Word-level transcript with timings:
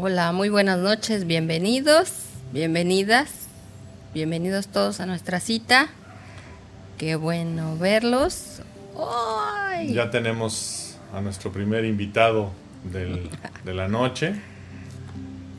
Hola, 0.00 0.30
muy 0.30 0.48
buenas 0.48 0.78
noches, 0.78 1.26
bienvenidos, 1.26 2.12
bienvenidas, 2.52 3.30
bienvenidos 4.14 4.68
todos 4.68 5.00
a 5.00 5.06
nuestra 5.06 5.40
cita. 5.40 5.88
Qué 6.98 7.16
bueno 7.16 7.76
verlos. 7.76 8.62
¡Ay! 8.96 9.92
Ya 9.94 10.08
tenemos 10.10 10.96
a 11.12 11.20
nuestro 11.20 11.50
primer 11.50 11.84
invitado 11.84 12.52
del- 12.84 13.28
de 13.64 13.74
la 13.74 13.88
noche. 13.88 14.34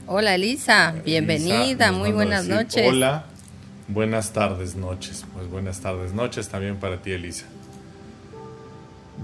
Hola 0.07 0.35
Elisa, 0.35 0.95
bienvenida, 1.03 1.63
Elisa 1.65 1.91
muy 1.91 2.11
buenas 2.13 2.47
decir, 2.47 2.55
noches. 2.63 2.87
Hola, 2.87 3.25
buenas 3.89 4.31
tardes, 4.31 4.75
noches. 4.75 5.25
Pues 5.33 5.49
buenas 5.49 5.81
tardes, 5.81 6.13
noches 6.13 6.47
también 6.47 6.77
para 6.77 7.01
ti, 7.01 7.11
Elisa. 7.11 7.45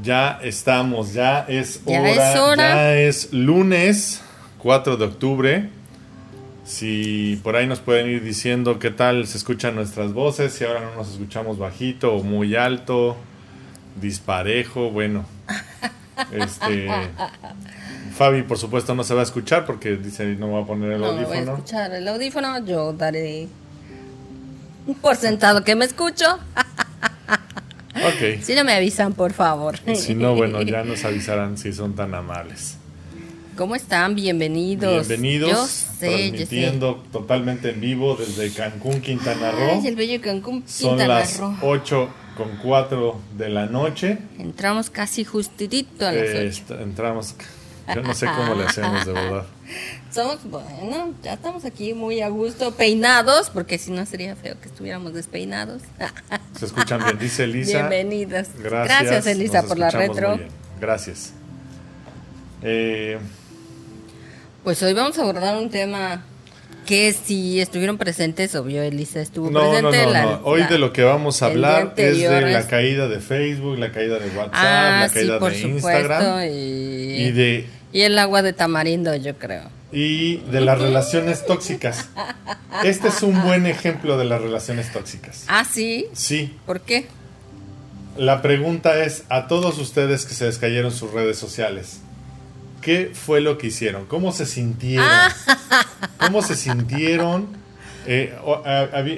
Ya 0.03 0.39
estamos, 0.43 1.13
ya 1.13 1.45
es 1.47 1.79
Ya 1.85 2.01
hora, 2.01 2.33
es 2.33 2.39
hora. 2.39 2.67
ya 2.75 2.95
es 2.97 3.31
lunes 3.33 4.21
4 4.65 4.97
de 4.97 5.05
octubre. 5.05 5.69
Si 6.65 7.39
por 7.43 7.55
ahí 7.55 7.67
nos 7.67 7.81
pueden 7.81 8.09
ir 8.09 8.23
diciendo 8.23 8.79
qué 8.79 8.89
tal 8.89 9.27
se 9.27 9.37
escuchan 9.37 9.75
nuestras 9.75 10.11
voces, 10.11 10.53
si 10.53 10.63
ahora 10.63 10.81
no 10.81 10.95
nos 10.95 11.11
escuchamos 11.11 11.59
bajito 11.59 12.15
o 12.15 12.23
muy 12.23 12.55
alto, 12.55 13.15
disparejo, 14.01 14.89
bueno. 14.89 15.23
Este 16.31 16.87
Fabi, 18.15 18.41
por 18.41 18.57
supuesto, 18.57 18.95
no 18.95 19.03
se 19.03 19.13
va 19.13 19.19
a 19.19 19.23
escuchar 19.23 19.65
porque 19.67 19.97
dice 19.97 20.25
no 20.37 20.49
va 20.53 20.61
a 20.61 20.65
poner 20.65 20.93
el 20.93 21.01
No 21.01 21.13
me 21.13 21.25
voy 21.25 21.35
a 21.35 21.39
audífono. 21.41 21.57
escuchar 21.57 21.93
el 21.93 22.07
audífono, 22.07 22.65
yo 22.65 22.93
daré 22.93 23.47
por 24.99 25.15
sentado 25.15 25.63
que 25.63 25.75
me 25.75 25.85
escucho. 25.85 26.39
Si 28.41 28.53
no 28.55 28.63
me 28.63 28.73
avisan, 28.73 29.13
por 29.13 29.31
favor. 29.33 29.77
Si 29.95 30.15
no, 30.15 30.35
bueno, 30.35 30.61
ya 30.61 30.83
nos 30.85 31.05
avisarán 31.05 31.57
si 31.57 31.71
son 31.71 31.95
tan 31.95 32.13
amables. 32.13 32.77
¿Cómo 33.55 33.75
están? 33.75 34.15
Bienvenidos. 34.15 35.07
Bienvenidos, 35.07 35.49
Yo 35.49 35.65
sé, 35.65 35.71
yo 35.71 35.87
sé. 35.89 36.35
transmitiendo 36.35 36.95
totalmente 37.13 37.69
en 37.69 37.79
vivo 37.79 38.15
desde 38.17 38.51
Cancún, 38.51 38.99
Quintana 38.99 39.51
Roo. 39.51 39.79
Ay, 39.81 39.87
el 39.87 39.95
bello 39.95 40.21
Cancún, 40.21 40.63
Son 40.67 40.89
Quintana 40.89 41.19
las 41.19 41.37
Roo. 41.39 41.55
8 41.61 42.09
con 42.35 42.57
4 42.61 43.19
de 43.37 43.49
la 43.49 43.65
noche. 43.67 44.17
Entramos 44.39 44.89
casi 44.89 45.23
justitito 45.23 46.05
a 46.05 46.11
las 46.11 46.23
Eh, 46.23 46.63
entramos, 46.81 47.35
yo 47.95 48.01
no 48.01 48.13
sé 48.13 48.25
cómo 48.25 48.55
le 48.55 48.65
hacemos 48.65 49.05
de 49.05 49.13
verdad. 49.13 49.45
Somos, 50.11 50.39
bueno, 50.43 51.13
ya 51.23 51.33
estamos 51.33 51.63
aquí 51.63 51.93
muy 51.93 52.19
a 52.19 52.27
gusto, 52.27 52.71
peinados, 52.75 53.49
porque 53.49 53.77
si 53.77 53.91
no 53.91 54.05
sería 54.05 54.35
feo 54.35 54.59
que 54.59 54.67
estuviéramos 54.67 55.13
despeinados. 55.13 55.81
Se 56.59 56.65
escuchan 56.65 57.01
bien, 57.05 57.17
dice 57.19 57.45
Elisa. 57.45 57.77
Bienvenidas. 57.87 58.49
Gracias, 58.61 59.01
Gracias, 59.01 59.27
Elisa, 59.27 59.61
nos 59.61 59.69
por 59.69 59.79
la 59.79 59.91
retro. 59.91 60.39
Gracias. 60.81 61.31
Eh, 62.61 63.17
Pues 64.65 64.83
hoy 64.83 64.93
vamos 64.93 65.17
a 65.17 65.21
abordar 65.21 65.55
un 65.57 65.69
tema 65.69 66.23
que 66.85 67.13
si 67.13 67.61
estuvieron 67.61 67.97
presentes, 67.97 68.53
obvio, 68.55 68.81
Elisa 68.83 69.21
estuvo 69.21 69.49
no, 69.49 69.61
no, 69.81 69.89
presente. 69.89 70.05
no, 70.05 70.11
la- 70.11 70.23
no. 70.23 70.41
Hoy 70.43 70.59
la- 70.61 70.67
de 70.67 70.77
lo 70.79 70.91
que 70.91 71.03
vamos 71.03 71.41
a 71.41 71.45
hablar 71.45 71.93
es 71.97 72.19
de 72.19 72.41
la 72.51 72.67
caída 72.67 73.07
de 73.07 73.19
Facebook, 73.19 73.77
la 73.77 73.91
caída 73.91 74.19
de 74.19 74.27
WhatsApp, 74.35 74.51
Ah, 74.53 74.97
la 75.01 75.09
sí, 75.09 75.13
caída 75.15 75.39
por 75.39 75.51
de 75.53 75.61
supuesto. 75.61 75.89
Instagram 75.89 76.43
Y, 76.45 76.47
y 76.49 77.31
de 77.31 77.67
y 77.93 78.01
el 78.01 78.17
agua 78.19 78.41
de 78.41 78.51
tamarindo, 78.53 79.15
yo 79.15 79.35
creo. 79.37 79.69
y 79.91 80.37
de 80.51 80.59
las 80.61 80.79
relaciones 80.81 81.45
tóxicas. 81.45 82.09
Este 82.83 83.07
es 83.07 83.21
un 83.23 83.41
buen 83.43 83.65
ejemplo 83.67 84.17
de 84.17 84.25
las 84.25 84.41
relaciones 84.41 84.91
tóxicas. 84.91 85.45
Ah, 85.47 85.63
sí. 85.63 86.07
Sí, 86.13 86.57
¿Por 86.65 86.81
qué? 86.81 87.05
la 88.17 88.41
pregunta 88.41 89.03
es 89.03 89.23
a 89.29 89.47
todos 89.47 89.77
ustedes 89.77 90.25
que 90.25 90.33
se 90.33 90.45
les 90.45 90.57
cayeron 90.57 90.91
sus 90.91 91.11
redes 91.11 91.37
sociales. 91.37 91.99
¿Qué 92.85 93.09
fue 93.15 93.41
lo 93.41 93.57
que 93.57 93.65
hicieron? 93.67 94.05
¿Cómo 94.05 94.31
se 94.31 94.45
sintieron? 94.45 95.07
¿Cómo 96.19 96.43
se 96.43 96.55
sintieron? 96.55 97.47
Eh, 98.05 98.31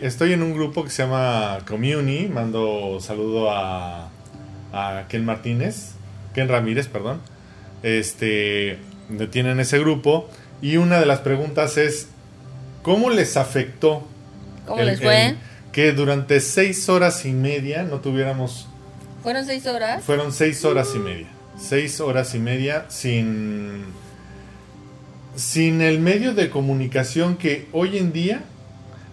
estoy 0.04 0.32
en 0.32 0.42
un 0.42 0.54
grupo 0.54 0.86
que 0.86 0.90
se 0.90 1.04
llama 1.04 1.58
Community. 1.68 2.30
Mando 2.30 3.00
saludo 3.02 3.52
a, 3.52 4.08
a 4.72 5.04
Ken 5.10 5.26
Martínez, 5.26 5.92
Ken 6.34 6.48
Ramírez, 6.48 6.88
perdón. 6.88 7.20
Este, 7.84 8.80
donde 9.10 9.28
tienen 9.28 9.60
ese 9.60 9.80
grupo. 9.80 10.30
Y 10.62 10.78
una 10.78 11.02
de 11.02 11.06
las 11.06 11.20
preguntas 11.20 11.76
es: 11.76 12.08
¿Cómo 12.84 13.10
les 13.10 13.36
afectó 13.36 14.08
¿Cómo 14.66 14.80
el- 14.80 14.86
les 14.88 15.02
fue? 15.02 15.26
el 15.28 15.38
que 15.74 15.92
durante 15.92 16.40
seis 16.40 16.88
horas 16.88 17.26
y 17.26 17.34
media 17.34 17.84
no 17.84 18.00
tuviéramos 18.00 18.68
¿Fueron 19.24 19.46
seis 19.46 19.68
horas? 19.68 20.04
fueron 20.06 20.32
seis 20.32 20.64
horas 20.64 20.88
y 20.96 21.00
media. 21.00 21.28
Seis 21.60 22.00
horas 22.00 22.36
y 22.36 22.40
media 22.40 22.86
sin. 22.90 23.86
Sin 25.36 25.82
el 25.82 26.00
medio 26.00 26.34
de 26.34 26.50
comunicación 26.50 27.38
que 27.38 27.68
hoy 27.72 27.98
en 27.98 28.12
día. 28.12 28.44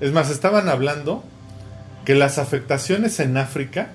Es 0.00 0.12
más, 0.12 0.30
estaban 0.30 0.68
hablando 0.68 1.24
que 2.04 2.14
las 2.14 2.38
afectaciones 2.38 3.20
en 3.20 3.36
África. 3.36 3.92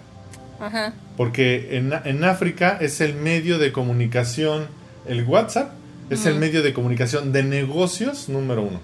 Ajá. 0.59 0.93
Porque 1.17 1.77
en, 1.77 1.93
en 2.05 2.23
África 2.23 2.77
es 2.79 3.01
el 3.01 3.15
medio 3.15 3.59
de 3.59 3.71
comunicación. 3.71 4.67
El 5.07 5.23
WhatsApp 5.23 5.71
es 6.09 6.25
el 6.25 6.35
medio 6.35 6.63
de 6.63 6.73
comunicación 6.73 7.31
de 7.31 7.43
negocios 7.43 8.29
número 8.29 8.63
uno. 8.63 8.79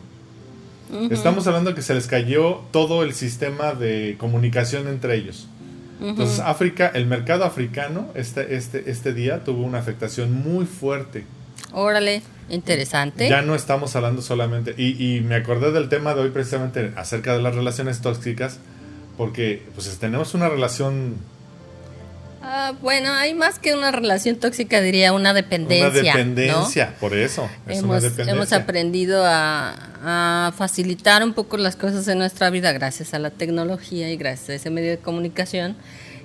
Estamos 1.09 1.47
hablando 1.47 1.73
que 1.73 1.81
se 1.81 1.95
les 1.95 2.07
cayó 2.07 2.61
todo 2.71 3.03
el 3.03 3.13
sistema 3.13 3.73
de 3.73 4.15
comunicación 4.19 4.87
entre 4.87 5.15
ellos. 5.15 5.47
Entonces, 6.01 6.39
África, 6.39 6.91
el 6.93 7.05
mercado 7.05 7.45
africano, 7.45 8.09
este, 8.15 8.55
este, 8.55 8.89
este 8.89 9.13
día 9.13 9.43
tuvo 9.43 9.63
una 9.63 9.79
afectación 9.79 10.33
muy 10.33 10.65
fuerte. 10.65 11.25
Órale, 11.71 12.21
interesante. 12.49 13.29
Ya 13.29 13.41
no 13.41 13.55
estamos 13.55 13.95
hablando 13.95 14.21
solamente. 14.21 14.75
Y, 14.77 15.17
y 15.17 15.21
me 15.21 15.35
acordé 15.35 15.71
del 15.71 15.89
tema 15.89 16.13
de 16.13 16.21
hoy 16.21 16.29
precisamente 16.29 16.91
acerca 16.95 17.33
de 17.33 17.41
las 17.41 17.55
relaciones 17.55 18.01
tóxicas, 18.01 18.59
porque 19.17 19.63
pues 19.73 19.97
tenemos 19.97 20.33
una 20.33 20.49
relación, 20.49 21.15
Ah, 22.47 22.73
bueno, 22.81 23.11
hay 23.11 23.33
más 23.33 23.57
que 23.59 23.73
una 23.73 23.91
relación 23.91 24.35
tóxica, 24.35 24.79
diría 24.81 25.13
una 25.13 25.33
dependencia. 25.33 25.87
una 25.89 25.95
¿no? 25.95 26.03
dependencia, 26.03 26.93
por 26.99 27.15
eso. 27.15 27.49
Es 27.67 27.79
una 27.79 27.95
Hemos, 27.97 28.01
dependencia. 28.03 28.33
hemos 28.33 28.53
aprendido 28.53 29.23
a, 29.25 29.75
a 30.47 30.51
facilitar 30.55 31.23
un 31.23 31.33
poco 31.33 31.57
las 31.57 31.75
cosas 31.75 32.07
en 32.07 32.19
nuestra 32.19 32.49
vida 32.51 32.71
gracias 32.71 33.13
a 33.13 33.19
la 33.19 33.31
tecnología 33.31 34.11
y 34.11 34.17
gracias 34.17 34.49
a 34.49 34.53
ese 34.53 34.69
medio 34.69 34.91
de 34.91 34.97
comunicación. 34.99 35.75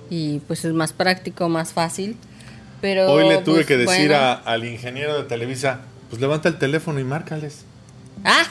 Y 0.09 0.39
pues 0.47 0.63
es 0.65 0.73
más 0.73 0.93
práctico, 0.93 1.49
más 1.49 1.73
fácil. 1.73 2.17
Pero, 2.81 3.11
Hoy 3.11 3.27
le 3.27 3.37
tuve 3.39 3.55
pues, 3.55 3.67
que 3.67 3.77
decir 3.77 4.07
bueno. 4.09 4.15
a- 4.15 4.33
al 4.33 4.65
ingeniero 4.65 5.17
de 5.17 5.23
Televisa, 5.27 5.81
pues 6.09 6.21
levanta 6.21 6.49
el 6.49 6.57
teléfono 6.57 6.99
y 6.99 7.03
márcales. 7.03 7.65
Ah, 8.23 8.45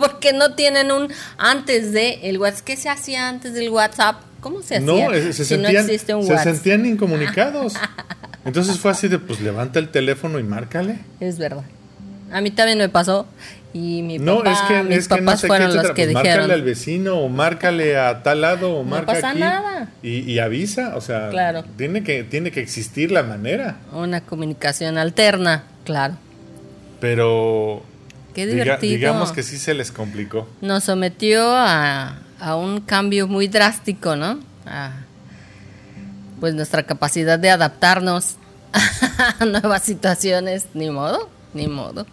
porque 0.00 0.32
no 0.32 0.54
tienen 0.54 0.90
un 0.90 1.12
antes 1.38 1.92
de 1.92 2.14
el 2.28 2.38
WhatsApp. 2.38 2.64
¿Qué 2.64 2.76
se 2.76 2.88
hacía 2.88 3.28
antes 3.28 3.54
del 3.54 3.70
WhatsApp? 3.70 4.20
¿Cómo 4.42 4.60
se 4.60 4.76
hacía? 4.76 4.86
No, 4.86 5.12
es- 5.14 5.34
se, 5.36 5.44
si 5.46 5.56
no 5.56 5.62
sentían, 5.62 5.84
existe 5.86 6.14
un 6.14 6.26
se 6.26 6.36
sentían 6.38 6.84
incomunicados. 6.84 7.72
Entonces 8.44 8.78
fue 8.78 8.90
así 8.90 9.08
de, 9.08 9.18
pues 9.18 9.40
levanta 9.40 9.78
el 9.78 9.88
teléfono 9.88 10.38
y 10.38 10.42
márcale. 10.42 10.98
Es 11.20 11.38
verdad. 11.38 11.62
A 12.30 12.40
mí 12.42 12.50
también 12.50 12.76
me 12.78 12.88
pasó. 12.90 13.26
Y 13.74 14.02
mi 14.02 14.18
No, 14.18 14.38
papá, 14.38 14.52
es 14.52 14.60
que, 14.62 14.82
mis 14.82 14.96
es 14.98 15.08
que 15.08 15.14
no 15.20 15.24
papás 15.26 15.40
sé 15.40 15.46
qué, 15.46 15.48
fueron 15.48 15.74
los 15.74 15.86
que 15.86 15.92
Pues 15.92 16.08
dijeron. 16.08 16.24
Márcale 16.24 16.52
al 16.54 16.62
vecino 16.62 17.14
o 17.20 17.28
márcale 17.30 17.96
a 17.96 18.22
tal 18.22 18.40
lado 18.42 18.74
o 18.74 18.82
No 18.84 18.90
marca 18.90 19.14
pasa 19.14 19.30
aquí. 19.30 19.38
nada. 19.40 19.88
Y, 20.02 20.30
y 20.30 20.38
avisa, 20.40 20.94
o 20.96 21.00
sea, 21.00 21.30
Claro. 21.30 21.64
tiene, 21.78 22.02
que, 22.04 22.22
tiene 22.24 22.50
que 22.50 22.60
existir 22.60 23.10
la 23.12 23.22
manera. 23.22 23.76
Una 23.92 24.20
comunicación 24.22 24.98
alterna, 24.98 25.64
claro. 25.84 26.16
Pero 27.00 27.82
Qué 28.34 28.46
diga- 28.46 28.64
divertido. 28.64 28.94
digamos 28.94 29.32
que 29.32 29.42
sí 29.42 29.58
se 29.58 29.74
les 29.74 29.90
complicó. 29.90 30.48
Nos 30.60 30.84
sometió 30.84 31.44
a, 31.56 32.18
a 32.42 32.56
un 32.56 32.80
cambio 32.80 33.28
muy 33.28 33.46
drástico, 33.46 34.16
¿no? 34.16 34.40
Pues 36.40 36.54
nuestra 36.54 36.82
capacidad 36.82 37.38
de 37.38 37.50
adaptarnos 37.50 38.34
a 39.38 39.44
nuevas 39.44 39.84
situaciones, 39.84 40.66
ni 40.74 40.90
modo, 40.90 41.30
ni 41.54 41.68
modo. 41.68 42.04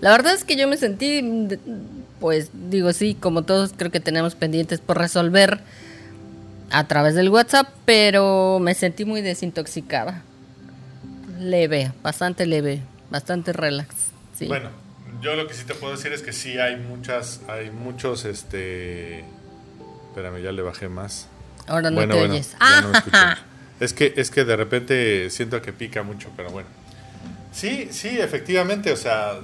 La 0.00 0.10
verdad 0.10 0.34
es 0.34 0.42
que 0.42 0.56
yo 0.56 0.66
me 0.66 0.76
sentí, 0.76 1.22
pues 2.18 2.50
digo, 2.68 2.92
sí, 2.92 3.14
como 3.14 3.44
todos 3.44 3.74
creo 3.76 3.92
que 3.92 4.00
tenemos 4.00 4.34
pendientes 4.34 4.80
por 4.80 4.98
resolver 4.98 5.60
a 6.72 6.88
través 6.88 7.14
del 7.14 7.28
WhatsApp, 7.28 7.68
pero 7.84 8.58
me 8.60 8.74
sentí 8.74 9.04
muy 9.04 9.22
desintoxicada. 9.22 10.24
Leve, 11.38 11.92
bastante 12.02 12.44
leve, 12.44 12.82
bastante 13.08 13.52
relax. 13.52 13.94
Bueno, 14.48 14.70
yo 15.22 15.36
lo 15.36 15.46
que 15.46 15.54
sí 15.54 15.64
te 15.64 15.74
puedo 15.74 15.94
decir 15.94 16.12
es 16.12 16.22
que 16.22 16.32
sí 16.32 16.58
hay 16.58 16.76
muchas, 16.76 17.40
hay 17.46 17.70
muchos, 17.70 18.24
este... 18.24 19.24
Espérame, 20.16 20.40
ya 20.40 20.50
le 20.50 20.62
bajé 20.62 20.88
más. 20.88 21.28
Ahora 21.66 21.90
no 21.90 21.96
bueno, 21.96 22.14
te 22.14 22.20
bueno, 22.20 22.34
oyes. 22.34 22.56
ya 22.58 22.80
no 22.80 22.88
me 22.88 22.98
escucho. 22.98 23.18
Es 23.80 23.92
que, 23.92 24.14
es 24.16 24.30
que 24.30 24.46
de 24.46 24.56
repente 24.56 25.28
siento 25.28 25.60
que 25.60 25.74
pica 25.74 26.02
mucho, 26.02 26.30
pero 26.34 26.48
bueno. 26.48 26.70
Sí, 27.52 27.88
sí, 27.90 28.18
efectivamente, 28.18 28.90
o 28.92 28.96
sea, 28.96 29.34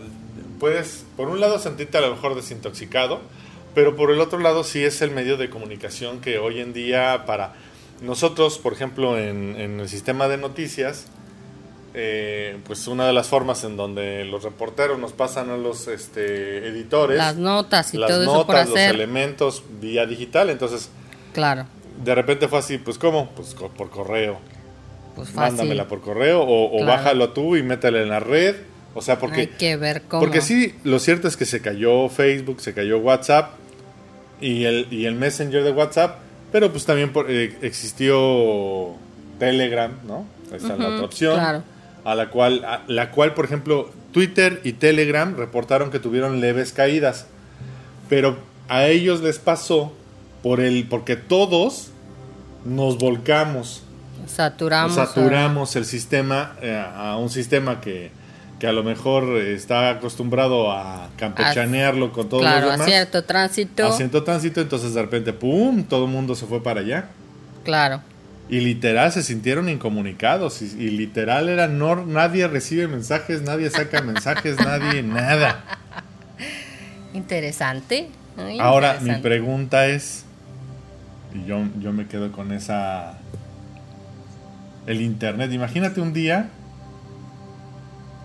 puedes, 0.59 1.05
por 1.15 1.29
un 1.29 1.41
lado, 1.41 1.59
sentirte 1.59 1.99
a 1.99 2.01
lo 2.01 2.13
mejor 2.13 2.35
desintoxicado, 2.35 3.21
pero 3.75 3.97
por 3.97 4.11
el 4.11 4.21
otro 4.21 4.39
lado 4.39 4.65
sí 4.65 4.83
es 4.83 5.03
el 5.03 5.11
medio 5.11 5.37
de 5.37 5.51
comunicación 5.51 6.23
que 6.23 6.39
hoy 6.39 6.61
en 6.61 6.73
día 6.73 7.25
para 7.27 7.53
nosotros, 8.01 8.57
por 8.57 8.73
ejemplo, 8.73 9.19
en, 9.19 9.57
en 9.61 9.79
el 9.79 9.91
sistema 9.91 10.27
de 10.27 10.39
noticias, 10.39 11.05
eh, 11.95 12.57
pues 12.67 12.87
una 12.87 13.07
de 13.07 13.13
las 13.13 13.29
formas 13.29 13.65
en 13.65 13.77
donde 13.77 14.25
los 14.25 14.43
reporteros 14.45 14.99
nos 14.99 15.13
pasan 15.13 15.51
a 15.51 15.57
los 15.57 15.89
este, 15.89 16.67
editores 16.69 17.19
las 17.19 17.37
notas 17.37 17.93
y 17.95 17.99
las 17.99 18.09
todo 18.11 18.25
notas, 18.25 18.35
eso 18.39 18.47
por 18.47 18.55
los 18.57 18.69
hacer. 18.71 18.95
elementos 18.95 19.63
vía 19.81 20.07
digital. 20.07 20.51
Entonces, 20.51 20.91
Claro, 21.35 21.67
de 22.05 22.15
repente 22.15 22.49
fue 22.49 22.59
así, 22.59 22.79
pues 22.79 22.99
¿cómo? 22.99 23.31
Pues 23.37 23.55
co- 23.55 23.69
por 23.69 23.91
correo. 23.91 24.39
pues 25.15 25.29
fácil. 25.31 25.57
Mándamela 25.59 25.89
por 25.89 26.01
correo 26.01 26.43
o, 26.47 26.85
bájalo 26.87 27.31
tú 27.31 27.57
y 27.57 27.63
métela 27.63 28.01
en 28.03 28.09
la 28.09 28.21
red. 28.21 28.57
O 28.95 29.01
sea, 29.01 29.19
porque 29.19 29.41
Hay 29.41 29.47
que 29.47 29.77
ver 29.77 30.03
cómo. 30.03 30.21
Porque 30.23 30.41
sí, 30.43 30.75
lo 30.85 30.99
cierto 30.99 31.27
es 31.29 31.37
que 31.39 31.47
se 31.47 31.61
cayó 31.63 32.09
Facebook, 32.11 32.61
se 32.61 32.75
cayó 32.75 32.99
WhatsApp 32.99 33.53
y 34.41 34.65
el, 34.65 34.87
y 34.91 35.07
el 35.07 35.15
Messenger 35.15 35.63
de 35.65 35.71
WhatsApp, 35.73 36.19
pero 36.51 36.71
pues 36.71 36.85
también 36.85 37.11
por- 37.13 37.31
eh, 37.31 37.57
existió 37.63 38.95
Telegram, 39.39 39.93
¿no? 40.07 40.27
Ahí 40.51 40.57
está 40.59 40.77
la 40.77 40.89
otra 40.89 41.05
opción. 41.07 41.35
claro. 41.35 41.63
A 42.05 42.15
la 42.15 42.31
cual, 42.31 42.65
a 42.65 42.83
la 42.89 43.11
cual, 43.11 43.35
por 43.35 43.45
ejemplo, 43.45 43.91
Twitter 44.13 44.61
y 44.65 44.73
Telegram 44.73 45.37
reportaron 45.37 45.91
que 45.91 45.99
tuvieron 46.01 46.41
leves 46.41 46.73
caídas. 46.73 47.27
Pero 48.09 48.37
a 48.69 48.87
ellos 48.87 49.21
les 49.23 49.39
pasó 49.39 49.93
por 50.43 50.61
el, 50.61 50.87
porque 50.89 51.17
todos 51.17 51.91
nos 52.65 52.99
volcamos 52.99 53.83
Saturamos. 54.27 54.95
saturamos 54.95 55.77
el 55.77 55.85
sistema 55.85 56.57
eh, 56.63 56.81
a 56.97 57.17
un 57.17 57.29
sistema 57.31 57.81
que, 57.81 58.11
que 58.61 58.67
a 58.67 58.73
lo 58.73 58.83
mejor 58.85 59.37
está 59.39 59.91
acostumbrado 59.91 60.71
a 60.73 61.09
campechanearlo 61.17 62.13
con 62.13 62.27
a- 62.27 62.29
todos 62.29 62.43
Claro, 62.43 62.61
los 62.63 62.69
a 62.71 62.73
demás. 62.73 62.87
cierto 62.89 63.25
tránsito. 63.25 63.87
Haciendo 63.87 64.23
tránsito, 64.23 64.61
entonces 64.61 64.95
de 64.95 65.03
repente, 65.03 65.33
¡pum! 65.33 65.83
Todo 65.85 66.05
el 66.05 66.11
mundo 66.11 66.35
se 66.35 66.47
fue 66.47 66.63
para 66.63 66.81
allá. 66.81 67.09
Claro. 67.65 68.01
Y 68.53 68.61
literal 68.61 69.11
se 69.11 69.23
sintieron 69.23 69.71
incomunicados. 69.71 70.61
Y, 70.61 70.67
y 70.67 70.91
literal 70.91 71.49
era 71.49 71.69
no, 71.69 72.05
nadie 72.05 72.47
recibe 72.49 72.87
mensajes, 72.87 73.41
nadie 73.41 73.71
saca 73.71 74.03
mensajes, 74.03 74.59
nadie, 74.59 75.03
nada. 75.03 75.65
Interesante. 77.15 78.11
Muy 78.37 78.61
Ahora, 78.61 78.99
mi 79.01 79.15
pregunta 79.23 79.87
es, 79.87 80.27
y 81.35 81.47
yo, 81.47 81.65
yo 81.81 81.95
me 81.95 82.07
quedo 82.07 82.31
con 82.31 82.53
esa, 82.53 83.15
el 84.87 85.01
Internet, 85.01 85.51
imagínate 85.51 86.03
un 86.03 86.13
día 86.13 86.51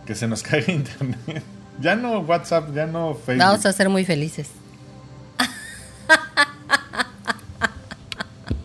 que 0.05 0.13
se 0.13 0.27
nos 0.27 0.43
caiga 0.43 0.73
Internet. 0.73 1.41
Ya 1.79 1.95
no 1.95 2.19
WhatsApp, 2.19 2.75
ya 2.75 2.85
no 2.85 3.15
Facebook. 3.15 3.45
Vamos 3.45 3.65
a 3.65 3.71
ser 3.71 3.87
muy 3.87 4.03
felices. 4.03 4.49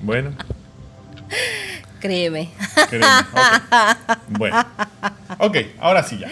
Bueno, 0.00 0.32
Créeme. 2.00 2.50
créeme, 2.88 3.06
ok. 3.06 4.18
Bueno, 4.28 4.66
ok, 5.38 5.56
ahora 5.80 6.02
sí 6.02 6.18
ya. 6.18 6.28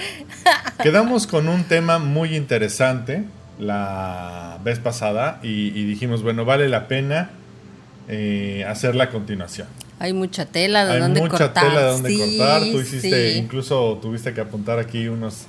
Quedamos 0.82 1.26
con 1.26 1.48
un 1.48 1.64
tema 1.64 1.98
muy 1.98 2.34
interesante 2.36 3.24
la 3.58 4.58
vez 4.64 4.78
pasada 4.80 5.38
y, 5.42 5.68
y 5.68 5.84
dijimos, 5.84 6.22
bueno, 6.22 6.44
vale 6.44 6.68
la 6.68 6.88
pena 6.88 7.30
eh, 8.08 8.64
hacerla 8.68 9.04
a 9.04 9.10
continuación. 9.10 9.68
Hay 10.00 10.12
mucha 10.14 10.46
tela 10.46 10.86
de 10.86 10.94
Hay 10.94 11.00
dónde 11.00 11.20
mucha 11.20 11.36
cortar. 11.52 11.64
tela 11.68 11.80
de 11.82 11.86
dónde 11.90 12.08
Sí, 12.10 12.18
cortar. 12.38 12.62
Tú 12.62 12.80
hiciste, 12.80 13.32
sí. 13.32 13.38
incluso 13.38 13.98
tuviste 14.02 14.32
que 14.32 14.40
apuntar 14.40 14.78
aquí 14.78 15.08
unos, 15.08 15.42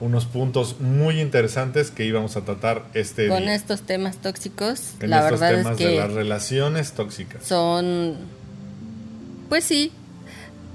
unos 0.00 0.24
puntos 0.26 0.80
muy 0.80 1.20
interesantes 1.20 1.90
que 1.90 2.04
íbamos 2.04 2.36
a 2.36 2.42
tratar 2.42 2.84
este 2.94 3.26
Con 3.28 3.42
día. 3.42 3.54
estos 3.56 3.82
temas 3.82 4.18
tóxicos, 4.18 4.92
en 5.00 5.10
la 5.10 5.24
estos 5.24 5.40
verdad 5.40 5.56
temas 5.58 5.72
es 5.72 5.78
de 5.86 5.96
las 5.96 6.08
que 6.08 6.14
relaciones 6.14 6.92
tóxicas. 6.92 7.44
son, 7.44 8.14
pues 9.48 9.64
sí, 9.64 9.92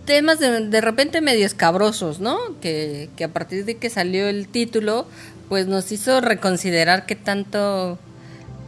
temas 0.06 0.40
de, 0.40 0.68
de 0.68 0.82
repente 0.82 1.22
medio 1.22 1.46
escabrosos, 1.46 2.20
¿no? 2.20 2.38
Que, 2.62 3.10
que 3.16 3.24
a 3.24 3.30
partir 3.30 3.66
de 3.66 3.78
que 3.78 3.90
salió 3.90 4.28
el 4.28 4.48
título, 4.48 5.08
pues 5.50 5.68
nos 5.68 5.92
hizo 5.92 6.22
reconsiderar 6.22 7.06
qué 7.06 7.16
tanto 7.16 8.00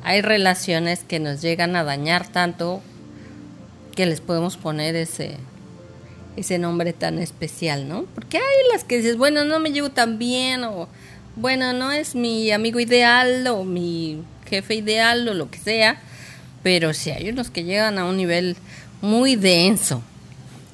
hay 0.03 0.21
relaciones 0.21 1.03
que 1.03 1.19
nos 1.19 1.41
llegan 1.41 1.75
a 1.75 1.83
dañar 1.83 2.27
tanto 2.27 2.81
que 3.95 4.05
les 4.05 4.21
podemos 4.21 4.57
poner 4.57 4.95
ese 4.95 5.37
ese 6.35 6.57
nombre 6.57 6.93
tan 6.93 7.19
especial, 7.19 7.87
¿no? 7.87 8.05
Porque 8.15 8.37
hay 8.37 8.71
las 8.71 8.83
que 8.83 8.97
dices, 8.97 9.17
bueno, 9.17 9.43
no 9.45 9.59
me 9.59 9.71
llevo 9.71 9.91
tan 9.91 10.17
bien 10.17 10.63
o 10.63 10.87
bueno, 11.35 11.73
no 11.73 11.91
es 11.91 12.15
mi 12.15 12.51
amigo 12.51 12.79
ideal 12.79 13.45
o 13.47 13.63
mi 13.63 14.23
jefe 14.49 14.75
ideal 14.75 15.27
o 15.27 15.33
lo 15.33 15.49
que 15.49 15.59
sea, 15.59 16.01
pero 16.63 16.93
sí 16.93 17.11
hay 17.11 17.29
unos 17.29 17.49
que 17.49 17.63
llegan 17.63 17.97
a 17.97 18.05
un 18.05 18.17
nivel 18.17 18.55
muy 19.03 19.35
denso. 19.35 20.01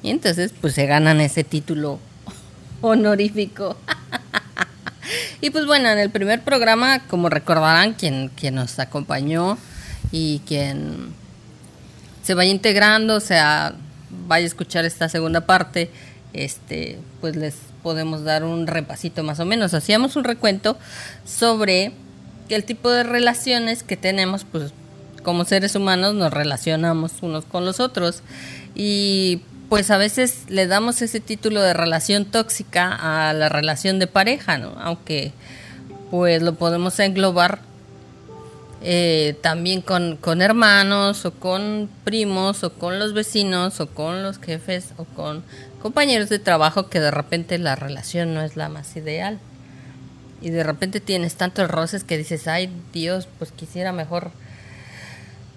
Y 0.02 0.10
entonces 0.10 0.54
pues 0.58 0.74
se 0.74 0.86
ganan 0.86 1.20
ese 1.20 1.44
título 1.44 1.98
honorífico. 2.80 3.76
y 5.40 5.50
pues 5.50 5.66
bueno, 5.66 5.90
en 5.90 5.98
el 5.98 6.10
primer 6.10 6.42
programa, 6.42 7.00
como 7.08 7.28
recordarán, 7.28 7.94
quien, 7.94 8.30
nos 8.52 8.78
acompañó 8.78 9.58
y 10.12 10.40
quien 10.46 11.12
se 12.22 12.34
vaya 12.34 12.52
integrando, 12.52 13.16
o 13.16 13.20
sea, 13.20 13.74
vaya 14.28 14.44
a 14.44 14.46
escuchar 14.46 14.84
esta 14.84 15.08
segunda 15.08 15.42
parte, 15.42 15.90
este, 16.32 17.00
pues 17.20 17.34
les 17.34 17.56
podemos 17.82 18.22
dar 18.22 18.44
un 18.44 18.68
repasito 18.68 19.24
más 19.24 19.40
o 19.40 19.44
menos. 19.44 19.74
Hacíamos 19.74 20.14
un 20.14 20.22
recuento 20.22 20.78
sobre 21.24 21.92
el 22.48 22.62
tipo 22.62 22.90
de 22.90 23.02
relaciones 23.02 23.82
que 23.82 23.96
tenemos, 23.96 24.44
pues 24.44 24.72
como 25.22 25.44
seres 25.44 25.74
humanos 25.74 26.14
nos 26.14 26.32
relacionamos 26.32 27.12
unos 27.22 27.44
con 27.44 27.64
los 27.64 27.80
otros 27.80 28.22
y 28.74 29.42
pues 29.68 29.90
a 29.90 29.96
veces 29.96 30.44
le 30.48 30.66
damos 30.66 31.00
ese 31.00 31.20
título 31.20 31.62
de 31.62 31.74
relación 31.74 32.24
tóxica 32.24 33.28
a 33.28 33.32
la 33.32 33.48
relación 33.48 33.98
de 33.98 34.08
pareja, 34.08 34.58
¿no? 34.58 34.74
Aunque 34.80 35.32
pues 36.10 36.42
lo 36.42 36.54
podemos 36.56 36.98
englobar 36.98 37.60
eh, 38.82 39.36
también 39.42 39.82
con, 39.82 40.16
con 40.16 40.40
hermanos 40.40 41.24
o 41.26 41.32
con 41.32 41.88
primos 42.02 42.64
o 42.64 42.72
con 42.72 42.98
los 42.98 43.12
vecinos 43.12 43.78
o 43.80 43.88
con 43.88 44.22
los 44.22 44.38
jefes 44.38 44.92
o 44.96 45.04
con 45.04 45.44
compañeros 45.82 46.30
de 46.30 46.38
trabajo 46.38 46.88
que 46.88 46.98
de 46.98 47.10
repente 47.10 47.58
la 47.58 47.76
relación 47.76 48.34
no 48.34 48.42
es 48.42 48.56
la 48.56 48.68
más 48.68 48.96
ideal. 48.96 49.38
Y 50.42 50.50
de 50.50 50.64
repente 50.64 51.00
tienes 51.00 51.36
tantos 51.36 51.70
roces 51.70 52.02
que 52.02 52.16
dices, 52.16 52.48
ay 52.48 52.70
Dios, 52.92 53.28
pues 53.38 53.52
quisiera 53.52 53.92
mejor 53.92 54.30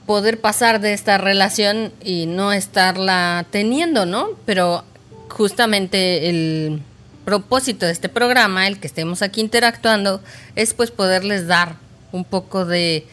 poder 0.06 0.40
pasar 0.40 0.82
de 0.82 0.94
esta 0.94 1.18
relación 1.18 1.92
y 2.04 2.26
no 2.26 2.52
estarla 2.52 3.46
teniendo, 3.52 4.06
¿no? 4.06 4.30
Pero 4.46 4.84
justamente 5.30 6.30
el 6.30 6.82
propósito 7.26 7.86
de 7.86 7.92
este 7.92 8.10
programa, 8.10 8.68
el 8.68 8.80
que 8.80 8.88
estemos 8.88 9.22
aquí 9.22 9.42
interactuando, 9.42 10.22
es 10.56 10.74
pues 10.74 10.92
poderles 10.92 11.48
dar 11.48 11.76
un 12.12 12.26
poco 12.26 12.66
de 12.66 13.06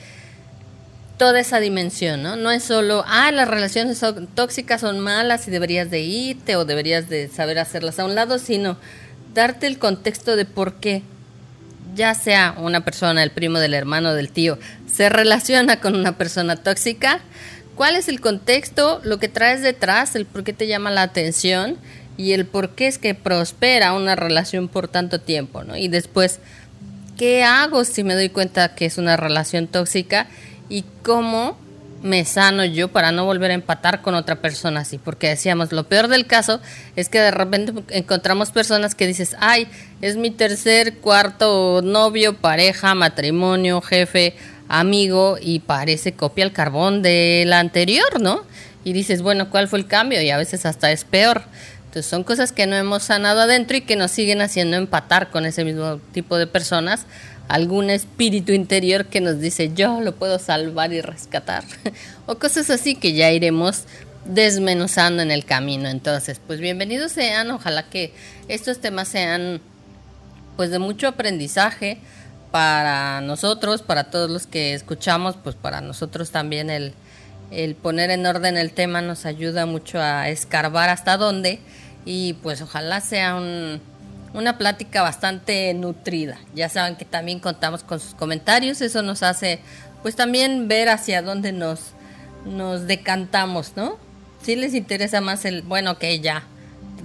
toda 1.16 1.38
esa 1.38 1.60
dimensión, 1.60 2.22
¿no? 2.22 2.36
No 2.36 2.50
es 2.50 2.64
solo, 2.64 3.04
ah, 3.06 3.30
las 3.30 3.46
relaciones 3.46 3.98
son 3.98 4.26
tóxicas 4.26 4.80
son 4.80 5.00
malas 5.00 5.46
y 5.46 5.50
deberías 5.50 5.90
de 5.90 6.00
irte 6.00 6.56
o 6.56 6.64
deberías 6.64 7.08
de 7.08 7.28
saber 7.28 7.58
hacerlas 7.58 7.98
a 7.98 8.06
un 8.06 8.14
lado, 8.14 8.38
sino 8.38 8.78
darte 9.34 9.66
el 9.66 9.78
contexto 9.78 10.34
de 10.34 10.44
por 10.44 10.74
qué 10.74 11.02
ya 11.94 12.14
sea 12.14 12.54
una 12.58 12.84
persona, 12.84 13.22
el 13.22 13.30
primo 13.30 13.58
del 13.58 13.74
hermano, 13.74 14.14
del 14.14 14.30
tío, 14.30 14.58
se 15.00 15.08
relaciona 15.08 15.80
con 15.80 15.96
una 15.96 16.18
persona 16.18 16.56
tóxica, 16.56 17.20
cuál 17.74 17.96
es 17.96 18.06
el 18.08 18.20
contexto, 18.20 19.00
lo 19.02 19.18
que 19.18 19.28
traes 19.30 19.62
detrás, 19.62 20.14
el 20.14 20.26
por 20.26 20.44
qué 20.44 20.52
te 20.52 20.66
llama 20.66 20.90
la 20.90 21.00
atención 21.00 21.78
y 22.18 22.32
el 22.32 22.44
por 22.44 22.74
qué 22.74 22.86
es 22.86 22.98
que 22.98 23.14
prospera 23.14 23.94
una 23.94 24.14
relación 24.14 24.68
por 24.68 24.88
tanto 24.88 25.18
tiempo, 25.18 25.64
¿no? 25.64 25.74
Y 25.74 25.88
después, 25.88 26.38
¿qué 27.16 27.44
hago 27.44 27.84
si 27.84 28.04
me 28.04 28.12
doy 28.12 28.28
cuenta 28.28 28.74
que 28.74 28.84
es 28.84 28.98
una 28.98 29.16
relación 29.16 29.68
tóxica 29.68 30.26
y 30.68 30.84
cómo 31.02 31.56
me 32.02 32.26
sano 32.26 32.66
yo 32.66 32.88
para 32.88 33.10
no 33.10 33.24
volver 33.24 33.52
a 33.52 33.54
empatar 33.54 34.02
con 34.02 34.14
otra 34.14 34.36
persona 34.42 34.80
así? 34.80 34.98
Porque 34.98 35.30
decíamos, 35.30 35.72
lo 35.72 35.84
peor 35.84 36.08
del 36.08 36.26
caso 36.26 36.60
es 36.94 37.08
que 37.08 37.20
de 37.20 37.30
repente 37.30 37.72
encontramos 37.88 38.50
personas 38.50 38.94
que 38.94 39.06
dices, 39.06 39.34
ay, 39.40 39.66
es 40.02 40.18
mi 40.18 40.30
tercer, 40.30 40.98
cuarto 40.98 41.80
novio, 41.80 42.36
pareja, 42.36 42.94
matrimonio, 42.94 43.80
jefe, 43.80 44.34
amigo 44.70 45.36
y 45.40 45.58
parece 45.58 46.12
copia 46.12 46.44
al 46.44 46.52
carbón 46.52 47.02
del 47.02 47.52
anterior, 47.52 48.20
¿no? 48.20 48.44
Y 48.84 48.92
dices, 48.92 49.20
bueno, 49.20 49.50
¿cuál 49.50 49.68
fue 49.68 49.80
el 49.80 49.86
cambio? 49.86 50.22
Y 50.22 50.30
a 50.30 50.38
veces 50.38 50.64
hasta 50.64 50.92
es 50.92 51.04
peor. 51.04 51.42
Entonces 51.80 52.06
son 52.06 52.22
cosas 52.22 52.52
que 52.52 52.66
no 52.66 52.76
hemos 52.76 53.02
sanado 53.02 53.40
adentro 53.40 53.76
y 53.76 53.80
que 53.80 53.96
nos 53.96 54.12
siguen 54.12 54.40
haciendo 54.40 54.76
empatar 54.76 55.30
con 55.30 55.44
ese 55.44 55.64
mismo 55.64 56.00
tipo 56.12 56.38
de 56.38 56.46
personas. 56.46 57.04
Algún 57.48 57.90
espíritu 57.90 58.52
interior 58.52 59.06
que 59.06 59.20
nos 59.20 59.40
dice 59.40 59.72
yo 59.74 60.00
lo 60.00 60.14
puedo 60.14 60.38
salvar 60.38 60.92
y 60.92 61.00
rescatar. 61.00 61.64
o 62.26 62.36
cosas 62.36 62.70
así 62.70 62.94
que 62.94 63.12
ya 63.12 63.32
iremos 63.32 63.84
desmenuzando 64.24 65.20
en 65.20 65.32
el 65.32 65.44
camino. 65.44 65.88
Entonces, 65.88 66.40
pues 66.46 66.60
bienvenidos 66.60 67.10
sean. 67.10 67.50
Ojalá 67.50 67.90
que 67.90 68.12
estos 68.46 68.80
temas 68.80 69.08
sean 69.08 69.60
pues 70.56 70.70
de 70.70 70.78
mucho 70.78 71.08
aprendizaje 71.08 71.98
para 72.50 73.20
nosotros, 73.20 73.82
para 73.82 74.04
todos 74.04 74.30
los 74.30 74.46
que 74.46 74.74
escuchamos, 74.74 75.36
pues 75.42 75.56
para 75.56 75.80
nosotros 75.80 76.30
también 76.30 76.70
el, 76.70 76.94
el 77.50 77.74
poner 77.74 78.10
en 78.10 78.26
orden 78.26 78.56
el 78.56 78.72
tema 78.72 79.02
nos 79.02 79.26
ayuda 79.26 79.66
mucho 79.66 80.00
a 80.00 80.28
escarbar 80.28 80.88
hasta 80.88 81.16
dónde 81.16 81.60
y 82.04 82.34
pues 82.34 82.62
ojalá 82.62 83.00
sea 83.00 83.36
un, 83.36 83.80
una 84.34 84.58
plática 84.58 85.02
bastante 85.02 85.72
nutrida. 85.74 86.38
Ya 86.54 86.68
saben 86.68 86.96
que 86.96 87.04
también 87.04 87.40
contamos 87.40 87.82
con 87.82 88.00
sus 88.00 88.14
comentarios, 88.14 88.80
eso 88.80 89.02
nos 89.02 89.22
hace 89.22 89.60
pues 90.02 90.16
también 90.16 90.68
ver 90.68 90.88
hacia 90.88 91.22
dónde 91.22 91.52
nos, 91.52 91.92
nos 92.44 92.86
decantamos, 92.86 93.72
¿no? 93.76 93.98
Si 94.42 94.56
les 94.56 94.74
interesa 94.74 95.20
más 95.20 95.44
el, 95.44 95.62
bueno, 95.62 95.98
que 95.98 96.20
ya, 96.20 96.44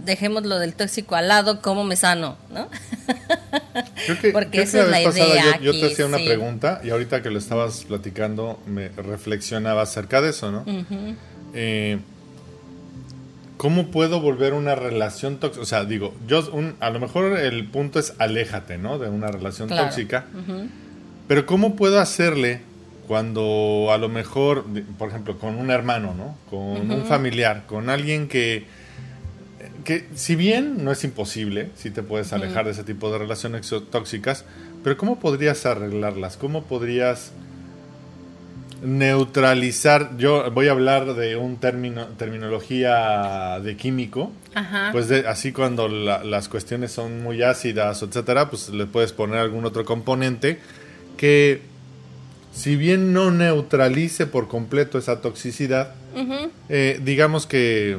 dejemos 0.05 0.45
lo 0.45 0.59
del 0.59 0.73
tóxico 0.73 1.15
al 1.15 1.27
lado, 1.27 1.61
¿cómo 1.61 1.83
me 1.83 1.95
sano? 1.95 2.37
¿no? 2.49 2.69
Porque 4.33 4.61
esa 4.61 4.83
es 4.83 4.89
la 4.89 5.01
idea. 5.01 5.59
Yo, 5.59 5.71
te 5.71 5.87
hacía 5.87 6.05
una 6.05 6.17
pregunta 6.17 6.81
y 6.83 6.91
ahorita 6.91 7.21
que 7.21 7.29
lo 7.29 7.39
estabas 7.39 7.85
platicando 7.85 8.59
me 8.65 8.89
reflexionaba 8.89 9.81
acerca 9.81 10.21
de 10.21 10.29
eso, 10.29 10.51
¿no? 10.51 10.65
eh, 11.53 11.99
¿Cómo 13.57 13.87
puedo 13.87 14.19
volver 14.19 14.53
una 14.53 14.75
relación 14.75 15.37
tóxica? 15.37 15.61
O 15.61 15.65
sea, 15.65 15.85
digo, 15.85 16.13
yo 16.27 16.49
un, 16.51 16.75
a 16.81 16.89
lo 16.89 16.99
mejor 16.99 17.39
el 17.39 17.65
punto 17.67 17.99
es 17.99 18.13
aléjate, 18.19 18.77
¿no? 18.77 18.99
De 18.99 19.09
una 19.09 19.27
relación 19.27 19.69
tóxica. 19.69 20.25
Pero 21.27 21.45
¿cómo 21.45 21.75
puedo 21.75 21.99
hacerle 21.99 22.61
cuando 23.07 23.89
a 23.91 23.97
lo 23.97 24.09
mejor, 24.09 24.65
por 24.97 25.09
ejemplo, 25.09 25.39
con 25.39 25.55
un 25.55 25.71
hermano, 25.71 26.13
¿no? 26.13 26.37
Con 26.49 26.91
un 26.91 27.05
familiar, 27.05 27.63
con 27.65 27.89
alguien 27.89 28.27
que, 28.27 28.65
que 29.85 30.07
si 30.15 30.35
bien 30.35 30.83
no 30.83 30.91
es 30.91 31.03
imposible, 31.03 31.69
si 31.75 31.91
te 31.91 32.03
puedes 32.03 32.33
alejar 32.33 32.65
de 32.65 32.71
ese 32.71 32.83
tipo 32.83 33.11
de 33.11 33.19
relaciones 33.19 33.71
tóxicas, 33.91 34.43
pero 34.83 34.97
¿cómo 34.97 35.19
podrías 35.19 35.65
arreglarlas? 35.65 36.35
¿Cómo 36.35 36.63
podrías 36.63 37.31
neutralizar, 38.81 40.17
yo 40.17 40.51
voy 40.51 40.67
a 40.67 40.71
hablar 40.71 41.15
de 41.15 41.35
un 41.35 41.57
término, 41.57 42.07
terminología 42.17 43.59
de 43.59 43.77
químico, 43.77 44.31
pues 44.91 45.07
de, 45.07 45.27
así 45.27 45.51
cuando 45.51 45.87
las 45.87 46.49
cuestiones 46.49 46.91
son 46.91 47.21
muy 47.21 47.41
ácidas, 47.43 48.01
etcétera, 48.01 48.49
pues 48.49 48.69
le 48.69 48.85
puedes 48.85 49.13
poner 49.13 49.39
algún 49.39 49.65
otro 49.65 49.85
componente 49.85 50.59
que 51.17 51.61
si 52.53 52.75
bien 52.75 53.13
no 53.13 53.31
neutralice 53.31 54.27
por 54.27 54.47
completo 54.47 54.97
esa 54.97 55.21
toxicidad, 55.21 55.93
eh, 56.69 56.99
digamos 57.03 57.45
que 57.47 57.97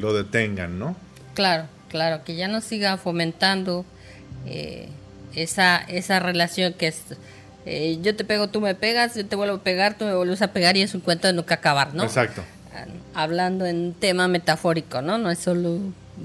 lo 0.00 0.12
detengan, 0.12 0.78
¿no? 0.78 0.96
Claro, 1.34 1.66
claro, 1.88 2.24
que 2.24 2.34
ya 2.34 2.48
no 2.48 2.60
siga 2.60 2.96
fomentando 2.96 3.84
eh, 4.46 4.88
esa, 5.34 5.78
esa 5.78 6.18
relación 6.18 6.72
que 6.74 6.88
es 6.88 7.02
eh, 7.66 7.98
yo 8.02 8.16
te 8.16 8.24
pego, 8.24 8.48
tú 8.48 8.60
me 8.60 8.74
pegas, 8.74 9.14
yo 9.14 9.26
te 9.26 9.36
vuelvo 9.36 9.56
a 9.56 9.62
pegar, 9.62 9.96
tú 9.96 10.04
me 10.06 10.14
vuelves 10.14 10.40
a 10.42 10.52
pegar 10.52 10.76
y 10.76 10.82
es 10.82 10.94
un 10.94 11.00
cuento 11.00 11.26
de 11.26 11.34
nunca 11.34 11.56
acabar, 11.56 11.94
¿no? 11.94 12.04
Exacto. 12.04 12.42
Hablando 13.14 13.66
en 13.66 13.92
tema 13.92 14.28
metafórico, 14.28 15.02
¿no? 15.02 15.18
No 15.18 15.30
es 15.30 15.38
solo 15.38 15.78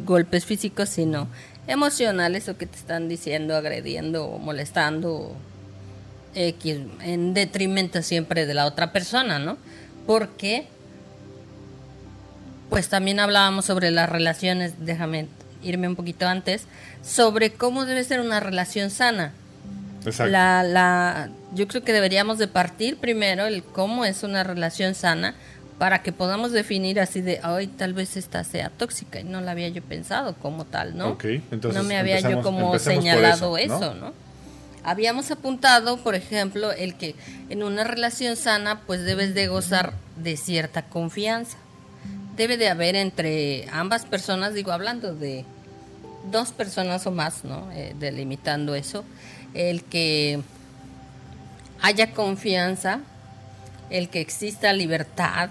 golpes 0.05 0.46
físicos, 0.46 0.89
sino 0.89 1.27
emocionales 1.67 2.48
o 2.48 2.58
que 2.58 2.65
te 2.65 2.77
están 2.77 3.10
diciendo, 3.10 3.55
agrediendo 3.55 4.25
o 4.25 4.39
molestando 4.39 5.36
X, 6.36 6.77
en 7.01 7.34
detrimento 7.34 8.01
siempre 8.01 8.46
de 8.46 8.53
la 8.53 8.65
otra 8.65 8.94
persona, 8.94 9.39
¿no? 9.39 9.58
Porque, 10.08 10.67
pues 12.69 12.89
también 12.89 13.19
hablábamos 13.19 13.65
sobre 13.65 13.91
las 13.91 14.10
relaciones, 14.10 14.74
déjame 14.79 15.27
irme 15.63 15.88
un 15.88 15.95
poquito 15.95 16.27
antes, 16.27 16.65
sobre 17.03 17.53
cómo 17.53 17.86
debe 17.86 18.03
ser 18.03 18.19
una 18.19 18.39
relación 18.39 18.89
sana 18.89 19.34
la, 20.12 20.63
la, 20.63 21.29
yo 21.53 21.67
creo 21.67 21.84
que 21.84 21.93
deberíamos 21.93 22.38
de 22.38 22.48
partir 22.48 22.98
primero 22.98 23.45
el 23.45 23.63
cómo 23.63 24.05
es 24.05 24.24
una 24.24 24.43
relación 24.43 24.95
sana 24.95 25.36
para 25.77 26.03
que 26.03 26.12
podamos 26.12 26.51
definir 26.51 27.00
así 27.00 27.22
de, 27.22 27.41
hoy 27.43 27.67
tal 27.67 27.93
vez 27.93 28.15
esta 28.15 28.43
sea 28.43 28.69
tóxica 28.69 29.19
y 29.19 29.24
no 29.24 29.41
la 29.41 29.51
había 29.51 29.67
yo 29.69 29.81
pensado 29.81 30.36
como 30.36 30.65
tal, 30.65 30.95
¿no? 30.98 31.17
entonces 31.51 31.81
no 31.81 31.84
me 31.84 31.98
había 31.98 32.19
yo 32.19 32.41
como 32.41 32.77
señalado 32.79 33.57
eso, 33.57 33.93
¿no? 33.95 34.13
Habíamos 34.84 35.31
apuntado, 35.31 35.98
por 35.98 36.13
ejemplo, 36.13 36.72
el 36.72 36.93
que 36.95 37.15
en 37.50 37.63
una 37.63 37.84
relación 37.84 38.36
sana 38.36 38.81
pues 38.86 39.03
debes 39.03 39.34
de 39.34 39.48
gozar 39.48 39.93
de 40.15 40.38
cierta 40.38 40.84
confianza. 40.84 41.57
Debe 42.35 42.57
de 42.57 42.69
haber 42.69 42.95
entre 42.95 43.67
ambas 43.71 44.05
personas, 44.05 44.53
digo, 44.53 44.71
hablando 44.71 45.15
de 45.15 45.45
dos 46.31 46.51
personas 46.51 47.05
o 47.07 47.11
más, 47.11 47.43
¿no? 47.43 47.71
Eh, 47.71 47.95
delimitando 47.97 48.75
eso 48.75 49.05
el 49.55 49.83
que 49.83 50.41
haya 51.81 52.11
confianza, 52.11 52.99
el 53.89 54.09
que 54.09 54.21
exista 54.21 54.73
libertad, 54.73 55.49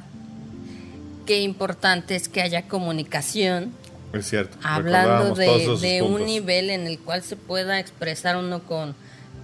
qué 1.26 1.40
importante 1.40 2.14
es 2.14 2.28
que 2.28 2.42
haya 2.42 2.68
comunicación. 2.68 3.72
Es 4.12 4.28
cierto. 4.28 4.56
Hablando 4.62 5.34
de, 5.34 6.02
un 6.02 6.24
nivel 6.24 6.70
en 6.70 6.86
el 6.86 7.00
cual 7.00 7.22
se 7.22 7.36
pueda 7.36 7.80
expresar 7.80 8.36
uno 8.36 8.62
con, 8.62 8.94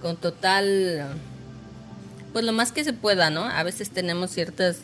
con 0.01 0.15
total, 0.15 1.07
pues 2.31 2.45
lo 2.45 2.53
más 2.53 2.71
que 2.71 2.83
se 2.83 2.93
pueda, 2.93 3.29
¿no? 3.29 3.45
A 3.45 3.63
veces 3.63 3.89
tenemos 3.89 4.31
ciertas 4.31 4.77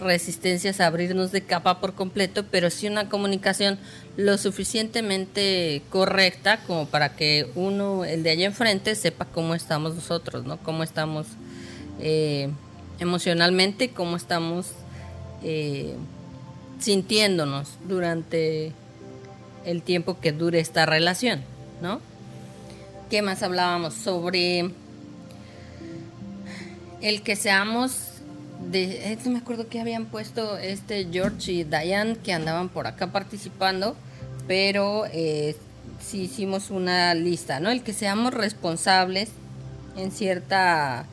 resistencias 0.00 0.80
a 0.80 0.86
abrirnos 0.86 1.32
de 1.32 1.42
capa 1.42 1.80
por 1.80 1.94
completo, 1.94 2.44
pero 2.50 2.70
sí 2.70 2.86
una 2.86 3.08
comunicación 3.08 3.78
lo 4.16 4.38
suficientemente 4.38 5.82
correcta 5.90 6.60
como 6.66 6.86
para 6.86 7.14
que 7.14 7.48
uno, 7.54 8.04
el 8.04 8.22
de 8.22 8.30
allá 8.30 8.46
enfrente, 8.46 8.94
sepa 8.94 9.26
cómo 9.26 9.54
estamos 9.54 9.94
nosotros, 9.94 10.44
¿no? 10.44 10.58
Cómo 10.58 10.82
estamos 10.82 11.26
eh, 12.00 12.50
emocionalmente, 12.98 13.90
cómo 13.90 14.16
estamos 14.16 14.72
eh, 15.42 15.94
sintiéndonos 16.78 17.70
durante 17.86 18.72
el 19.64 19.82
tiempo 19.82 20.18
que 20.20 20.32
dure 20.32 20.60
esta 20.60 20.86
relación, 20.86 21.42
¿no? 21.82 22.00
¿Qué 23.10 23.22
más 23.22 23.42
hablábamos? 23.42 23.94
Sobre 23.94 24.70
el 27.00 27.22
que 27.22 27.36
seamos 27.36 28.09
de, 28.68 29.18
me 29.26 29.38
acuerdo 29.38 29.68
que 29.68 29.80
habían 29.80 30.06
puesto 30.06 30.58
este 30.58 31.08
George 31.10 31.52
y 31.52 31.64
Diane 31.64 32.16
que 32.16 32.32
andaban 32.32 32.68
por 32.68 32.86
acá 32.86 33.10
participando, 33.10 33.96
pero 34.46 35.06
eh, 35.12 35.56
sí 36.00 36.22
hicimos 36.22 36.70
una 36.70 37.14
lista, 37.14 37.60
¿no? 37.60 37.70
El 37.70 37.82
que 37.82 37.92
seamos 37.92 38.34
responsables 38.34 39.30
en 39.96 40.10
cierta 40.12 41.06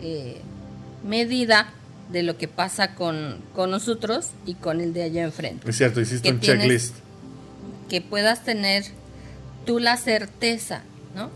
eh, 0.00 0.40
medida 1.04 1.72
de 2.10 2.22
lo 2.22 2.36
que 2.36 2.48
pasa 2.48 2.94
con, 2.94 3.38
con, 3.54 3.70
nosotros 3.70 4.30
y 4.44 4.54
con 4.54 4.80
el 4.80 4.92
de 4.92 5.04
allá 5.04 5.22
enfrente. 5.22 5.68
Es 5.70 5.76
cierto, 5.76 6.00
hiciste 6.00 6.32
un 6.32 6.40
checklist. 6.40 6.96
Que 7.88 8.00
puedas 8.00 8.44
tener 8.44 8.84
tú 9.64 9.78
la 9.78 9.96
certeza, 9.96 10.82
¿no? 11.14 11.30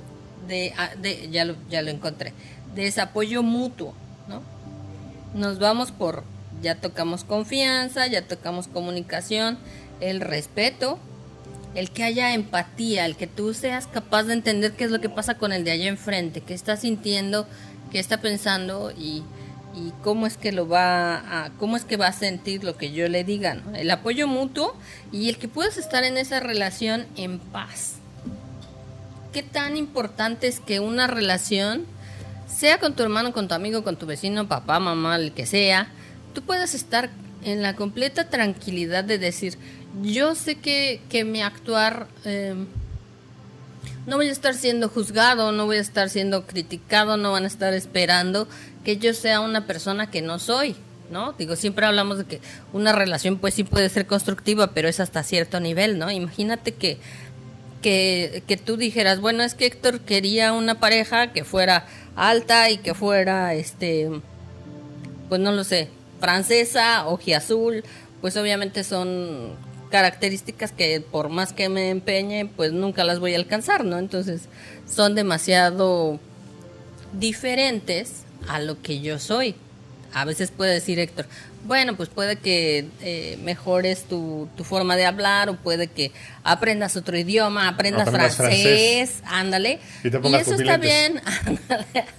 De, 0.48 0.72
ah, 0.76 0.90
de 1.00 1.28
ya, 1.30 1.44
lo, 1.44 1.54
ya 1.70 1.82
lo 1.82 1.90
encontré, 1.90 2.32
de 2.74 2.86
ese 2.86 3.00
apoyo 3.00 3.42
mutuo, 3.42 3.94
¿no? 4.28 4.53
Nos 5.34 5.58
vamos 5.58 5.90
por, 5.90 6.24
ya 6.62 6.76
tocamos 6.76 7.24
confianza, 7.24 8.06
ya 8.06 8.26
tocamos 8.26 8.68
comunicación, 8.68 9.58
el 10.00 10.20
respeto, 10.20 10.98
el 11.74 11.90
que 11.90 12.04
haya 12.04 12.34
empatía, 12.34 13.04
el 13.04 13.16
que 13.16 13.26
tú 13.26 13.52
seas 13.52 13.86
capaz 13.86 14.24
de 14.24 14.34
entender 14.34 14.72
qué 14.72 14.84
es 14.84 14.90
lo 14.90 15.00
que 15.00 15.08
pasa 15.08 15.34
con 15.34 15.52
el 15.52 15.64
de 15.64 15.72
allá 15.72 15.88
enfrente, 15.88 16.40
qué 16.40 16.54
está 16.54 16.76
sintiendo, 16.76 17.46
qué 17.90 17.98
está 17.98 18.20
pensando 18.20 18.92
y, 18.92 19.22
cómo 20.04 20.28
es 20.28 20.36
que 20.36 20.52
lo 20.52 20.68
va 20.68 21.16
a, 21.16 21.50
cómo 21.58 21.76
es 21.76 21.84
que 21.84 21.96
va 21.96 22.06
a 22.06 22.12
sentir 22.12 22.62
lo 22.62 22.76
que 22.76 22.92
yo 22.92 23.08
le 23.08 23.24
diga, 23.24 23.60
el 23.74 23.90
apoyo 23.90 24.28
mutuo 24.28 24.76
y 25.10 25.28
el 25.28 25.36
que 25.36 25.48
puedas 25.48 25.78
estar 25.78 26.04
en 26.04 26.16
esa 26.16 26.38
relación 26.38 27.06
en 27.16 27.40
paz. 27.40 27.94
¿Qué 29.32 29.42
tan 29.42 29.76
importante 29.76 30.46
es 30.46 30.60
que 30.60 30.78
una 30.78 31.08
relación 31.08 31.86
sea 32.54 32.78
con 32.78 32.94
tu 32.94 33.02
hermano, 33.02 33.32
con 33.32 33.48
tu 33.48 33.54
amigo, 33.54 33.82
con 33.82 33.96
tu 33.96 34.06
vecino, 34.06 34.48
papá, 34.48 34.78
mamá, 34.78 35.16
el 35.16 35.32
que 35.32 35.46
sea, 35.46 35.88
tú 36.34 36.42
puedas 36.42 36.74
estar 36.74 37.10
en 37.44 37.62
la 37.62 37.76
completa 37.76 38.28
tranquilidad 38.28 39.04
de 39.04 39.18
decir, 39.18 39.58
yo 40.02 40.34
sé 40.34 40.56
que, 40.56 41.00
que 41.08 41.24
mi 41.24 41.42
actuar 41.42 42.08
em, 42.24 42.66
no 44.06 44.16
voy 44.16 44.28
a 44.28 44.32
estar 44.32 44.54
siendo 44.54 44.88
juzgado, 44.88 45.52
no 45.52 45.66
voy 45.66 45.76
a 45.76 45.80
estar 45.80 46.10
siendo 46.10 46.46
criticado, 46.46 47.16
no 47.16 47.32
van 47.32 47.44
a 47.44 47.46
estar 47.46 47.72
esperando 47.74 48.48
que 48.84 48.98
yo 48.98 49.14
sea 49.14 49.40
una 49.40 49.66
persona 49.66 50.10
que 50.10 50.20
no 50.20 50.38
soy, 50.38 50.76
¿no? 51.10 51.32
Digo, 51.32 51.56
siempre 51.56 51.86
hablamos 51.86 52.18
de 52.18 52.24
que 52.24 52.40
una 52.72 52.92
relación 52.92 53.38
pues 53.38 53.54
sí 53.54 53.64
puede 53.64 53.88
ser 53.88 54.06
constructiva, 54.06 54.72
pero 54.72 54.88
es 54.88 55.00
hasta 55.00 55.22
cierto 55.22 55.60
nivel, 55.60 55.98
¿no? 55.98 56.10
Imagínate 56.10 56.74
que, 56.74 56.98
que, 57.80 58.42
que 58.46 58.56
tú 58.56 58.76
dijeras, 58.76 59.20
bueno, 59.20 59.42
es 59.42 59.54
que 59.54 59.66
Héctor 59.66 60.00
quería 60.00 60.52
una 60.52 60.80
pareja 60.80 61.32
que 61.32 61.44
fuera 61.44 61.86
alta 62.16 62.70
y 62.70 62.78
que 62.78 62.94
fuera, 62.94 63.54
este, 63.54 64.10
pues 65.28 65.40
no 65.40 65.52
lo 65.52 65.64
sé, 65.64 65.88
francesa, 66.20 67.06
azul, 67.36 67.84
pues 68.20 68.36
obviamente 68.36 68.84
son 68.84 69.56
características 69.90 70.72
que 70.72 71.00
por 71.00 71.28
más 71.28 71.52
que 71.52 71.68
me 71.68 71.90
empeñe, 71.90 72.46
pues 72.46 72.72
nunca 72.72 73.04
las 73.04 73.20
voy 73.20 73.34
a 73.34 73.36
alcanzar, 73.36 73.84
¿no? 73.84 73.98
Entonces 73.98 74.48
son 74.92 75.14
demasiado 75.14 76.18
diferentes 77.12 78.24
a 78.48 78.58
lo 78.58 78.80
que 78.82 79.00
yo 79.00 79.18
soy. 79.18 79.54
A 80.12 80.24
veces 80.24 80.50
puede 80.50 80.74
decir 80.74 80.98
Héctor, 80.98 81.26
bueno, 81.64 81.96
pues 81.96 82.08
puede 82.08 82.36
que 82.36 82.88
eh, 83.00 83.38
mejores 83.42 84.04
tu, 84.04 84.48
tu, 84.56 84.64
forma 84.64 84.96
de 84.96 85.06
hablar 85.06 85.48
o 85.48 85.56
puede 85.56 85.88
que 85.88 86.12
aprendas 86.42 86.96
otro 86.96 87.16
idioma, 87.16 87.68
aprendas, 87.68 88.10
francés, 88.10 89.22
ándale. 89.24 89.80
Y, 90.02 90.34
eso 90.34 90.54
está 90.54 90.76
bien. 90.76 91.20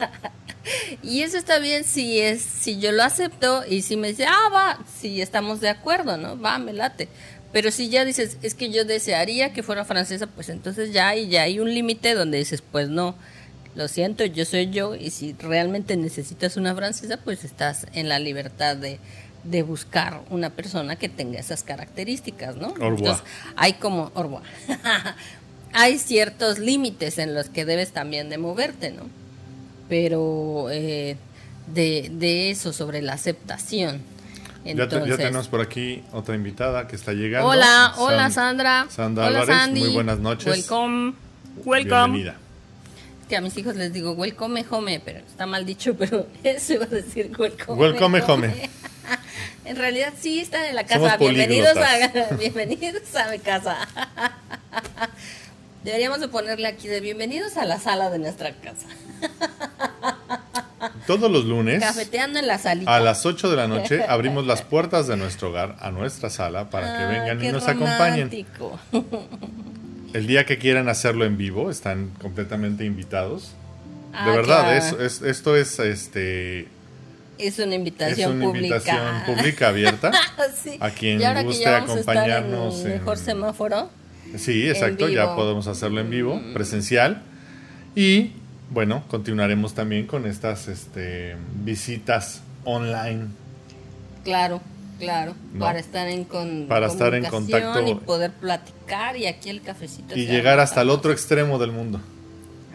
y 1.04 1.22
eso 1.22 1.38
está 1.38 1.60
bien 1.60 1.84
si 1.84 2.20
es 2.20 2.42
si 2.42 2.80
yo 2.80 2.92
lo 2.92 3.04
acepto 3.04 3.64
y 3.68 3.84
si 3.84 3.98
me 3.98 4.10
dice, 4.10 4.26
ah, 4.26 4.50
va, 4.54 4.80
si 5.00 5.22
estamos 5.22 5.62
de 5.62 5.70
acuerdo, 5.70 6.18
¿no? 6.18 6.40
Va, 6.40 6.58
me 6.58 6.74
late. 6.74 7.08
Pero 7.54 7.72
si 7.72 7.90
ya 7.90 8.04
dices, 8.04 8.38
es 8.42 8.54
que 8.54 8.70
yo 8.70 8.84
desearía 8.84 9.54
que 9.54 9.64
fuera 9.64 9.86
francesa, 9.86 10.28
pues 10.28 10.50
entonces 10.50 10.92
ya 10.92 11.10
hay, 11.10 11.30
ya 11.30 11.44
hay 11.44 11.60
un 11.60 11.74
límite 11.74 12.14
donde 12.14 12.38
dices, 12.38 12.62
pues 12.62 12.90
no, 12.90 13.16
lo 13.76 13.88
siento, 13.88 14.26
yo 14.26 14.46
soy 14.46 14.70
yo 14.72 14.96
y 14.96 15.12
si 15.12 15.34
realmente 15.34 15.98
necesitas 15.98 16.58
una 16.58 16.74
francesa, 16.76 17.18
pues 17.18 17.44
estás 17.44 17.88
en 17.94 18.10
la 18.10 18.20
libertad 18.20 18.76
de, 18.76 19.00
de 19.46 19.64
buscar 19.64 20.22
una 20.30 20.50
persona 20.50 20.96
que 20.96 21.10
tenga 21.10 21.40
esas 21.40 21.64
características, 21.64 22.56
¿no? 22.56 22.74
Entonces 22.80 23.24
hay 23.56 23.74
como, 23.74 24.12
hay 25.74 25.98
ciertos 26.00 26.60
límites 26.60 27.18
en 27.18 27.34
los 27.34 27.50
que 27.50 27.66
debes 27.66 27.92
también 27.92 28.30
de 28.30 28.38
moverte, 28.38 28.92
¿no? 28.92 29.04
Pero 29.88 30.68
eh, 30.72 31.18
de, 31.74 32.10
de 32.12 32.50
eso, 32.52 32.74
sobre 32.74 33.02
la 33.02 33.14
aceptación 33.14 34.02
ya, 34.74 34.88
tenemos 34.88 35.48
por 35.48 35.62
aquí 35.62 36.02
otra 36.12 36.36
invitada 36.36 36.88
que 36.88 36.96
está 36.96 37.14
llegando. 37.14 37.48
Hola, 37.48 37.94
hola 37.98 38.32
Sandra. 38.32 38.88
Sandra 38.90 39.28
Álvarez, 39.28 39.70
muy 39.72 39.90
buenas 39.90 40.20
noches. 40.20 40.48
Welcome. 40.48 41.14
Welcome. 41.64 42.14
Bienvenida. 42.14 42.38
que 43.30 43.36
a 43.36 43.42
mis 43.42 43.58
hijos 43.58 43.76
les 43.76 43.94
digo 43.94 44.14
welcome 44.14 44.66
home, 44.70 45.02
pero 45.04 45.20
está 45.20 45.46
mal 45.46 45.66
dicho, 45.66 45.96
pero 45.96 46.28
eso 46.44 46.74
iba 46.74 46.86
a 46.86 46.88
decir 46.88 47.32
welcome. 47.38 47.80
Welcome 47.80 48.22
home. 48.22 48.70
en 49.66 49.76
realidad 49.76 50.14
sí 50.20 50.40
está 50.40 50.70
en 50.70 50.76
la 50.76 50.86
casa. 50.86 51.18
bienvenidos 51.18 51.78
a, 51.78 52.36
bienvenidos 52.40 53.16
a 53.16 53.32
mi 53.32 53.40
casa. 53.40 53.78
Deberíamos 55.84 56.20
de 56.20 56.28
ponerle 56.28 56.68
aquí 56.68 56.88
de 56.88 57.00
bienvenidos 57.00 57.58
a 57.58 57.66
la 57.66 57.80
sala 57.80 58.10
de 58.10 58.20
nuestra 58.20 58.54
casa. 58.54 58.88
Todos 61.08 61.32
los 61.32 61.46
lunes, 61.46 61.82
cafeteando 61.82 62.40
en 62.40 62.48
la 62.48 62.60
a 62.86 63.00
las 63.00 63.26
8 63.26 63.50
de 63.50 63.56
la 63.56 63.68
noche, 63.68 64.04
abrimos 64.08 64.46
las 64.46 64.62
puertas 64.62 65.08
de 65.08 65.18
nuestro 65.18 65.50
hogar 65.50 65.76
a 65.80 65.92
nuestra 65.92 66.30
sala 66.30 66.70
para 66.70 66.98
que 66.98 67.04
ah, 67.04 67.08
vengan 67.08 67.44
y 67.44 67.52
nos 67.52 67.68
acompañen. 67.68 68.46
El 70.14 70.28
día 70.28 70.46
que 70.46 70.58
quieran 70.58 70.90
hacerlo 70.90 71.26
en 71.26 71.38
vivo, 71.38 71.72
están 71.72 72.12
completamente 72.22 72.86
invitados. 72.86 73.54
de 74.12 74.20
ah, 74.20 74.26
verdad, 74.28 74.78
esto 74.78 75.56
es 75.56 75.80
este 75.80 76.68
es 77.38 77.60
una 77.60 77.76
invitación 77.76 78.42
es 78.42 78.48
una 78.48 78.58
invitación 78.58 79.24
pública 79.26 79.70
abierta 79.70 80.12
a 80.80 80.90
quien 80.90 81.22
guste 81.44 81.68
acompañarnos. 81.68 82.82
En 82.82 82.90
mejor 82.90 83.18
semáforo. 83.18 83.90
Sí, 84.38 84.68
exacto, 84.68 85.08
ya 85.08 85.36
podemos 85.36 85.68
hacerlo 85.68 86.02
en 86.02 86.10
vivo, 86.10 86.36
mm. 86.36 86.54
presencial. 86.54 87.22
Y 87.96 88.32
bueno, 88.70 89.04
continuaremos 89.08 89.74
también 89.74 90.08
con 90.08 90.26
estas 90.26 90.68
este, 90.68 91.36
visitas 91.64 92.42
online. 92.64 93.28
Claro, 94.24 94.62
claro, 95.00 95.36
para 95.60 95.80
estar 95.80 96.08
en 96.08 96.26
con, 96.26 96.66
para 96.68 96.88
estar 96.88 97.14
en 97.14 97.26
contacto 97.26 97.88
y 97.88 97.96
poder 97.96 98.32
platicar 98.32 99.16
y 99.16 99.28
aquí 99.28 99.50
el 99.50 99.62
cafecito 99.62 100.18
y 100.18 100.26
llegar 100.26 100.60
hasta 100.60 100.82
el 100.82 100.90
otro 100.90 101.12
extremo 101.12 101.60
del 101.60 101.72
mundo. 101.72 102.02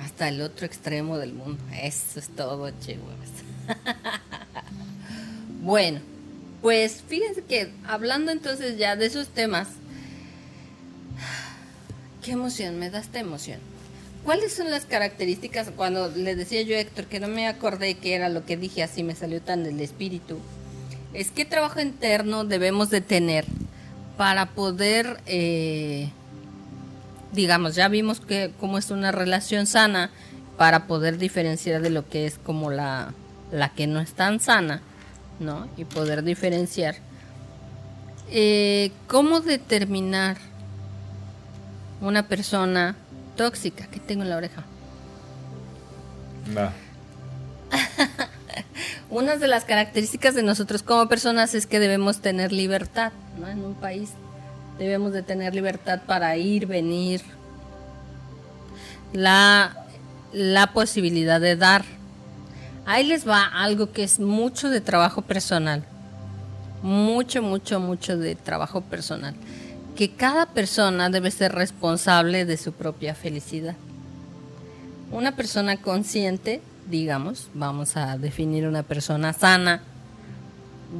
Hasta 0.02 0.28
el 0.28 0.40
otro 0.40 0.64
extremo 0.64 1.18
del 1.18 1.34
mundo. 1.34 1.62
Eso 1.82 2.18
es 2.18 2.28
todo, 2.28 2.70
chihuahuas. 2.80 3.30
bueno, 5.60 6.00
pues 6.62 7.02
fíjense 7.06 7.42
que 7.42 7.70
hablando 7.86 8.32
entonces 8.32 8.78
ya 8.78 8.96
de 8.96 9.06
esos 9.06 9.28
temas, 9.28 9.68
qué 12.22 12.32
emoción, 12.32 12.78
me 12.78 12.90
da 12.90 13.00
esta 13.00 13.20
emoción. 13.20 13.60
¿Cuáles 14.24 14.52
son 14.52 14.70
las 14.70 14.84
características? 14.84 15.70
Cuando 15.74 16.08
le 16.10 16.34
decía 16.34 16.60
yo 16.62 16.76
a 16.76 16.80
Héctor 16.80 17.06
que 17.06 17.20
no 17.20 17.28
me 17.28 17.48
acordé 17.48 17.94
que 17.94 18.14
era 18.14 18.28
lo 18.28 18.44
que 18.44 18.56
dije 18.56 18.82
así, 18.82 19.02
me 19.02 19.14
salió 19.14 19.40
tan 19.40 19.64
del 19.64 19.80
espíritu. 19.80 20.38
Es 21.14 21.30
qué 21.30 21.44
trabajo 21.44 21.80
interno 21.80 22.44
debemos 22.44 22.90
de 22.90 23.00
tener 23.00 23.46
para 24.18 24.50
poder, 24.50 25.20
eh, 25.24 26.10
digamos, 27.32 27.74
ya 27.74 27.88
vimos 27.88 28.20
que 28.20 28.52
cómo 28.60 28.76
es 28.76 28.90
una 28.90 29.10
relación 29.10 29.66
sana, 29.66 30.10
para 30.58 30.86
poder 30.86 31.16
diferenciar 31.16 31.80
de 31.80 31.88
lo 31.88 32.06
que 32.06 32.26
es 32.26 32.36
como 32.36 32.70
la, 32.70 33.14
la 33.50 33.70
que 33.70 33.86
no 33.86 33.98
es 33.98 34.12
tan 34.12 34.40
sana, 34.40 34.82
¿no? 35.40 35.68
Y 35.76 35.84
poder 35.84 36.22
diferenciar. 36.22 36.94
Eh, 38.30 38.92
¿Cómo 39.08 39.40
determinar 39.40 40.36
una 42.00 42.28
persona 42.28 42.94
tóxica 43.36 43.86
que 43.86 44.00
tengo 44.00 44.22
en 44.22 44.30
la 44.30 44.36
oreja. 44.36 44.64
Una 49.10 49.36
de 49.36 49.48
las 49.48 49.64
características 49.64 50.34
de 50.34 50.42
nosotros 50.42 50.82
como 50.82 51.08
personas 51.08 51.54
es 51.54 51.66
que 51.66 51.78
debemos 51.80 52.20
tener 52.20 52.52
libertad, 52.52 53.12
¿no? 53.38 53.48
En 53.48 53.64
un 53.64 53.74
país 53.74 54.10
debemos 54.78 55.12
de 55.12 55.22
tener 55.22 55.54
libertad 55.54 56.02
para 56.06 56.36
ir, 56.36 56.66
venir, 56.66 57.22
la, 59.12 59.86
la 60.32 60.72
posibilidad 60.72 61.40
de 61.40 61.56
dar. 61.56 61.84
Ahí 62.86 63.04
les 63.04 63.28
va 63.28 63.44
algo 63.44 63.92
que 63.92 64.02
es 64.02 64.18
mucho 64.18 64.70
de 64.70 64.80
trabajo 64.80 65.22
personal. 65.22 65.84
Mucho, 66.82 67.42
mucho, 67.42 67.78
mucho 67.78 68.16
de 68.16 68.34
trabajo 68.34 68.80
personal 68.80 69.34
que 70.00 70.08
cada 70.08 70.46
persona 70.46 71.10
debe 71.10 71.30
ser 71.30 71.52
responsable 71.52 72.46
de 72.46 72.56
su 72.56 72.72
propia 72.72 73.14
felicidad. 73.14 73.76
Una 75.10 75.36
persona 75.36 75.76
consciente, 75.76 76.62
digamos, 76.88 77.48
vamos 77.52 77.98
a 77.98 78.16
definir 78.16 78.66
una 78.66 78.82
persona 78.82 79.34
sana, 79.34 79.82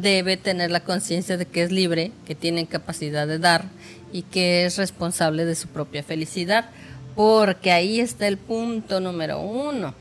debe 0.03 0.37
tener 0.37 0.71
la 0.71 0.81
conciencia 0.81 1.39
de 1.39 1.47
que 1.47 1.63
es 1.63 1.73
libre, 1.73 2.13
que 2.27 2.35
tiene 2.35 2.67
capacidad 2.67 3.27
de 3.27 3.39
dar 3.39 3.65
y 4.13 4.21
que 4.21 4.67
es 4.67 4.77
responsable 4.77 5.47
de 5.47 5.55
su 5.55 5.69
propia 5.69 6.03
felicidad, 6.03 6.69
porque 7.17 7.73
ahí 7.73 8.01
está 8.01 8.27
el 8.29 8.37
punto 8.37 9.01
número 9.01 9.41
uno. 9.41 9.95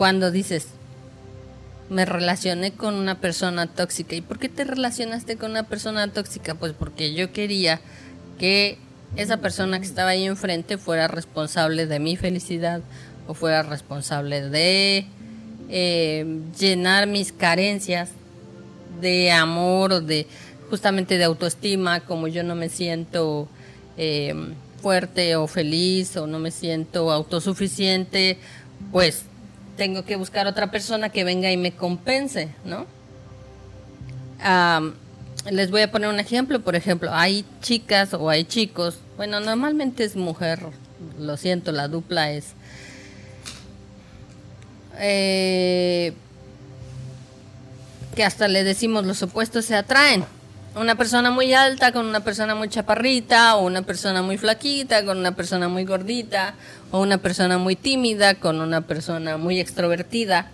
Cuando 0.00 0.30
dices, 0.30 0.68
me 1.90 2.06
relacioné 2.06 2.72
con 2.72 2.94
una 2.94 3.20
persona 3.20 3.66
tóxica. 3.66 4.16
¿Y 4.16 4.22
por 4.22 4.38
qué 4.38 4.48
te 4.48 4.64
relacionaste 4.64 5.36
con 5.36 5.50
una 5.50 5.64
persona 5.64 6.10
tóxica? 6.10 6.54
Pues 6.54 6.72
porque 6.72 7.12
yo 7.12 7.34
quería 7.34 7.82
que 8.38 8.78
esa 9.16 9.36
persona 9.42 9.78
que 9.78 9.84
estaba 9.84 10.08
ahí 10.08 10.24
enfrente 10.24 10.78
fuera 10.78 11.06
responsable 11.06 11.86
de 11.86 11.98
mi 11.98 12.16
felicidad 12.16 12.80
o 13.26 13.34
fuera 13.34 13.62
responsable 13.62 14.48
de 14.48 15.04
eh, 15.68 16.40
llenar 16.58 17.06
mis 17.06 17.30
carencias 17.30 18.08
de 19.02 19.30
amor 19.30 19.92
o 19.92 20.00
de 20.00 20.26
justamente 20.70 21.18
de 21.18 21.24
autoestima, 21.24 22.00
como 22.00 22.26
yo 22.26 22.42
no 22.42 22.54
me 22.54 22.70
siento 22.70 23.50
eh, 23.98 24.34
fuerte 24.80 25.36
o 25.36 25.46
feliz 25.46 26.16
o 26.16 26.26
no 26.26 26.38
me 26.38 26.52
siento 26.52 27.12
autosuficiente, 27.12 28.38
pues 28.92 29.24
tengo 29.76 30.04
que 30.04 30.16
buscar 30.16 30.46
otra 30.46 30.70
persona 30.70 31.08
que 31.10 31.24
venga 31.24 31.50
y 31.50 31.56
me 31.56 31.72
compense, 31.72 32.48
¿no? 32.64 32.86
les 35.50 35.70
voy 35.70 35.82
a 35.82 35.90
poner 35.90 36.08
un 36.08 36.18
ejemplo, 36.18 36.60
por 36.60 36.76
ejemplo, 36.76 37.10
hay 37.12 37.44
chicas 37.60 38.14
o 38.14 38.30
hay 38.30 38.44
chicos, 38.44 38.98
bueno, 39.16 39.40
normalmente 39.40 40.04
es 40.04 40.16
mujer, 40.16 40.60
lo 41.18 41.36
siento, 41.36 41.72
la 41.72 41.88
dupla 41.88 42.30
es... 42.30 42.54
Eh, 44.98 46.12
que 48.14 48.24
hasta 48.24 48.48
le 48.48 48.64
decimos 48.64 49.06
los 49.06 49.22
opuestos 49.22 49.64
se 49.64 49.76
atraen. 49.76 50.24
Una 50.76 50.94
persona 50.94 51.32
muy 51.32 51.52
alta 51.52 51.90
con 51.90 52.06
una 52.06 52.20
persona 52.20 52.54
muy 52.54 52.68
chaparrita, 52.68 53.56
o 53.56 53.66
una 53.66 53.82
persona 53.82 54.22
muy 54.22 54.38
flaquita 54.38 55.04
con 55.04 55.18
una 55.18 55.34
persona 55.34 55.68
muy 55.68 55.84
gordita, 55.84 56.54
o 56.92 57.00
una 57.00 57.18
persona 57.18 57.58
muy 57.58 57.74
tímida 57.74 58.36
con 58.36 58.60
una 58.60 58.80
persona 58.82 59.36
muy 59.36 59.58
extrovertida. 59.58 60.48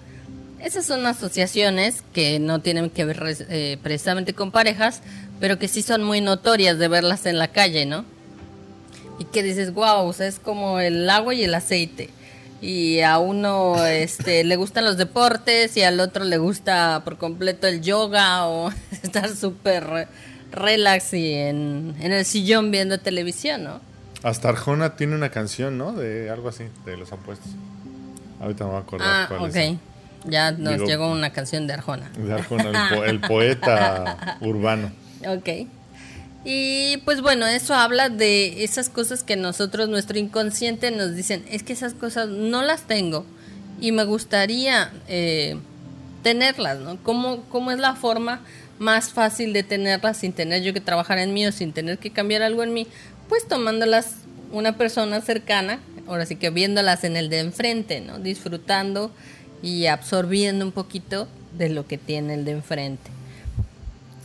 Esas 0.59 0.87
son 0.87 1.05
asociaciones 1.05 2.03
que 2.15 2.39
no 2.39 2.61
tienen 2.61 2.89
que 2.89 3.05
ver 3.05 3.23
eh, 3.51 3.77
precisamente 3.83 4.33
con 4.33 4.53
parejas, 4.53 5.03
pero 5.39 5.59
que 5.59 5.69
sí 5.69 5.83
son 5.83 6.03
muy 6.03 6.23
notorias 6.23 6.79
de 6.79 6.89
verlas 6.89 7.27
en 7.27 7.39
la 7.39 7.49
calle, 7.49 7.85
¿no? 7.85 8.07
Y 9.19 9.27
que 9.27 9.43
dices, 9.43 9.75
wow, 9.75 10.15
es 10.19 10.39
como 10.39 10.81
el 10.81 11.09
agua 11.11 11.35
y 11.35 11.45
el 11.45 11.55
aceite. 11.55 12.09
Y 12.61 13.01
a 13.01 13.19
uno 13.19 13.85
este, 13.85 14.45
le 14.45 14.57
gustan 14.57 14.85
los 14.85 14.97
deportes 14.97 15.77
y 15.77 15.83
al 15.83 16.01
otro 16.01 16.25
le 16.25 16.39
gusta 16.39 17.03
por 17.05 17.19
completo 17.19 17.67
el 17.67 17.83
yoga 17.83 18.47
o 18.47 18.71
estar 19.03 19.29
súper 19.29 20.09
relax 20.53 21.13
y 21.13 21.35
en, 21.35 21.95
en 22.01 22.13
el 22.13 22.25
sillón 22.25 22.71
viendo 22.71 22.99
televisión, 22.99 23.65
¿no? 23.65 23.81
Hasta 24.23 24.49
Arjona 24.49 24.97
tiene 24.97 25.15
una 25.15 25.31
canción, 25.31 25.79
¿no? 25.79 25.93
De 25.93 26.31
algo 26.31 26.49
así, 26.49 26.65
de 26.85 26.97
los 26.97 27.13
apuestos. 27.13 27.49
Ahorita 28.41 28.65
me 28.65 28.71
voy 28.71 28.79
a 28.79 28.83
acordar 28.83 29.09
ah, 29.09 29.27
cuál 29.29 29.57
es. 29.57 29.77
Ya 30.25 30.51
nos 30.53 30.81
llegó 30.81 31.11
una 31.11 31.31
canción 31.31 31.67
de 31.67 31.75
Arjona. 31.75 32.11
De 32.17 32.33
Arjona, 32.33 32.91
el, 33.07 33.21
poeta 33.29 34.39
urbano. 34.41 34.91
Ok. 35.27 35.69
Y 36.49 36.99
pues 36.99 37.23
bueno, 37.23 37.45
eso 37.45 37.75
habla 37.75 38.09
de 38.09 38.63
esas 38.63 38.89
cosas 38.89 39.25
que 39.25 39.35
nosotros, 39.35 39.89
nuestro 39.89 40.17
inconsciente 40.17 40.93
nos 40.93 41.17
dicen, 41.17 41.45
es 41.51 41.65
que 41.65 41.73
esas 41.73 41.93
cosas 41.93 42.29
no 42.29 42.63
las 42.63 42.83
tengo 42.83 43.27
y 43.81 43.91
me 43.91 44.05
gustaría 44.05 44.93
eh, 45.09 45.57
tenerlas, 46.23 46.79
¿no? 46.79 47.03
¿Cómo, 47.03 47.43
¿Cómo 47.49 47.73
es 47.73 47.81
la 47.81 47.97
forma 47.97 48.43
más 48.79 49.11
fácil 49.11 49.53
de 49.53 49.65
tenerlas 49.65 50.19
sin 50.19 50.33
tener 50.33 50.63
yo 50.63 50.73
que 50.73 50.81
trabajar 50.81 51.19
en 51.19 51.35
mí 51.35 51.45
o 51.45 51.51
sin 51.51 51.73
tener 51.73 51.99
que 51.99 52.13
cambiar 52.13 52.43
algo 52.43 52.63
en 52.63 52.73
mí? 52.73 52.87
Pues 53.29 53.49
tomándolas 53.49 54.13
una 54.53 54.77
persona 54.77 55.21
cercana, 55.23 55.81
ahora 56.07 56.27
sí 56.27 56.37
que 56.37 56.51
viéndolas 56.51 57.03
en 57.03 57.17
el 57.17 57.29
de 57.29 57.41
enfrente, 57.41 58.01
¿no? 58.01 58.21
Disfrutando 58.21 59.11
y 59.65 59.87
absorbiendo 59.87 60.65
un 60.65 60.71
poquito 60.71 61.27
de 61.59 61.71
lo 61.71 61.89
que 61.89 61.99
tiene 61.99 62.35
el 62.35 62.45
de 62.45 62.53
enfrente. 62.53 63.16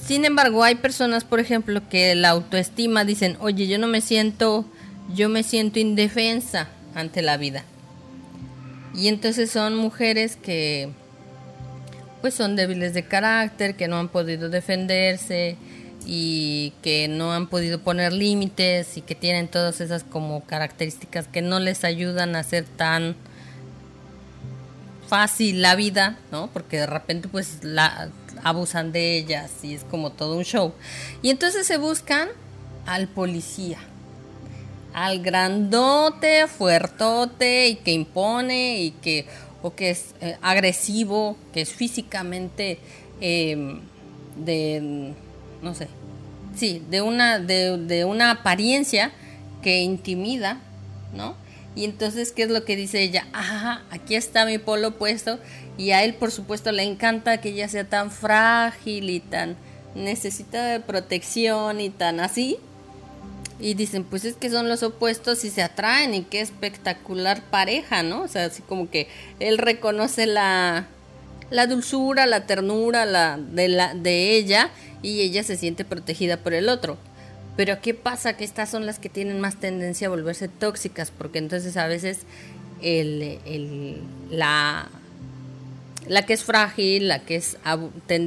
Sin 0.06 0.26
embargo, 0.26 0.64
hay 0.64 0.76
personas, 0.76 1.24
por 1.24 1.40
ejemplo, 1.40 1.88
que 1.90 2.16
la 2.16 2.30
autoestima 2.30 3.06
dicen, 3.06 3.38
oye, 3.40 3.68
yo 3.68 3.78
no 3.78 3.88
me 3.88 4.02
siento, 4.02 4.66
yo 5.14 5.30
me 5.30 5.44
siento 5.44 5.80
indefensa 5.80 6.70
ante 6.96 7.22
la 7.22 7.38
vida. 7.38 7.64
Y 8.96 9.08
entonces 9.08 9.52
son 9.52 9.76
mujeres 9.76 10.36
que 10.36 10.90
pues 12.22 12.34
son 12.36 12.56
débiles 12.56 12.94
de 12.94 13.04
carácter, 13.04 13.76
que 13.76 13.88
no 13.88 13.98
han 13.98 14.10
podido 14.10 14.50
defenderse 14.50 15.58
y 16.06 16.74
que 16.82 17.08
no 17.08 17.34
han 17.34 17.48
podido 17.48 17.80
poner 17.82 18.14
límites 18.14 18.98
y 18.98 19.02
que 19.02 19.16
tienen 19.16 19.48
todas 19.48 19.82
esas 19.82 20.04
como 20.04 20.44
características 20.46 21.28
que 21.28 21.42
no 21.42 21.60
les 21.60 21.84
ayudan 21.84 22.36
a 22.36 22.44
ser 22.44 22.66
tan 22.66 23.16
fácil 25.08 25.62
la 25.62 25.76
vida, 25.76 26.18
¿no? 26.32 26.50
Porque 26.54 26.78
de 26.78 26.88
repente 26.88 27.28
pues 27.28 27.64
la 27.64 28.10
abusan 28.43 28.91
de 28.91 29.17
ellas 29.17 29.51
y 29.63 29.73
es 29.73 29.84
como 29.84 30.12
todo 30.12 30.38
un 30.38 30.43
show. 30.43 30.73
Y 31.21 31.30
entonces 31.30 31.67
se 31.67 31.77
buscan 31.77 32.30
al 32.86 33.08
policía, 33.08 33.77
al 34.93 35.21
grandote, 35.21 36.47
fuertote 36.47 37.67
y 37.67 37.75
que 37.75 37.91
impone 37.91 38.82
y 38.82 38.91
que 38.91 39.25
o 39.62 39.75
que 39.75 39.91
es 39.91 40.15
eh, 40.21 40.38
agresivo, 40.41 41.38
que 41.54 41.62
es 41.62 41.71
físicamente 41.71 42.80
em, 43.19 43.82
de 44.36 45.13
no 45.62 45.75
sé, 45.75 45.88
sí, 46.56 46.84
de 46.89 47.01
una 47.01 47.39
de, 47.39 47.77
de 47.77 48.06
una 48.06 48.32
apariencia 48.32 49.12
que 49.62 49.82
intimida, 49.82 50.60
¿no? 51.13 51.36
Y 51.75 51.86
entonces, 51.86 52.32
¿qué 52.32 52.43
es 52.43 52.49
lo 52.49 52.65
que 52.65 52.75
dice 52.75 53.01
ella? 53.01 53.27
Ajá, 53.32 53.84
aquí 53.91 54.15
está 54.15 54.45
mi 54.45 54.58
polo 54.58 54.97
puesto. 54.97 55.39
Y 55.82 55.94
a 55.94 56.04
él, 56.04 56.13
por 56.13 56.30
supuesto, 56.30 56.72
le 56.72 56.84
encanta 56.84 57.41
que 57.41 57.50
ella 57.50 57.67
sea 57.67 57.86
tan 57.86 58.12
frágil 58.12 59.10
y 59.10 59.20
tan 59.20 59.56
necesita 59.96 60.63
de 60.67 60.80
protección 60.80 61.82
y 61.82 61.89
tan 61.89 62.20
así. 62.20 62.60
Y 63.60 63.74
dicen, 63.74 64.04
pues 64.04 64.24
es 64.24 64.36
que 64.36 64.52
son 64.52 64.70
los 64.70 64.84
opuestos 64.84 65.44
y 65.44 65.50
se 65.50 65.63
atraen 65.63 66.13
y 66.13 66.22
qué 66.22 66.41
espectacular 66.41 67.41
pareja, 67.50 68.04
¿no? 68.04 68.22
O 68.22 68.28
sea, 68.28 68.46
así 68.46 68.62
como 68.62 68.91
que 68.91 69.08
él 69.39 69.58
reconoce 69.58 70.28
la, 70.28 70.86
la 71.50 71.65
dulzura, 71.65 72.28
la 72.28 72.46
ternura 72.46 73.06
la, 73.06 73.39
de, 73.39 73.67
la, 73.67 73.96
de 73.96 74.36
ella 74.36 74.70
y 75.02 75.22
ella 75.22 75.41
se 75.41 75.58
siente 75.58 75.84
protegida 75.84 76.38
por 76.38 76.54
el 76.54 76.70
otro. 76.70 77.00
Pero 77.58 77.82
¿qué 77.82 77.96
pasa? 77.96 78.38
Que 78.38 78.44
estas 78.44 78.70
son 78.70 78.86
las 78.86 79.00
que 79.00 79.10
tienen 79.10 79.41
más 79.41 79.60
tendencia 79.60 80.06
a 80.06 80.12
volverse 80.12 80.48
tóxicas, 80.48 81.10
porque 81.10 81.39
entonces 81.39 81.76
a 81.76 81.88
veces 81.88 82.20
el, 82.84 84.00
la, 84.30 84.88
la 86.08 86.26
que 86.26 86.34
es 86.34 86.44
frágil, 86.44 87.08
la 87.08 87.20
que 87.20 87.36
es, 87.36 87.58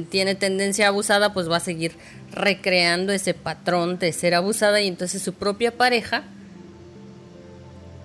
tiene 0.09 0.35
tendencia 0.35 0.87
abusada, 0.87 1.33
pues 1.33 1.49
va 1.49 1.57
a 1.57 1.61
seguir 1.61 1.93
recreando 2.31 3.13
ese 3.13 3.33
patrón 3.33 3.99
de 3.99 4.11
ser 4.11 4.33
abusada 4.33 4.81
y 4.81 4.87
entonces 4.87 5.21
su 5.21 5.33
propia 5.33 5.71
pareja 5.71 6.23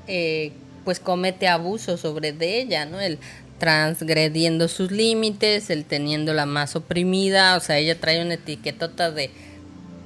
eh, 0.07 0.53
pues 0.85 1.01
comete 1.01 1.49
abuso 1.49 1.97
sobre 1.97 2.33
de 2.33 2.61
ella, 2.61 2.85
¿no? 2.85 3.01
El 3.01 3.19
transgrediendo 3.59 4.69
sus 4.69 4.91
límites, 4.91 5.71
el 5.71 5.85
teniéndola 5.85 6.47
más 6.47 6.75
oprimida, 6.75 7.57
o 7.57 7.61
sea, 7.61 7.79
ella 7.79 8.01
trae 8.01 8.23
una 8.23 8.35
etiquetota 8.35 9.11
de 9.11 9.31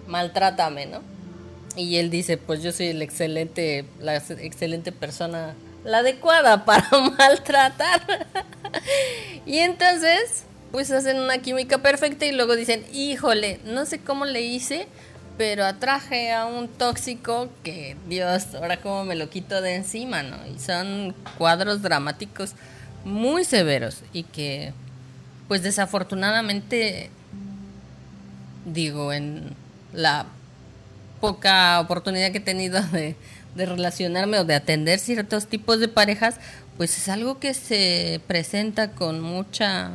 maltrátame, 0.08 0.86
¿no? 0.86 1.00
Y 1.76 1.96
él 1.96 2.10
dice, 2.10 2.36
pues 2.36 2.62
yo 2.62 2.72
soy 2.72 2.88
el 2.88 3.00
excelente, 3.00 3.84
la 4.00 4.16
excelente 4.16 4.92
persona, 4.92 5.54
la 5.84 5.98
adecuada 5.98 6.64
para 6.64 6.88
maltratar. 7.18 8.26
y 9.46 9.58
entonces, 9.58 10.44
pues 10.72 10.90
hacen 10.90 11.18
una 11.18 11.38
química 11.38 11.78
perfecta 11.78 12.26
y 12.26 12.32
luego 12.32 12.56
dicen, 12.56 12.84
híjole, 12.92 13.60
no 13.64 13.86
sé 13.86 14.00
cómo 14.00 14.24
le 14.24 14.42
hice, 14.42 14.88
pero 15.36 15.64
atraje 15.64 16.32
a 16.32 16.46
un 16.46 16.68
tóxico 16.68 17.48
que, 17.62 17.96
Dios, 18.08 18.54
ahora 18.54 18.80
cómo 18.80 19.04
me 19.04 19.16
lo 19.16 19.30
quito 19.30 19.60
de 19.60 19.74
encima, 19.74 20.22
¿no? 20.22 20.36
Y 20.46 20.58
son 20.58 21.14
cuadros 21.38 21.82
dramáticos 21.82 22.54
muy 23.04 23.44
severos 23.44 24.02
y 24.12 24.22
que, 24.22 24.72
pues 25.48 25.62
desafortunadamente, 25.62 27.10
digo, 28.64 29.12
en 29.12 29.54
la 29.92 30.26
poca 31.20 31.80
oportunidad 31.80 32.32
que 32.32 32.38
he 32.38 32.42
tenido 32.42 32.80
de, 32.92 33.16
relacionarme 33.56 34.38
o 34.38 34.44
de 34.44 34.54
atender 34.54 34.98
ciertos 34.98 35.46
tipos 35.46 35.80
de 35.80 35.88
parejas, 35.88 36.36
pues 36.76 36.96
es 36.98 37.08
algo 37.08 37.38
que 37.38 37.54
se 37.54 38.20
presenta 38.26 38.90
con 38.92 39.20
mucha 39.20 39.92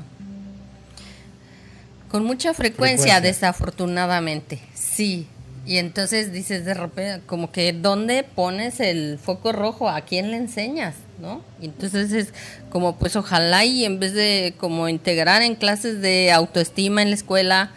con 2.09 2.25
mucha 2.25 2.53
frecuencia, 2.55 3.21
desafortunadamente. 3.21 4.59
Sí. 4.73 5.27
Y 5.65 5.77
entonces 5.77 6.33
dices 6.33 6.65
de 6.65 6.73
repente, 6.73 7.21
como 7.27 7.51
que 7.51 7.73
¿dónde 7.73 8.23
pones 8.23 8.79
el 8.79 9.19
foco 9.19 9.51
rojo? 9.51 9.89
¿A 9.89 10.01
quién 10.01 10.31
le 10.31 10.37
enseñas? 10.37 10.95
¿No? 11.19 11.43
Y 11.61 11.65
entonces 11.65 12.11
es 12.11 12.33
como, 12.71 12.95
pues 12.95 13.15
ojalá 13.15 13.65
y 13.65 13.85
en 13.85 13.99
vez 13.99 14.13
de 14.13 14.55
como 14.57 14.89
integrar 14.89 15.43
en 15.43 15.55
clases 15.55 16.01
de 16.01 16.31
autoestima 16.31 17.03
en 17.03 17.09
la 17.09 17.15
escuela, 17.15 17.71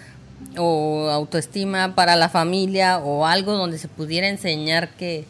o 0.56 1.08
autoestima 1.10 1.94
para 1.94 2.16
la 2.16 2.28
familia 2.28 2.98
o 2.98 3.26
algo 3.26 3.52
donde 3.52 3.78
se 3.78 3.88
pudiera 3.88 4.28
enseñar 4.28 4.90
que 4.90 5.24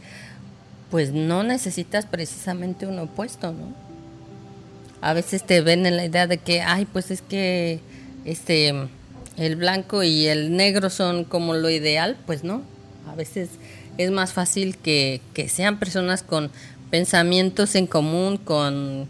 pues 0.93 1.11
no 1.11 1.43
necesitas 1.43 2.05
precisamente 2.05 2.87
un 2.87 2.99
opuesto, 2.99 3.51
¿no? 3.51 3.73
A 5.01 5.15
veces 5.15 5.43
te 5.43 5.63
ven 5.63 5.87
en 5.87 5.97
la 5.97 6.05
idea 6.05 6.27
de 6.27 6.37
que, 6.37 6.61
ay, 6.61 6.85
pues 6.85 7.11
es 7.11 7.23
que 7.23 7.81
este 8.27 8.75
el 9.39 9.57
blanco 9.57 10.03
y 10.03 10.27
el 10.27 10.55
negro 10.55 10.91
son 10.91 11.25
como 11.25 11.55
lo 11.55 11.71
ideal, 11.71 12.19
pues 12.27 12.45
no. 12.45 12.61
A 13.09 13.15
veces 13.15 13.49
es 13.97 14.11
más 14.11 14.35
fácil 14.35 14.77
que, 14.77 15.23
que 15.33 15.49
sean 15.49 15.79
personas 15.79 16.23
con 16.23 16.51
pensamientos 16.91 17.75
en 17.75 17.87
común, 17.87 18.37
con 18.37 19.09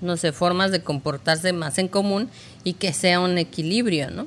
no 0.00 0.16
sé, 0.16 0.32
formas 0.32 0.70
de 0.70 0.82
comportarse 0.82 1.52
más 1.52 1.76
en 1.76 1.88
común 1.88 2.30
y 2.64 2.72
que 2.72 2.94
sea 2.94 3.20
un 3.20 3.36
equilibrio, 3.36 4.10
¿no? 4.10 4.26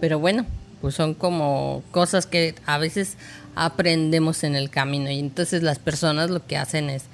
Pero 0.00 0.20
bueno, 0.20 0.46
pues 0.80 0.94
son 0.94 1.14
como 1.14 1.82
cosas 1.90 2.26
que 2.26 2.54
a 2.64 2.78
veces 2.78 3.16
aprendemos 3.54 4.44
en 4.44 4.56
el 4.56 4.70
camino 4.70 5.10
y 5.10 5.18
entonces 5.18 5.62
las 5.62 5.78
personas 5.78 6.30
lo 6.30 6.46
que 6.46 6.56
hacen 6.56 6.90
es 6.90 7.04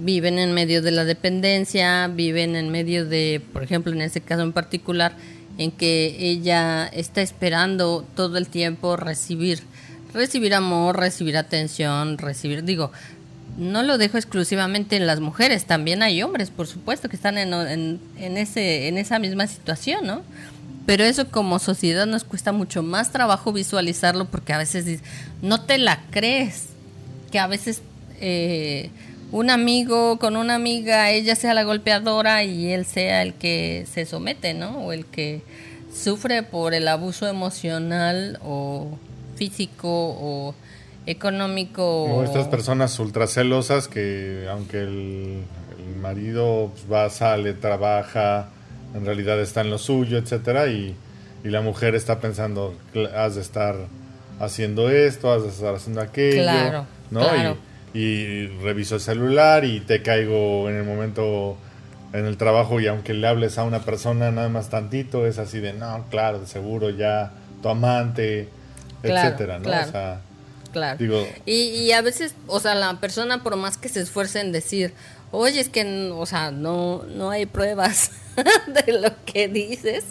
viven 0.00 0.38
en 0.38 0.52
medio 0.52 0.82
de 0.82 0.90
la 0.90 1.04
dependencia, 1.04 2.08
viven 2.08 2.56
en 2.56 2.70
medio 2.70 3.06
de, 3.06 3.42
por 3.52 3.62
ejemplo, 3.62 3.92
en 3.92 4.00
ese 4.00 4.20
caso 4.20 4.42
en 4.42 4.52
particular, 4.52 5.12
en 5.58 5.70
que 5.70 6.16
ella 6.18 6.86
está 6.86 7.20
esperando 7.20 8.06
todo 8.16 8.38
el 8.38 8.48
tiempo 8.48 8.96
recibir, 8.96 9.60
recibir 10.14 10.54
amor, 10.54 10.98
recibir 10.98 11.36
atención, 11.36 12.18
recibir, 12.18 12.64
digo, 12.64 12.92
no 13.58 13.82
lo 13.82 13.98
dejo 13.98 14.16
exclusivamente 14.16 14.96
en 14.96 15.06
las 15.06 15.20
mujeres, 15.20 15.66
también 15.66 16.02
hay 16.02 16.22
hombres, 16.22 16.50
por 16.50 16.66
supuesto, 16.66 17.08
que 17.08 17.16
están 17.16 17.36
en, 17.36 17.52
en, 17.52 18.00
en, 18.18 18.36
ese, 18.38 18.88
en 18.88 18.96
esa 18.96 19.18
misma 19.18 19.46
situación, 19.46 20.06
¿no? 20.06 20.22
Pero 20.86 21.04
eso 21.04 21.30
como 21.30 21.58
sociedad 21.58 22.06
nos 22.06 22.24
cuesta 22.24 22.52
mucho 22.52 22.82
más 22.82 23.12
trabajo 23.12 23.52
visualizarlo 23.52 24.24
porque 24.24 24.52
a 24.52 24.58
veces 24.58 25.00
no 25.42 25.62
te 25.62 25.78
la 25.78 26.02
crees, 26.10 26.68
que 27.30 27.38
a 27.38 27.46
veces 27.46 27.82
eh, 28.20 28.90
un 29.32 29.50
amigo 29.50 30.18
con 30.18 30.36
una 30.36 30.54
amiga, 30.56 31.10
ella 31.10 31.36
sea 31.36 31.54
la 31.54 31.62
golpeadora 31.62 32.42
y 32.44 32.72
él 32.72 32.84
sea 32.84 33.22
el 33.22 33.34
que 33.34 33.86
se 33.92 34.04
somete, 34.06 34.54
¿no? 34.54 34.78
O 34.78 34.92
el 34.92 35.06
que 35.06 35.42
sufre 35.94 36.42
por 36.42 36.74
el 36.74 36.88
abuso 36.88 37.28
emocional 37.28 38.38
o 38.42 38.98
físico 39.36 39.88
o 39.88 40.54
económico. 41.06 42.04
O 42.04 42.24
estas 42.24 42.48
personas 42.48 42.98
ultracelosas 42.98 43.88
que 43.88 44.46
aunque 44.50 44.78
el, 44.82 45.42
marido 46.00 46.70
pues, 46.72 46.90
va, 46.90 47.10
sale, 47.10 47.52
trabaja, 47.52 48.48
en 48.94 49.04
realidad 49.04 49.40
está 49.40 49.60
en 49.60 49.70
lo 49.70 49.78
suyo, 49.78 50.18
etcétera, 50.18 50.68
y, 50.68 50.96
la 51.42 51.62
mujer 51.62 51.94
está 51.94 52.20
pensando, 52.20 52.74
has 53.16 53.34
de 53.34 53.40
estar 53.40 53.74
haciendo 54.40 54.90
esto, 54.90 55.32
has 55.32 55.42
de 55.42 55.48
estar 55.48 55.74
haciendo 55.74 56.02
aquello, 56.02 56.84
¿no? 57.10 57.22
Y, 57.94 58.46
reviso 58.62 58.96
el 58.96 59.00
celular 59.00 59.64
y 59.64 59.80
te 59.80 60.02
caigo 60.02 60.68
en 60.68 60.76
el 60.76 60.84
momento 60.84 61.56
en 62.12 62.26
el 62.26 62.36
trabajo 62.36 62.80
y 62.80 62.88
aunque 62.88 63.14
le 63.14 63.26
hables 63.26 63.56
a 63.56 63.64
una 63.64 63.80
persona 63.80 64.30
nada 64.30 64.48
más 64.48 64.68
tantito, 64.68 65.26
es 65.26 65.38
así 65.38 65.60
de, 65.60 65.72
no, 65.72 66.04
claro, 66.10 66.40
de 66.40 66.46
seguro 66.46 66.90
ya 66.90 67.32
tu 67.62 67.68
amante, 67.68 68.48
etcétera, 69.02 69.58
¿no? 69.58 69.64
Claro. 69.64 69.88
O 69.88 69.92
sea, 69.92 70.20
claro. 70.72 70.98
Digo, 70.98 71.26
y, 71.46 71.52
y, 71.52 71.92
a 71.92 72.02
veces, 72.02 72.34
o 72.48 72.60
sea, 72.60 72.74
la 72.74 73.00
persona 73.00 73.42
por 73.42 73.56
más 73.56 73.76
que 73.76 73.88
se 73.88 74.00
esfuerce 74.00 74.40
en 74.40 74.52
decir, 74.52 74.92
oye, 75.32 75.60
es 75.60 75.68
que, 75.68 76.10
o 76.12 76.26
sea, 76.26 76.50
no, 76.50 77.04
no 77.04 77.30
hay 77.30 77.46
pruebas 77.46 78.10
de 78.86 78.92
lo 78.92 79.10
que 79.24 79.48
dices, 79.48 80.04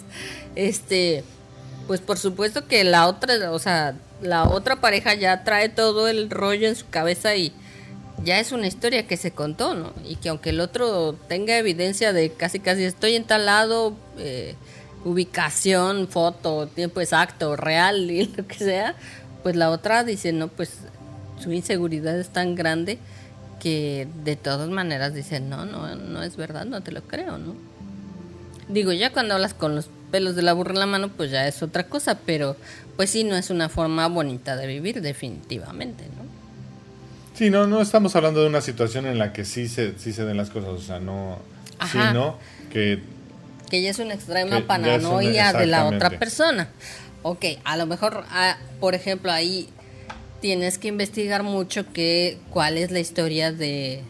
este, 0.54 1.24
pues 1.86 2.00
por 2.00 2.18
supuesto 2.18 2.66
que 2.66 2.84
la 2.84 3.06
otra, 3.06 3.52
o 3.52 3.58
sea, 3.58 3.94
la 4.22 4.44
otra 4.44 4.80
pareja 4.80 5.14
ya 5.14 5.44
trae 5.44 5.68
todo 5.68 6.08
el 6.08 6.30
rollo 6.30 6.68
en 6.68 6.76
su 6.76 6.88
cabeza 6.88 7.34
y 7.36 7.52
ya 8.22 8.38
es 8.38 8.52
una 8.52 8.66
historia 8.66 9.06
que 9.06 9.16
se 9.16 9.30
contó, 9.30 9.74
¿no? 9.74 9.92
Y 10.04 10.16
que 10.16 10.28
aunque 10.28 10.50
el 10.50 10.60
otro 10.60 11.14
tenga 11.28 11.56
evidencia 11.56 12.12
de 12.12 12.30
casi 12.30 12.60
casi 12.60 12.84
estoy 12.84 13.16
en 13.16 13.24
tal 13.24 13.46
lado, 13.46 13.96
eh, 14.18 14.54
ubicación, 15.04 16.08
foto, 16.08 16.66
tiempo 16.66 17.00
exacto, 17.00 17.56
real 17.56 18.10
y 18.10 18.26
lo 18.36 18.46
que 18.46 18.58
sea, 18.58 18.94
pues 19.42 19.56
la 19.56 19.70
otra 19.70 20.04
dice, 20.04 20.32
no, 20.32 20.48
pues 20.48 20.72
su 21.38 21.52
inseguridad 21.52 22.18
es 22.18 22.28
tan 22.28 22.54
grande 22.54 22.98
que 23.60 24.08
de 24.24 24.34
todas 24.36 24.68
maneras 24.68 25.14
dice, 25.14 25.38
no, 25.38 25.64
no, 25.64 25.94
no 25.94 26.22
es 26.22 26.36
verdad, 26.36 26.64
no 26.64 26.80
te 26.82 26.90
lo 26.90 27.02
creo, 27.02 27.38
¿no? 27.38 27.54
Digo, 28.68 28.92
ya 28.92 29.12
cuando 29.12 29.34
hablas 29.34 29.54
con 29.54 29.76
los 29.76 29.88
pelos 30.10 30.34
de 30.34 30.42
la 30.42 30.52
burra 30.52 30.72
en 30.72 30.80
la 30.80 30.86
mano, 30.86 31.08
pues 31.08 31.30
ya 31.30 31.46
es 31.46 31.62
otra 31.62 31.86
cosa, 31.86 32.18
pero 32.26 32.56
pues 32.96 33.10
sí, 33.10 33.24
no 33.24 33.36
es 33.36 33.50
una 33.50 33.68
forma 33.68 34.08
bonita 34.08 34.56
de 34.56 34.66
vivir, 34.66 35.00
definitivamente, 35.00 36.04
¿no? 36.04 36.28
Sí, 37.34 37.48
no, 37.48 37.66
no 37.66 37.80
estamos 37.80 38.14
hablando 38.16 38.42
de 38.42 38.48
una 38.48 38.60
situación 38.60 39.06
en 39.06 39.18
la 39.18 39.32
que 39.32 39.44
sí 39.44 39.68
se, 39.68 39.98
sí 39.98 40.12
se 40.12 40.24
den 40.24 40.36
las 40.36 40.50
cosas, 40.50 40.70
o 40.70 40.78
sea, 40.78 41.00
no, 41.00 41.38
Ajá. 41.78 42.12
¿no? 42.12 42.38
Que, 42.72 43.02
que 43.70 43.82
ya 43.82 43.90
es 43.90 43.98
una 43.98 44.14
extrema 44.14 44.60
paranoia 44.66 45.52
de 45.52 45.66
la 45.66 45.86
otra 45.86 46.10
persona. 46.10 46.68
Ok, 47.22 47.44
a 47.64 47.76
lo 47.76 47.86
mejor, 47.86 48.24
ah, 48.30 48.56
por 48.80 48.94
ejemplo, 48.94 49.30
ahí 49.32 49.68
tienes 50.40 50.78
que 50.78 50.88
investigar 50.88 51.42
mucho 51.42 51.92
que, 51.92 52.38
cuál 52.50 52.78
es 52.78 52.90
la 52.90 53.00
historia 53.00 53.52
de, 53.52 54.02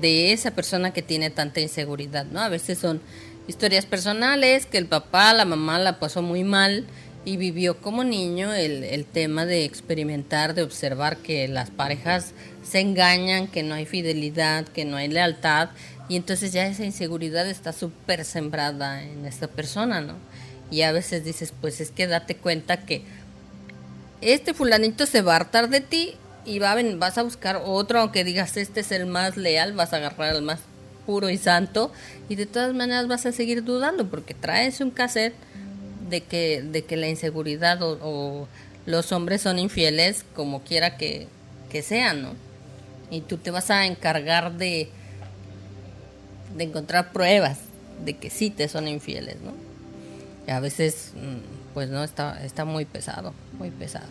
de 0.00 0.32
esa 0.32 0.52
persona 0.52 0.92
que 0.92 1.02
tiene 1.02 1.30
tanta 1.30 1.60
inseguridad, 1.60 2.26
¿no? 2.26 2.40
A 2.40 2.48
veces 2.48 2.78
son 2.78 3.00
historias 3.48 3.86
personales, 3.86 4.66
que 4.66 4.78
el 4.78 4.86
papá, 4.86 5.32
la 5.34 5.44
mamá 5.44 5.78
la 5.78 5.98
pasó 5.98 6.22
muy 6.22 6.44
mal 6.44 6.86
y 7.24 7.36
vivió 7.36 7.78
como 7.78 8.04
niño 8.04 8.52
el, 8.52 8.84
el 8.84 9.04
tema 9.04 9.46
de 9.46 9.64
experimentar, 9.64 10.54
de 10.54 10.62
observar 10.62 11.16
que 11.18 11.48
las 11.48 11.70
parejas 11.70 12.32
se 12.62 12.80
engañan, 12.80 13.48
que 13.48 13.62
no 13.62 13.74
hay 13.74 13.86
fidelidad, 13.86 14.66
que 14.66 14.84
no 14.84 14.96
hay 14.96 15.08
lealtad 15.08 15.70
y 16.08 16.16
entonces 16.16 16.52
ya 16.52 16.66
esa 16.66 16.84
inseguridad 16.84 17.48
está 17.48 17.72
súper 17.72 18.24
sembrada 18.24 19.02
en 19.02 19.24
esta 19.24 19.48
persona, 19.48 20.00
¿no? 20.00 20.14
Y 20.70 20.82
a 20.82 20.92
veces 20.92 21.24
dices, 21.24 21.52
pues 21.60 21.80
es 21.80 21.90
que 21.90 22.06
date 22.06 22.36
cuenta 22.36 22.84
que 22.84 23.02
este 24.32 24.54
fulanito 24.54 25.06
se 25.06 25.22
va 25.22 25.34
a 25.34 25.36
hartar 25.36 25.68
de 25.68 25.80
ti 25.80 26.14
y 26.44 26.58
va 26.58 26.72
a 26.72 26.82
vas 26.96 27.18
a 27.18 27.22
buscar 27.22 27.62
otro, 27.64 28.00
aunque 28.00 28.24
digas 28.24 28.56
este 28.56 28.80
es 28.80 28.92
el 28.92 29.06
más 29.06 29.36
leal, 29.36 29.72
vas 29.72 29.92
a 29.92 29.96
agarrar 29.96 30.30
al 30.30 30.42
más 30.42 30.60
puro 31.06 31.28
y 31.30 31.36
santo 31.36 31.92
y 32.28 32.36
de 32.36 32.46
todas 32.46 32.74
maneras 32.74 33.08
vas 33.08 33.26
a 33.26 33.32
seguir 33.32 33.64
dudando 33.64 34.08
porque 34.08 34.34
traes 34.34 34.80
un 34.80 34.90
cassette 34.90 35.34
de 36.08 36.22
que, 36.22 36.62
de 36.62 36.84
que 36.84 36.96
la 36.96 37.08
inseguridad 37.08 37.78
o, 37.82 38.48
los 38.86 39.12
hombres 39.12 39.40
son 39.40 39.58
infieles 39.58 40.26
como 40.34 40.62
quiera 40.62 40.98
que, 40.98 41.26
que 41.70 41.80
sean, 41.80 42.20
¿no? 42.20 42.34
Y 43.10 43.22
tú 43.22 43.38
te 43.38 43.50
vas 43.50 43.70
a 43.70 43.86
encargar 43.86 44.58
de, 44.58 44.90
de 46.54 46.64
encontrar 46.64 47.10
pruebas 47.10 47.60
de 48.04 48.18
que 48.18 48.28
sí 48.28 48.50
te 48.50 48.68
son 48.68 48.86
infieles, 48.86 49.36
¿no? 49.40 49.52
Y 50.46 50.50
a 50.50 50.60
veces, 50.60 51.12
mm, 51.14 51.63
pues 51.74 51.90
no, 51.90 52.02
está, 52.02 52.42
está 52.44 52.64
muy 52.64 52.86
pesado, 52.86 53.34
muy 53.58 53.70
pesado. 53.70 54.06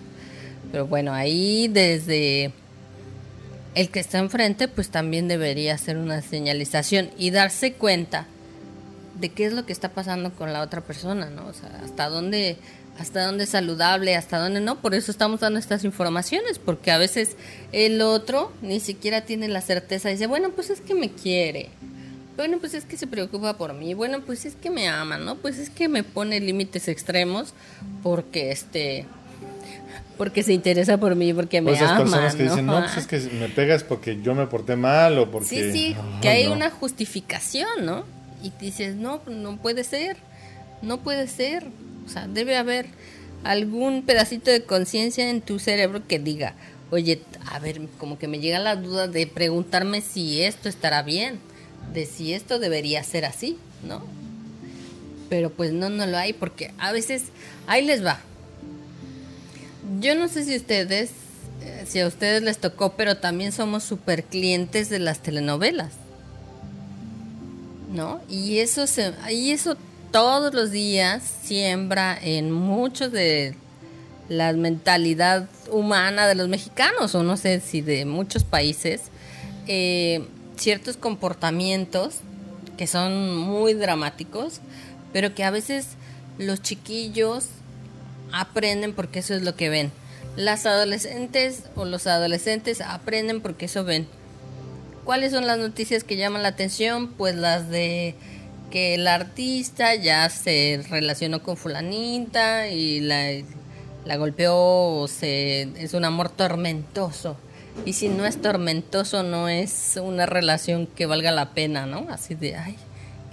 Pero 0.72 0.86
bueno, 0.86 1.14
ahí 1.14 1.68
desde 1.68 2.52
el 3.74 3.90
que 3.90 4.00
está 4.00 4.20
enfrente 4.20 4.68
pues 4.68 4.90
también 4.90 5.28
debería 5.28 5.74
hacer 5.74 5.98
una 5.98 6.22
señalización 6.22 7.10
y 7.18 7.32
darse 7.32 7.74
cuenta 7.74 8.28
de 9.20 9.30
qué 9.30 9.46
es 9.46 9.54
lo 9.54 9.66
que 9.66 9.74
está 9.74 9.90
pasando 9.90 10.34
con 10.34 10.54
la 10.54 10.62
otra 10.62 10.82
persona, 10.82 11.30
¿no? 11.30 11.48
O 11.48 11.54
sea, 11.54 11.70
hasta 11.84 12.10
dónde 12.10 12.58
hasta 12.98 13.26
dónde 13.26 13.46
es 13.46 13.50
saludable, 13.50 14.16
hasta 14.16 14.38
dónde 14.38 14.62
no, 14.62 14.80
por 14.80 14.94
eso 14.94 15.10
estamos 15.10 15.40
dando 15.40 15.58
estas 15.58 15.84
informaciones, 15.84 16.60
porque 16.60 16.92
a 16.92 16.98
veces 16.98 17.36
el 17.72 18.02
otro 18.02 18.52
ni 18.62 18.80
siquiera 18.80 19.22
tiene 19.22 19.48
la 19.48 19.62
certeza, 19.62 20.10
dice, 20.10 20.28
bueno, 20.28 20.52
pues 20.52 20.70
es 20.70 20.80
que 20.80 20.94
me 20.94 21.10
quiere, 21.10 21.70
bueno, 22.36 22.58
pues 22.60 22.74
es 22.74 22.86
que 22.86 22.98
se 22.98 23.08
preocupa 23.08 23.58
por 23.58 23.74
mí, 23.74 23.94
bueno, 23.94 24.22
pues 24.22 24.46
es 24.46 24.56
que 24.56 24.70
me 24.70 24.88
ama, 24.88 25.18
¿no? 25.18 25.36
Pues 25.36 25.60
es 25.60 25.70
que 25.70 25.88
me 25.88 26.04
pone 26.04 26.40
límites 26.40 26.88
extremos 26.88 27.54
porque 28.02 28.52
este 28.52 29.06
porque 30.18 30.44
se 30.44 30.54
interesa 30.54 30.98
por 30.98 31.16
mí, 31.16 31.34
porque 31.34 31.62
me 31.62 31.78
ama. 31.78 31.98
personas 31.98 32.36
que 32.36 32.44
dicen, 32.44 32.66
no, 32.66 32.80
pues 32.80 32.98
es 32.98 33.08
que 33.08 33.20
me 33.36 33.50
pegas 33.50 33.84
porque 33.84 34.22
yo 34.22 34.36
me 34.36 34.48
porté 34.48 34.76
mal 34.76 35.18
o 35.18 35.30
porque... 35.32 35.48
Sí, 35.48 35.72
sí, 35.72 35.96
que 36.22 36.30
hay 36.30 36.48
una 36.48 36.70
justificación, 36.70 37.86
¿no? 37.86 38.06
Y 38.44 38.52
dices, 38.60 38.96
no, 38.96 39.22
no 39.28 39.58
puede 39.58 39.84
ser, 39.84 40.18
no 40.82 41.00
puede 41.00 41.28
ser. 41.28 41.66
O 42.06 42.10
sea, 42.10 42.28
debe 42.28 42.58
haber 42.58 42.88
algún 43.44 44.04
pedacito 44.04 44.52
de 44.52 44.64
conciencia 44.64 45.30
en 45.30 45.42
tu 45.42 45.60
cerebro 45.60 46.08
que 46.08 46.20
diga, 46.20 46.54
oye, 46.92 47.22
a 47.52 47.60
ver, 47.60 47.82
como 47.98 48.20
que 48.20 48.28
me 48.28 48.40
llega 48.40 48.60
la 48.60 48.76
duda 48.76 49.08
de 49.08 49.26
preguntarme 49.28 50.02
si 50.02 50.44
esto 50.44 50.70
estará 50.70 51.02
bien, 51.02 51.40
de 51.92 52.06
si 52.06 52.34
esto 52.34 52.60
debería 52.60 53.04
ser 53.04 53.26
así, 53.26 53.58
¿no? 53.84 54.04
Pero 55.30 55.50
pues 55.50 55.74
no, 55.74 55.90
no 55.90 56.06
lo 56.06 56.18
hay, 56.18 56.34
porque 56.34 56.72
a 56.78 56.92
veces, 56.92 57.24
ahí 57.68 57.86
les 57.86 58.06
va, 58.06 58.20
yo 60.00 60.16
no 60.16 60.28
sé 60.28 60.44
si 60.46 60.56
ustedes, 60.56 61.12
eh, 61.62 61.86
si 61.88 62.00
a 62.00 62.08
ustedes 62.08 62.42
les 62.44 62.58
tocó, 62.58 62.94
pero 62.94 63.18
también 63.18 63.52
somos 63.52 63.84
super 63.84 64.24
clientes 64.24 64.90
de 64.90 65.00
las 65.00 65.20
telenovelas. 65.20 65.92
¿No? 67.92 68.22
Y 68.28 68.58
eso 68.58 68.88
se, 68.88 69.14
y 69.30 69.52
eso 69.52 69.78
todos 70.12 70.54
los 70.54 70.72
días 70.72 71.22
siembra 71.44 72.18
en 72.20 72.52
muchos 72.52 73.12
de 73.12 73.56
la 74.30 74.52
mentalidad 74.54 75.48
humana 75.72 76.28
de 76.28 76.36
los 76.36 76.48
mexicanos, 76.48 77.14
o 77.14 77.24
no 77.24 77.38
sé 77.38 77.60
si 77.60 77.82
de 77.82 78.06
muchos 78.06 78.44
países, 78.44 79.02
eh, 79.68 80.26
ciertos 80.56 80.98
comportamientos 80.98 82.20
que 82.78 82.88
son 82.88 83.38
muy 83.38 83.74
dramáticos, 83.74 84.60
pero 85.12 85.36
que 85.36 85.44
a 85.44 85.52
veces 85.52 85.90
los 86.38 86.62
chiquillos 86.62 87.48
aprenden 88.32 88.94
porque 88.94 89.20
eso 89.20 89.34
es 89.36 89.44
lo 89.44 89.56
que 89.56 89.70
ven. 89.70 89.92
Las 90.36 90.66
adolescentes 90.66 91.64
o 91.76 91.86
los 91.86 92.08
adolescentes 92.08 92.82
aprenden 92.82 93.42
porque 93.42 93.66
eso 93.66 93.84
ven. 93.84 94.08
¿Cuáles 95.04 95.32
son 95.32 95.46
las 95.46 95.60
noticias 95.60 96.04
que 96.04 96.16
llaman 96.16 96.44
la 96.44 96.50
atención? 96.50 97.10
Pues 97.10 97.36
las 97.36 97.70
de 97.70 98.16
que 98.72 98.96
el 98.96 99.08
artista 99.08 99.94
ya 99.94 100.28
se 100.30 100.84
relacionó 100.90 101.44
con 101.44 101.58
fulanita 101.58 102.70
y 102.70 103.02
la, 103.02 104.18
golpeó 104.18 104.56
o 104.56 105.08
se, 105.08 105.64
es 105.78 105.94
un 105.94 106.06
amor 106.06 106.30
tormentoso. 106.30 107.38
Y 107.86 107.94
si 107.94 108.08
no 108.08 108.26
es 108.26 108.42
tormentoso, 108.42 109.24
no 109.24 109.50
es 109.50 110.00
una 110.02 110.26
relación 110.26 110.88
que 110.88 111.06
valga 111.06 111.32
la 111.32 111.54
pena, 111.54 111.86
¿no? 111.86 112.08
Así 112.10 112.36
de, 112.36 112.56
ay, 112.56 112.78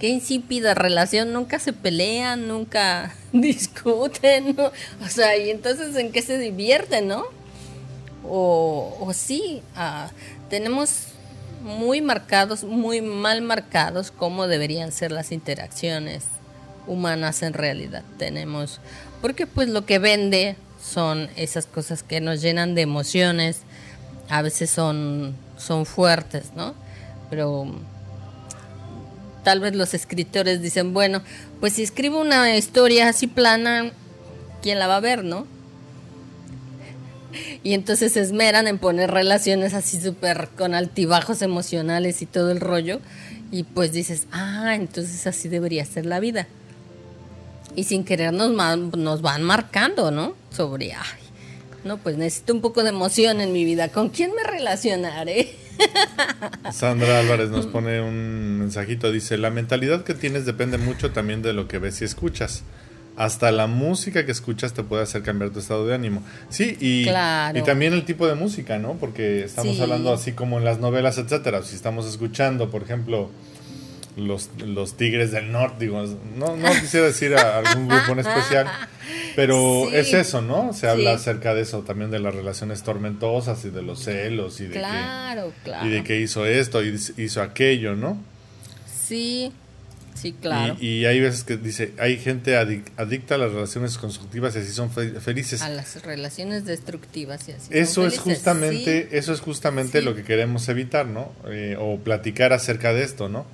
qué 0.01 0.09
insípida 0.09 0.73
relación, 0.73 1.31
nunca 1.31 1.59
se 1.59 1.73
pelean, 1.73 2.47
nunca 2.47 3.13
discuten, 3.33 4.55
¿no? 4.55 4.71
O 5.05 5.07
sea, 5.07 5.37
y 5.37 5.51
entonces 5.51 5.95
en 5.95 6.11
qué 6.11 6.23
se 6.23 6.39
divierten, 6.39 7.07
¿no? 7.07 7.23
O, 8.23 9.11
sí, 9.13 9.61
ah, 9.75 10.09
tenemos 10.49 11.07
muy 11.61 12.01
marcados, 12.01 12.63
muy 12.63 13.01
mal 13.01 13.41
marcados 13.41 14.11
cómo 14.11 14.47
deberían 14.47 14.91
ser 14.91 15.11
las 15.11 15.31
interacciones 15.31 16.23
humanas 16.87 17.43
en 17.43 17.53
realidad. 17.53 18.03
Tenemos, 18.17 18.79
porque 19.21 19.45
pues 19.47 19.69
lo 19.69 19.85
que 19.85 19.99
vende 19.99 20.55
son 20.83 21.29
esas 21.35 21.67
cosas 21.67 22.01
que 22.03 22.21
nos 22.21 22.41
llenan 22.41 22.73
de 22.73 22.81
emociones, 22.81 23.61
a 24.31 24.41
veces 24.41 24.69
son, 24.69 25.35
son 25.57 25.85
fuertes, 25.85 26.53
¿no? 26.55 26.73
Pero 27.29 27.65
tal 29.43 29.59
vez 29.59 29.75
los 29.75 29.93
escritores 29.93 30.61
dicen, 30.61 30.93
bueno, 30.93 31.21
pues 31.59 31.73
si 31.73 31.83
escribo 31.83 32.21
una 32.21 32.55
historia 32.55 33.09
así 33.09 33.27
plana, 33.27 33.91
¿quién 34.61 34.79
la 34.79 34.87
va 34.87 34.95
a 34.95 35.01
ver, 35.01 35.25
no? 35.25 35.45
Y 37.63 37.73
entonces 37.73 38.13
se 38.13 38.21
esmeran 38.21 38.67
en 38.67 38.77
poner 38.77 39.11
relaciones 39.11 39.73
así 39.73 40.01
súper 40.01 40.49
con 40.57 40.73
altibajos 40.75 41.41
emocionales 41.41 42.21
y 42.21 42.25
todo 42.25 42.51
el 42.51 42.61
rollo. 42.61 43.01
Y 43.51 43.63
pues 43.63 43.91
dices, 43.91 44.27
ah, 44.31 44.75
entonces 44.75 45.27
así 45.27 45.49
debería 45.49 45.85
ser 45.85 46.05
la 46.05 46.21
vida. 46.21 46.47
Y 47.75 47.83
sin 47.83 48.05
querer 48.05 48.31
nos, 48.33 48.51
nos 48.97 49.21
van 49.21 49.43
marcando, 49.43 50.09
¿no? 50.09 50.35
Sobre, 50.51 50.93
ay, 50.93 51.20
no, 51.83 51.97
pues 51.97 52.17
necesito 52.17 52.53
un 52.53 52.61
poco 52.61 52.83
de 52.83 52.89
emoción 52.89 53.41
en 53.41 53.51
mi 53.51 53.65
vida. 53.65 53.89
¿Con 53.89 54.09
quién 54.09 54.31
me 54.35 54.43
relacionaré? 54.43 55.55
Sandra 56.71 57.19
Álvarez 57.19 57.49
nos 57.49 57.65
pone 57.65 58.01
un 58.01 58.59
mensajito, 58.59 59.11
dice, 59.11 59.37
la 59.37 59.49
mentalidad 59.49 60.03
que 60.03 60.13
tienes 60.13 60.45
depende 60.45 60.77
mucho 60.77 61.11
también 61.11 61.41
de 61.41 61.53
lo 61.53 61.67
que 61.67 61.79
ves 61.79 62.01
y 62.01 62.05
escuchas. 62.05 62.63
Hasta 63.17 63.51
la 63.51 63.67
música 63.67 64.25
que 64.25 64.31
escuchas 64.31 64.73
te 64.73 64.83
puede 64.83 65.03
hacer 65.03 65.21
cambiar 65.21 65.51
tu 65.51 65.59
estado 65.59 65.85
de 65.85 65.93
ánimo. 65.93 66.23
Sí, 66.49 66.77
y, 66.79 67.07
y 67.09 67.61
también 67.63 67.93
el 67.93 68.05
tipo 68.05 68.25
de 68.27 68.35
música, 68.35 68.79
¿no? 68.79 68.93
Porque 68.93 69.43
estamos 69.43 69.79
hablando 69.79 70.13
así 70.13 70.31
como 70.31 70.57
en 70.59 70.65
las 70.65 70.79
novelas, 70.79 71.17
etcétera. 71.17 71.61
Si 71.63 71.75
estamos 71.75 72.07
escuchando, 72.07 72.71
por 72.71 72.83
ejemplo, 72.83 73.29
los, 74.17 74.49
los 74.57 74.97
Tigres 74.97 75.31
del 75.31 75.51
Norte, 75.51 75.85
digo, 75.85 76.03
no, 76.35 76.57
no 76.57 76.71
quisiera 76.79 77.07
decir 77.07 77.35
a 77.35 77.59
algún 77.59 77.87
grupo 77.87 78.11
en 78.11 78.19
especial, 78.19 78.67
pero 79.35 79.89
es 79.91 80.13
eso, 80.13 80.41
¿no? 80.41 80.73
Se 80.73 80.87
habla 80.87 81.13
acerca 81.13 81.53
de 81.53 81.61
eso 81.61 81.81
también 81.81 82.11
de 82.11 82.19
las 82.19 82.35
relaciones 82.35 82.83
tormentosas 82.83 83.63
y 83.65 83.69
de 83.69 83.81
los 83.81 84.03
celos 84.03 84.59
y 84.59 84.65
de, 84.65 84.79
claro, 84.79 85.53
que, 85.63 85.87
y 85.87 85.89
de 85.89 86.03
que 86.03 86.19
hizo 86.19 86.45
esto 86.45 86.83
y 86.83 86.99
hizo 87.17 87.41
aquello, 87.41 87.95
¿no? 87.95 88.21
Sí, 89.11 89.51
sí, 90.13 90.33
claro. 90.33 90.75
Y, 90.79 91.05
hay 91.05 91.19
veces 91.19 91.43
que 91.43 91.57
dice, 91.57 91.93
hay 91.97 92.17
gente 92.17 92.57
adicta 92.57 93.35
a 93.35 93.37
las 93.37 93.51
relaciones 93.51 93.97
constructivas 93.97 94.55
y 94.55 94.59
así 94.59 94.71
son 94.71 94.91
felices. 94.91 95.61
A 95.61 95.69
las 95.69 96.01
relaciones 96.03 96.65
destructivas 96.65 97.47
y 97.47 97.53
así. 97.53 97.67
Eso 97.71 98.05
es 98.05 98.19
justamente, 98.19 99.17
eso 99.17 99.33
es 99.33 99.39
justamente 99.39 100.01
lo 100.01 100.15
que 100.15 100.23
queremos 100.23 100.67
evitar, 100.69 101.07
¿no? 101.07 101.31
Eh, 101.47 101.77
o 101.79 101.97
platicar 101.97 102.51
acerca 102.51 102.93
de 102.93 103.03
esto, 103.03 103.29
¿no? 103.29 103.45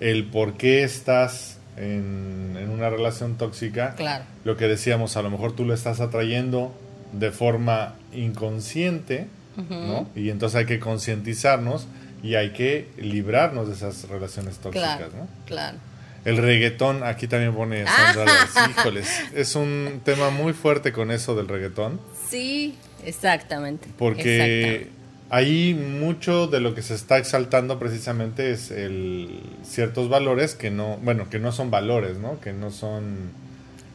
El 0.00 0.24
por 0.26 0.54
qué 0.54 0.82
estás 0.82 1.58
en, 1.76 2.68
una 2.72 2.90
relación 2.90 3.36
tóxica. 3.36 3.94
Claro. 3.96 4.24
Lo 4.44 4.56
que 4.56 4.66
decíamos, 4.68 5.16
a 5.16 5.22
lo 5.22 5.30
mejor 5.30 5.54
tú 5.54 5.64
lo 5.64 5.74
estás 5.74 6.00
atrayendo 6.00 6.74
de 7.12 7.30
forma 7.30 7.94
inconsciente, 8.12 9.28
¿no? 9.56 10.08
Y 10.14 10.28
entonces 10.28 10.56
hay 10.56 10.66
que 10.66 10.78
concientizarnos 10.78 11.86
y 12.22 12.34
hay 12.34 12.50
que 12.50 12.88
librarnos 12.98 13.68
de 13.68 13.74
esas 13.74 14.08
relaciones 14.08 14.58
tóxicas, 14.58 15.14
¿no? 15.14 15.28
Claro. 15.46 15.78
El 16.26 16.38
reggaetón, 16.38 17.04
aquí 17.04 17.28
también 17.28 17.54
pone 17.54 17.86
Sandra, 17.86 18.26
híjoles, 18.70 19.08
es 19.32 19.54
un 19.54 20.00
tema 20.04 20.30
muy 20.30 20.52
fuerte 20.52 20.92
con 20.92 21.12
eso 21.12 21.36
del 21.36 21.46
reggaetón. 21.46 22.00
Sí, 22.28 22.74
exactamente. 23.04 23.88
Porque 23.96 24.90
ahí 25.30 25.74
mucho 25.74 26.46
de 26.46 26.60
lo 26.60 26.74
que 26.74 26.82
se 26.82 26.94
está 26.94 27.18
exaltando 27.18 27.78
precisamente 27.78 28.52
es 28.52 28.70
el 28.70 29.40
ciertos 29.64 30.08
valores 30.08 30.54
que 30.54 30.70
no, 30.70 30.98
bueno, 30.98 31.28
que 31.30 31.38
no 31.38 31.52
son 31.52 31.70
valores, 31.70 32.18
¿no? 32.18 32.40
Que 32.40 32.52
no 32.52 32.70
son 32.70 33.30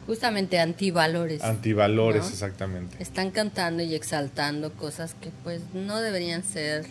justamente 0.06 0.58
antivalores. 0.58 1.42
Antivalores, 1.42 2.28
exactamente. 2.28 2.96
Están 3.00 3.30
cantando 3.30 3.82
y 3.82 3.94
exaltando 3.94 4.72
cosas 4.72 5.14
que 5.20 5.30
pues 5.44 5.62
no 5.74 6.00
deberían 6.00 6.42
ser 6.42 6.86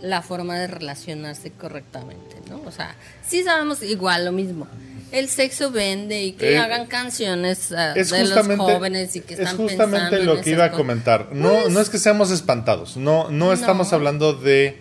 la 0.00 0.22
forma 0.22 0.58
de 0.58 0.66
relacionarse 0.66 1.50
correctamente, 1.50 2.36
¿no? 2.48 2.60
O 2.66 2.70
sea, 2.70 2.94
sí 3.26 3.42
sabemos 3.42 3.82
igual 3.82 4.24
lo 4.24 4.32
mismo 4.32 4.66
el 5.12 5.28
sexo 5.28 5.70
vende 5.70 6.22
y 6.24 6.32
que 6.32 6.54
eh, 6.54 6.58
hagan 6.58 6.86
canciones 6.86 7.70
uh, 7.70 7.94
de 7.94 8.24
los 8.24 8.46
jóvenes 8.56 9.14
y 9.16 9.20
que 9.20 9.34
están 9.34 9.48
Es 9.48 9.54
justamente 9.54 10.22
lo 10.22 10.40
que 10.40 10.50
iba 10.50 10.64
a 10.64 10.70
comentar. 10.72 11.28
No, 11.32 11.50
pues 11.50 11.72
no 11.72 11.80
es 11.80 11.88
que 11.88 11.98
seamos 11.98 12.30
espantados, 12.30 12.96
no, 12.96 13.30
no 13.30 13.52
estamos 13.52 13.92
hablando 13.92 14.32
de 14.32 14.78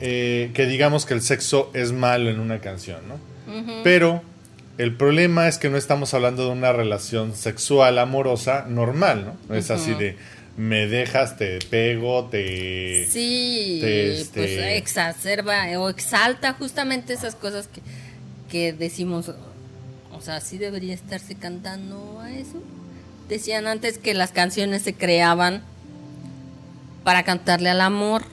eh, 0.00 0.50
que 0.54 0.66
digamos 0.66 1.06
que 1.06 1.14
el 1.14 1.22
sexo 1.22 1.70
es 1.74 1.92
malo 1.92 2.30
en 2.30 2.40
una 2.40 2.60
canción, 2.60 3.00
¿no? 3.08 3.30
Pero 3.82 4.22
el 4.78 4.96
problema 4.96 5.48
es 5.48 5.58
que 5.58 5.68
no 5.68 5.76
estamos 5.76 6.14
hablando 6.14 6.46
de 6.46 6.52
una 6.52 6.72
relación 6.72 7.34
sexual 7.34 7.98
amorosa 7.98 8.64
normal, 8.68 9.34
¿no? 9.48 9.54
Es 9.54 9.70
así 9.70 9.92
de 9.94 10.16
me 10.56 10.86
dejas, 10.86 11.36
te 11.36 11.58
pego, 11.58 12.28
te... 12.30 13.06
Sí, 13.10 13.78
pues 13.80 14.20
este 14.20 14.76
exacerba 14.76 15.64
o 15.78 15.88
exalta 15.88 16.52
justamente 16.52 17.14
esas 17.14 17.34
cosas 17.34 17.68
que 17.68 17.80
que 18.50 18.72
decimos, 18.72 19.32
o 20.12 20.20
sea, 20.20 20.40
sí 20.40 20.58
debería 20.58 20.92
estarse 20.92 21.34
cantando 21.34 22.20
a 22.20 22.30
eso. 22.30 22.62
Decían 23.28 23.66
antes 23.66 23.98
que 23.98 24.12
las 24.12 24.32
canciones 24.32 24.82
se 24.82 24.94
creaban 24.94 25.62
para 27.04 27.22
cantarle 27.22 27.70
al 27.70 27.80
amor, 27.80 28.24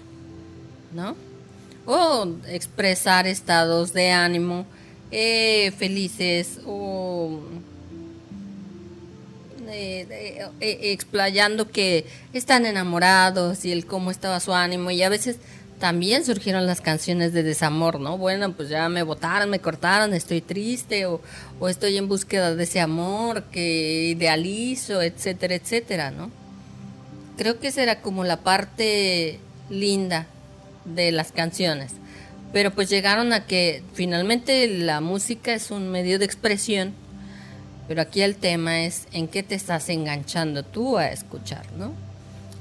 ¿no? 0.93 1.15
O 1.85 2.27
expresar 2.47 3.27
estados 3.27 3.93
de 3.93 4.11
ánimo 4.11 4.65
eh, 5.11 5.71
felices 5.77 6.59
o 6.65 7.39
eh, 9.69 10.49
eh, 10.59 10.79
explayando 10.91 11.69
que 11.69 12.05
están 12.33 12.65
enamorados 12.65 13.63
y 13.65 13.71
el 13.71 13.85
cómo 13.85 14.11
estaba 14.11 14.39
su 14.39 14.53
ánimo 14.53 14.91
y 14.91 15.03
a 15.03 15.09
veces 15.09 15.37
también 15.79 16.25
surgieron 16.25 16.65
las 16.65 16.81
canciones 16.81 17.33
de 17.33 17.43
desamor, 17.43 17.99
¿no? 17.99 18.17
Bueno, 18.17 18.51
pues 18.53 18.69
ya 18.69 18.89
me 18.89 19.03
botaron, 19.03 19.49
me 19.49 19.59
cortaron, 19.59 20.13
estoy 20.13 20.41
triste 20.41 21.05
o, 21.05 21.21
estoy 21.67 21.97
en 21.97 22.07
búsqueda 22.07 22.55
de 22.55 22.63
ese 22.63 22.79
amor 22.79 23.43
que 23.45 24.05
idealizo, 24.15 25.01
etcétera, 25.01 25.55
etcétera, 25.55 26.11
¿no? 26.11 26.31
Creo 27.37 27.59
que 27.59 27.67
esa 27.67 27.83
era 27.83 28.01
como 28.01 28.23
la 28.23 28.37
parte 28.37 29.39
linda 29.69 30.25
de 30.85 31.11
las 31.11 31.31
canciones. 31.31 31.91
Pero 32.53 32.71
pues 32.71 32.89
llegaron 32.89 33.33
a 33.33 33.45
que 33.45 33.83
finalmente 33.93 34.67
la 34.67 35.01
música 35.01 35.53
es 35.53 35.69
un 35.69 35.89
medio 35.89 36.17
de 36.17 36.25
expresión, 36.25 36.93
pero 37.87 38.01
aquí 38.01 38.21
el 38.21 38.35
tema 38.35 38.81
es 38.81 39.07
en 39.11 39.27
qué 39.27 39.43
te 39.43 39.53
estás 39.53 39.89
enganchando 39.89 40.63
tú 40.63 40.97
a 40.97 41.09
escuchar, 41.09 41.71
¿no? 41.73 42.06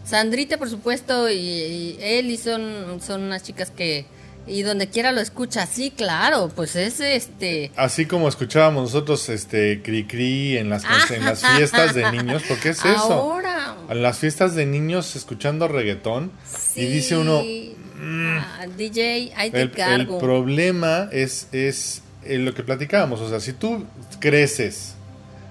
Sandrita, 0.07 0.57
por 0.57 0.71
supuesto, 0.71 1.29
y, 1.29 1.99
y 2.01 2.37
son, 2.37 3.01
son 3.01 3.23
unas 3.23 3.43
chicas 3.43 3.71
que 3.71 4.07
y 4.47 4.63
donde 4.63 4.89
quiera 4.89 5.11
lo 5.11 5.21
escucha, 5.21 5.67
sí, 5.67 5.91
claro, 5.91 6.51
pues 6.55 6.77
es 6.77 7.01
este 7.01 7.73
así 7.75 8.07
como 8.07 8.29
escuchábamos 8.29 8.85
nosotros 8.85 9.29
este 9.29 9.83
cri 9.83 10.05
cri 10.05 10.57
en 10.57 10.71
las 10.71 10.85
en 11.11 11.25
las 11.25 11.45
fiestas 11.45 11.95
de 11.95 12.11
niños, 12.13 12.45
porque 12.49 12.69
es 12.71 12.79
eso. 12.79 13.13
Ahora. 13.13 13.77
En 13.89 14.03
las 14.03 14.19
fiestas 14.19 14.55
de 14.55 14.67
niños 14.67 15.17
escuchando 15.17 15.67
reggaetón 15.67 16.31
y 16.77 16.87
dice 16.87 17.17
uno 17.17 17.43
mm, 17.43 18.39
ah, 18.39 18.67
DJ, 18.77 19.33
ahí 19.37 19.51
te 19.51 19.63
el, 19.63 19.73
el 19.77 20.07
problema 20.07 21.09
es 21.11 21.49
es 21.51 22.03
eh, 22.25 22.39
lo 22.39 22.55
que 22.55 22.63
platicábamos, 22.63 23.21
o 23.21 23.29
sea, 23.29 23.41
si 23.41 23.53
tú 23.53 23.85
creces 24.21 24.95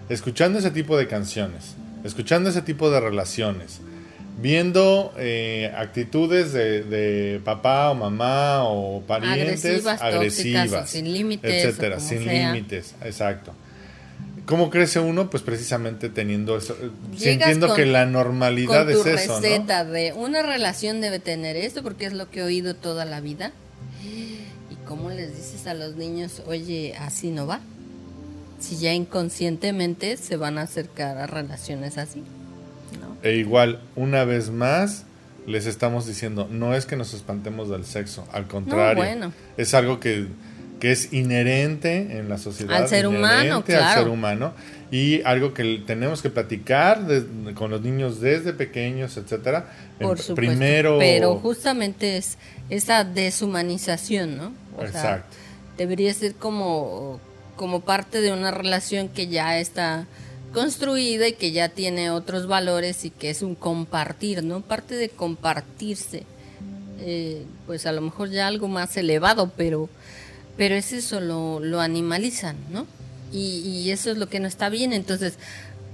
escuchando 0.08 0.60
ese 0.60 0.72
tipo 0.72 0.98
de 0.98 1.08
canciones, 1.08 1.76
escuchando 2.06 2.50
ese 2.50 2.62
tipo 2.62 2.90
de 2.92 3.02
relaciones, 3.02 3.82
viendo 4.38 5.14
eh, 5.18 5.72
actitudes 5.76 6.54
de, 6.54 7.42
papá 7.44 7.92
o 7.92 7.96
mamá 7.96 8.64
o 8.66 9.02
parientes 9.02 9.86
agresivas, 9.86 10.90
sin 10.90 11.12
límites, 11.12 11.66
etcétera, 11.66 12.00
sin 12.00 12.28
límites, 12.28 12.96
exacto. 13.04 13.54
¿Cómo 14.46 14.70
crece 14.70 15.00
uno? 15.00 15.30
Pues 15.30 15.42
precisamente 15.42 16.10
teniendo 16.10 16.58
eso, 16.58 16.78
sintiendo 17.18 17.74
que 17.74 17.86
la 17.88 18.06
normalidad 18.06 18.88
es 18.90 19.04
eso, 19.06 19.40
receta 19.40 19.84
de 19.84 20.14
una 20.14 20.44
relación 20.44 21.02
debe 21.02 21.20
tener 21.20 21.56
esto 21.56 21.82
porque 21.82 22.06
es 22.06 22.14
lo 22.14 22.30
que 22.30 22.42
he 22.42 22.44
oído 22.44 22.76
toda 22.76 23.06
la 23.06 23.22
vida. 23.22 23.54
¿Y 24.04 24.76
cómo 24.88 25.10
les 25.10 25.36
dices 25.36 25.66
a 25.66 25.74
los 25.74 25.96
niños, 25.96 26.44
oye, 26.46 26.94
así 27.00 27.32
no 27.32 27.48
va? 27.48 27.60
Si 28.60 28.78
ya 28.78 28.94
inconscientemente 28.94 30.16
se 30.18 30.38
van 30.38 30.60
a 30.60 30.64
acercar 30.64 31.18
a 31.18 31.26
relaciones 31.26 31.98
así. 31.98 32.24
E 33.24 33.36
igual, 33.36 33.80
una 33.96 34.24
vez 34.24 34.50
más, 34.52 35.06
les 35.48 35.66
estamos 35.66 36.06
diciendo, 36.06 36.48
no 36.50 36.76
es 36.76 36.86
que 36.86 36.96
nos 36.96 37.14
espantemos 37.14 37.70
del 37.70 37.86
sexo, 37.86 38.28
al 38.32 38.48
contrario, 38.48 39.32
es 39.58 39.74
algo 39.74 40.00
que, 40.00 40.28
es 40.82 41.14
inherente 41.14 42.20
en 42.20 42.30
la 42.30 42.38
sociedad, 42.38 42.84
al 42.84 42.88
ser 42.88 43.08
humano, 43.08 43.64
claro. 43.64 43.86
al 43.86 43.98
ser 43.98 44.08
humano 44.08 44.54
y 44.92 45.24
algo 45.24 45.52
que 45.52 45.82
tenemos 45.84 46.22
que 46.22 46.30
platicar 46.30 47.02
con 47.56 47.72
los 47.72 47.82
niños 47.82 48.22
desde 48.22 48.54
pequeños, 48.54 49.18
etcétera. 49.18 49.72
Por 50.00 50.20
supuesto, 50.20 50.36
primero, 50.36 51.00
pero 51.00 51.38
justamente 51.38 52.18
es 52.18 52.38
esa 52.70 53.04
deshumanización, 53.04 54.38
¿no? 54.38 54.54
Exacto. 54.80 55.36
debería 55.76 56.14
ser 56.14 56.36
como 56.36 57.20
como 57.56 57.82
parte 57.82 58.22
de 58.22 58.32
una 58.32 58.52
relación 58.52 59.10
que 59.10 59.28
ya 59.28 59.58
está 59.60 60.06
construida 60.56 61.28
y 61.28 61.34
que 61.34 61.52
ya 61.52 61.68
tiene 61.68 62.12
otros 62.12 62.48
valores 62.48 63.04
y 63.04 63.10
que 63.10 63.30
es 63.30 63.42
un 63.42 63.56
compartir, 63.56 64.42
¿no? 64.42 64.62
Parte 64.62 64.96
de 64.96 65.10
compartirse, 65.10 66.24
eh, 67.00 67.44
pues 67.66 67.86
a 67.86 67.92
lo 67.92 68.00
mejor 68.00 68.30
ya 68.30 68.48
algo 68.48 68.70
más 68.70 68.96
elevado, 68.96 69.52
pero, 69.58 69.90
pero 70.56 70.76
es 70.76 70.94
eso, 70.94 71.20
lo, 71.20 71.60
lo 71.60 71.82
animalizan, 71.82 72.56
¿no? 72.72 72.88
Y, 73.34 73.90
eso 73.90 74.12
es 74.12 74.18
lo 74.18 74.30
que 74.30 74.40
no 74.40 74.48
está 74.48 74.70
bien. 74.70 74.94
Entonces, 74.94 75.34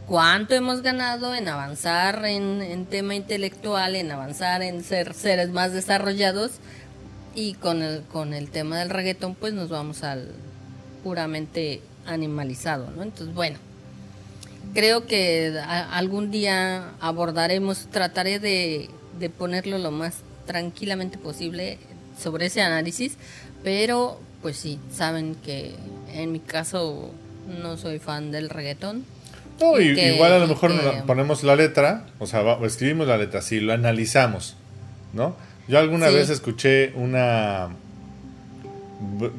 ¿cuánto 0.06 0.54
hemos 0.54 0.84
ganado 0.84 1.34
en 1.34 1.48
avanzar 1.48 2.24
en, 2.26 2.62
en 2.62 2.86
tema 2.86 3.16
intelectual, 3.16 3.96
en 3.96 4.12
avanzar 4.12 4.62
en 4.62 4.84
ser 4.84 5.16
seres 5.16 5.50
más 5.50 5.74
desarrollados? 5.74 6.52
Y 7.34 7.56
con 7.56 7.82
el, 7.82 8.04
con 8.04 8.36
el 8.36 8.52
tema 8.52 8.78
del 8.78 8.92
reggaetón, 8.92 9.34
pues 9.34 9.54
nos 9.54 9.70
vamos 9.70 10.04
al 10.04 10.34
puramente 11.04 11.82
animalizado, 12.06 12.92
¿no? 12.92 13.02
Entonces, 13.02 13.34
bueno 13.34 13.71
creo 14.74 15.06
que 15.06 15.54
algún 15.92 16.32
día 16.32 16.92
abordaremos, 17.00 17.88
trataré 17.92 18.40
de, 18.40 18.90
ponerlo 19.38 19.78
lo 19.78 19.92
más 19.92 20.18
tranquilamente 20.46 21.18
posible 21.18 21.78
sobre 22.20 22.48
ese 22.48 22.62
análisis, 22.62 23.18
pero 23.64 24.20
pues 24.42 24.58
sí, 24.58 24.80
saben 24.92 25.36
que 25.36 25.76
en 26.14 26.32
mi 26.32 26.40
caso 26.40 27.12
no 27.62 27.78
soy 27.78 28.00
fan 28.00 28.32
del 28.32 28.50
reggaetón. 28.50 29.06
No, 29.60 29.80
igual 29.80 30.34
a 30.34 30.40
lo 30.40 30.48
mejor 30.48 30.72
ponemos 31.06 31.44
la 31.44 31.56
letra, 31.56 32.08
o 32.18 32.26
sea, 32.26 32.58
escribimos 32.64 33.08
la 33.08 33.18
letra, 33.18 33.42
sí, 33.42 33.60
lo 33.60 33.74
analizamos, 33.74 34.56
¿no? 35.14 35.36
Yo 35.68 35.78
alguna 35.78 36.10
vez 36.10 36.30
escuché 36.30 36.92
una 36.96 37.70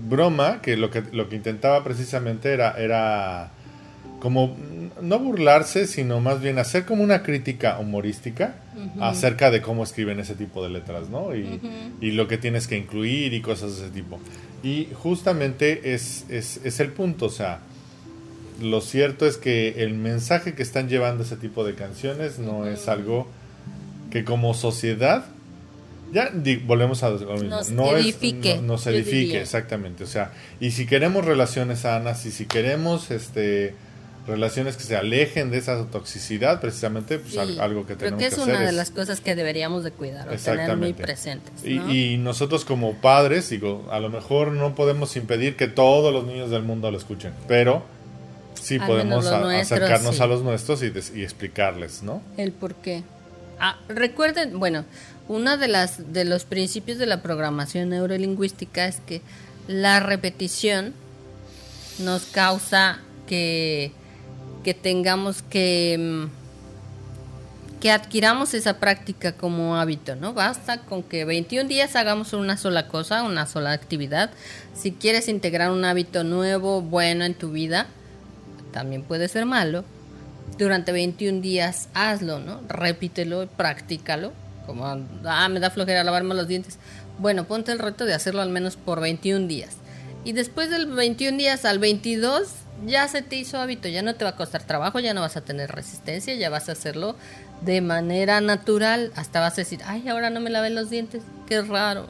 broma 0.08 0.60
que 0.62 0.76
lo 0.76 0.90
que 0.90 1.02
lo 1.12 1.28
que 1.28 1.36
intentaba 1.36 1.82
precisamente 1.84 2.52
era 2.52 2.72
era 2.78 3.50
como 4.22 4.56
no 5.00 5.18
burlarse, 5.18 5.88
sino 5.88 6.20
más 6.20 6.40
bien 6.40 6.60
hacer 6.60 6.84
como 6.84 7.02
una 7.02 7.24
crítica 7.24 7.80
humorística 7.80 8.54
acerca 9.00 9.50
de 9.50 9.60
cómo 9.60 9.82
escriben 9.82 10.20
ese 10.20 10.36
tipo 10.36 10.62
de 10.62 10.70
letras, 10.70 11.08
¿no? 11.10 11.34
Y, 11.34 11.60
y, 12.00 12.12
lo 12.12 12.28
que 12.28 12.38
tienes 12.38 12.68
que 12.68 12.76
incluir 12.76 13.34
y 13.34 13.40
cosas 13.40 13.76
de 13.76 13.86
ese 13.86 13.92
tipo. 13.92 14.20
Y 14.62 14.86
justamente 14.94 15.92
es, 15.92 16.24
es, 16.28 16.60
es 16.62 16.78
el 16.78 16.92
punto, 16.92 17.26
o 17.26 17.30
sea, 17.30 17.62
lo 18.60 18.80
cierto 18.80 19.26
es 19.26 19.38
que 19.38 19.82
el 19.82 19.94
mensaje 19.94 20.54
que 20.54 20.62
están 20.62 20.88
llevando 20.88 21.24
ese 21.24 21.36
tipo 21.36 21.64
de 21.64 21.74
canciones 21.74 22.38
no 22.38 22.68
es 22.68 22.86
algo 22.86 23.26
que 24.12 24.24
como 24.24 24.54
sociedad 24.54 25.24
ya 26.12 26.30
volvemos 26.64 27.02
a 27.02 27.10
lo 27.10 27.18
mismo. 27.18 27.48
Nos 27.48 27.70
no 27.72 27.96
edifique. 27.96 28.54
no, 28.58 28.62
nos 28.62 28.86
edifique, 28.86 29.40
exactamente. 29.40 30.04
O 30.04 30.06
sea, 30.06 30.30
y 30.60 30.70
si 30.70 30.86
queremos 30.86 31.24
relaciones 31.24 31.80
sanas 31.80 32.24
y 32.24 32.30
si 32.30 32.46
queremos 32.46 33.10
este 33.10 33.74
relaciones 34.26 34.76
que 34.76 34.84
se 34.84 34.96
alejen 34.96 35.50
de 35.50 35.58
esa 35.58 35.84
toxicidad, 35.86 36.60
precisamente, 36.60 37.18
pues 37.18 37.36
algo 37.36 37.86
que 37.86 37.96
tenemos 37.96 38.20
que, 38.20 38.26
es 38.26 38.38
una 38.38 38.60
de 38.60 38.72
las 38.72 38.90
cosas 38.90 39.20
que 39.20 39.34
deberíamos 39.34 39.82
de 39.84 39.90
cuidar 39.90 40.28
o 40.28 40.36
tener 40.36 40.76
muy 40.76 40.92
presentes. 40.92 41.52
Y, 41.64 42.16
nosotros 42.18 42.64
como 42.64 42.94
padres, 42.94 43.48
digo, 43.50 43.88
a 43.90 43.98
lo 43.98 44.10
mejor 44.10 44.52
no 44.52 44.74
podemos 44.74 45.16
impedir 45.16 45.56
que 45.56 45.66
todos 45.66 46.12
los 46.12 46.24
niños 46.24 46.50
del 46.50 46.62
mundo 46.62 46.90
lo 46.90 46.98
escuchen, 46.98 47.32
pero 47.48 47.82
sí 48.54 48.78
podemos 48.78 49.26
acercarnos 49.26 50.20
a 50.20 50.26
los 50.26 50.42
nuestros 50.42 50.82
y, 50.82 50.92
y, 51.14 51.22
explicarles, 51.22 52.02
¿no? 52.02 52.22
El 52.36 52.52
por 52.52 52.74
qué. 52.76 53.02
Ah, 53.58 53.78
recuerden, 53.88 54.58
bueno, 54.58 54.84
uno 55.28 55.56
de 55.56 55.68
las 55.68 56.12
de 56.12 56.24
los 56.24 56.44
principios 56.44 56.98
de 56.98 57.06
la 57.06 57.22
programación 57.22 57.88
neurolingüística 57.88 58.86
es 58.86 59.00
que 59.00 59.22
la 59.66 60.00
repetición 60.00 60.94
nos 61.98 62.24
causa 62.24 63.00
que 63.26 63.92
que 64.62 64.74
tengamos 64.74 65.42
que 65.42 65.96
mm, 65.98 66.42
que 67.82 67.90
adquiramos 67.90 68.54
esa 68.54 68.78
práctica 68.78 69.32
como 69.32 69.74
hábito, 69.74 70.14
¿no? 70.14 70.34
Basta 70.34 70.82
con 70.82 71.02
que 71.02 71.24
21 71.24 71.68
días 71.68 71.96
hagamos 71.96 72.32
una 72.32 72.56
sola 72.56 72.86
cosa, 72.86 73.24
una 73.24 73.44
sola 73.48 73.72
actividad. 73.72 74.30
Si 74.72 74.92
quieres 74.92 75.26
integrar 75.26 75.72
un 75.72 75.84
hábito 75.84 76.22
nuevo, 76.22 76.80
bueno 76.80 77.24
en 77.24 77.34
tu 77.34 77.50
vida, 77.50 77.88
también 78.70 79.02
puede 79.02 79.26
ser 79.26 79.46
malo. 79.46 79.84
Durante 80.58 80.92
21 80.92 81.40
días 81.40 81.88
hazlo, 81.92 82.38
¿no? 82.38 82.60
Repítelo, 82.68 83.48
practícalo. 83.48 84.32
Como, 84.64 84.86
ah, 84.86 85.48
me 85.48 85.58
da 85.58 85.70
flojera 85.70 86.04
lavarme 86.04 86.36
los 86.36 86.46
dientes. 86.46 86.78
Bueno, 87.18 87.48
ponte 87.48 87.72
el 87.72 87.80
reto 87.80 88.04
de 88.04 88.14
hacerlo 88.14 88.42
al 88.42 88.50
menos 88.50 88.76
por 88.76 89.00
21 89.00 89.48
días. 89.48 89.70
Y 90.24 90.34
después 90.34 90.70
del 90.70 90.86
21 90.86 91.36
días 91.36 91.64
al 91.64 91.80
22 91.80 92.61
ya 92.86 93.06
se 93.08 93.22
te 93.22 93.36
hizo 93.36 93.58
hábito, 93.58 93.88
ya 93.88 94.02
no 94.02 94.14
te 94.14 94.24
va 94.24 94.30
a 94.30 94.36
costar 94.36 94.62
trabajo, 94.64 95.00
ya 95.00 95.14
no 95.14 95.20
vas 95.20 95.36
a 95.36 95.42
tener 95.42 95.70
resistencia, 95.70 96.34
ya 96.34 96.50
vas 96.50 96.68
a 96.68 96.72
hacerlo 96.72 97.16
de 97.62 97.80
manera 97.80 98.40
natural. 98.40 99.12
Hasta 99.16 99.40
vas 99.40 99.54
a 99.54 99.56
decir, 99.56 99.80
ay, 99.84 100.08
ahora 100.08 100.30
no 100.30 100.40
me 100.40 100.50
lavé 100.50 100.70
los 100.70 100.90
dientes, 100.90 101.22
qué 101.46 101.62
raro. 101.62 102.06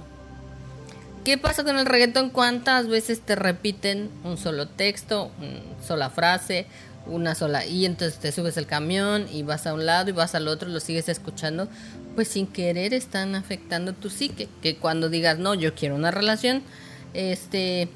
¿Qué 1.24 1.38
pasa 1.38 1.62
con 1.62 1.78
el 1.78 1.86
reggaetón? 1.86 2.30
¿Cuántas 2.30 2.88
veces 2.88 3.20
te 3.20 3.36
repiten 3.36 4.10
un 4.24 4.36
solo 4.36 4.66
texto, 4.66 5.30
una 5.38 5.86
sola 5.86 6.10
frase, 6.10 6.66
una 7.06 7.34
sola 7.34 7.64
y 7.64 7.86
entonces 7.86 8.18
te 8.18 8.32
subes 8.32 8.56
el 8.56 8.66
camión 8.66 9.26
y 9.32 9.42
vas 9.42 9.66
a 9.66 9.74
un 9.74 9.86
lado 9.86 10.10
y 10.10 10.12
vas 10.12 10.34
al 10.34 10.48
otro, 10.48 10.68
lo 10.68 10.80
sigues 10.80 11.08
escuchando, 11.08 11.68
pues 12.14 12.28
sin 12.28 12.46
querer 12.46 12.94
están 12.94 13.34
afectando 13.34 13.92
tu 13.92 14.10
psique, 14.10 14.48
que 14.62 14.76
cuando 14.76 15.08
digas, 15.08 15.38
"No, 15.38 15.54
yo 15.54 15.74
quiero 15.74 15.94
una 15.94 16.10
relación 16.10 16.62
este 17.14 17.88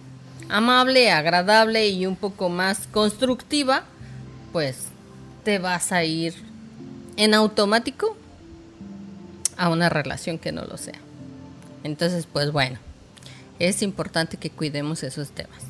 amable, 0.49 1.11
agradable 1.11 1.89
y 1.89 2.07
un 2.07 2.17
poco 2.17 2.49
más 2.49 2.87
constructiva", 2.87 3.85
pues 4.53 4.87
te 5.45 5.59
vas 5.59 5.93
a 5.93 6.05
ir 6.05 6.35
en 7.17 7.35
automático 7.35 8.17
a 9.57 9.69
una 9.69 9.89
relación 9.89 10.39
que 10.39 10.53
no 10.53 10.65
lo 10.65 10.77
sea. 10.77 10.99
Entonces, 11.85 12.27
pues 12.31 12.53
bueno, 12.53 12.79
es 13.59 13.83
importante 13.83 14.37
que 14.37 14.51
cuidemos 14.51 15.03
esos 15.03 15.31
temas. 15.31 15.63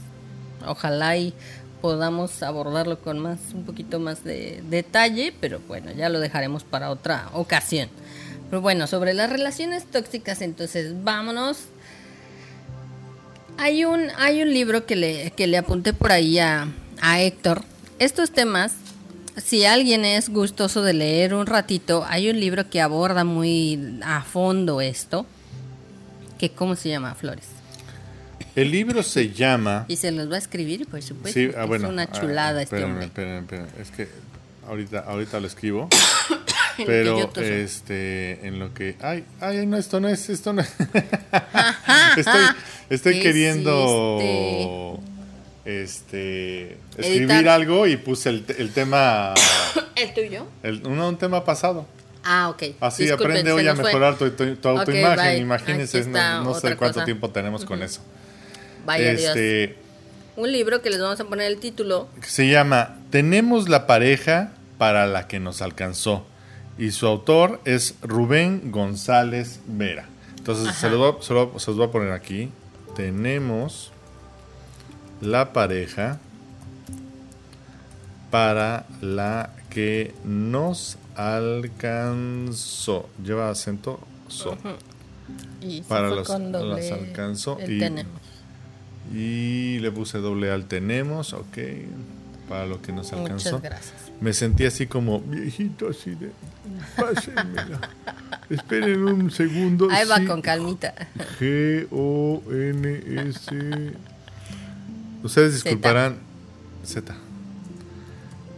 Ojalá 0.67 1.17
y 1.17 1.35
podamos 1.81 2.43
abordarlo 2.43 2.99
con 3.01 3.19
más 3.19 3.39
un 3.55 3.65
poquito 3.65 4.01
más 4.01 4.25
de 4.25 4.63
detalle, 4.69 5.33
pero 5.41 5.61
bueno, 5.69 5.93
ya 5.93 6.09
lo 6.09 6.21
dejaremos 6.21 6.65
para 6.65 6.91
otra 6.91 7.29
ocasión. 7.33 7.89
Pero 8.51 8.61
bueno, 8.61 8.87
sobre 8.87 9.15
las 9.15 9.31
relaciones 9.31 9.85
tóxicas, 9.85 10.41
entonces 10.41 11.05
vámonos. 11.05 11.59
Hay 13.59 13.85
un, 13.85 14.09
hay 14.19 14.43
un 14.43 14.53
libro 14.53 14.87
que 14.87 14.97
le, 14.97 15.33
que 15.37 15.47
le 15.47 15.57
apunté 15.57 15.93
por 15.93 16.13
ahí 16.13 16.39
a, 16.39 16.69
a 17.01 17.21
Héctor. 17.23 17.63
Estos 17.99 18.31
temas, 18.31 18.75
si 19.37 19.65
alguien 19.65 20.05
es 20.05 20.29
gustoso 20.29 20.83
de 20.83 20.93
leer 20.93 21.35
un 21.35 21.47
ratito, 21.47 22.05
hay 22.09 22.29
un 22.29 22.39
libro 22.39 22.69
que 22.69 22.81
aborda 22.81 23.25
muy 23.25 23.99
a 24.05 24.23
fondo 24.23 24.81
esto. 24.81 25.27
Que, 26.39 26.51
¿Cómo 26.51 26.77
se 26.77 26.91
llama, 26.91 27.15
Flores? 27.15 27.47
El 28.55 28.71
libro 28.71 29.03
se 29.03 29.33
llama... 29.33 29.87
Y 29.89 29.97
se 29.97 30.13
los 30.13 30.31
va 30.31 30.37
a 30.37 30.39
escribir, 30.39 30.87
por 30.87 31.03
supuesto. 31.03 31.39
Sí, 31.39 31.51
ah, 31.57 31.65
bueno, 31.65 31.87
es 31.87 31.93
una 31.93 32.03
ah, 32.03 32.13
chulada 32.13 32.63
este 32.63 32.85
hombre. 32.85 33.11
Es 33.81 33.91
que 33.91 34.09
ahorita, 34.67 35.01
ahorita 35.01 35.41
lo 35.41 35.47
escribo. 35.47 35.89
pero 36.87 37.31
este 37.37 38.47
en 38.47 38.59
lo 38.59 38.75
que 38.75 38.97
ay 39.01 39.25
ay 39.41 39.67
no 39.67 39.77
esto 39.77 40.01
no 40.01 40.09
es 40.09 40.29
esto 40.29 40.53
no 40.53 40.63
es. 40.63 40.73
Estoy 42.17 42.47
estoy 42.91 43.21
queriendo 43.21 45.01
este 45.65 46.79
escribir 46.97 47.49
algo 47.49 47.87
y 47.87 47.97
puse 47.97 48.31
el, 48.31 48.45
el 48.59 48.73
tema 48.73 49.35
el 49.97 50.15
tuyo 50.15 50.47
el, 50.63 50.87
un 50.87 51.19
tema 51.19 51.45
pasado. 51.45 51.87
Ah, 52.29 52.49
ok. 52.49 52.63
Así 52.81 53.09
aprende 53.09 53.53
hoy 53.53 53.69
a 53.69 53.75
mejorar 53.75 54.19
tu, 54.19 54.31
tu, 54.31 54.69
autoimagen. 54.69 55.41
Imagínense, 55.41 56.05
no, 56.07 56.55
sé 56.55 56.77
cuánto 56.77 57.05
tiempo 57.05 57.31
tenemos 57.31 57.65
con 57.65 57.83
eso. 57.85 58.01
Vaya 58.85 59.13
este, 59.13 59.77
Un 60.35 60.51
libro 60.51 60.83
que 60.83 60.91
les 60.91 61.01
vamos 61.01 61.21
a 61.21 61.25
poner 61.25 61.47
el 61.47 61.59
título. 61.59 62.09
Se 62.23 62.49
llama 62.49 62.97
Tenemos 63.11 63.69
la 63.69 63.87
pareja 63.87 64.53
para 64.77 65.07
la 65.07 65.29
que 65.29 65.39
nos 65.39 65.63
alcanzó. 65.63 66.27
Y 66.79 66.91
su 66.91 67.07
autor 67.07 67.61
es 67.65 67.95
Rubén 68.03 68.71
González 68.71 69.61
Vera. 69.67 70.07
Entonces 70.37 70.75
se 70.77 70.91
los, 70.91 71.25
se 71.25 71.35
los 71.35 71.77
voy 71.77 71.87
a 71.87 71.91
poner 71.91 72.13
aquí. 72.13 72.51
Tenemos 72.95 73.93
la 75.21 75.53
pareja 75.53 76.19
para 78.31 78.87
la 79.01 79.51
que 79.71 80.15
nos 80.25 80.99
alcanzó. 81.17 83.09
Lleva 83.23 83.51
acento 83.51 84.01
so. 84.29 84.57
Y 85.61 85.83
para 85.83 86.11
los, 86.11 86.29
las 86.29 86.93
alcanzó. 86.93 87.59
Y, 87.67 87.79
tenemos. 87.79 88.21
Y 89.13 89.79
le 89.81 89.91
puse 89.91 90.19
doble 90.19 90.51
al 90.51 90.67
tenemos, 90.67 91.33
ok, 91.33 91.59
para 92.49 92.67
lo 92.67 92.83
que 92.83 92.93
nos 92.93 93.13
alcanzó. 93.13 93.53
Muchas 93.53 93.63
gracias. 93.63 94.06
Me 94.21 94.33
sentí 94.33 94.65
así 94.65 94.87
como 94.87 95.21
viejito, 95.21 95.89
así 95.89 96.15
de, 96.15 96.31
pásenmela. 96.97 97.81
Esperen 98.49 99.05
un 99.05 99.31
segundo. 99.31 99.89
Ahí 99.91 100.07
va 100.07 100.25
con 100.25 100.41
calmita. 100.41 100.95
G-O-N-S. 101.39 102.35
Ustedes 105.23 105.55
disculparán. 105.55 106.17
Z. 106.85 107.15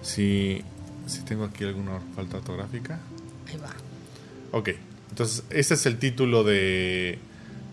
Si, 0.02 0.62
si 1.06 1.22
tengo 1.22 1.44
aquí 1.44 1.64
alguna 1.64 1.98
falta 2.14 2.36
ortográfica. 2.36 3.00
Ahí 3.48 3.56
va. 3.56 3.70
Ok, 4.52 4.70
entonces 5.10 5.44
ese 5.50 5.74
es 5.74 5.86
el 5.86 5.98
título 5.98 6.44
de 6.44 7.18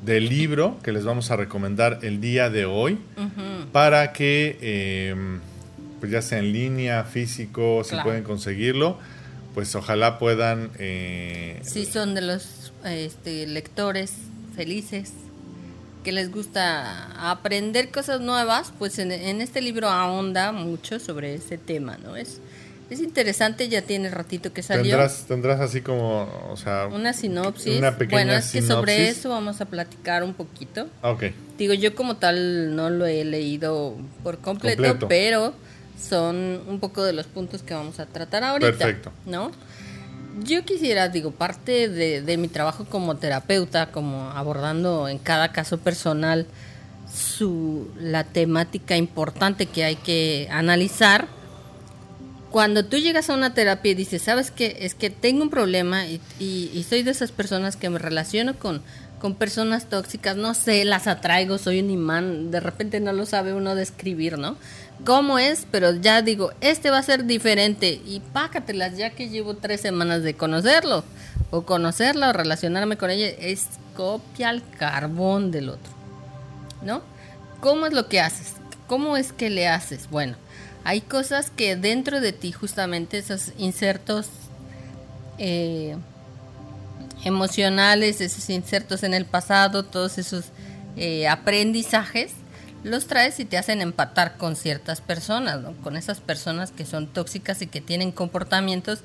del 0.05 0.29
libro 0.29 0.77
que 0.83 0.91
les 0.91 1.03
vamos 1.03 1.31
a 1.31 1.35
recomendar 1.35 1.99
el 2.03 2.21
día 2.21 2.49
de 2.49 2.65
hoy 2.65 2.99
para 3.71 4.13
que 4.13 5.09
em, 5.11 5.39
pues 6.05 6.11
ya 6.11 6.21
sea 6.21 6.37
en 6.37 6.53
línea, 6.53 7.03
físico, 7.03 7.83
si 7.83 7.95
pueden 7.95 8.23
conseguirlo, 8.23 8.99
pues 9.55 9.73
ojalá 9.73 10.19
puedan... 10.19 10.69
Eh, 10.77 11.59
si 11.63 11.87
son 11.87 12.13
de 12.13 12.21
los 12.21 12.71
este, 12.83 13.47
lectores 13.47 14.13
felices 14.55 15.13
que 16.03 16.11
les 16.11 16.31
gusta 16.31 17.31
aprender 17.31 17.89
cosas 17.89 18.21
nuevas, 18.21 18.71
pues 18.77 18.99
en, 18.99 19.11
este 19.11 19.63
libro 19.63 19.89
ahonda 19.89 20.51
mucho 20.51 20.99
sobre 20.99 21.33
ese 21.33 21.57
tema, 21.57 21.97
¿no? 22.03 22.15
Es, 22.15 22.39
Es 22.91 22.99
interesante, 22.99 23.67
ya 23.67 23.81
tiene 23.81 24.11
ratito 24.11 24.53
que 24.53 24.61
salió. 24.61 24.91
Tendrás, 24.91 25.25
tendrás 25.27 25.59
así 25.59 25.81
como, 25.81 26.29
o 26.51 26.55
sea, 26.55 26.85
una 26.85 27.13
sinopsis. 27.13 27.79
Una 27.79 27.97
pequeña 27.97 28.25
bueno, 28.25 28.33
es 28.33 28.51
que 28.51 28.61
sobre 28.61 28.97
sinopsis. 28.97 29.17
eso 29.17 29.29
vamos 29.29 29.59
a 29.59 29.65
platicar 29.65 30.23
un 30.23 30.35
poquito. 30.35 30.87
Ok. 31.01 31.23
Digo, 31.57 31.73
yo 31.73 31.95
como 31.95 32.17
tal 32.17 32.75
no 32.75 32.91
lo 32.91 33.07
he 33.07 33.25
leído 33.25 33.95
por 34.21 34.37
completo, 34.37 34.83
Completo. 34.83 35.07
pero 35.07 35.64
son 36.01 36.61
un 36.67 36.79
poco 36.79 37.03
de 37.03 37.13
los 37.13 37.25
puntos 37.27 37.61
que 37.63 37.73
vamos 37.73 37.99
a 37.99 38.05
tratar 38.05 38.43
ahorita. 38.43 38.71
Perfecto. 38.71 39.11
¿No? 39.25 39.51
Yo 40.43 40.65
quisiera, 40.65 41.07
digo, 41.07 41.31
parte 41.31 41.87
de, 41.87 42.21
de 42.21 42.37
mi 42.37 42.47
trabajo 42.49 42.85
como 42.85 43.15
terapeuta, 43.15 43.91
como 43.91 44.29
abordando 44.31 45.07
en 45.07 45.17
cada 45.17 45.51
caso 45.53 45.77
personal 45.77 46.45
su, 47.13 47.87
la 47.99 48.25
temática 48.25 48.97
importante 48.97 49.65
que 49.67 49.85
hay 49.85 49.95
que 49.95 50.49
analizar. 50.51 51.27
Cuando 52.51 52.85
tú 52.85 52.97
llegas 52.97 53.29
a 53.29 53.33
una 53.33 53.53
terapia 53.53 53.91
y 53.91 53.95
dices, 53.95 54.21
¿sabes 54.21 54.51
qué? 54.51 54.77
Es 54.81 54.95
que 54.95 55.09
tengo 55.09 55.43
un 55.43 55.49
problema 55.49 56.05
y, 56.07 56.21
y- 56.39 56.71
y 56.73 56.83
soy 56.83 57.03
de 57.03 57.11
esas 57.11 57.31
personas 57.31 57.75
que 57.75 57.89
me 57.89 57.99
relaciono 57.99 58.57
con, 58.57 58.81
con 59.19 59.35
personas 59.35 59.89
tóxicas, 59.89 60.37
no 60.37 60.53
sé, 60.53 60.85
las 60.85 61.07
atraigo, 61.07 61.57
soy 61.57 61.79
un 61.81 61.89
imán, 61.89 62.51
de 62.51 62.59
repente 62.61 62.99
no 63.01 63.11
lo 63.11 63.25
sabe 63.25 63.53
uno 63.53 63.75
describir, 63.75 64.37
¿no? 64.37 64.57
¿Cómo 65.03 65.37
es? 65.39 65.67
Pero 65.71 65.93
ya 65.95 66.21
digo, 66.21 66.51
este 66.61 66.89
va 66.89 66.99
a 66.99 67.03
ser 67.03 67.25
diferente 67.25 68.01
y 68.05 68.21
pácatelas 68.33 68.97
ya 68.97 69.09
que 69.09 69.29
llevo 69.29 69.55
tres 69.55 69.81
semanas 69.81 70.23
de 70.23 70.35
conocerlo 70.35 71.03
o 71.51 71.63
conocerla 71.63 72.29
o 72.29 72.33
relacionarme 72.33 72.97
con 72.97 73.09
ella, 73.09 73.27
es 73.27 73.67
copia 73.95 74.49
al 74.49 74.67
carbón 74.77 75.51
del 75.51 75.69
otro. 75.69 75.95
¿no? 76.85 77.01
¿Cómo 77.59 77.85
es 77.85 77.93
lo 77.93 78.07
que 78.07 78.21
haces? 78.21 78.53
¿Cómo 78.87 79.17
es 79.17 79.33
que 79.33 79.49
le 79.49 79.67
haces? 79.67 80.09
Bueno, 80.09 80.37
hay 80.83 81.01
cosas 81.01 81.49
que 81.49 81.75
dentro 81.75 82.21
de 82.21 82.31
ti, 82.31 82.51
justamente 82.51 83.17
esos 83.17 83.51
insertos 83.57 84.27
eh, 85.39 85.97
emocionales, 87.23 88.21
esos 88.21 88.49
insertos 88.49 89.03
en 89.03 89.13
el 89.13 89.25
pasado, 89.25 89.83
todos 89.83 90.17
esos 90.19 90.45
eh, 90.95 91.27
aprendizajes, 91.27 92.33
los 92.85 93.07
traes 93.07 93.39
y 93.39 93.45
te 93.45 93.57
hacen 93.57 93.81
empatar 93.81 94.37
con 94.37 94.55
ciertas 94.55 95.01
personas. 95.01 95.59
Con 95.83 95.97
esas 95.97 96.21
personas 96.21 96.71
que 96.71 96.85
son 96.85 97.07
tóxicas 97.07 97.61
y 97.63 97.67
que 97.67 97.81
tienen 97.81 98.11
comportamientos 98.11 98.99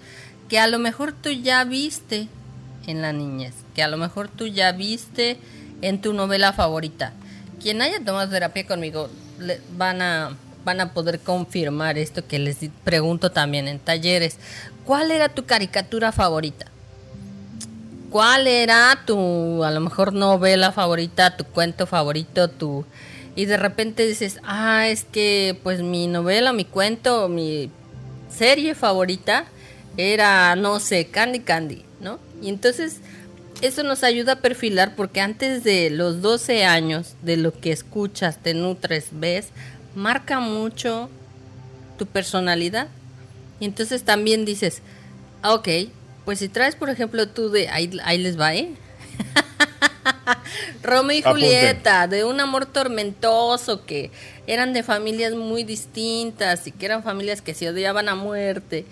que 0.50 0.58
a 0.58 0.66
lo 0.66 0.78
mejor 0.78 1.12
tú 1.12 1.30
ya 1.30 1.64
viste 1.64 2.28
en 2.86 3.00
la 3.00 3.12
niñez, 3.12 3.54
que 3.74 3.82
a 3.82 3.88
lo 3.88 3.96
mejor 3.96 4.28
tú 4.28 4.46
ya 4.46 4.72
viste 4.72 5.38
en 5.80 6.02
tu 6.02 6.12
novela 6.12 6.52
favorita. 6.52 7.12
Quien 7.60 7.80
haya 7.80 8.04
tomado 8.04 8.30
terapia 8.30 8.66
conmigo 8.66 9.08
van 9.76 10.02
a 10.02 10.36
van 10.62 10.82
a 10.82 10.92
poder 10.92 11.20
confirmar 11.20 11.96
esto 11.96 12.26
que 12.26 12.38
les 12.38 12.58
pregunto 12.84 13.32
también 13.32 13.66
en 13.66 13.78
talleres. 13.78 14.36
¿Cuál 14.84 15.10
era 15.10 15.30
tu 15.30 15.46
caricatura 15.46 16.12
favorita? 16.12 16.66
¿Cuál 18.10 18.46
era 18.46 19.04
tu, 19.06 19.64
a 19.64 19.70
lo 19.70 19.80
mejor, 19.80 20.12
novela 20.12 20.72
favorita, 20.72 21.36
tu 21.36 21.44
cuento 21.44 21.86
favorito, 21.86 22.50
tu... 22.50 22.84
Y 23.36 23.44
de 23.44 23.56
repente 23.56 24.06
dices, 24.06 24.40
ah, 24.42 24.88
es 24.88 25.04
que 25.04 25.58
pues 25.62 25.82
mi 25.82 26.06
novela, 26.06 26.52
mi 26.52 26.64
cuento, 26.64 27.28
mi 27.28 27.70
serie 28.28 28.74
favorita 28.74 29.46
era, 29.96 30.56
no 30.56 30.80
sé, 30.80 31.06
Candy 31.06 31.40
Candy, 31.40 31.84
¿no? 32.00 32.18
Y 32.42 32.48
entonces 32.48 33.00
eso 33.62 33.82
nos 33.82 34.04
ayuda 34.04 34.32
a 34.32 34.40
perfilar 34.40 34.96
porque 34.96 35.20
antes 35.20 35.64
de 35.64 35.90
los 35.90 36.22
12 36.22 36.64
años, 36.64 37.14
de 37.22 37.36
lo 37.36 37.52
que 37.58 37.72
escuchas, 37.72 38.38
te 38.42 38.54
nutres, 38.54 39.08
ves, 39.12 39.48
marca 39.94 40.40
mucho 40.40 41.10
tu 41.98 42.06
personalidad. 42.06 42.88
Y 43.58 43.66
entonces 43.66 44.04
también 44.04 44.44
dices, 44.44 44.80
ah, 45.42 45.54
ok, 45.54 45.68
pues 46.24 46.38
si 46.38 46.48
traes, 46.48 46.74
por 46.74 46.88
ejemplo, 46.88 47.28
tú 47.28 47.50
de, 47.50 47.68
ahí, 47.68 47.90
ahí 48.04 48.18
les 48.18 48.40
va, 48.40 48.54
¿eh? 48.54 48.70
Romeo 50.82 51.16
y 51.16 51.20
Apunten. 51.20 51.48
Julieta, 51.48 52.06
de 52.06 52.24
un 52.24 52.40
amor 52.40 52.66
tormentoso, 52.66 53.84
que 53.84 54.10
eran 54.46 54.72
de 54.72 54.82
familias 54.82 55.34
muy 55.34 55.64
distintas 55.64 56.66
y 56.66 56.72
que 56.72 56.86
eran 56.86 57.02
familias 57.02 57.42
que 57.42 57.54
se 57.54 57.68
odiaban 57.68 58.08
a 58.08 58.14
muerte. 58.14 58.86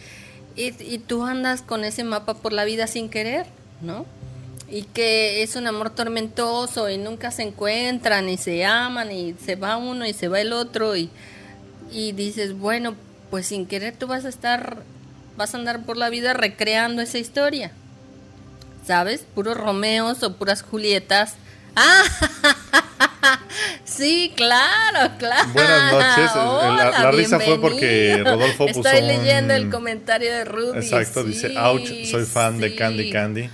Y, 0.56 0.74
y 0.82 0.98
tú 0.98 1.24
andas 1.24 1.62
con 1.62 1.84
ese 1.84 2.04
mapa 2.04 2.34
por 2.34 2.52
la 2.52 2.64
vida 2.64 2.86
sin 2.86 3.08
querer, 3.08 3.46
¿no? 3.80 4.06
Y 4.70 4.82
que 4.82 5.42
es 5.42 5.56
un 5.56 5.66
amor 5.66 5.90
tormentoso 5.90 6.90
y 6.90 6.98
nunca 6.98 7.30
se 7.30 7.42
encuentran 7.42 8.28
y 8.28 8.36
se 8.36 8.64
aman 8.64 9.10
y 9.12 9.34
se 9.34 9.56
va 9.56 9.76
uno 9.76 10.04
y 10.04 10.12
se 10.12 10.28
va 10.28 10.40
el 10.40 10.52
otro 10.52 10.94
y, 10.96 11.10
y 11.90 12.12
dices, 12.12 12.58
bueno, 12.58 12.94
pues 13.30 13.46
sin 13.46 13.66
querer 13.66 13.96
tú 13.96 14.06
vas 14.06 14.24
a 14.24 14.28
estar, 14.28 14.82
vas 15.36 15.54
a 15.54 15.58
andar 15.58 15.84
por 15.84 15.96
la 15.96 16.10
vida 16.10 16.34
recreando 16.34 17.00
esa 17.02 17.18
historia. 17.18 17.72
¿Sabes? 18.88 19.20
Puros 19.34 19.54
Romeos 19.54 20.22
o 20.22 20.32
puras 20.38 20.62
Julietas. 20.62 21.34
¡Ah! 21.76 22.02
Sí, 23.84 24.32
claro, 24.34 25.12
claro. 25.18 25.50
Buenas 25.52 25.92
noches. 25.92 26.34
La- 26.34 26.50
Hola, 26.50 26.90
la 26.90 27.10
risa 27.10 27.38
fue 27.38 27.60
porque. 27.60 28.22
Rodolfo 28.24 28.66
puso 28.66 28.88
Estoy 28.88 29.02
un- 29.02 29.06
leyendo 29.08 29.52
el 29.52 29.68
comentario 29.68 30.32
de 30.32 30.46
Rudy. 30.46 30.78
Exacto, 30.78 31.22
dice, 31.22 31.54
ouch, 31.58 31.86
soy 32.10 32.24
fan 32.24 32.58
de. 32.60 32.74
Candy 32.74 33.10
Candy. 33.10 33.50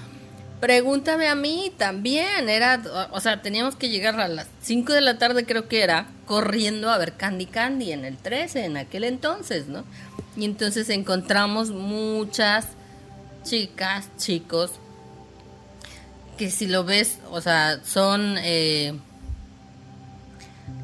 Pregúntame 0.61 1.27
a 1.27 1.35
mí 1.35 1.73
también. 1.77 2.49
Era, 2.49 2.81
o 3.11 3.19
sea, 3.19 3.43
teníamos 3.43 3.75
que 3.75 3.89
llegar 3.89 4.21
a 4.21 4.29
las 4.29 4.47
5 4.63 4.93
de 4.93 5.01
la 5.01 5.19
tarde, 5.19 5.45
creo 5.47 5.67
que 5.67 5.83
era, 5.83 6.07
corriendo 6.27 6.91
a 6.93 6.99
ver 6.99 7.15
Candy 7.15 7.47
Candy 7.47 7.91
en 7.91 8.05
el 8.05 8.19
13, 8.19 8.67
en 8.67 8.77
aquel 8.77 9.03
entonces, 9.03 9.67
¿no? 9.67 9.85
Y 10.37 10.45
entonces 10.45 10.89
encontramos 10.91 11.71
muchas 11.71 12.69
chicas, 13.43 14.09
chicos, 14.17 14.71
que 16.39 16.51
si 16.51 16.67
lo 16.67 16.85
ves, 16.85 17.19
o 17.31 17.41
sea, 17.41 17.81
son. 17.85 18.37
eh, 18.39 18.95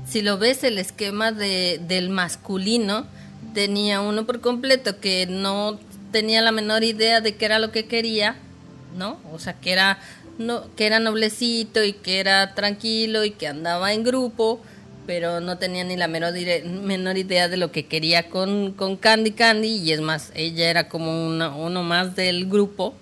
si 0.09 0.23
lo 0.23 0.39
ves, 0.39 0.65
el 0.65 0.79
esquema 0.79 1.31
de, 1.33 1.81
del 1.87 2.11
masculino 2.11 3.07
tenía 3.55 4.01
uno 4.01 4.27
por 4.27 4.41
completo 4.41 4.99
que 5.01 5.27
no 5.27 5.79
tenía 6.11 6.43
la 6.43 6.51
menor 6.53 6.83
idea 6.83 7.21
de 7.21 7.37
qué 7.37 7.45
era 7.45 7.59
lo 7.61 7.71
que 7.71 7.87
quería, 7.87 8.37
¿no? 8.97 9.19
O 9.33 9.39
sea, 9.39 9.55
que 9.55 9.71
era, 9.73 9.99
que 10.77 10.87
era 10.87 10.99
noblecito 10.99 11.85
y 11.85 11.93
que 11.93 12.19
era 12.19 12.55
tranquilo 12.55 13.25
y 13.25 13.31
que 13.31 13.47
andaba 13.47 13.93
en 13.93 14.03
grupo, 14.03 14.61
pero 15.07 15.41
no 15.41 15.59
tenía 15.59 15.85
ni 15.85 15.97
la 15.97 16.09
menor, 16.09 16.35
menor 16.65 17.17
idea 17.17 17.49
de 17.49 17.57
lo 17.57 17.71
que 17.71 17.87
quería 17.87 18.29
con, 18.29 18.73
con 18.73 18.97
Candy 18.97 19.31
Candy 19.33 19.69
y 19.69 19.93
es 19.93 20.01
más, 20.01 20.33
ella 20.35 20.71
era 20.71 20.89
como 20.89 21.27
una- 21.29 21.55
uno 21.55 21.83
más 21.85 22.17
del 22.17 22.47
grupo. 22.47 22.95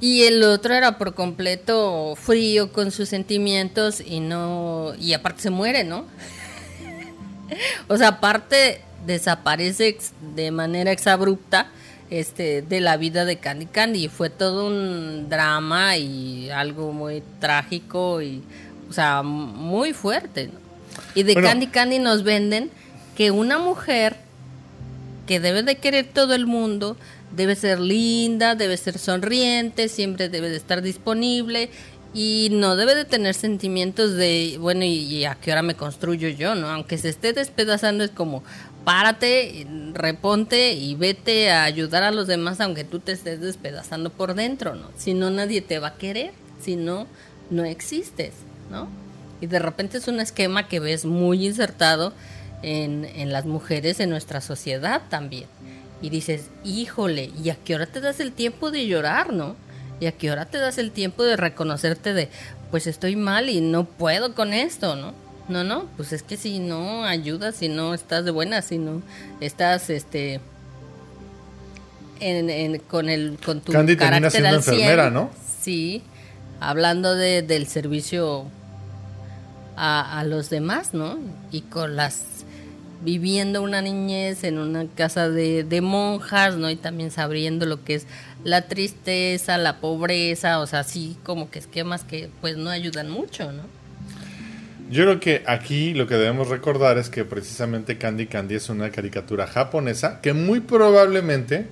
Y 0.00 0.24
el 0.24 0.42
otro 0.42 0.74
era 0.74 0.98
por 0.98 1.14
completo 1.14 2.14
frío 2.16 2.72
con 2.72 2.90
sus 2.90 3.08
sentimientos 3.08 4.00
y 4.00 4.20
no 4.20 4.92
y 4.98 5.14
aparte 5.14 5.42
se 5.42 5.50
muere, 5.50 5.84
¿no? 5.84 6.04
o 7.88 7.96
sea, 7.96 8.08
aparte 8.08 8.82
desaparece 9.06 9.96
de 10.34 10.50
manera 10.50 10.92
exabrupta 10.92 11.68
este 12.10 12.62
de 12.62 12.80
la 12.80 12.96
vida 12.96 13.24
de 13.24 13.38
Candy 13.38 13.66
Candy 13.66 14.04
y 14.04 14.08
fue 14.08 14.30
todo 14.30 14.66
un 14.66 15.28
drama 15.28 15.96
y 15.96 16.50
algo 16.50 16.92
muy 16.92 17.22
trágico 17.40 18.20
y 18.20 18.42
o 18.88 18.92
sea, 18.92 19.22
muy 19.22 19.92
fuerte, 19.92 20.48
¿no? 20.48 20.60
Y 21.14 21.22
de 21.22 21.34
Bueno. 21.34 21.48
Candy 21.48 21.66
Candy 21.68 21.98
nos 21.98 22.22
venden 22.22 22.70
que 23.16 23.30
una 23.30 23.58
mujer 23.58 24.16
que 25.26 25.40
debe 25.40 25.62
de 25.62 25.76
querer 25.76 26.06
todo 26.06 26.34
el 26.34 26.46
mundo, 26.46 26.96
debe 27.36 27.54
ser 27.54 27.78
linda, 27.78 28.54
debe 28.54 28.76
ser 28.76 28.98
sonriente, 28.98 29.88
siempre 29.88 30.28
debe 30.28 30.48
de 30.48 30.56
estar 30.56 30.82
disponible 30.82 31.70
y 32.14 32.48
no 32.50 32.76
debe 32.76 32.94
de 32.94 33.04
tener 33.04 33.34
sentimientos 33.34 34.14
de, 34.14 34.56
bueno, 34.58 34.84
¿y, 34.84 35.24
a 35.26 35.34
qué 35.34 35.52
hora 35.52 35.60
me 35.60 35.74
construyo 35.74 36.28
yo? 36.28 36.54
no 36.54 36.68
Aunque 36.68 36.96
se 36.96 37.10
esté 37.10 37.34
despedazando 37.34 38.04
es 38.04 38.10
como, 38.10 38.42
párate, 38.84 39.66
reponte 39.92 40.72
y 40.72 40.94
vete 40.94 41.50
a 41.50 41.64
ayudar 41.64 42.04
a 42.04 42.12
los 42.12 42.26
demás 42.26 42.60
aunque 42.60 42.84
tú 42.84 43.00
te 43.00 43.12
estés 43.12 43.40
despedazando 43.42 44.08
por 44.08 44.34
dentro, 44.34 44.74
¿no? 44.74 44.90
Si 44.96 45.12
no, 45.12 45.30
nadie 45.30 45.60
te 45.60 45.78
va 45.78 45.88
a 45.88 45.94
querer, 45.98 46.32
si 46.58 46.76
no, 46.76 47.06
no 47.50 47.64
existes, 47.64 48.32
¿no? 48.70 48.88
Y 49.42 49.46
de 49.46 49.58
repente 49.58 49.98
es 49.98 50.08
un 50.08 50.18
esquema 50.18 50.68
que 50.68 50.80
ves 50.80 51.04
muy 51.04 51.44
insertado 51.44 52.14
en, 52.62 53.04
en 53.04 53.30
las 53.30 53.44
mujeres 53.44 54.00
en 54.00 54.08
nuestra 54.08 54.40
sociedad 54.40 55.02
también. 55.10 55.48
Y 56.06 56.10
dices, 56.10 56.50
híjole, 56.62 57.32
¿y 57.42 57.50
a 57.50 57.56
qué 57.56 57.74
hora 57.74 57.86
te 57.86 58.00
das 58.00 58.20
el 58.20 58.30
tiempo 58.30 58.70
de 58.70 58.86
llorar, 58.86 59.32
no? 59.32 59.56
¿Y 59.98 60.06
a 60.06 60.12
qué 60.12 60.30
hora 60.30 60.44
te 60.46 60.58
das 60.58 60.78
el 60.78 60.92
tiempo 60.92 61.24
de 61.24 61.36
reconocerte 61.36 62.14
de, 62.14 62.28
pues 62.70 62.86
estoy 62.86 63.16
mal 63.16 63.48
y 63.50 63.60
no 63.60 63.82
puedo 63.86 64.32
con 64.36 64.52
esto, 64.52 64.94
¿no? 64.94 65.14
No, 65.48 65.64
no, 65.64 65.86
pues 65.96 66.12
es 66.12 66.22
que 66.22 66.36
si 66.36 66.60
no 66.60 67.04
ayudas, 67.04 67.56
si 67.56 67.68
no 67.68 67.92
estás 67.92 68.24
de 68.24 68.30
buena, 68.30 68.62
si 68.62 68.78
no 68.78 69.02
estás, 69.40 69.90
este, 69.90 70.40
en, 72.20 72.50
en- 72.50 72.78
con 72.78 73.08
el, 73.08 73.38
con 73.44 73.60
tu 73.60 73.72
Candy 73.72 73.96
carácter 73.96 74.30
siendo 74.30 74.48
al 74.50 74.54
enfermera, 74.56 75.10
¿no? 75.10 75.30
Sí, 75.60 76.02
hablando 76.60 77.16
de, 77.16 77.42
del 77.42 77.66
servicio 77.66 78.44
a, 79.76 80.20
a 80.20 80.24
los 80.24 80.50
demás, 80.50 80.94
¿no? 80.94 81.18
Y 81.50 81.62
con 81.62 81.96
las 81.96 82.22
viviendo 83.06 83.62
una 83.62 83.80
niñez 83.80 84.42
en 84.42 84.58
una 84.58 84.84
casa 84.88 85.30
de, 85.30 85.62
de 85.62 85.80
monjas, 85.80 86.56
¿no? 86.56 86.68
Y 86.68 86.74
también 86.74 87.12
sabiendo 87.12 87.64
lo 87.64 87.84
que 87.84 87.94
es 87.94 88.06
la 88.42 88.62
tristeza, 88.62 89.58
la 89.58 89.78
pobreza, 89.78 90.58
o 90.58 90.66
sea, 90.66 90.82
sí 90.82 91.16
como 91.22 91.48
que 91.48 91.60
esquemas 91.60 92.02
que 92.02 92.28
pues 92.40 92.56
no 92.56 92.68
ayudan 92.68 93.08
mucho, 93.08 93.52
¿no? 93.52 93.62
Yo 94.90 95.04
creo 95.04 95.20
que 95.20 95.44
aquí 95.46 95.94
lo 95.94 96.08
que 96.08 96.16
debemos 96.16 96.48
recordar 96.48 96.98
es 96.98 97.08
que 97.08 97.24
precisamente 97.24 97.96
Candy 97.96 98.26
Candy 98.26 98.56
es 98.56 98.68
una 98.68 98.90
caricatura 98.90 99.46
japonesa 99.46 100.20
que 100.20 100.32
muy 100.32 100.58
probablemente 100.58 101.66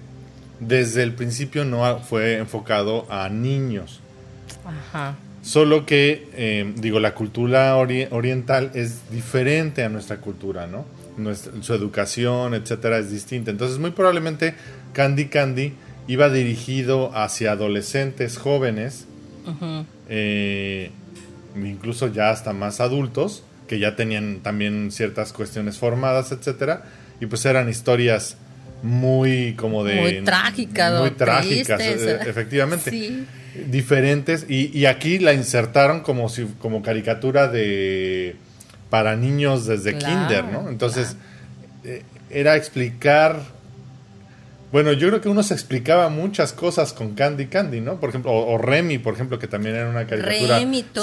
desde 0.61 1.03
el 1.03 1.15
principio 1.15 1.65
no 1.65 1.99
fue 1.99 2.39
enfocado 2.39 3.11
a 3.11 3.29
niños. 3.29 4.01
Ajá. 4.65 5.17
Solo 5.43 5.85
que, 5.85 6.29
eh, 6.35 6.73
digo, 6.77 7.01
la 7.01 7.15
cultura 7.15 7.77
oriental 7.77 8.71
es 8.75 9.11
diferente 9.11 9.83
a 9.83 9.89
nuestra 9.89 10.19
cultura, 10.19 10.69
¿no? 10.69 10.87
Su 11.61 11.75
educación, 11.75 12.55
etcétera, 12.55 12.99
es 12.99 13.11
distinta. 13.11 13.51
Entonces, 13.51 13.79
muy 13.79 13.93
probablemente 13.93 14.55
Candy 14.93 15.27
Candy 15.27 15.75
iba 16.07 16.29
dirigido 16.29 17.17
hacia 17.17 17.53
adolescentes 17.53 18.37
jóvenes, 18.37 19.07
eh, 20.09 20.91
incluso 21.57 22.09
ya 22.09 22.31
hasta 22.31 22.53
más 22.53 22.81
adultos, 22.81 23.43
que 23.69 23.79
ya 23.79 23.97
tenían 23.97 24.41
también 24.41 24.91
ciertas 24.91 25.33
cuestiones 25.33 25.79
formadas, 25.79 26.33
etcétera, 26.33 26.85
y 27.21 27.27
pues 27.27 27.45
eran 27.47 27.69
historias 27.69 28.37
muy 28.83 29.55
como 29.55 29.83
de 29.85 30.01
muy 30.01 30.21
trágicas, 30.25 31.01
muy 31.01 31.11
trágicas, 31.13 31.81
e, 31.81 32.19
efectivamente, 32.29 33.25
diferentes 33.71 34.45
y, 34.49 34.77
y, 34.79 34.85
aquí 34.87 35.19
la 35.19 35.33
insertaron 35.33 36.01
como 36.01 36.29
si 36.29 36.45
como 36.59 36.83
caricatura 36.83 37.49
de 37.49 38.37
para 38.95 39.17
niños 39.17 39.67
desde 39.67 39.99
kinder, 39.99 40.45
¿no? 40.45 40.69
Entonces 40.69 41.17
eh, 41.83 42.05
era 42.31 42.55
explicar 42.55 43.41
bueno, 44.71 44.93
yo 44.93 45.09
creo 45.09 45.21
que 45.21 45.29
uno 45.29 45.43
se 45.43 45.53
explicaba 45.53 46.09
muchas 46.11 46.53
cosas 46.53 46.93
con 46.93 47.17
Candy 47.17 47.47
Candy, 47.47 47.81
¿no? 47.81 47.99
Por 47.99 48.11
ejemplo, 48.11 48.31
o, 48.33 48.57
Remy, 48.57 48.99
por 48.99 49.15
ejemplo, 49.15 49.41
que 49.41 49.49
también 49.49 49.75
era 49.75 49.89
una 49.89 50.07
caricatura 50.07 50.61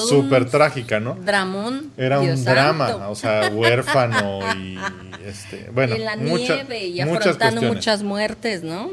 súper 0.08 0.46
trágica, 0.46 1.02
¿no? 1.02 1.16
Dramón. 1.16 1.92
Era 1.98 2.22
un 2.22 2.46
drama, 2.46 3.10
o 3.10 3.16
sea, 3.16 3.50
huérfano 3.50 4.40
y 4.58 4.78
este, 5.26 5.70
bueno, 5.74 5.96
en 5.96 6.06
la 6.06 6.16
nieve 6.16 6.86
y 6.86 7.02
afrontando 7.02 7.62
muchas 7.64 8.04
muertes, 8.04 8.64
¿no? 8.64 8.92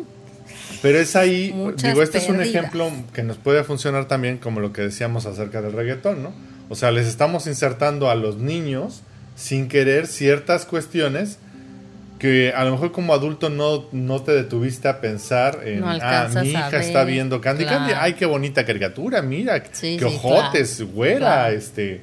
Pero 0.82 0.98
es 0.98 1.14
ahí, 1.14 1.54
digo, 1.76 2.02
este 2.02 2.18
es 2.18 2.28
un 2.28 2.40
ejemplo 2.40 2.90
que 3.12 3.22
nos 3.22 3.36
puede 3.36 3.62
funcionar 3.62 4.08
también 4.08 4.38
como 4.38 4.58
lo 4.58 4.72
que 4.72 4.82
decíamos 4.82 5.24
acerca 5.26 5.62
del 5.62 5.72
reggaetón, 5.72 6.24
¿no? 6.24 6.47
O 6.68 6.74
sea, 6.74 6.90
les 6.90 7.06
estamos 7.06 7.46
insertando 7.46 8.10
a 8.10 8.14
los 8.14 8.36
niños 8.36 9.02
sin 9.36 9.68
querer 9.68 10.06
ciertas 10.06 10.64
cuestiones 10.64 11.38
que 12.18 12.52
a 12.52 12.64
lo 12.64 12.72
mejor 12.72 12.92
como 12.92 13.14
adulto 13.14 13.48
no, 13.48 13.86
no 13.92 14.22
te 14.22 14.32
detuviste 14.32 14.88
a 14.88 15.00
pensar 15.00 15.60
en, 15.64 15.84
ah, 15.84 16.28
mi 16.42 16.50
hija 16.50 16.76
está 16.78 17.04
viendo 17.04 17.40
Candy 17.40 17.64
Candy, 17.64 17.92
ay, 17.96 18.14
qué 18.14 18.26
bonita 18.26 18.66
caricatura, 18.66 19.22
mira, 19.22 19.62
qué 19.62 20.04
ojotes, 20.04 20.82
güera, 20.92 21.50
este... 21.50 22.02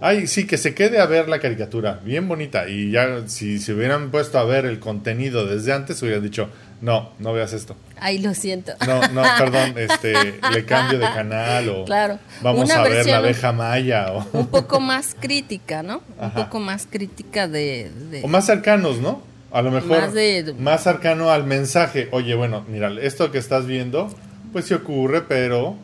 Ay, 0.00 0.28
sí, 0.28 0.46
que 0.46 0.58
se 0.58 0.74
quede 0.74 1.00
a 1.00 1.06
ver 1.06 1.28
la 1.28 1.40
caricatura, 1.40 1.98
bien 2.04 2.28
bonita. 2.28 2.68
Y 2.68 2.92
ya, 2.92 3.22
si 3.26 3.58
se 3.58 3.72
hubieran 3.72 4.12
puesto 4.12 4.38
a 4.38 4.44
ver 4.44 4.64
el 4.64 4.78
contenido 4.78 5.44
desde 5.44 5.72
antes, 5.72 6.00
hubieran 6.02 6.22
dicho, 6.22 6.50
no, 6.80 7.10
no 7.18 7.32
veas 7.32 7.52
esto. 7.52 7.76
Ay, 8.00 8.18
lo 8.18 8.34
siento. 8.34 8.72
No, 8.86 9.00
no, 9.08 9.22
perdón, 9.38 9.74
este, 9.76 10.40
le 10.52 10.64
cambio 10.64 10.98
de 10.98 11.06
canal 11.06 11.68
o 11.68 11.84
claro. 11.84 12.18
vamos 12.42 12.70
a 12.70 12.82
ver 12.82 13.06
la 13.06 13.18
abeja 13.18 13.52
maya. 13.52 14.12
O... 14.12 14.26
Un 14.32 14.46
poco 14.50 14.80
más 14.80 15.16
crítica, 15.18 15.82
¿no? 15.82 16.02
Un 16.20 16.30
poco 16.30 16.60
más 16.60 16.86
crítica 16.88 17.48
de, 17.48 17.90
de... 18.10 18.22
O 18.22 18.28
más 18.28 18.46
cercanos, 18.46 18.98
¿no? 18.98 19.22
A 19.50 19.62
lo 19.62 19.70
mejor 19.70 20.12
más, 20.58 20.82
cercano 20.82 21.30
al 21.30 21.44
mensaje. 21.44 22.08
Oye, 22.12 22.34
bueno, 22.34 22.64
mira, 22.68 22.92
esto 23.00 23.32
que 23.32 23.38
estás 23.38 23.66
viendo, 23.66 24.14
pues 24.52 24.66
sí 24.66 24.74
ocurre, 24.74 25.22
pero 25.22 25.76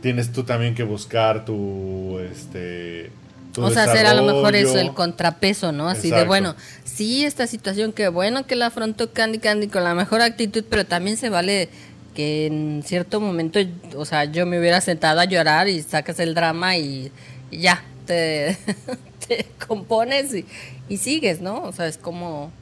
tienes 0.00 0.32
tú 0.32 0.44
también 0.44 0.74
que 0.74 0.82
buscar 0.82 1.44
tu, 1.44 2.18
este, 2.18 3.10
o 3.56 3.70
sea, 3.70 3.84
hacer 3.84 4.06
a 4.06 4.14
lo 4.14 4.22
mejor 4.22 4.56
eso, 4.56 4.78
el 4.78 4.92
contrapeso, 4.94 5.72
¿no? 5.72 5.88
Así 5.88 6.10
de, 6.10 6.24
bueno, 6.24 6.54
sí, 6.84 7.24
esta 7.24 7.46
situación, 7.46 7.92
que 7.92 8.08
bueno 8.08 8.46
que 8.46 8.56
la 8.56 8.66
afrontó 8.66 9.12
Candy 9.12 9.38
Candy 9.38 9.68
con 9.68 9.84
la 9.84 9.94
mejor 9.94 10.22
actitud, 10.22 10.64
pero 10.68 10.86
también 10.86 11.16
se 11.16 11.28
vale 11.28 11.68
que 12.14 12.46
en 12.46 12.82
cierto 12.84 13.20
momento, 13.20 13.58
o 13.96 14.04
sea, 14.04 14.24
yo 14.24 14.46
me 14.46 14.58
hubiera 14.58 14.80
sentado 14.80 15.20
a 15.20 15.24
llorar 15.24 15.68
y 15.68 15.82
sacas 15.82 16.20
el 16.20 16.34
drama 16.34 16.76
y, 16.76 17.10
ya, 17.50 17.82
te, 18.06 18.56
te 19.28 19.46
compones 19.66 20.34
y, 20.34 20.46
y, 20.88 20.98
sigues, 20.98 21.40
¿no? 21.40 21.62
O 21.62 21.72
sea, 21.72 21.86
es 21.86 21.98
como 21.98 22.52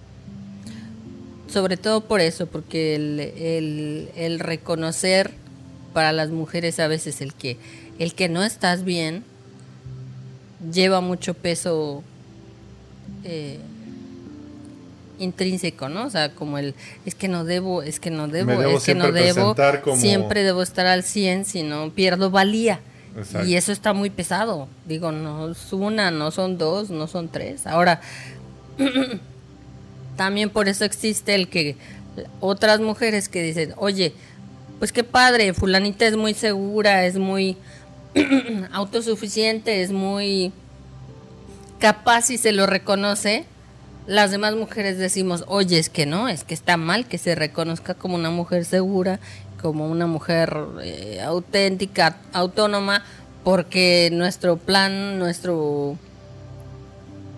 sobre 1.51 1.77
todo 1.77 2.03
por 2.03 2.21
eso, 2.21 2.47
porque 2.47 2.95
el, 2.95 4.39
reconocer 4.39 5.33
para 5.93 6.13
las 6.13 6.31
mujeres 6.31 6.79
a 6.79 6.87
veces 6.87 7.21
el 7.21 7.35
que, 7.35 7.57
el 7.99 8.15
que 8.15 8.29
no 8.29 8.45
estás 8.45 8.85
bien 8.85 9.25
lleva 10.73 11.01
mucho 11.01 11.35
peso 11.35 12.03
eh, 13.25 13.59
intrínseco, 15.19 15.89
¿no? 15.89 16.07
O 16.07 16.11
sea, 16.11 16.31
como 16.31 16.59
el, 16.59 16.75
es 17.07 17.15
que 17.15 17.29
no 17.29 17.45
debo, 17.45 17.83
es 17.83 18.01
que 18.01 18.11
no 18.11 18.29
debo, 18.29 18.63
es 18.63 18.85
que 18.85 18.95
no 18.95 19.13
debo, 19.13 19.55
siempre 19.97 20.43
debo 20.43 20.63
estar 20.63 20.87
al 20.87 21.03
100, 21.03 21.45
si 21.45 21.63
no 21.63 21.91
pierdo 21.91 22.31
valía. 22.31 22.81
Y 23.45 23.57
eso 23.57 23.73
está 23.73 23.93
muy 23.93 24.09
pesado. 24.09 24.69
Digo, 24.87 25.11
no 25.11 25.51
es 25.51 25.73
una, 25.73 26.11
no 26.11 26.31
son 26.31 26.59
dos, 26.59 26.91
no 26.91 27.07
son 27.09 27.29
tres. 27.29 27.67
Ahora, 27.67 28.01
también 30.17 30.49
por 30.49 30.69
eso 30.69 30.85
existe 30.85 31.35
el 31.35 31.49
que 31.49 31.77
otras 32.41 32.81
mujeres 32.81 33.29
que 33.29 33.43
dicen, 33.43 33.75
oye, 33.77 34.15
pues 34.79 34.93
qué 34.93 35.05
padre, 35.05 35.53
fulanita 35.55 36.07
es 36.07 36.17
muy 36.17 36.35
segura, 36.35 37.05
es 37.05 37.19
muy 37.19 37.57
autosuficiente, 38.73 39.83
es 39.83 39.93
muy 39.93 40.53
capaz 41.79 42.31
y 42.31 42.39
se 42.39 42.53
lo 42.53 42.67
reconoce. 42.67 43.45
Las 44.07 44.31
demás 44.31 44.55
mujeres 44.55 44.99
decimos, 44.99 45.45
oye, 45.47 45.79
es 45.79 45.89
que 45.89 46.07
no, 46.07 46.29
es 46.29 46.45
que 46.45 46.55
está 46.55 46.77
mal 46.77 47.07
que 47.07 47.19
se 47.19 47.35
reconozca 47.35 47.95
como 47.95 48.17
una 48.17 48.31
mujer 48.31 48.65
segura, 48.65 49.21
como 49.61 49.89
una 49.89 50.07
mujer 50.07 50.57
eh, 50.83 51.21
auténtica, 51.23 52.17
autónoma, 52.33 53.05
porque 53.45 54.11
nuestro 54.13 54.57
plan, 54.57 55.19
nuestro 55.19 55.97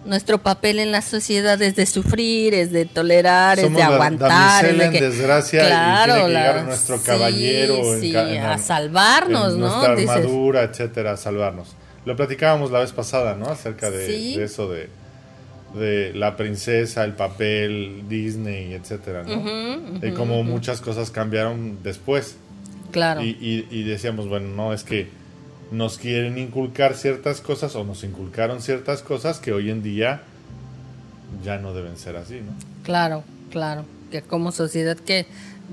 nuestro 0.05 0.39
papel 0.39 0.79
en 0.79 0.93
la 0.93 1.03
sociedad 1.03 1.61
es 1.63 1.77
de 1.77 1.87
sufrir, 1.87 2.55
es 2.55 2.73
de 2.73 2.85
tolerar, 2.85 3.59
es 3.59 3.73
de 3.73 3.83
aguantar. 3.83 4.65
es 4.65 4.79
de 4.79 4.91
que, 4.91 5.01
desgracia 5.01 5.67
claro, 5.67 6.13
y 6.13 6.17
tiene 6.17 6.27
que 6.27 6.39
llegar 6.39 6.65
nuestro 6.65 7.03
caballero 7.03 8.01
sí, 8.01 8.15
a 8.17 8.59
salvarnos, 8.59 9.57
¿no? 9.57 9.69
Nuestra 9.69 9.93
armadura, 9.93 10.63
etcétera, 10.63 11.13
a 11.13 11.17
salvarnos. 11.17 11.77
Lo 12.05 12.17
platicábamos 12.17 12.71
la 12.71 12.81
vez 12.81 12.93
pasada, 12.93 13.37
¿no? 13.37 13.47
Acerca 13.47 13.91
de, 13.91 14.43
eso 14.43 14.69
de, 14.69 14.89
de 15.75 16.13
la 16.15 16.37
princesa, 16.37 17.05
el 17.05 17.13
papel, 17.13 18.05
Disney, 18.09 18.75
etcétera, 18.75 19.23
¿no? 19.23 20.07
y 20.07 20.11
cómo 20.13 20.43
muchas 20.43 20.81
cosas 20.81 21.11
cambiaron 21.11 21.79
después. 21.83 22.37
Claro. 22.91 23.23
Y, 23.23 23.67
y 23.71 23.83
decíamos, 23.85 24.29
bueno, 24.29 24.49
no, 24.49 24.75
es 24.75 24.85
que 24.85 25.22
nos 25.73 25.97
quieren 25.97 26.37
inculcar 26.37 26.95
ciertas 26.95 27.41
cosas 27.41 27.75
o 27.77 27.83
nos 27.83 28.05
inculcaron 28.05 28.61
ciertas 28.61 29.03
cosas 29.03 29.41
que 29.41 29.53
hoy 29.53 29.71
en 29.71 29.83
día 29.83 30.23
ya 31.43 31.57
no 31.57 31.73
deben 31.73 31.97
ser 31.97 32.17
así, 32.17 32.41
¿no? 32.41 32.53
Claro, 32.83 33.25
claro, 33.51 33.87
que 34.11 34.21
como 34.21 34.53
sociedad 34.53 34.99
que 34.99 35.27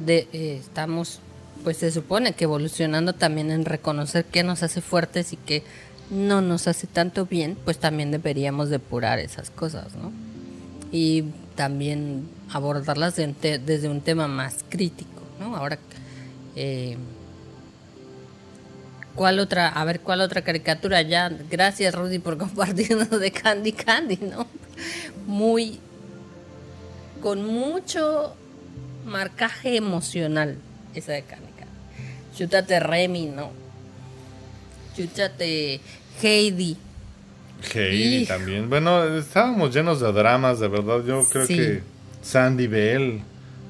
de, 0.05 0.27
eh, 0.31 0.57
estamos, 0.57 1.19
pues 1.65 1.77
se 1.77 1.91
supone 1.91 2.31
que 2.31 2.45
evolucionando 2.45 3.11
también 3.11 3.51
en 3.51 3.65
reconocer 3.65 4.23
qué 4.23 4.41
nos 4.41 4.63
hace 4.63 4.79
fuertes 4.79 5.33
y 5.33 5.37
qué 5.37 5.63
no 6.09 6.41
nos 6.41 6.69
hace 6.69 6.87
tanto 6.87 7.25
bien, 7.25 7.57
pues 7.65 7.77
también 7.77 8.09
deberíamos 8.09 8.69
depurar 8.69 9.19
esas 9.19 9.49
cosas, 9.49 9.95
¿no? 9.95 10.13
Y 10.93 11.25
también 11.55 12.29
abordarlas 12.49 13.15
desde 13.17 13.89
un 13.89 13.99
tema 13.99 14.29
más 14.29 14.63
crítico, 14.69 15.21
¿no? 15.41 15.57
Ahora, 15.57 15.77
eh, 16.55 16.97
¿Cuál 19.20 19.39
otra? 19.39 19.67
A 19.67 19.84
ver, 19.84 19.99
¿cuál 19.99 20.22
otra 20.22 20.43
caricatura 20.43 21.01
ya? 21.01 21.30
Gracias, 21.51 21.93
Rudy, 21.93 22.20
por 22.20 22.38
compartirnos 22.38 23.09
de 23.09 23.32
Candy 23.32 23.74
Candy, 23.74 24.15
¿no? 24.15 24.47
Muy. 25.28 25.78
con 27.22 27.43
mucho 27.43 28.34
marcaje 29.05 29.76
emocional, 29.76 30.55
esa 30.95 31.11
de 31.11 31.24
Candy 31.24 31.51
Candy. 31.51 32.38
Chútate 32.38 32.80
Remy, 32.80 33.26
¿no? 33.26 33.51
Chútate 34.95 35.82
Heidi. 36.24 36.78
Heidi 37.76 38.26
también. 38.26 38.70
Bueno, 38.70 39.17
estábamos 39.17 39.76
llenos 39.76 39.99
de 39.99 40.13
dramas, 40.13 40.61
de 40.61 40.70
verdad. 40.70 41.03
Yo 41.05 41.28
creo 41.30 41.45
que 41.45 41.84
Sandy 42.22 42.67
Bell, 42.67 43.22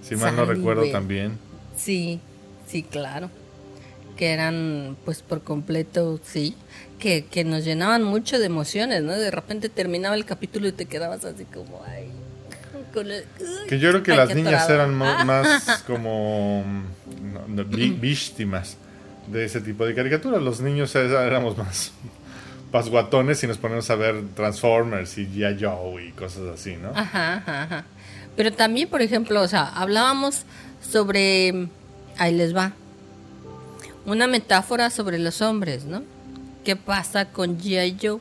si 0.03 0.15
mal 0.15 0.35
no 0.35 0.45
recuerdo 0.45 0.91
también. 0.91 1.39
Sí, 1.75 2.19
sí, 2.67 2.83
claro 2.83 3.31
que 4.19 4.33
eran 4.33 4.97
pues 5.05 5.21
por 5.21 5.43
completo, 5.43 6.19
sí, 6.21 6.53
que, 6.99 7.23
nos 7.45 7.63
llenaban 7.63 8.03
mucho 8.03 8.37
de 8.37 8.47
emociones, 8.47 9.01
¿no? 9.01 9.13
De 9.13 9.31
repente 9.31 9.69
terminaba 9.69 10.13
el 10.13 10.25
capítulo 10.25 10.67
y 10.67 10.73
te 10.73 10.87
quedabas 10.87 11.23
así 11.23 11.45
como, 11.45 11.81
ay, 11.87 12.11
Que 13.69 13.79
yo 13.79 13.91
creo 13.91 14.03
que 14.03 14.17
las 14.17 14.35
niñas 14.35 14.69
eran 14.69 14.93
más 14.93 15.83
como 15.87 16.65
víctimas 18.01 18.75
de 19.27 19.45
ese 19.45 19.61
tipo 19.61 19.85
de 19.85 19.95
caricaturas. 19.95 20.41
Los 20.41 20.59
niños 20.59 20.93
éramos 20.95 21.57
más 21.57 21.93
pasguatones 22.73 23.41
y 23.45 23.47
nos 23.47 23.57
ponemos 23.57 23.89
a 23.89 23.95
ver 23.95 24.21
Transformers 24.35 25.17
y 25.17 25.27
G.I. 25.27 25.63
Joe 25.63 26.07
y 26.07 26.11
cosas 26.11 26.43
así, 26.55 26.75
¿no? 26.75 26.89
Ajá, 26.93 27.41
ajá, 27.45 27.85
Pero 28.35 28.51
también, 28.51 28.89
por 28.89 29.01
ejemplo, 29.01 29.41
o 29.41 29.47
sea, 29.47 29.63
hablábamos 29.63 30.43
sobre... 30.81 31.69
Ahí 32.17 32.35
les 32.35 32.53
va. 32.53 32.73
Una 34.09 34.25
metáfora 34.25 34.89
sobre 34.89 35.19
los 35.19 35.39
hombres, 35.43 35.85
¿no? 35.85 36.01
¿Qué 36.65 36.75
pasa 36.75 37.25
con 37.25 37.59
G.I. 37.59 37.95
Joe? 38.01 38.19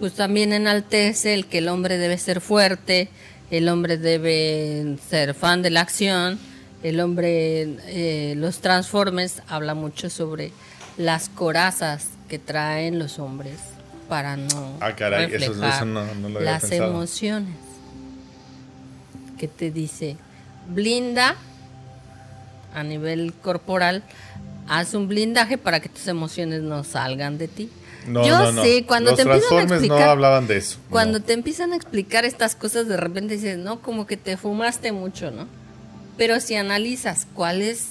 Pues 0.00 0.14
también 0.14 0.52
enaltece 0.52 1.34
el 1.34 1.46
que 1.46 1.58
el 1.58 1.68
hombre 1.68 1.98
debe 1.98 2.18
ser 2.18 2.40
fuerte, 2.40 3.08
el 3.52 3.68
hombre 3.68 3.96
debe 3.96 4.96
ser 5.08 5.34
fan 5.34 5.62
de 5.62 5.70
la 5.70 5.82
acción, 5.82 6.36
el 6.82 6.98
hombre, 6.98 7.76
eh, 7.86 8.34
los 8.36 8.58
Transformers 8.58 9.40
habla 9.46 9.74
mucho 9.74 10.10
sobre 10.10 10.50
las 10.96 11.28
corazas 11.28 12.08
que 12.28 12.40
traen 12.40 12.98
los 12.98 13.20
hombres 13.20 13.54
para 14.08 14.36
no 14.36 14.78
ah, 14.80 14.90
reflejar 14.90 15.86
las 15.86 16.72
emociones. 16.72 17.54
Que 19.38 19.46
te 19.46 19.70
dice, 19.70 20.16
blinda 20.68 21.36
a 22.74 22.82
nivel 22.82 23.32
corporal, 23.34 24.02
haz 24.68 24.94
un 24.94 25.08
blindaje 25.08 25.58
para 25.58 25.80
que 25.80 25.88
tus 25.88 26.06
emociones 26.08 26.62
no 26.62 26.84
salgan 26.84 27.38
de 27.38 27.48
ti. 27.48 27.70
No, 28.06 28.26
Yo 28.26 28.52
no, 28.52 28.62
sé, 28.62 28.84
cuando 28.86 29.14
te 29.14 29.22
empiezan 29.22 29.58
a 29.58 29.62
explicar, 29.62 30.00
no 30.00 30.10
hablaban 30.10 30.46
de 30.46 30.56
eso. 30.56 30.78
Cuando 30.88 31.20
te 31.20 31.34
empiezan 31.34 31.72
a 31.72 31.76
explicar 31.76 32.24
estas 32.24 32.54
cosas, 32.54 32.88
de 32.88 32.96
repente 32.96 33.34
dices, 33.34 33.58
no, 33.58 33.82
como 33.82 34.06
que 34.06 34.16
te 34.16 34.36
fumaste 34.36 34.92
mucho, 34.92 35.30
¿no? 35.30 35.46
Pero 36.16 36.40
si 36.40 36.54
analizas 36.54 37.26
cuáles 37.34 37.86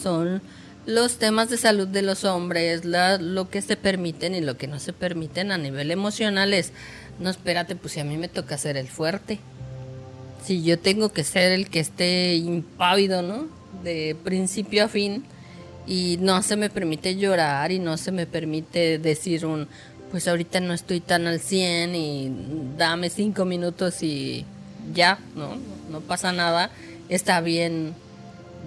son 0.00 0.42
los 0.84 1.16
temas 1.18 1.48
de 1.48 1.56
salud 1.56 1.88
de 1.88 2.02
los 2.02 2.24
hombres, 2.24 2.84
lo 2.84 3.48
que 3.48 3.62
se 3.62 3.76
permiten 3.76 4.34
y 4.34 4.40
lo 4.40 4.56
que 4.56 4.66
no 4.66 4.78
se 4.78 4.92
permiten 4.92 5.52
a 5.52 5.58
nivel 5.58 5.90
emocional 5.90 6.52
es, 6.52 6.72
no, 7.18 7.30
espérate, 7.30 7.76
pues 7.76 7.94
si 7.94 8.00
a 8.00 8.04
mí 8.04 8.16
me 8.16 8.28
toca 8.28 8.58
ser 8.58 8.76
el 8.76 8.88
fuerte. 8.88 9.38
Si 10.44 10.62
yo 10.62 10.78
tengo 10.78 11.12
que 11.12 11.24
ser 11.24 11.52
el 11.52 11.70
que 11.70 11.80
esté 11.80 12.34
impávido, 12.34 13.22
¿no? 13.22 13.46
De 13.82 14.16
principio 14.22 14.84
a 14.84 14.88
fin 14.88 15.24
y 15.86 16.18
no 16.20 16.42
se 16.42 16.56
me 16.56 16.70
permite 16.70 17.16
llorar 17.16 17.72
y 17.72 17.78
no 17.78 17.96
se 17.96 18.12
me 18.12 18.26
permite 18.26 18.98
decir 18.98 19.44
un, 19.44 19.68
pues 20.10 20.28
ahorita 20.28 20.60
no 20.60 20.72
estoy 20.72 21.00
tan 21.00 21.26
al 21.26 21.40
100 21.40 21.94
y 21.94 22.32
dame 22.76 23.10
cinco 23.10 23.44
minutos 23.44 24.02
y 24.02 24.44
ya, 24.94 25.18
¿no? 25.34 25.56
No 25.90 26.00
pasa 26.00 26.32
nada. 26.32 26.70
Está 27.08 27.40
bien 27.40 27.94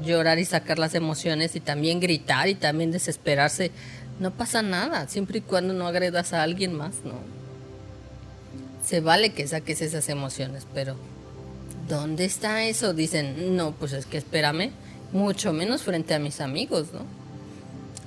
llorar 0.03 0.39
y 0.39 0.45
sacar 0.45 0.79
las 0.79 0.95
emociones 0.95 1.55
y 1.55 1.59
también 1.59 1.99
gritar 1.99 2.49
y 2.49 2.55
también 2.55 2.91
desesperarse. 2.91 3.71
No 4.19 4.31
pasa 4.31 4.61
nada, 4.61 5.07
siempre 5.07 5.39
y 5.39 5.41
cuando 5.41 5.73
no 5.73 5.87
agredas 5.87 6.33
a 6.33 6.43
alguien 6.43 6.73
más, 6.73 6.95
¿no? 7.03 7.13
Se 8.85 8.99
vale 8.99 9.31
que 9.33 9.47
saques 9.47 9.81
esas 9.81 10.09
emociones, 10.09 10.65
pero 10.73 10.95
¿dónde 11.87 12.25
está 12.25 12.63
eso? 12.63 12.93
Dicen, 12.93 13.55
no, 13.55 13.71
pues 13.71 13.93
es 13.93 14.05
que 14.05 14.17
espérame, 14.17 14.71
mucho 15.15 15.53
menos 15.53 15.81
frente 15.81 16.13
a 16.13 16.19
mis 16.19 16.41
amigos, 16.41 16.87
¿no? 16.93 16.99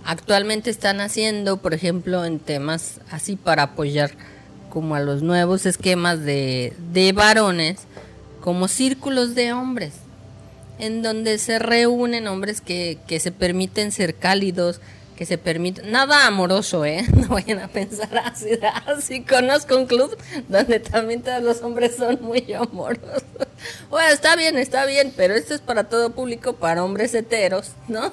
Actualmente 0.05 0.71
están 0.71 1.01
haciendo, 1.01 1.57
por 1.57 1.75
ejemplo, 1.75 2.25
en 2.25 2.39
temas 2.39 3.01
así 3.11 3.37
para 3.37 3.65
apoyar 3.65 4.13
como 4.71 4.95
a 4.95 5.01
los 5.01 5.23
nuevos 5.23 5.67
esquemas 5.67 6.21
de, 6.21 6.75
de 6.93 7.13
varones, 7.13 7.81
como 8.41 8.69
círculos 8.69 9.35
de 9.35 9.53
hombres 9.53 9.95
en 10.79 11.03
donde 11.03 11.39
se 11.39 11.59
reúnen 11.59 12.29
hombres 12.29 12.61
que, 12.61 12.99
que 13.07 13.21
se 13.21 13.33
permiten 13.33 13.93
ser 13.93 14.15
cálidos, 14.15 14.81
que 15.19 15.27
se 15.27 15.37
permiten, 15.37 15.91
nada 15.91 16.29
amoroso, 16.29 16.85
¿eh? 16.85 17.05
No 17.16 17.27
vayan 17.27 17.59
a 17.59 17.66
pensar 17.66 18.16
así, 18.19 18.51
así 18.87 19.23
conozco 19.23 19.77
un 19.77 19.87
club 19.87 20.16
donde 20.47 20.79
también 20.79 21.23
todos 21.23 21.43
los 21.43 21.61
hombres 21.62 21.97
son 21.97 22.23
muy 22.23 22.53
amorosos. 22.53 23.25
Bueno, 23.91 24.09
está 24.11 24.37
bien, 24.37 24.57
está 24.57 24.87
bien, 24.87 25.12
pero 25.16 25.35
esto 25.35 25.53
es 25.53 25.61
para 25.61 25.89
todo 25.89 26.11
público, 26.11 26.53
para 26.53 26.85
hombres 26.85 27.12
heteros, 27.12 27.73
¿no? 27.89 28.12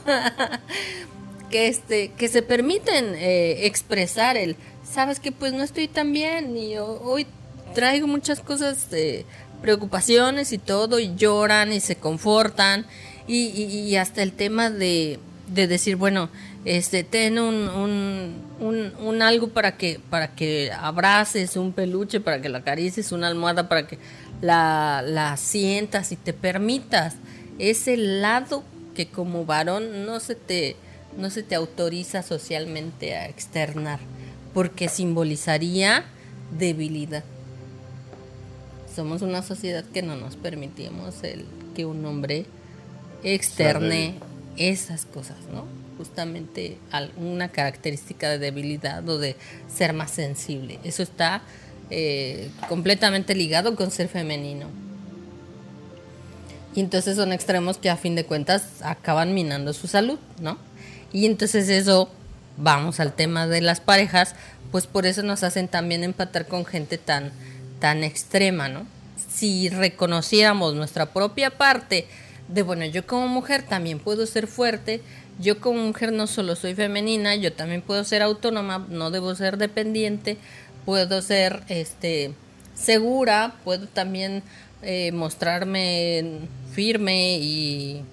que 1.51 1.67
este, 1.67 2.11
que 2.13 2.27
se 2.27 2.41
permiten 2.41 3.13
eh, 3.13 3.67
expresar 3.67 4.37
el, 4.37 4.55
sabes 4.91 5.19
que 5.19 5.31
pues 5.31 5.53
no 5.53 5.61
estoy 5.61 5.87
tan 5.87 6.11
bien 6.11 6.57
y 6.57 6.79
hoy 6.79 7.27
traigo 7.75 8.07
muchas 8.07 8.39
cosas 8.39 8.89
de 8.89 9.27
preocupaciones 9.61 10.51
y 10.51 10.57
todo, 10.57 10.99
y 10.99 11.13
lloran 11.15 11.71
y 11.71 11.79
se 11.79 11.95
confortan, 11.95 12.87
y, 13.27 13.95
hasta 13.97 14.23
el 14.23 14.31
tema 14.31 14.71
de, 14.71 15.19
de, 15.47 15.67
decir, 15.67 15.95
bueno, 15.95 16.29
este, 16.65 17.03
ten 17.03 17.37
un, 17.37 17.69
un, 18.59 18.93
un, 18.99 19.21
algo 19.21 19.49
para 19.49 19.77
que, 19.77 19.99
para 20.09 20.33
que 20.35 20.71
abraces, 20.71 21.57
un 21.57 21.73
peluche, 21.73 22.19
para 22.19 22.41
que 22.41 22.49
la 22.49 22.57
acaricies, 22.57 23.11
una 23.11 23.27
almohada 23.27 23.69
para 23.69 23.87
que 23.87 23.99
la, 24.41 25.03
la 25.05 25.37
sientas 25.37 26.11
y 26.11 26.15
te 26.15 26.33
permitas. 26.33 27.15
Ese 27.59 27.97
lado 27.97 28.63
que 28.95 29.07
como 29.07 29.45
varón 29.45 30.07
no 30.07 30.19
se 30.19 30.33
te, 30.33 30.75
no 31.15 31.29
se 31.29 31.43
te 31.43 31.53
autoriza 31.53 32.23
socialmente 32.23 33.15
a 33.15 33.29
externar, 33.29 33.99
porque 34.53 34.89
simbolizaría 34.89 36.05
debilidad. 36.57 37.23
Somos 38.95 39.21
una 39.21 39.43
sociedad 39.43 39.83
que 39.83 40.01
no 40.01 40.15
nos 40.15 40.35
permitimos 40.35 41.23
el 41.23 41.45
que 41.75 41.85
un 41.85 42.03
hombre 42.05 42.45
externe 43.23 44.15
esas 44.57 45.05
cosas, 45.05 45.37
¿no? 45.53 45.84
Justamente 45.97 46.77
una 47.17 47.49
característica 47.49 48.29
de 48.29 48.39
debilidad 48.39 49.07
o 49.07 49.17
de 49.17 49.35
ser 49.73 49.93
más 49.93 50.11
sensible. 50.11 50.79
Eso 50.83 51.03
está 51.03 51.41
eh, 51.89 52.49
completamente 52.67 53.35
ligado 53.35 53.75
con 53.75 53.91
ser 53.91 54.07
femenino. 54.09 54.67
Y 56.75 56.81
entonces 56.81 57.15
son 57.15 57.31
extremos 57.31 57.77
que 57.77 57.89
a 57.89 57.95
fin 57.95 58.15
de 58.15 58.25
cuentas 58.25 58.81
acaban 58.81 59.33
minando 59.33 59.71
su 59.71 59.87
salud, 59.87 60.19
¿no? 60.41 60.57
Y 61.13 61.25
entonces 61.25 61.69
eso, 61.69 62.09
vamos 62.57 62.99
al 62.99 63.13
tema 63.13 63.47
de 63.47 63.61
las 63.61 63.79
parejas, 63.79 64.35
pues 64.71 64.85
por 64.85 65.05
eso 65.05 65.23
nos 65.23 65.43
hacen 65.43 65.69
también 65.69 66.03
empatar 66.03 66.47
con 66.47 66.65
gente 66.65 66.97
tan 66.97 67.31
tan 67.79 68.03
extrema, 68.03 68.67
¿no? 68.69 68.87
Si 69.29 69.69
reconociéramos 69.69 70.75
nuestra 70.75 71.07
propia 71.13 71.51
parte 71.51 72.07
de, 72.47 72.61
bueno, 72.61 72.85
yo 72.85 73.05
como 73.05 73.27
mujer 73.27 73.63
también 73.63 73.99
puedo 73.99 74.25
ser 74.25 74.47
fuerte, 74.47 75.01
yo 75.39 75.59
como 75.59 75.79
mujer 75.81 76.11
no 76.11 76.27
solo 76.27 76.55
soy 76.55 76.75
femenina, 76.75 77.35
yo 77.35 77.53
también 77.53 77.81
puedo 77.81 78.03
ser 78.03 78.21
autónoma, 78.21 78.85
no 78.89 79.11
debo 79.11 79.35
ser 79.35 79.57
dependiente, 79.57 80.37
puedo 80.85 81.21
ser 81.21 81.63
este 81.67 82.33
segura, 82.73 83.55
puedo 83.63 83.87
también 83.87 84.43
eh, 84.81 85.11
mostrarme 85.11 86.39
firme 86.73 87.37
y 87.37 88.03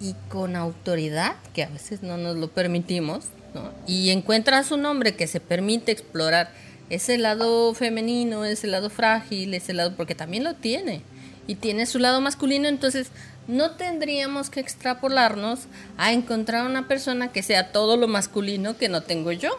y 0.00 0.14
con 0.28 0.56
autoridad, 0.56 1.36
que 1.54 1.64
a 1.64 1.68
veces 1.68 2.02
no 2.02 2.16
nos 2.16 2.36
lo 2.36 2.48
permitimos, 2.48 3.24
¿no? 3.54 3.72
y 3.86 4.10
encuentras 4.10 4.70
un 4.70 4.84
hombre 4.86 5.16
que 5.16 5.26
se 5.26 5.40
permite 5.40 5.92
explorar 5.92 6.50
ese 6.90 7.18
lado 7.18 7.74
femenino, 7.74 8.44
ese 8.44 8.66
lado 8.66 8.90
frágil, 8.90 9.54
ese 9.54 9.74
lado, 9.74 9.94
porque 9.96 10.14
también 10.14 10.44
lo 10.44 10.54
tiene, 10.54 11.02
y 11.46 11.56
tiene 11.56 11.86
su 11.86 11.98
lado 11.98 12.20
masculino, 12.20 12.68
entonces 12.68 13.08
no 13.48 13.72
tendríamos 13.72 14.50
que 14.50 14.60
extrapolarnos 14.60 15.60
a 15.96 16.12
encontrar 16.12 16.66
una 16.66 16.86
persona 16.86 17.32
que 17.32 17.42
sea 17.42 17.72
todo 17.72 17.96
lo 17.96 18.06
masculino 18.06 18.76
que 18.76 18.88
no 18.88 19.02
tengo 19.02 19.32
yo, 19.32 19.58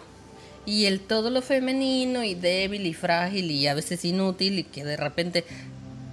y 0.66 0.86
el 0.86 1.00
todo 1.00 1.32
lo 1.32 1.42
femenino 1.42 2.24
y 2.24 2.36
débil 2.36 2.86
y 2.86 2.94
frágil 2.94 3.50
y 3.50 3.66
a 3.68 3.74
veces 3.74 4.06
inútil 4.06 4.60
y 4.60 4.64
que 4.64 4.86
de 4.86 4.98
repente, 4.98 5.44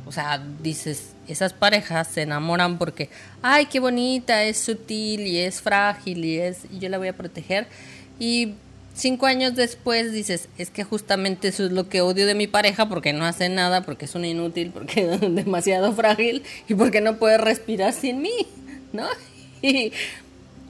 o 0.06 0.12
sea, 0.12 0.42
dices, 0.62 1.10
esas 1.28 1.52
parejas 1.52 2.08
se 2.08 2.22
enamoran 2.22 2.78
porque, 2.78 3.10
ay, 3.42 3.66
qué 3.66 3.80
bonita, 3.80 4.42
es 4.44 4.56
sutil 4.56 5.26
y 5.26 5.38
es 5.38 5.60
frágil 5.60 6.24
y 6.24 6.38
es, 6.38 6.62
yo 6.70 6.88
la 6.88 6.96
voy 6.96 7.08
a 7.08 7.16
proteger. 7.16 7.66
Y 8.18 8.54
cinco 8.96 9.26
años 9.26 9.54
después 9.54 10.12
dices, 10.12 10.48
es 10.58 10.70
que 10.70 10.82
justamente 10.82 11.48
eso 11.48 11.66
es 11.66 11.72
lo 11.72 11.88
que 11.88 12.00
odio 12.00 12.26
de 12.26 12.34
mi 12.34 12.46
pareja 12.46 12.88
porque 12.88 13.12
no 13.12 13.24
hace 13.24 13.48
nada, 13.48 13.82
porque 13.82 14.06
es 14.06 14.14
un 14.14 14.24
inútil, 14.24 14.70
porque 14.72 15.14
es 15.14 15.20
demasiado 15.34 15.92
frágil 15.92 16.42
y 16.66 16.74
porque 16.74 17.00
no 17.00 17.18
puede 17.18 17.38
respirar 17.38 17.92
sin 17.92 18.20
mí, 18.20 18.46
¿no? 18.92 19.06
Y 19.62 19.90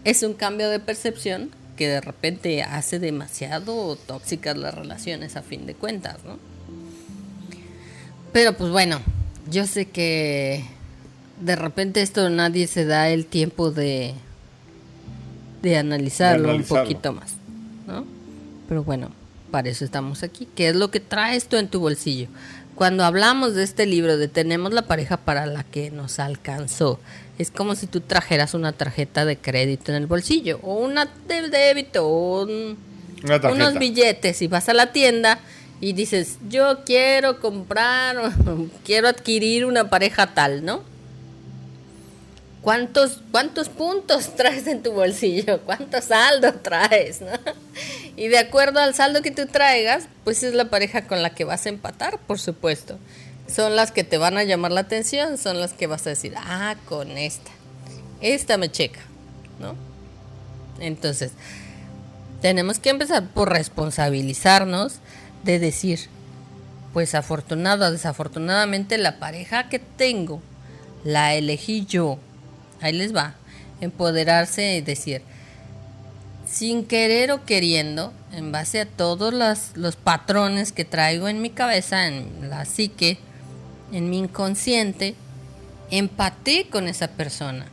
es 0.05 0.23
un 0.23 0.33
cambio 0.33 0.71
de 0.71 0.79
percepción 0.79 1.51
que 1.77 1.89
de 1.89 2.01
repente 2.01 2.63
hace 2.63 3.01
demasiado 3.01 3.97
tóxicas 3.97 4.57
las 4.57 4.75
relaciones 4.75 5.37
a 5.37 5.43
fin 5.43 5.67
de 5.67 5.75
cuentas, 5.75 6.19
¿no? 6.25 6.39
Pero 8.33 8.57
pues 8.57 8.71
bueno, 8.71 9.01
yo 9.51 9.67
sé 9.67 9.87
que 9.87 10.65
de 11.41 11.57
repente 11.57 12.01
esto 12.01 12.31
nadie 12.31 12.69
se 12.69 12.85
da 12.85 13.09
el 13.09 13.27
tiempo 13.27 13.73
de, 13.73 14.15
de 15.63 15.77
analizarlo. 15.77 16.55
un 16.55 16.63
poquito 16.63 17.13
más, 17.13 17.35
¿no? 17.87 18.16
Pero 18.69 18.83
bueno, 18.83 19.11
Para 19.51 19.69
eso 19.69 19.85
estamos 19.85 20.23
aquí. 20.25 20.49
¿Qué 20.57 20.69
es 20.69 20.77
lo 20.77 20.91
que 20.91 20.99
traes 20.99 21.47
tú 21.49 21.57
en 21.57 21.69
tu 21.69 21.79
bolsillo? 21.79 22.27
Cuando 22.75 23.05
hablamos 23.05 23.55
de 23.55 23.63
este 23.63 23.87
libro 23.87 24.19
de 24.19 24.29
tenemos 24.29 24.73
la 24.73 24.83
pareja 24.83 25.17
para 25.17 25.47
la 25.47 25.63
que 25.63 25.91
nos 25.91 26.19
alcanzó, 26.19 27.01
es 27.39 27.51
como 27.51 27.75
si 27.75 27.87
tú 27.87 28.01
trajeras 28.01 28.55
una 28.55 28.73
tarjeta 28.73 29.25
de 29.25 29.39
crédito 29.39 29.93
en 29.93 29.99
el 29.99 30.07
bolsillo 30.07 30.59
o 30.63 30.75
una 30.75 31.07
de 31.27 31.49
débito 31.49 32.07
o 32.07 32.45
unos 32.45 33.79
billetes 33.79 34.43
y 34.43 34.49
vas 34.49 34.69
a 34.69 34.75
la 34.75 34.93
tienda 34.93 35.39
y 35.81 35.93
dices, 35.93 36.39
yo 36.49 36.85
quiero 36.85 37.41
comprar, 37.41 38.33
quiero 38.85 39.09
adquirir 39.09 39.65
una 39.65 39.89
pareja 39.89 40.35
tal, 40.35 40.65
¿no? 40.65 40.83
¿Cuántos, 42.67 43.21
¿Cuántos 43.31 43.69
puntos 43.69 44.31
traes 44.37 44.67
en 44.67 44.83
tu 44.83 44.91
bolsillo? 44.91 45.61
¿Cuánto 45.61 46.03
saldo 46.03 46.53
traes? 46.53 47.21
¿no? 47.21 47.29
Y 48.17 48.27
de 48.27 48.39
acuerdo 48.39 48.81
al 48.81 48.93
saldo 48.93 49.23
que 49.23 49.31
tú 49.31 49.47
traigas, 49.47 50.09
pues 50.25 50.43
es 50.43 50.53
la 50.53 50.69
pareja 50.69 51.07
con 51.07 51.23
la 51.23 51.33
que 51.33 51.45
vas 51.45 51.65
a 51.65 51.69
empatar, 51.69 52.19
por 52.19 52.41
supuesto. 52.41 52.99
Son 53.47 53.77
las 53.77 53.93
que 53.93 54.03
te 54.03 54.19
van 54.19 54.37
a 54.37 54.43
llamar 54.43 54.73
la 54.73 54.81
atención, 54.81 55.39
son 55.39 55.61
las 55.61 55.75
que 55.75 55.87
vas 55.87 56.09
a 56.09 56.11
decir, 56.11 56.35
ah, 56.37 56.75
con 56.89 57.17
esta. 57.17 57.53
Esta 58.21 58.57
me 58.57 58.69
checa, 58.69 59.03
¿no? 59.61 59.77
Entonces, 60.81 61.31
tenemos 62.43 62.81
que 62.81 62.91
empezar 62.91 63.29
por 63.29 63.49
responsabilizarnos 63.49 64.95
de 65.45 65.61
decir, 65.61 66.09
pues 66.93 67.15
afortunado 67.15 67.87
o 67.87 67.93
desafortunadamente 67.93 68.99
la 68.99 69.21
pareja 69.21 69.69
que 69.69 69.79
tengo 69.79 70.43
la 71.05 71.37
elegí 71.37 71.87
yo 71.87 72.19
ahí 72.81 72.93
les 72.93 73.15
va, 73.15 73.35
empoderarse 73.81 74.77
y 74.77 74.81
decir, 74.81 75.23
sin 76.47 76.85
querer 76.85 77.33
o 77.33 77.45
queriendo, 77.45 78.13
en 78.33 78.53
base 78.53 78.81
a 78.81 78.87
todos 78.87 79.35
los, 79.35 79.97
patrones 79.97 80.73
que 80.73 80.85
traigo 80.85 81.29
en 81.29 81.43
mi 81.43 81.51
cabeza, 81.51 82.07
en 82.07 82.49
la 82.49 82.65
psique, 82.65 83.19
en 83.93 84.11
mi 84.11 84.19
inconsciente, 84.19 85.15
empaté 85.91 86.69
con 86.69 86.89
esa 86.89 87.09
persona. 87.09 87.67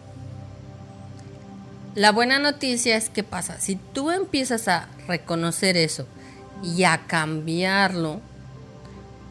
La 1.95 2.11
buena 2.11 2.39
noticia 2.39 2.97
es 2.97 3.09
que 3.09 3.23
pasa, 3.23 3.59
si 3.59 3.75
tú 3.75 4.09
empiezas 4.09 4.67
a 4.67 4.87
reconocer 5.07 5.77
eso 5.77 6.07
y 6.63 6.85
a 6.85 7.05
cambiarlo, 7.05 8.19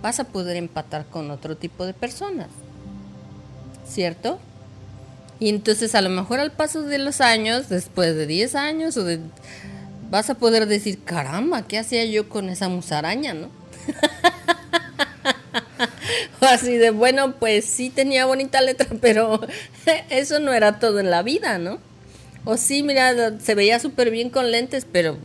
vas 0.01 0.21
a 0.21 0.25
poder 0.25 0.57
empatar 0.57 1.07
con 1.07 1.31
otro 1.31 1.57
tipo 1.57 1.87
de 1.87 1.95
personas. 1.95 2.49
¿Cierto? 3.87 4.39
Y 5.43 5.49
entonces 5.49 5.97
a 5.97 6.03
lo 6.03 6.09
mejor 6.09 6.39
al 6.39 6.53
paso 6.53 6.83
de 6.83 6.99
los 6.99 7.21
años, 7.21 7.69
después 7.69 8.15
de 8.15 8.29
10 8.29 8.55
años, 8.55 8.97
o 8.97 9.03
de, 9.03 9.19
vas 10.09 10.31
a 10.31 10.37
poder 10.37 10.67
decir, 10.67 11.01
caramba, 11.05 11.67
¿qué 11.67 11.81
hacía 11.81 12.05
yo 12.05 12.29
con 12.29 12.49
esa 12.49 12.69
musaraña, 12.69 13.35
no? 13.35 13.49
o 16.41 16.45
así 16.45 16.77
de, 16.77 16.91
bueno, 16.91 17.35
pues 17.41 17.65
sí 17.65 17.91
tenía 17.91 18.25
bonita 18.25 18.61
letra, 18.61 18.87
pero 19.01 19.41
eso 20.11 20.39
no 20.39 20.53
era 20.53 20.79
todo 20.79 21.01
en 21.01 21.11
la 21.11 21.25
vida, 21.25 21.59
¿no? 21.59 21.81
O 22.45 22.57
sí, 22.57 22.85
mira, 22.85 23.37
se 23.41 23.57
veía 23.57 23.81
súper 23.81 24.13
bien 24.13 24.31
con 24.31 24.53
lentes, 24.53 24.87
pero 24.93 25.19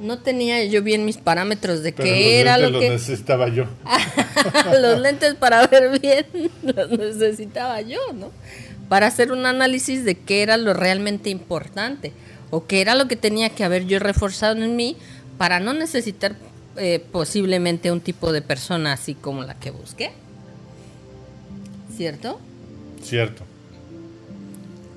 no 0.00 0.20
tenía 0.20 0.64
yo 0.64 0.82
bien 0.82 1.04
mis 1.04 1.18
parámetros 1.18 1.82
de 1.82 1.92
qué 1.92 2.40
era 2.40 2.56
lo 2.56 2.80
que 2.80 2.88
necesitaba 2.88 3.50
yo. 3.50 3.66
los 4.80 4.98
lentes 4.98 5.34
para 5.34 5.66
ver 5.66 6.00
bien 6.00 6.24
los 6.62 6.90
necesitaba 6.90 7.82
yo, 7.82 8.00
¿no? 8.14 8.32
Para 8.88 9.06
hacer 9.06 9.32
un 9.32 9.46
análisis 9.46 10.04
de 10.04 10.14
qué 10.16 10.42
era 10.42 10.56
lo 10.56 10.74
realmente 10.74 11.30
importante 11.30 12.12
o 12.50 12.66
qué 12.66 12.80
era 12.80 12.94
lo 12.94 13.08
que 13.08 13.16
tenía 13.16 13.50
que 13.50 13.64
haber 13.64 13.86
yo 13.86 13.98
reforzado 13.98 14.62
en 14.62 14.76
mí 14.76 14.96
para 15.36 15.60
no 15.60 15.74
necesitar 15.74 16.36
eh, 16.76 17.04
posiblemente 17.12 17.92
un 17.92 18.00
tipo 18.00 18.32
de 18.32 18.42
persona 18.42 18.92
así 18.92 19.14
como 19.14 19.42
la 19.42 19.54
que 19.54 19.70
busqué. 19.70 20.12
¿Cierto? 21.96 22.40
Cierto. 23.02 23.44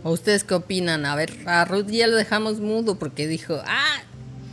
¿O 0.03 0.11
ustedes 0.11 0.43
qué 0.43 0.53
opinan? 0.53 1.05
A 1.05 1.15
ver, 1.15 1.31
a 1.45 1.65
Ruth 1.65 1.87
ya 1.87 2.07
lo 2.07 2.15
dejamos 2.15 2.59
mudo 2.59 2.95
porque 2.95 3.27
dijo, 3.27 3.59
ah, 3.65 4.01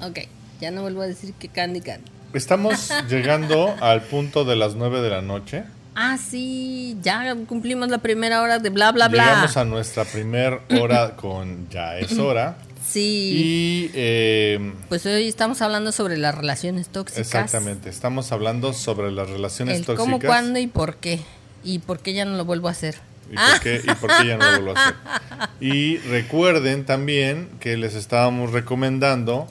ok, 0.07 0.21
ya 0.61 0.71
no 0.71 0.83
vuelvo 0.83 1.03
a 1.03 1.07
decir 1.07 1.33
que 1.35 1.49
Candy 1.49 1.81
Candy. 1.81 2.11
Estamos 2.35 2.91
llegando 3.09 3.75
al 3.81 4.03
punto 4.03 4.45
de 4.45 4.57
las 4.57 4.75
nueve 4.75 5.01
de 5.01 5.09
la 5.09 5.23
noche 5.23 5.65
ah, 5.99 6.17
sí, 6.19 6.97
ya 7.03 7.35
cumplimos 7.47 7.89
la 7.89 7.99
primera 7.99 8.41
hora 8.41 8.59
de 8.59 8.71
bla, 8.71 8.93
bla, 8.93 9.09
bla. 9.09 9.25
Llegamos 9.25 9.57
a 9.57 9.65
nuestra 9.65 10.05
primera 10.05 10.61
hora 10.81 11.17
con 11.17 11.69
Ya 11.69 11.99
es 11.99 12.17
hora. 12.19 12.57
Sí. 12.87 13.01
Y. 13.35 13.91
Eh, 13.95 14.73
pues 14.89 15.05
hoy 15.05 15.29
estamos 15.29 15.61
hablando 15.61 15.93
sobre 15.93 16.17
las 16.17 16.35
relaciones 16.35 16.89
tóxicas. 16.89 17.21
Exactamente, 17.21 17.91
estamos 17.91 18.33
hablando 18.33 18.73
sobre 18.73 19.11
las 19.11 19.29
relaciones 19.29 19.79
tóxicas. 19.79 19.99
¿Cómo, 19.99 20.21
cuándo 20.21 20.59
y 20.59 20.69
por 20.69 20.97
qué? 20.97 21.21
¿Y 21.65 21.81
por 21.81 21.99
qué 21.99 22.15
ya 22.15 22.25
no 22.25 22.37
lo 22.37 22.45
vuelvo 22.45 22.69
a 22.69 22.71
hacer? 22.71 22.97
¿Y 23.31 23.35
por, 23.35 23.61
qué, 23.61 23.83
¿Y 23.85 23.95
por 23.95 24.17
qué 24.17 24.27
ya 24.29 24.37
no 24.39 24.45
lo 24.45 24.63
vuelvo 24.63 24.79
a 24.79 24.83
hacer? 24.83 24.95
Y 25.61 25.99
recuerden 25.99 26.85
también 26.87 27.49
que 27.61 27.77
les 27.77 27.95
estábamos 27.95 28.53
recomendando 28.53 29.49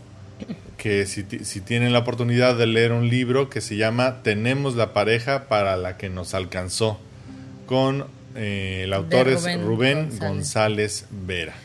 que 0.78 1.06
si, 1.06 1.24
tienen 1.62 1.92
la 1.92 2.00
oportunidad 2.00 2.56
de 2.56 2.68
leer 2.68 2.92
un 2.92 3.10
libro 3.10 3.50
que 3.50 3.62
se 3.62 3.76
llama 3.76 4.22
Tenemos 4.24 4.76
la 4.76 4.94
pareja 4.94 5.48
para 5.48 5.76
la 5.76 5.98
que 5.98 6.10
nos 6.10 6.34
alcanzó, 6.34 7.00
con 7.66 8.06
eh, 8.36 8.82
el 8.84 8.94
autor 8.94 9.28
es 9.28 9.62
Rubén, 9.62 10.10
González. 10.20 11.06
Vera. 11.10 11.56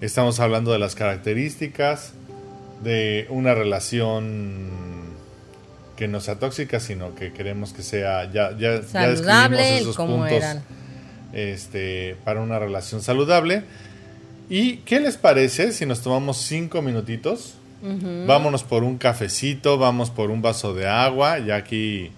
Estamos 0.00 0.40
hablando 0.40 0.72
de 0.72 0.78
las 0.78 0.94
características 0.94 2.12
de 2.82 3.26
una 3.30 3.54
relación 3.54 5.16
que 5.96 6.08
no 6.08 6.20
sea 6.20 6.38
tóxica, 6.38 6.78
sino 6.80 7.14
que 7.14 7.32
queremos 7.32 7.72
que 7.72 7.82
sea, 7.82 8.30
ya, 8.30 8.56
ya, 8.56 8.82
saludable, 8.82 9.78
esos 9.78 9.96
puntos 9.96 10.44
este, 11.32 12.16
para 12.24 12.40
una 12.40 12.58
relación 12.58 13.02
saludable. 13.02 13.62
¿Y 14.48 14.78
qué 14.78 15.00
les 15.00 15.16
parece 15.16 15.72
si 15.72 15.86
nos 15.86 16.02
tomamos 16.02 16.38
cinco 16.38 16.82
minutitos 16.82 17.57
Vámonos 17.80 18.64
por 18.64 18.82
un 18.82 18.98
cafecito, 18.98 19.78
vamos 19.78 20.10
por 20.10 20.30
un 20.30 20.42
vaso 20.42 20.74
de 20.74 20.88
agua. 20.88 21.38
Ya 21.38 21.56
aquí 21.56 22.10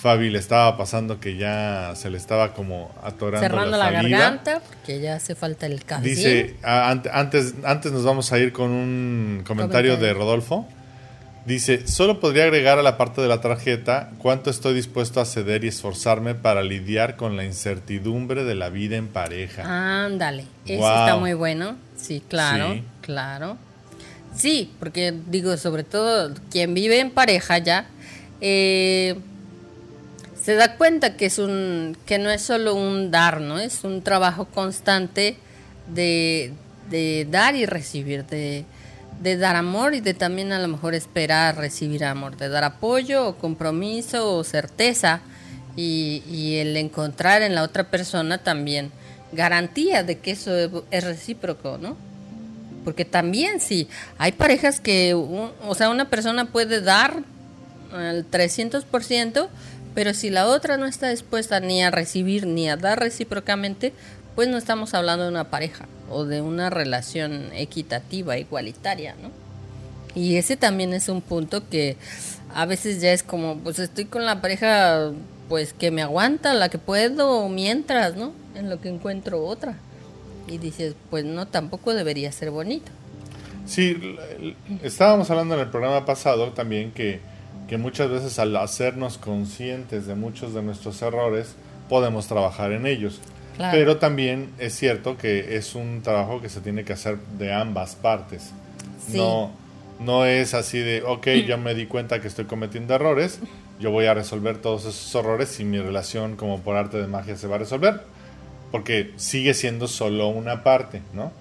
Fabi 0.00 0.30
le 0.30 0.38
estaba 0.38 0.78
pasando 0.78 1.20
que 1.20 1.36
ya 1.36 1.92
se 1.94 2.08
le 2.08 2.16
estaba 2.16 2.54
como 2.54 2.90
atorando 3.02 3.46
Cerrando 3.46 3.76
la, 3.76 3.90
garganta, 3.90 4.60
porque 4.66 4.98
ya 4.98 5.16
hace 5.16 5.34
falta 5.34 5.66
el 5.66 5.84
café. 5.84 6.08
Dice, 6.08 6.56
antes, 6.62 7.54
antes 7.64 7.92
nos 7.92 8.04
vamos 8.04 8.32
a 8.32 8.38
ir 8.38 8.52
con 8.52 8.70
un 8.70 9.42
comentario, 9.46 9.98
de 9.98 10.14
Rodolfo. 10.14 10.66
Dice, 11.44 11.86
solo 11.86 12.18
podría 12.20 12.44
agregar 12.44 12.78
a 12.78 12.82
la 12.82 12.96
parte 12.96 13.20
de 13.20 13.28
la 13.28 13.40
tarjeta 13.42 14.10
cuánto 14.18 14.50
estoy 14.50 14.74
dispuesto 14.74 15.20
a 15.20 15.26
ceder 15.26 15.64
y 15.64 15.68
esforzarme 15.68 16.34
para 16.34 16.62
lidiar 16.62 17.16
con 17.16 17.36
la 17.36 17.44
incertidumbre 17.44 18.44
de 18.44 18.54
la 18.54 18.70
vida 18.70 18.96
en 18.96 19.08
pareja. 19.08 20.04
Ándale, 20.04 20.44
eso 20.64 20.86
está 20.86 21.16
muy 21.16 21.34
bueno. 21.34 21.76
Sí, 21.96 22.22
claro, 22.26 22.80
claro. 23.02 23.58
Sí, 24.36 24.72
porque 24.78 25.14
digo, 25.26 25.56
sobre 25.56 25.84
todo 25.84 26.34
quien 26.50 26.74
vive 26.74 27.00
en 27.00 27.10
pareja 27.10 27.58
ya, 27.58 27.86
eh, 28.40 29.16
se 30.40 30.54
da 30.54 30.76
cuenta 30.76 31.16
que 31.16 31.26
es 31.26 31.38
un, 31.38 31.96
que 32.06 32.18
no 32.18 32.30
es 32.30 32.42
solo 32.42 32.74
un 32.74 33.10
dar, 33.10 33.40
¿no? 33.40 33.58
Es 33.58 33.84
un 33.84 34.02
trabajo 34.02 34.46
constante 34.46 35.36
de, 35.92 36.52
de 36.88 37.26
dar 37.30 37.54
y 37.56 37.66
recibir, 37.66 38.24
de, 38.26 38.64
de, 39.20 39.36
dar 39.36 39.56
amor 39.56 39.94
y 39.94 40.00
de 40.00 40.14
también 40.14 40.52
a 40.52 40.58
lo 40.58 40.68
mejor 40.68 40.94
esperar 40.94 41.58
recibir 41.58 42.04
amor, 42.04 42.36
de 42.36 42.48
dar 42.48 42.64
apoyo 42.64 43.28
o 43.28 43.36
compromiso 43.36 44.34
o 44.34 44.44
certeza 44.44 45.20
y, 45.76 46.22
y 46.30 46.56
el 46.56 46.76
encontrar 46.76 47.42
en 47.42 47.54
la 47.54 47.62
otra 47.62 47.90
persona 47.90 48.38
también 48.38 48.90
garantía 49.32 50.02
de 50.02 50.18
que 50.18 50.32
eso 50.32 50.84
es 50.90 51.04
recíproco, 51.04 51.78
¿no? 51.78 51.96
Porque 52.84 53.04
también 53.04 53.60
sí, 53.60 53.88
hay 54.18 54.32
parejas 54.32 54.80
que, 54.80 55.14
o 55.14 55.74
sea, 55.74 55.90
una 55.90 56.08
persona 56.08 56.46
puede 56.46 56.80
dar 56.80 57.22
el 57.92 58.28
300%, 58.30 59.48
pero 59.94 60.14
si 60.14 60.30
la 60.30 60.46
otra 60.46 60.76
no 60.76 60.86
está 60.86 61.10
dispuesta 61.10 61.60
ni 61.60 61.82
a 61.82 61.90
recibir 61.90 62.46
ni 62.46 62.70
a 62.70 62.76
dar 62.76 62.98
recíprocamente, 62.98 63.92
pues 64.34 64.48
no 64.48 64.56
estamos 64.56 64.94
hablando 64.94 65.24
de 65.24 65.30
una 65.30 65.50
pareja 65.50 65.86
o 66.08 66.24
de 66.24 66.40
una 66.40 66.70
relación 66.70 67.50
equitativa, 67.52 68.38
igualitaria, 68.38 69.14
¿no? 69.20 69.30
Y 70.14 70.36
ese 70.36 70.56
también 70.56 70.92
es 70.92 71.08
un 71.08 71.20
punto 71.20 71.68
que 71.68 71.96
a 72.54 72.66
veces 72.66 73.00
ya 73.00 73.12
es 73.12 73.22
como, 73.22 73.58
pues 73.58 73.78
estoy 73.78 74.06
con 74.06 74.24
la 74.24 74.40
pareja, 74.40 75.12
pues 75.48 75.72
que 75.72 75.90
me 75.90 76.02
aguanta, 76.02 76.54
la 76.54 76.68
que 76.68 76.78
puedo, 76.78 77.48
mientras, 77.48 78.16
¿no? 78.16 78.32
En 78.54 78.70
lo 78.70 78.80
que 78.80 78.88
encuentro 78.88 79.44
otra 79.44 79.76
y 80.50 80.58
dices, 80.58 80.94
pues 81.08 81.24
no, 81.24 81.46
tampoco 81.46 81.94
debería 81.94 82.30
ser 82.32 82.50
bonito. 82.50 82.90
Sí, 83.66 84.16
estábamos 84.82 85.30
hablando 85.30 85.54
en 85.54 85.60
el 85.60 85.68
programa 85.68 86.04
pasado 86.04 86.48
también 86.50 86.90
que, 86.90 87.20
que 87.68 87.78
muchas 87.78 88.10
veces 88.10 88.38
al 88.38 88.56
hacernos 88.56 89.16
conscientes 89.16 90.06
de 90.06 90.16
muchos 90.16 90.52
de 90.54 90.62
nuestros 90.62 91.00
errores, 91.02 91.54
podemos 91.88 92.26
trabajar 92.26 92.72
en 92.72 92.86
ellos. 92.86 93.20
Pero 93.58 93.98
también 93.98 94.48
es 94.58 94.74
cierto 94.74 95.18
que 95.18 95.56
es 95.56 95.74
un 95.74 96.00
trabajo 96.02 96.40
que 96.40 96.48
se 96.48 96.60
tiene 96.62 96.84
que 96.84 96.94
hacer 96.94 97.18
de 97.38 97.52
ambas 97.52 97.94
partes. 97.94 98.52
No, 99.12 99.50
No 99.98 100.24
es 100.24 100.54
así 100.54 100.78
de, 100.78 101.02
ok, 101.02 101.26
ya 101.46 101.58
me 101.58 101.74
di 101.74 101.86
cuenta 101.86 102.20
que 102.22 102.28
estoy 102.28 102.46
cometiendo 102.46 102.94
errores, 102.94 103.38
yo 103.78 103.90
voy 103.90 104.06
a 104.06 104.14
resolver 104.14 104.58
todos 104.58 104.86
esos 104.86 105.14
errores 105.14 105.60
y 105.60 105.64
mi 105.64 105.78
relación 105.78 106.36
como 106.36 106.60
por 106.60 106.76
arte 106.76 106.96
de 106.96 107.06
magia 107.06 107.36
se 107.36 107.46
va 107.46 107.56
a 107.56 107.58
resolver. 107.58 108.00
Porque 108.70 109.12
sigue 109.16 109.54
siendo 109.54 109.88
solo 109.88 110.28
una 110.28 110.62
parte, 110.62 111.02
¿no? 111.12 111.32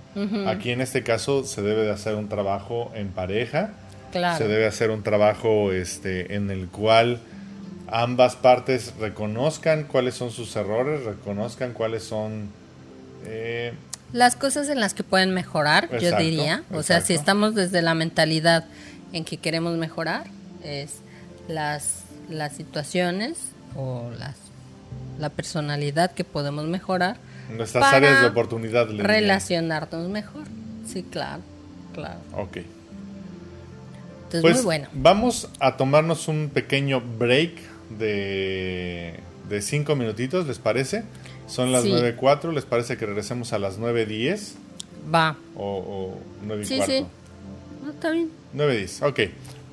Aquí 0.48 0.72
en 0.72 0.82
este 0.82 1.04
caso 1.04 1.46
se 1.46 1.62
debe 1.62 1.84
de 1.84 1.92
hacer 1.92 2.16
un 2.16 2.28
trabajo 2.28 2.92
en 2.96 3.10
pareja. 3.10 3.72
Se 4.12 4.48
debe 4.48 4.66
hacer 4.66 4.90
un 4.90 5.04
trabajo 5.04 5.72
este, 5.72 6.36
en 6.36 6.50
el 6.50 6.68
cual 6.68 7.20
ambas 7.88 8.36
partes 8.36 8.94
reconozcan 9.00 9.84
cuáles 9.84 10.16
son 10.16 10.32
sus 10.32 10.56
errores, 10.56 11.06
reconozcan 11.06 11.74
cuáles 11.74 12.04
son... 12.04 12.50
Eh, 13.26 13.74
las 14.12 14.36
cosas 14.36 14.70
en 14.70 14.80
las 14.80 14.94
que 14.94 15.04
pueden 15.04 15.34
mejorar, 15.34 15.90
yo 16.00 16.18
diría. 16.18 16.64
O 16.72 16.82
sea, 16.82 17.02
si 17.02 17.14
estamos 17.14 17.54
desde 17.54 17.82
la 17.82 17.94
mentalidad 17.94 18.66
en 19.14 19.24
que 19.24 19.38
queremos 19.38 19.78
mejorar, 19.78 20.26
es 20.64 20.96
las, 21.48 22.04
las 22.30 22.56
situaciones 22.56 23.38
o 23.76 24.10
las, 24.18 24.36
la 25.20 25.30
personalidad 25.30 26.12
que 26.12 26.24
podemos 26.24 26.66
mejorar. 26.66 27.18
Nuestras 27.56 27.94
áreas 27.94 28.22
de 28.22 28.28
oportunidad. 28.28 28.88
Relacionarnos 28.90 30.10
mejor. 30.10 30.44
Sí, 30.88 31.04
claro, 31.04 31.42
claro. 31.94 32.20
Ok. 32.34 32.58
Entonces, 32.58 34.44
muy 34.44 34.52
pues, 34.52 34.64
bueno. 34.64 34.88
Vamos 34.94 35.50
a 35.60 35.76
tomarnos 35.76 36.28
un 36.28 36.50
pequeño 36.54 37.02
break 37.02 37.54
de, 37.98 39.20
de 39.50 39.62
cinco 39.62 39.96
minutitos, 39.96 40.48
¿les 40.48 40.60
parece? 40.60 41.04
Son 41.48 41.72
las 41.72 41.84
9.04, 41.84 42.54
¿les 42.54 42.66
parece 42.66 42.96
que 42.98 43.08
regresemos 43.08 43.54
a 43.54 43.60
las 43.60 43.80
9.10? 43.80 44.54
Va. 45.14 45.36
O, 45.56 45.64
o 45.66 46.20
9 46.46 46.62
y 46.62 46.66
sí, 46.66 46.80
Sí, 46.86 47.06
no, 47.84 47.90
está 47.92 48.12
bien. 48.12 48.30
9.10, 48.56 49.10
ok. 49.10 49.20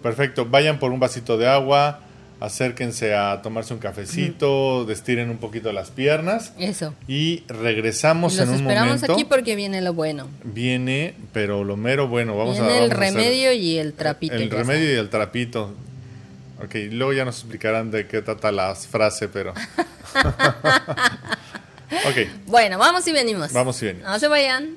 Perfecto. 0.02 0.46
Vayan 0.46 0.78
por 0.78 0.92
un 0.92 1.00
vasito 1.00 1.36
de 1.36 1.48
agua, 1.48 2.00
acérquense 2.40 3.14
a 3.14 3.40
tomarse 3.42 3.72
un 3.72 3.80
cafecito, 3.80 4.84
destiren 4.84 5.30
un 5.30 5.38
poquito 5.38 5.72
las 5.72 5.90
piernas. 5.90 6.52
Eso. 6.58 6.94
Y 7.08 7.44
regresamos 7.48 8.38
en 8.38 8.48
un 8.50 8.62
momento. 8.62 8.70
esperamos 8.70 9.02
aquí 9.04 9.24
porque 9.24 9.56
viene 9.56 9.80
lo 9.80 9.94
bueno. 9.94 10.28
Viene, 10.44 11.14
pero 11.32 11.64
lo 11.64 11.76
mero 11.76 12.08
bueno. 12.08 12.36
Vamos 12.36 12.58
viene 12.60 12.84
el 12.84 12.90
remedio 12.90 13.52
y 13.52 13.78
el 13.78 13.94
trapito. 13.94 14.34
El, 14.34 14.50
remedio 14.50 14.92
y 14.92 14.96
el 14.96 15.08
trapito. 15.08 15.74
Ok, 16.62 16.74
luego 16.90 17.12
ya 17.12 17.24
nos 17.24 17.38
explicarán 17.38 17.90
de 17.90 18.06
qué 18.06 18.22
trata 18.22 18.50
la 18.52 18.74
frase, 18.74 19.28
pero... 19.28 19.52
ok. 22.06 22.16
Bueno, 22.46 22.78
vamos 22.78 23.06
y 23.06 23.12
venimos. 23.12 23.52
Vamos 23.52 23.82
y 23.82 23.86
venimos. 23.86 24.08
No 24.08 24.18
se 24.18 24.28
vayan. 24.28 24.76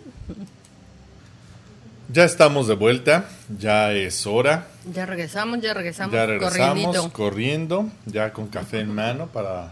Ya 2.11 2.23
estamos 2.23 2.67
de 2.67 2.73
vuelta, 2.73 3.29
ya 3.57 3.93
es 3.93 4.25
hora. 4.25 4.67
Ya 4.93 5.05
regresamos, 5.05 5.61
ya 5.61 5.73
regresamos. 5.73 6.13
Ya 6.13 6.25
regresamos 6.25 7.11
corriendo, 7.11 7.89
ya 8.05 8.33
con 8.33 8.47
café 8.47 8.79
en 8.79 8.93
mano 8.93 9.27
para... 9.27 9.71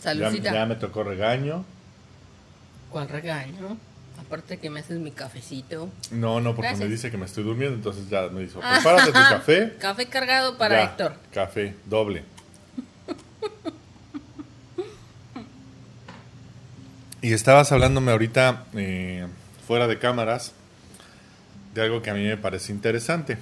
Saludcita. 0.00 0.52
Ya, 0.52 0.66
me 0.66 0.74
tocó 0.74 1.04
regaño. 1.04 1.64
¿Cuál 2.90 3.08
regaño? 3.08 3.76
Aparte 4.18 4.58
que 4.58 4.70
me 4.70 4.80
haces 4.80 4.98
mi 4.98 5.12
cafecito. 5.12 5.88
No, 6.10 6.40
no, 6.40 6.56
porque 6.56 6.74
me 6.76 6.88
dice 6.88 7.10
que 7.10 7.16
me 7.16 7.26
estoy 7.26 7.44
durmiendo, 7.44 7.76
entonces 7.76 8.08
ya 8.08 8.22
me 8.28 8.40
dijo, 8.40 8.60
prepárate 8.60 9.06
tu 9.06 9.12
café. 9.12 9.74
Café 9.78 10.06
cargado 10.06 10.58
para 10.58 10.82
Héctor. 10.82 11.14
Café, 11.32 11.76
doble. 11.86 12.24
y 17.22 17.32
estabas 17.32 17.70
hablándome 17.70 18.10
ahorita 18.10 18.64
eh, 18.74 19.26
fuera 19.66 19.86
de 19.86 19.98
cámaras 19.98 20.52
de 21.74 21.82
algo 21.82 22.02
que 22.02 22.10
a 22.10 22.14
mí 22.14 22.24
me 22.24 22.36
parece 22.36 22.72
interesante. 22.72 23.38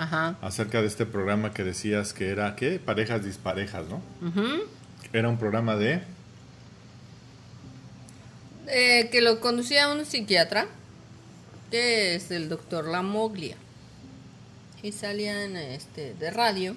Ajá. 0.00 0.38
Acerca 0.40 0.80
de 0.80 0.86
este 0.86 1.04
programa 1.04 1.52
que 1.52 1.62
decías 1.62 2.14
que 2.14 2.30
era, 2.30 2.56
¿qué? 2.56 2.78
Parejas 2.78 3.22
disparejas, 3.22 3.84
¿no? 3.86 4.00
Era 5.12 5.28
un 5.28 5.36
programa 5.36 5.76
de... 5.76 6.00
Eh, 8.66 9.10
que 9.12 9.20
lo 9.20 9.40
conducía 9.40 9.92
un 9.92 10.06
psiquiatra, 10.06 10.68
que 11.70 12.14
es 12.14 12.30
el 12.30 12.48
doctor 12.48 12.88
Lamoglia. 12.88 13.56
Y 14.82 14.92
salía 14.92 15.44
en 15.44 15.58
este, 15.58 16.14
de 16.14 16.30
radio. 16.30 16.74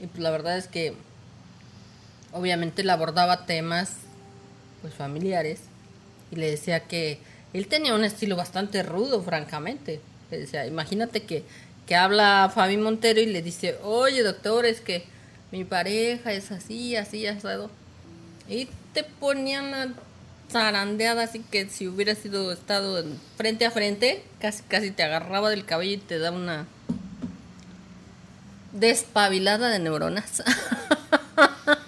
Y 0.00 0.06
pues 0.06 0.20
la 0.20 0.30
verdad 0.30 0.56
es 0.56 0.66
que 0.66 0.94
obviamente 2.32 2.82
le 2.84 2.92
abordaba 2.92 3.44
temas 3.44 3.96
pues 4.80 4.94
familiares. 4.94 5.60
Y 6.30 6.36
le 6.36 6.50
decía 6.50 6.84
que 6.84 7.18
él 7.52 7.66
tenía 7.66 7.94
un 7.94 8.04
estilo 8.04 8.34
bastante 8.34 8.82
rudo, 8.82 9.22
francamente. 9.22 10.00
O 10.32 10.66
imagínate 10.66 11.24
que, 11.24 11.44
que 11.90 11.96
habla 11.96 12.52
Fabi 12.54 12.76
Montero 12.76 13.20
y 13.20 13.26
le 13.26 13.42
dice, 13.42 13.76
oye 13.82 14.22
doctor, 14.22 14.64
es 14.64 14.80
que 14.80 15.04
mi 15.50 15.64
pareja 15.64 16.32
es 16.32 16.52
así, 16.52 16.94
así, 16.94 17.26
asado. 17.26 17.68
Y 18.48 18.68
te 18.94 19.02
ponían 19.02 19.64
una 19.64 19.94
zarandeada 20.52 21.24
así 21.24 21.40
que 21.40 21.68
si 21.68 21.88
hubiera 21.88 22.14
sido 22.14 22.52
estado 22.52 23.04
frente 23.36 23.66
a 23.66 23.72
frente, 23.72 24.22
casi 24.38 24.62
casi 24.62 24.92
te 24.92 25.02
agarraba 25.02 25.50
del 25.50 25.64
cabello 25.64 25.94
y 25.94 25.96
te 25.96 26.20
da 26.20 26.30
una 26.30 26.68
despabilada 28.72 29.70
de 29.70 29.80
neuronas. 29.80 30.44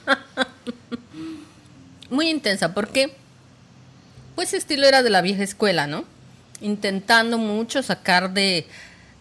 Muy 2.11 2.29
intensa, 2.29 2.75
porque 2.75 3.15
pues 4.35 4.53
estilo 4.53 4.85
era 4.85 5.05
de 5.05 5.11
la 5.11 5.21
vieja 5.21 5.45
escuela, 5.45 5.87
¿no? 5.87 6.05
intentando 6.63 7.39
mucho 7.39 7.83
sacar 7.83 8.33
de, 8.33 8.67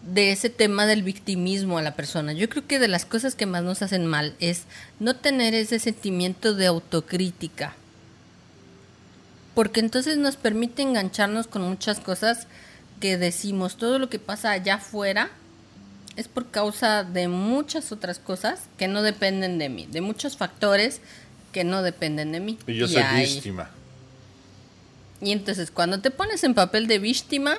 de 0.02 0.32
ese 0.32 0.50
tema 0.50 0.86
del 0.86 1.02
victimismo 1.02 1.78
a 1.78 1.82
la 1.82 1.94
persona. 1.94 2.32
Yo 2.32 2.48
creo 2.48 2.66
que 2.66 2.78
de 2.78 2.88
las 2.88 3.04
cosas 3.04 3.34
que 3.34 3.46
más 3.46 3.62
nos 3.62 3.82
hacen 3.82 4.06
mal 4.06 4.34
es 4.40 4.64
no 4.98 5.16
tener 5.16 5.54
ese 5.54 5.78
sentimiento 5.78 6.54
de 6.54 6.66
autocrítica. 6.66 7.74
Porque 9.54 9.80
entonces 9.80 10.16
nos 10.16 10.36
permite 10.36 10.82
engancharnos 10.82 11.46
con 11.46 11.62
muchas 11.62 12.00
cosas 12.00 12.46
que 13.00 13.18
decimos, 13.18 13.76
todo 13.76 13.98
lo 13.98 14.08
que 14.08 14.18
pasa 14.18 14.52
allá 14.52 14.76
afuera 14.76 15.30
es 16.16 16.28
por 16.28 16.50
causa 16.50 17.04
de 17.04 17.28
muchas 17.28 17.92
otras 17.92 18.18
cosas 18.18 18.62
que 18.78 18.88
no 18.88 19.02
dependen 19.02 19.58
de 19.58 19.68
mí, 19.68 19.86
de 19.90 20.00
muchos 20.00 20.36
factores 20.36 21.00
que 21.52 21.64
no 21.64 21.82
dependen 21.82 22.32
de 22.32 22.40
mí. 22.40 22.58
Y 22.66 22.74
yo 22.74 22.88
soy 22.88 23.02
víctima. 23.16 23.70
Y 25.20 25.32
entonces 25.32 25.70
cuando 25.70 26.00
te 26.00 26.10
pones 26.10 26.42
en 26.44 26.54
papel 26.54 26.86
de 26.86 26.98
víctima, 26.98 27.58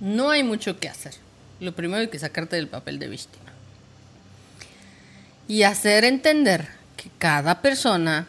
no 0.00 0.30
hay 0.30 0.42
mucho 0.42 0.78
que 0.78 0.88
hacer. 0.88 1.14
Lo 1.60 1.74
primero 1.74 2.00
hay 2.00 2.08
que 2.08 2.18
sacarte 2.18 2.56
del 2.56 2.68
papel 2.68 2.98
de 2.98 3.08
víctima. 3.08 3.52
Y 5.48 5.62
hacer 5.62 6.04
entender 6.04 6.68
que 6.96 7.10
cada 7.18 7.62
persona, 7.62 8.28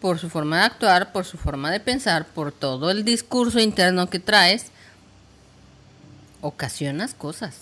por 0.00 0.18
su 0.18 0.28
forma 0.28 0.58
de 0.58 0.64
actuar, 0.64 1.12
por 1.12 1.24
su 1.24 1.38
forma 1.38 1.70
de 1.70 1.80
pensar, 1.80 2.26
por 2.26 2.52
todo 2.52 2.90
el 2.90 3.04
discurso 3.04 3.58
interno 3.58 4.10
que 4.10 4.18
traes, 4.18 4.66
ocasionas 6.42 7.14
cosas. 7.14 7.56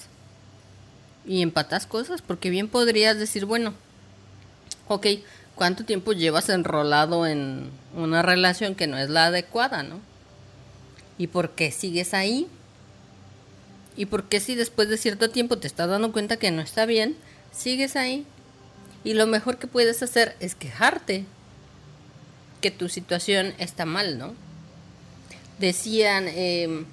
Y 1.24 1.42
empatas 1.42 1.86
cosas, 1.86 2.20
porque 2.20 2.50
bien 2.50 2.68
podrías 2.68 3.16
decir, 3.16 3.44
bueno, 3.44 3.74
ok, 4.88 5.06
¿cuánto 5.54 5.84
tiempo 5.84 6.12
llevas 6.12 6.48
enrolado 6.48 7.26
en 7.26 7.70
una 7.94 8.22
relación 8.22 8.74
que 8.74 8.88
no 8.88 8.98
es 8.98 9.08
la 9.08 9.26
adecuada, 9.26 9.84
¿no? 9.84 10.00
¿Y 11.18 11.28
por 11.28 11.50
qué 11.50 11.70
sigues 11.70 12.12
ahí? 12.14 12.48
¿Y 13.96 14.06
por 14.06 14.24
qué 14.24 14.40
si 14.40 14.54
después 14.54 14.88
de 14.88 14.96
cierto 14.96 15.30
tiempo 15.30 15.58
te 15.58 15.66
estás 15.66 15.88
dando 15.88 16.12
cuenta 16.12 16.36
que 16.36 16.50
no 16.50 16.62
está 16.62 16.86
bien, 16.86 17.16
sigues 17.52 17.96
ahí? 17.96 18.26
Y 19.04 19.14
lo 19.14 19.26
mejor 19.26 19.58
que 19.58 19.66
puedes 19.66 20.02
hacer 20.02 20.36
es 20.40 20.54
quejarte 20.54 21.24
que 22.60 22.70
tu 22.70 22.88
situación 22.88 23.54
está 23.58 23.84
mal, 23.84 24.18
¿no? 24.18 24.34
Decían, 25.58 26.26
eh, 26.28 26.84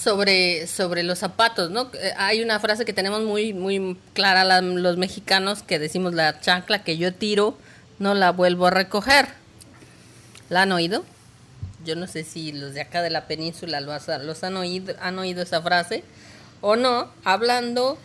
sobre, 0.00 0.66
sobre 0.66 1.02
los 1.02 1.18
zapatos, 1.18 1.70
¿no? 1.70 1.90
Eh, 1.94 2.12
hay 2.16 2.42
una 2.42 2.58
frase 2.58 2.84
que 2.84 2.92
tenemos 2.92 3.22
muy, 3.22 3.52
muy 3.52 3.98
clara 4.14 4.60
los 4.62 4.96
mexicanos 4.96 5.62
que 5.62 5.78
decimos 5.78 6.14
la 6.14 6.40
chancla 6.40 6.82
que 6.82 6.96
yo 6.96 7.12
tiro, 7.12 7.58
no 7.98 8.14
la 8.14 8.32
vuelvo 8.32 8.66
a 8.66 8.70
recoger. 8.70 9.28
¿La 10.48 10.62
han 10.62 10.72
oído? 10.72 11.04
Yo 11.84 11.96
no 11.96 12.06
sé 12.06 12.24
si 12.24 12.52
los 12.52 12.74
de 12.74 12.82
acá 12.82 13.02
de 13.02 13.10
la 13.10 13.26
península 13.26 13.80
los, 13.80 14.08
han, 14.44 14.56
oído, 14.56 14.94
han 15.00 15.18
oído 15.18 15.42
esa 15.42 15.62
frase 15.62 16.04
o 16.60 16.76
no, 16.76 17.10
hablando 17.24 17.98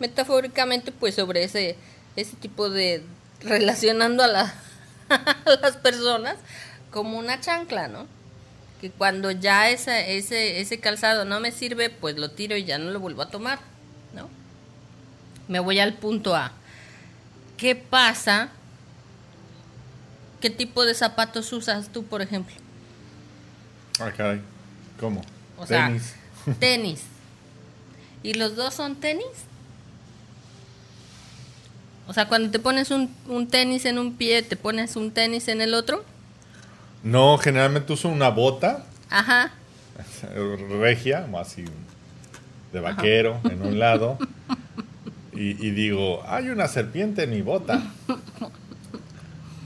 metafóricamente 0.00 0.90
pues 0.90 1.14
sobre 1.14 1.44
ese, 1.44 1.76
ese 2.16 2.36
tipo 2.36 2.68
de 2.68 3.04
relacionando 3.40 4.24
a, 4.24 4.26
la, 4.28 4.54
las 5.62 5.76
personas 5.76 6.36
como 6.90 7.18
una 7.18 7.40
chancla, 7.40 7.88
¿no? 7.88 8.06
que 8.82 8.90
cuando 8.90 9.30
ya 9.30 9.70
ese, 9.70 10.16
ese, 10.16 10.60
ese 10.60 10.80
calzado 10.80 11.24
no 11.24 11.38
me 11.38 11.52
sirve, 11.52 11.88
pues 11.88 12.18
lo 12.18 12.32
tiro 12.32 12.56
y 12.56 12.64
ya 12.64 12.78
no 12.78 12.90
lo 12.90 12.98
vuelvo 12.98 13.22
a 13.22 13.30
tomar, 13.30 13.60
¿no? 14.12 14.28
Me 15.46 15.60
voy 15.60 15.78
al 15.78 15.94
punto 15.94 16.34
A. 16.34 16.50
¿Qué 17.56 17.76
pasa? 17.76 18.48
¿Qué 20.40 20.50
tipo 20.50 20.84
de 20.84 20.94
zapatos 20.94 21.52
usas 21.52 21.90
tú, 21.92 22.02
por 22.02 22.22
ejemplo? 22.22 22.56
Ah. 24.02 24.36
¿Cómo? 24.98 25.22
O 25.58 25.66
sea, 25.66 25.92
tenis. 26.58 27.02
¿Y 28.22 28.34
los 28.34 28.56
dos 28.56 28.74
son 28.74 28.96
tenis? 28.96 29.26
O 32.06 32.12
sea, 32.12 32.28
cuando 32.28 32.50
te 32.50 32.58
pones 32.58 32.90
un, 32.90 33.14
un, 33.28 33.48
tenis 33.48 33.84
en 33.84 33.98
un 33.98 34.14
pie, 34.14 34.42
¿te 34.42 34.56
pones 34.56 34.96
un 34.96 35.12
tenis 35.12 35.48
en 35.48 35.60
el 35.60 35.74
otro? 35.74 36.04
No, 37.02 37.38
generalmente 37.38 37.92
uso 37.92 38.08
una 38.08 38.28
bota. 38.28 38.84
Ajá. 39.10 39.52
Regia, 40.80 41.26
así 41.40 41.64
de 42.72 42.80
vaquero, 42.80 43.40
en 43.50 43.62
un 43.62 43.78
lado. 43.78 44.18
Y, 45.34 45.70
digo, 45.70 46.22
hay 46.26 46.50
una 46.50 46.68
serpiente 46.68 47.24
en 47.24 47.30
mi 47.30 47.42
bota. 47.42 47.82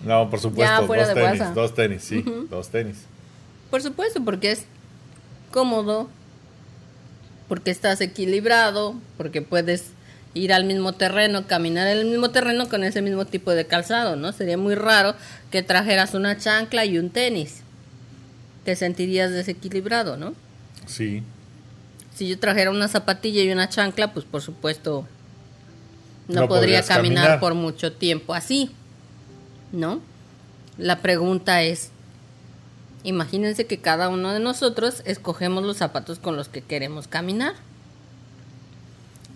No, 0.04 0.30
por 0.30 0.40
supuesto, 0.40 0.86
dos 0.86 1.14
tenis, 1.14 1.54
dos 1.54 1.74
tenis, 1.74 2.02
sí, 2.02 2.24
dos 2.48 2.68
tenis. 2.68 3.04
Por 3.70 3.82
supuesto, 3.82 4.24
porque 4.24 4.52
es 4.52 4.64
cómodo, 5.50 6.08
porque 7.48 7.70
estás 7.70 8.00
equilibrado, 8.00 8.94
porque 9.16 9.42
puedes 9.42 9.90
ir 10.34 10.52
al 10.52 10.64
mismo 10.64 10.92
terreno, 10.92 11.46
caminar 11.46 11.86
en 11.88 11.98
el 11.98 12.06
mismo 12.06 12.30
terreno 12.30 12.68
con 12.68 12.84
ese 12.84 13.02
mismo 13.02 13.24
tipo 13.24 13.52
de 13.52 13.66
calzado, 13.66 14.16
¿no? 14.16 14.32
Sería 14.32 14.58
muy 14.58 14.74
raro 14.74 15.14
que 15.50 15.62
trajeras 15.62 16.14
una 16.14 16.36
chancla 16.36 16.84
y 16.84 16.98
un 16.98 17.10
tenis. 17.10 17.62
Te 18.64 18.76
sentirías 18.76 19.30
desequilibrado, 19.30 20.16
¿no? 20.16 20.34
Sí. 20.86 21.22
Si 22.14 22.28
yo 22.28 22.38
trajera 22.38 22.70
una 22.70 22.88
zapatilla 22.88 23.42
y 23.42 23.50
una 23.50 23.68
chancla, 23.68 24.12
pues 24.12 24.26
por 24.26 24.42
supuesto 24.42 25.06
no, 26.28 26.48
podría 26.48 26.82
caminar 26.82 27.40
por 27.40 27.54
mucho 27.54 27.92
tiempo 27.92 28.34
así, 28.34 28.70
¿no? 29.72 30.00
La 30.78 31.00
pregunta 31.00 31.62
es, 31.62 31.90
imagínense 33.06 33.66
que 33.66 33.78
cada 33.78 34.08
uno 34.08 34.32
de 34.32 34.40
nosotros 34.40 35.02
escogemos 35.04 35.64
los 35.64 35.76
zapatos 35.76 36.18
con 36.18 36.36
los 36.36 36.48
que 36.48 36.60
queremos 36.60 37.06
caminar. 37.06 37.54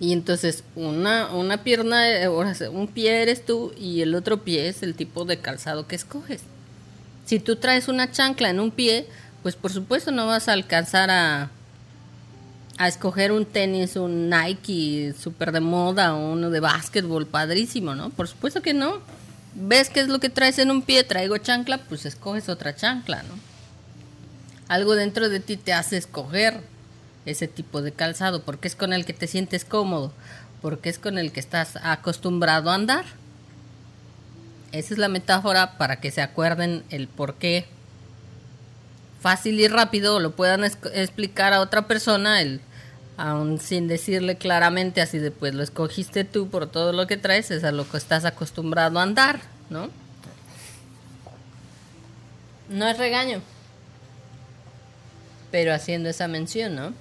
Y 0.00 0.12
entonces 0.12 0.64
una, 0.74 1.32
una 1.32 1.62
pierna, 1.62 2.08
eh, 2.10 2.28
un 2.28 2.88
pie 2.88 3.22
eres 3.22 3.44
tú 3.44 3.72
y 3.78 4.02
el 4.02 4.14
otro 4.14 4.42
pie 4.42 4.68
es 4.68 4.82
el 4.82 4.94
tipo 4.94 5.24
de 5.24 5.38
calzado 5.38 5.86
que 5.86 5.94
escoges. 5.94 6.42
Si 7.26 7.38
tú 7.38 7.56
traes 7.56 7.86
una 7.86 8.10
chancla 8.10 8.50
en 8.50 8.58
un 8.58 8.72
pie, 8.72 9.06
pues 9.42 9.54
por 9.54 9.72
supuesto 9.72 10.10
no 10.10 10.26
vas 10.26 10.48
a 10.48 10.54
alcanzar 10.54 11.10
a, 11.10 11.50
a 12.78 12.88
escoger 12.88 13.30
un 13.30 13.44
tenis, 13.44 13.94
un 13.94 14.30
Nike 14.30 15.14
súper 15.16 15.52
de 15.52 15.60
moda 15.60 16.14
o 16.14 16.32
uno 16.32 16.50
de 16.50 16.60
básquetbol 16.60 17.26
padrísimo, 17.26 17.94
¿no? 17.94 18.10
Por 18.10 18.26
supuesto 18.26 18.62
que 18.62 18.74
no. 18.74 18.98
Ves 19.54 19.90
qué 19.90 20.00
es 20.00 20.08
lo 20.08 20.18
que 20.18 20.30
traes 20.30 20.58
en 20.58 20.70
un 20.70 20.82
pie, 20.82 21.04
traigo 21.04 21.36
chancla, 21.38 21.78
pues 21.78 22.06
escoges 22.06 22.48
otra 22.48 22.74
chancla, 22.74 23.22
¿no? 23.22 23.39
Algo 24.70 24.94
dentro 24.94 25.28
de 25.28 25.40
ti 25.40 25.56
te 25.56 25.72
hace 25.72 25.96
escoger 25.96 26.60
ese 27.26 27.48
tipo 27.48 27.82
de 27.82 27.90
calzado, 27.90 28.44
porque 28.44 28.68
es 28.68 28.76
con 28.76 28.92
el 28.92 29.04
que 29.04 29.12
te 29.12 29.26
sientes 29.26 29.64
cómodo, 29.64 30.12
porque 30.62 30.90
es 30.90 31.00
con 31.00 31.18
el 31.18 31.32
que 31.32 31.40
estás 31.40 31.74
acostumbrado 31.82 32.70
a 32.70 32.76
andar. 32.76 33.04
Esa 34.70 34.94
es 34.94 34.98
la 34.98 35.08
metáfora 35.08 35.76
para 35.76 36.00
que 36.00 36.12
se 36.12 36.22
acuerden 36.22 36.84
el 36.90 37.08
por 37.08 37.34
qué 37.34 37.66
fácil 39.20 39.58
y 39.58 39.66
rápido 39.66 40.20
lo 40.20 40.36
puedan 40.36 40.62
explicar 40.62 41.52
a 41.52 41.62
otra 41.62 41.88
persona 41.88 42.40
el 42.40 42.60
aún 43.16 43.58
sin 43.58 43.88
decirle 43.88 44.36
claramente 44.36 45.00
así 45.02 45.18
de 45.18 45.32
pues 45.32 45.52
lo 45.52 45.64
escogiste 45.64 46.22
tú 46.22 46.48
por 46.48 46.68
todo 46.68 46.92
lo 46.92 47.08
que 47.08 47.16
traes, 47.16 47.50
es 47.50 47.64
a 47.64 47.72
lo 47.72 47.90
que 47.90 47.96
estás 47.96 48.24
acostumbrado 48.24 49.00
a 49.00 49.02
andar, 49.02 49.40
¿no? 49.68 49.90
No 52.68 52.86
es 52.86 52.96
regaño, 52.96 53.42
pero 55.50 55.74
haciendo 55.74 56.08
esa 56.08 56.28
mención, 56.28 56.74
¿no? 56.74 56.92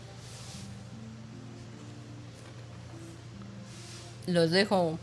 Los 4.27 4.51
dejo 4.51 4.99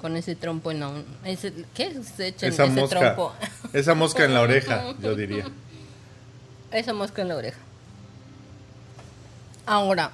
con 0.00 0.16
ese 0.16 0.34
trompo 0.34 0.70
en 0.70 0.80
la... 0.80 0.92
Ese, 1.24 1.52
¿Qué 1.74 2.02
se 2.02 2.28
echan 2.28 2.52
esa 2.52 2.64
ese 2.64 2.80
mosca, 2.80 2.98
trompo? 2.98 3.32
Esa 3.72 3.94
mosca 3.94 4.24
en 4.24 4.34
la 4.34 4.40
oreja, 4.40 4.94
yo 5.00 5.14
diría. 5.14 5.46
Esa 6.72 6.92
mosca 6.92 7.22
en 7.22 7.28
la 7.28 7.36
oreja. 7.36 7.58
Ahora, 9.64 10.10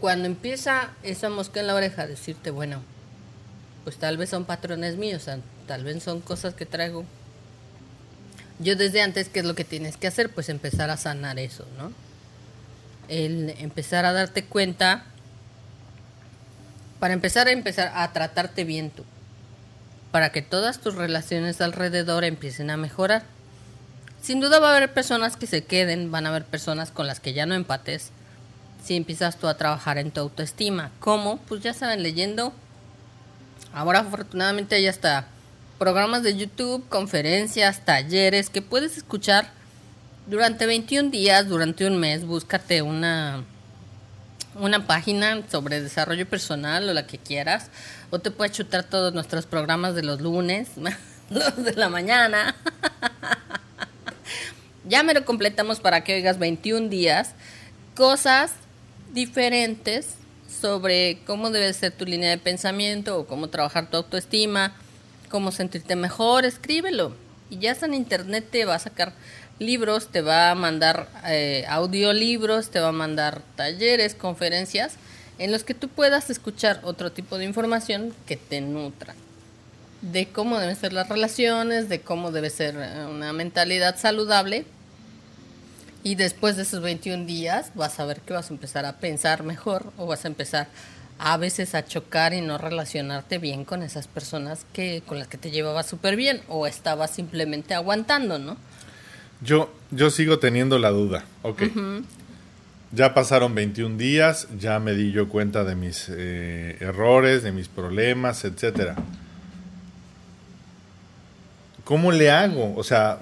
cuando 0.00 0.26
empieza 0.26 0.90
esa 1.02 1.30
mosca 1.30 1.60
en 1.60 1.68
la 1.68 1.74
oreja 1.74 2.02
a 2.02 2.06
decirte, 2.06 2.50
bueno, 2.50 2.82
pues 3.84 3.96
tal 3.96 4.16
vez 4.16 4.30
son 4.30 4.44
patrones 4.44 4.96
míos, 4.96 5.26
tal 5.66 5.84
vez 5.84 6.02
son 6.02 6.20
cosas 6.20 6.54
que 6.54 6.66
traigo. 6.66 7.04
Yo 8.58 8.76
desde 8.76 9.02
antes, 9.02 9.28
¿qué 9.28 9.40
es 9.40 9.44
lo 9.44 9.54
que 9.54 9.64
tienes 9.64 9.96
que 9.96 10.06
hacer? 10.06 10.30
Pues 10.30 10.48
empezar 10.48 10.90
a 10.90 10.96
sanar 10.96 11.38
eso, 11.38 11.66
¿no? 11.76 11.92
El 13.08 13.50
empezar 13.58 14.04
a 14.04 14.12
darte 14.12 14.44
cuenta, 14.44 15.04
para 17.00 17.14
empezar 17.14 17.48
a 17.48 17.52
empezar 17.52 17.92
a 17.94 18.12
tratarte 18.12 18.64
bien 18.64 18.90
tú, 18.90 19.04
para 20.10 20.30
que 20.30 20.40
todas 20.40 20.80
tus 20.80 20.94
relaciones 20.94 21.60
alrededor 21.60 22.24
empiecen 22.24 22.70
a 22.70 22.76
mejorar. 22.76 23.24
Sin 24.22 24.40
duda 24.40 24.60
va 24.60 24.72
a 24.72 24.76
haber 24.76 24.94
personas 24.94 25.36
que 25.36 25.46
se 25.46 25.64
queden, 25.64 26.10
van 26.10 26.24
a 26.24 26.30
haber 26.30 26.44
personas 26.44 26.90
con 26.90 27.06
las 27.06 27.20
que 27.20 27.34
ya 27.34 27.44
no 27.44 27.54
empates, 27.54 28.10
si 28.82 28.96
empiezas 28.96 29.36
tú 29.36 29.48
a 29.48 29.56
trabajar 29.56 29.98
en 29.98 30.12
tu 30.12 30.20
autoestima. 30.20 30.92
¿Cómo? 31.00 31.38
Pues 31.38 31.62
ya 31.62 31.74
saben, 31.74 32.02
leyendo. 32.02 32.52
Ahora 33.72 34.00
afortunadamente 34.00 34.76
hay 34.76 34.86
hasta 34.86 35.26
programas 35.78 36.22
de 36.22 36.36
YouTube, 36.36 36.88
conferencias, 36.88 37.84
talleres 37.84 38.50
que 38.50 38.62
puedes 38.62 38.96
escuchar 38.96 39.50
durante 40.26 40.66
21 40.66 41.10
días, 41.10 41.48
durante 41.48 41.86
un 41.86 41.98
mes. 41.98 42.24
Búscate 42.24 42.82
una, 42.82 43.44
una 44.54 44.86
página 44.86 45.42
sobre 45.50 45.82
desarrollo 45.82 46.28
personal 46.28 46.88
o 46.88 46.94
la 46.94 47.06
que 47.06 47.18
quieras. 47.18 47.70
O 48.10 48.18
te 48.18 48.30
puedes 48.30 48.56
chutar 48.56 48.84
todos 48.84 49.12
nuestros 49.14 49.46
programas 49.46 49.94
de 49.94 50.02
los 50.02 50.20
lunes, 50.20 50.68
los 51.30 51.64
de 51.64 51.74
la 51.74 51.88
mañana. 51.88 52.54
ya 54.88 55.02
me 55.02 55.14
lo 55.14 55.24
completamos 55.24 55.80
para 55.80 56.04
que 56.04 56.14
oigas 56.14 56.38
21 56.38 56.88
días. 56.88 57.34
Cosas 57.94 58.52
diferentes 59.12 60.14
sobre 60.48 61.18
cómo 61.26 61.50
debe 61.50 61.72
ser 61.72 61.92
tu 61.92 62.04
línea 62.04 62.30
de 62.30 62.38
pensamiento 62.38 63.18
o 63.18 63.26
cómo 63.26 63.48
trabajar 63.48 63.90
tu 63.90 63.96
autoestima, 63.98 64.74
cómo 65.34 65.50
sentirte 65.50 65.96
mejor, 65.96 66.44
escríbelo. 66.44 67.12
Y 67.50 67.58
ya 67.58 67.72
está 67.72 67.86
en 67.86 67.94
internet, 67.94 68.46
te 68.52 68.64
va 68.66 68.76
a 68.76 68.78
sacar 68.78 69.12
libros, 69.58 70.06
te 70.06 70.20
va 70.20 70.52
a 70.52 70.54
mandar 70.54 71.08
eh, 71.26 71.64
audiolibros, 71.68 72.70
te 72.70 72.78
va 72.78 72.90
a 72.90 72.92
mandar 72.92 73.42
talleres, 73.56 74.14
conferencias, 74.14 74.94
en 75.40 75.50
los 75.50 75.64
que 75.64 75.74
tú 75.74 75.88
puedas 75.88 76.30
escuchar 76.30 76.78
otro 76.84 77.10
tipo 77.10 77.36
de 77.36 77.46
información 77.46 78.14
que 78.26 78.36
te 78.36 78.60
nutra. 78.60 79.16
De 80.02 80.28
cómo 80.28 80.60
deben 80.60 80.76
ser 80.76 80.92
las 80.92 81.08
relaciones, 81.08 81.88
de 81.88 82.00
cómo 82.00 82.30
debe 82.30 82.48
ser 82.48 82.76
eh, 82.78 83.04
una 83.04 83.32
mentalidad 83.32 83.98
saludable 83.98 84.64
y 86.04 86.14
después 86.14 86.54
de 86.54 86.62
esos 86.62 86.80
21 86.80 87.24
días 87.24 87.72
vas 87.74 87.98
a 87.98 88.04
ver 88.04 88.20
que 88.20 88.34
vas 88.34 88.50
a 88.50 88.54
empezar 88.54 88.86
a 88.86 88.98
pensar 88.98 89.42
mejor 89.42 89.92
o 89.96 90.06
vas 90.06 90.24
a 90.26 90.28
empezar 90.28 90.68
a 90.68 90.93
veces 91.38 91.74
a 91.74 91.84
chocar 91.84 92.34
y 92.34 92.40
no 92.40 92.58
relacionarte 92.58 93.38
bien 93.38 93.64
con 93.64 93.82
esas 93.82 94.06
personas 94.08 94.66
que 94.72 95.02
con 95.06 95.18
las 95.18 95.28
que 95.28 95.38
te 95.38 95.50
llevabas 95.50 95.86
súper 95.86 96.16
bien 96.16 96.42
o 96.48 96.66
estabas 96.66 97.10
simplemente 97.10 97.74
aguantando, 97.74 98.38
¿no? 98.38 98.56
Yo, 99.40 99.72
yo 99.90 100.10
sigo 100.10 100.38
teniendo 100.38 100.78
la 100.78 100.90
duda. 100.90 101.24
Ok. 101.42 101.62
Ya 102.92 103.12
pasaron 103.12 103.54
21 103.54 103.96
días, 103.96 104.46
ya 104.58 104.78
me 104.78 104.94
di 104.94 105.10
yo 105.10 105.28
cuenta 105.28 105.64
de 105.64 105.74
mis 105.74 106.06
eh, 106.08 106.76
errores, 106.80 107.42
de 107.42 107.50
mis 107.50 107.68
problemas, 107.68 108.44
etcétera. 108.44 108.94
¿Cómo 111.84 112.12
le 112.12 112.30
hago? 112.30 112.74
O 112.76 112.84
sea, 112.84 113.18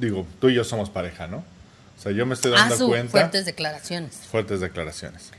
digo, 0.00 0.26
tú 0.40 0.48
y 0.48 0.54
yo 0.54 0.64
somos 0.64 0.90
pareja, 0.90 1.26
¿no? 1.26 1.38
O 1.38 2.02
sea, 2.02 2.12
yo 2.12 2.26
me 2.26 2.34
estoy 2.34 2.52
dando 2.52 2.74
ah, 2.74 2.88
cuenta. 2.88 3.10
Fuertes 3.10 3.44
declaraciones. 3.44 4.16
Fuertes 4.30 4.60
declaraciones. 4.60 5.30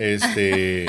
Este, 0.00 0.86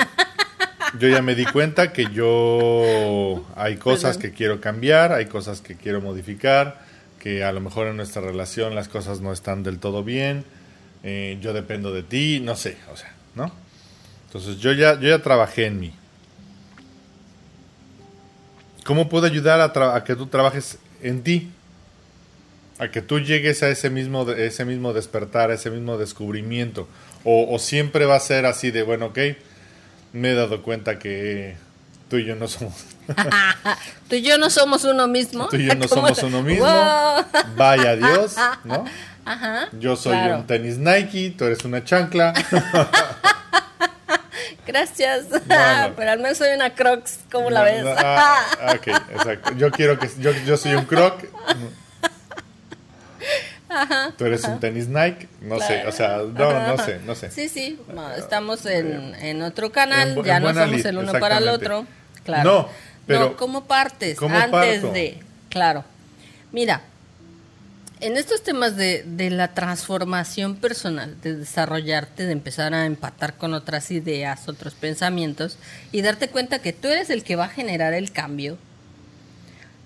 yo 0.98 1.10
ya 1.10 1.22
me 1.22 1.36
di 1.36 1.44
cuenta 1.44 1.92
que 1.92 2.08
yo 2.14 3.46
hay 3.58 3.76
cosas 3.76 4.18
que 4.18 4.32
quiero 4.32 4.62
cambiar, 4.62 5.12
hay 5.12 5.26
cosas 5.26 5.60
que 5.60 5.76
quiero 5.76 6.00
modificar, 6.00 6.80
que 7.20 7.44
a 7.44 7.52
lo 7.52 7.60
mejor 7.60 7.88
en 7.88 7.98
nuestra 7.98 8.22
relación 8.22 8.74
las 8.74 8.88
cosas 8.88 9.20
no 9.20 9.34
están 9.34 9.64
del 9.64 9.80
todo 9.80 10.06
bien. 10.06 10.46
Eh, 11.04 11.38
yo 11.42 11.52
dependo 11.52 11.92
de 11.92 12.04
ti, 12.04 12.40
no 12.42 12.56
sé, 12.56 12.78
o 12.90 12.96
sea, 12.96 13.14
¿no? 13.36 13.52
Entonces 14.28 14.60
yo 14.60 14.72
ya, 14.72 14.98
yo 14.98 15.10
ya 15.10 15.22
trabajé 15.22 15.66
en 15.66 15.82
mí. 15.82 15.94
¿Cómo 18.86 19.10
puedo 19.10 19.26
ayudar 19.26 19.60
a, 19.60 19.96
a 19.96 20.04
que 20.06 20.16
tú 20.16 20.28
trabajes 20.28 20.80
en 21.02 21.22
ti? 21.22 21.52
a 22.82 22.90
que 22.90 23.04
tú 23.04 23.20
llegues 23.20 23.62
a 23.62 23.70
ese 23.70 23.92
mismo, 23.92 24.28
ese 24.32 24.66
mismo 24.66 24.92
despertar, 24.92 25.52
a 25.52 25.54
ese 25.54 25.70
mismo 25.70 26.00
descubrimiento. 26.00 26.88
O, 27.24 27.60
siempre 27.60 28.06
va 28.06 28.16
a 28.16 28.20
ser 28.20 28.46
así 28.46 28.72
de, 28.72 28.84
bueno, 28.84 29.08
ok, 29.08 29.20
me 30.14 30.32
he 30.32 30.34
dado 30.34 30.64
cuenta 30.64 30.98
que 30.98 31.56
tú 32.10 32.18
y 32.18 32.26
yo 32.26 32.36
no 32.36 32.48
somos. 32.48 32.74
tú 34.10 34.16
y 34.16 34.22
yo 34.22 34.38
no 34.38 34.50
somos 34.50 34.84
uno 34.84 35.08
mismo. 35.08 35.48
Tú 35.48 35.58
y 35.58 35.66
yo 35.68 35.76
no 35.76 35.88
somos 35.88 36.22
uno 36.24 36.42
mismo. 36.42 36.66
Vaya 37.56 37.96
Dios, 37.96 38.36
¿no? 38.64 38.86
Ajá. 39.24 39.70
Yo 39.74 39.96
soy 39.96 40.18
un 40.18 40.48
tenis 40.48 40.78
Nike, 40.78 41.36
tú 41.38 41.46
eres 41.46 41.64
una 41.64 41.84
chancla. 41.84 42.34
Gracias. 44.66 45.26
Pero 45.96 46.12
al 46.12 46.20
menos 46.20 46.38
soy 46.38 46.50
una 46.56 46.74
Crocs, 46.74 47.20
¿cómo 47.32 47.50
la 47.50 47.64
ves? 47.64 47.84
Ah, 47.86 48.46
ah, 48.62 48.74
ok, 48.76 48.88
exacto. 48.88 49.52
Yo 49.58 49.70
quiero 49.72 50.00
que 50.00 50.10
yo, 50.20 50.32
yo 50.46 50.58
soy 50.58 50.74
un 50.74 50.86
Croc. 50.86 51.24
Ajá, 53.72 54.14
Tú 54.18 54.26
eres 54.26 54.44
un 54.44 54.60
tenis 54.60 54.90
Nike, 54.90 55.30
no 55.40 55.58
sé, 55.60 55.88
o 55.88 55.94
sea, 55.94 56.18
no, 56.18 56.68
no 56.68 56.78
sé, 56.78 57.00
no 57.06 57.16
sé. 57.16 57.32
Sí, 57.32 57.48
sí, 57.48 57.80
estamos 58.18 58.66
en, 58.66 59.16
en 59.16 59.42
otro 59.42 59.72
canal, 59.72 60.22
ya 60.26 60.42
no 60.42 60.54
somos 60.54 60.84
el 60.84 60.98
uno 60.98 61.14
para 61.14 61.38
el 61.38 61.48
otro. 61.48 61.86
Claro. 62.26 62.52
No, 62.52 62.70
pero. 63.08 63.20
No, 63.30 63.38
como 63.38 63.66
partes, 63.66 64.22
antes 64.22 64.84
de. 64.94 65.20
Claro. 65.50 65.86
Mira, 66.52 66.82
en 68.02 68.18
estos 68.18 68.44
temas 68.44 68.76
de, 68.76 69.04
de, 69.06 69.30
la 69.30 69.54
transformación 69.54 70.58
personal, 70.58 71.16
de 71.22 71.38
desarrollarte, 71.38 72.26
de 72.26 72.34
empezar 72.34 72.74
a 72.74 72.86
empatar 72.86 73.36
con 73.36 73.54
otras 73.54 73.90
ideas, 73.92 74.50
otros 74.50 74.74
pensamientos 74.74 75.58
y 75.94 76.02
darte 76.02 76.28
cuenta 76.28 76.60
que 76.60 76.74
tú 76.74 76.90
eres 76.90 77.10
el 77.10 77.24
que 77.24 77.38
va 77.38 77.46
a 77.46 77.50
generar 77.50 77.94
el 77.94 78.12
cambio, 78.12 78.58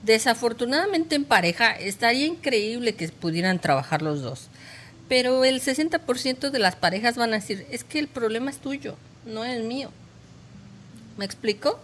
Desafortunadamente 0.05 1.15
en 1.15 1.25
pareja 1.25 1.71
estaría 1.71 2.27
increíble 2.27 2.93
que 2.93 3.09
pudieran 3.09 3.57
trabajar 3.57 4.03
los 4.03 4.21
dos, 4.21 4.49
pero 5.09 5.43
el 5.43 5.61
60% 5.61 6.51
de 6.51 6.59
las 6.59 6.75
parejas 6.75 7.17
van 7.17 7.33
a 7.33 7.37
decir, 7.37 7.65
es 7.71 7.83
que 7.83 7.97
el 7.97 8.07
problema 8.07 8.51
es 8.51 8.59
tuyo, 8.59 8.97
no 9.25 9.43
es 9.43 9.63
mío. 9.63 9.89
¿Me 11.17 11.25
explico? 11.25 11.79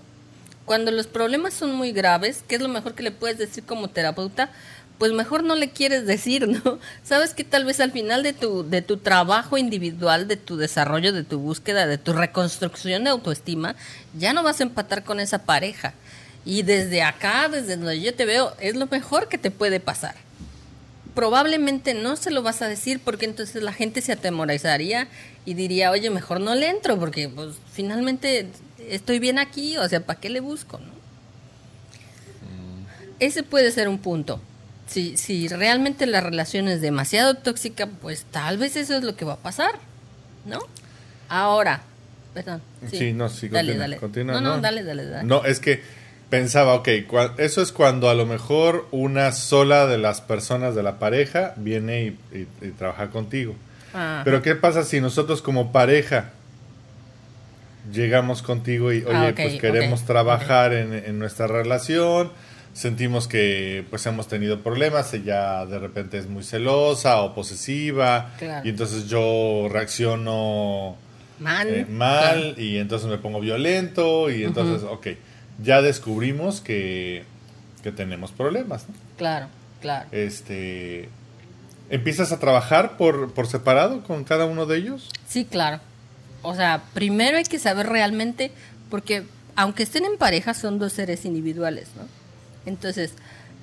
Cuando 0.66 0.92
los 0.92 1.08
problemas 1.08 1.56
son 1.56 1.74
muy 1.74 1.94
graves, 1.94 2.44
¿qué 2.48 2.56
es 2.56 2.62
lo 2.62 2.68
mejor 2.68 2.94
que 2.94 3.02
le 3.02 3.10
puedes 3.10 3.40
decir 3.40 3.64
como 3.64 3.88
terapeuta? 3.88 4.52
Pues 5.00 5.14
mejor 5.14 5.44
no 5.44 5.56
le 5.56 5.72
quieres 5.72 6.06
decir, 6.06 6.48
¿no? 6.48 6.78
Sabes 7.04 7.34
que 7.34 7.44
tal 7.44 7.66
vez 7.66 7.80
al 7.80 7.92
final 7.92 8.22
de 8.22 8.34
tu, 8.34 8.70
de 8.70 8.84
tu 8.84 8.98
trabajo 8.98 9.58
individual, 9.58 10.28
de 10.28 10.38
tu 10.38 10.58
desarrollo, 10.58 11.12
de 11.12 11.24
tu 11.24 11.40
búsqueda, 11.40 11.88
de 11.88 11.98
tu 11.98 12.14
reconstrucción 12.14 13.04
de 13.04 13.10
autoestima, 13.10 13.76
ya 14.16 14.32
no 14.32 14.44
vas 14.44 14.60
a 14.60 14.64
empatar 14.64 15.04
con 15.04 15.20
esa 15.20 15.40
pareja 15.40 15.96
y 16.46 16.64
desde 16.64 17.04
acá, 17.04 17.50
desde 17.50 17.78
donde 17.78 18.02
yo 18.02 18.14
te 18.16 18.26
veo, 18.26 18.54
es 18.60 18.76
lo 18.76 18.88
mejor 18.88 19.28
que 19.28 19.38
te 19.38 19.52
puede 19.52 19.80
pasar. 19.80 20.16
Probablemente 21.14 21.94
no 21.94 22.16
se 22.16 22.32
lo 22.32 22.42
vas 22.42 22.62
a 22.62 22.68
decir 22.68 23.00
porque 23.04 23.26
entonces 23.26 23.62
la 23.62 23.74
gente 23.74 24.02
se 24.02 24.14
atemorizaría 24.14 25.08
y 25.46 25.54
diría, 25.54 25.92
oye, 25.92 26.10
mejor 26.10 26.40
no 26.40 26.56
le 26.56 26.70
entro 26.70 26.98
porque 26.98 27.30
pues 27.30 27.56
finalmente 27.72 28.48
estoy 28.88 29.20
bien 29.20 29.38
aquí, 29.38 29.78
o 29.78 29.88
sea, 29.88 30.06
¿para 30.06 30.20
qué 30.20 30.30
le 30.30 30.40
busco? 30.40 30.80
¿no? 30.80 30.86
Mm. 32.48 32.86
Ese 33.20 33.44
puede 33.44 33.72
ser 33.72 33.88
un 33.88 34.00
punto. 34.00 34.42
Si, 34.88 35.18
si 35.18 35.48
realmente 35.48 36.06
la 36.06 36.22
relación 36.22 36.68
es 36.68 36.82
demasiado 36.82 37.36
tóxica, 37.36 37.88
pues 37.88 38.26
tal 38.30 38.58
vez 38.58 38.76
eso 38.76 38.96
es 38.96 39.04
lo 39.04 39.16
que 39.16 39.26
va 39.26 39.34
a 39.34 39.38
pasar, 39.38 39.72
¿no? 40.46 40.60
Ahora, 41.30 41.84
perdón. 42.34 42.62
Sí, 42.90 43.14
no, 43.14 43.30
sí, 43.30 43.48
dale, 43.48 43.78
dale. 43.78 44.00
no, 44.26 44.42
no, 44.42 44.60
dale, 44.60 44.84
dale, 44.84 45.06
dale. 45.06 45.24
No, 45.24 45.46
es 45.46 45.60
que 45.60 45.82
pensaba, 46.32 46.76
ok, 46.76 46.88
eso 47.38 47.62
es 47.62 47.74
cuando 47.74 48.10
a 48.10 48.16
lo 48.16 48.26
mejor 48.26 48.88
una 48.92 49.34
sola 49.34 49.86
de 49.86 49.98
las 49.98 50.22
personas 50.22 50.74
de 50.76 50.82
la 50.82 50.98
pareja 50.98 51.54
viene 51.58 52.16
y, 52.34 52.70
trabaja 52.80 53.10
contigo. 53.10 53.54
Pero 54.24 54.42
¿qué 54.42 54.56
pasa 54.56 54.84
si 54.84 55.02
nosotros 55.02 55.42
como 55.42 55.74
pareja 55.74 56.32
llegamos 57.92 58.42
contigo 58.42 58.94
y, 58.94 59.04
oye, 59.04 59.14
ah, 59.14 59.34
pues 59.36 59.60
queremos 59.60 60.06
trabajar 60.06 60.72
en, 60.72 61.20
nuestra 61.20 61.48
relación, 61.48 62.32
sentimos 62.72 63.28
que 63.28 63.84
pues 63.90 64.06
hemos 64.06 64.30
tenido 64.30 64.62
problemas, 64.62 65.14
ella 65.14 65.66
de 65.66 65.80
repente 65.80 66.18
es 66.18 66.28
muy 66.28 66.46
celosa 66.46 67.22
o 67.24 67.36
posesiva, 67.36 68.32
y 68.64 68.70
entonces 68.70 69.10
yo 69.10 69.68
reacciono 69.70 70.96
mal, 71.40 71.68
eh, 71.68 71.86
mal 71.90 72.56
y 72.58 72.78
entonces 72.78 73.10
me 73.10 73.18
pongo 73.18 73.42
violento, 73.42 74.30
y 74.30 74.46
entonces, 74.46 74.88
ok 74.90 75.08
ya 75.64 75.82
descubrimos 75.82 76.62
que, 76.62 77.26
tenemos 77.96 78.32
problemas. 78.32 78.86
Claro, 79.18 79.48
claro. 79.82 80.08
Este, 80.12 81.10
¿Empiezas 81.90 82.32
a 82.32 82.40
trabajar 82.40 82.98
por, 82.98 83.34
por 83.34 83.48
separado 83.48 84.04
con 84.04 84.24
cada 84.24 84.46
uno 84.46 84.66
de 84.66 84.78
ellos? 84.78 85.10
Sí, 85.28 85.46
claro. 85.46 85.80
O 86.44 86.56
sea, 86.56 86.84
primero 86.94 87.38
hay 87.38 87.44
que 87.44 87.60
saber 87.60 87.88
realmente, 87.88 88.52
porque 88.90 89.24
aunque 89.56 89.84
estén 89.84 90.06
en 90.06 90.18
pareja, 90.18 90.54
son 90.54 90.80
dos 90.80 90.94
seres 90.94 91.26
individuales, 91.26 91.90
¿no? 91.98 92.04
Entonces, 92.66 93.14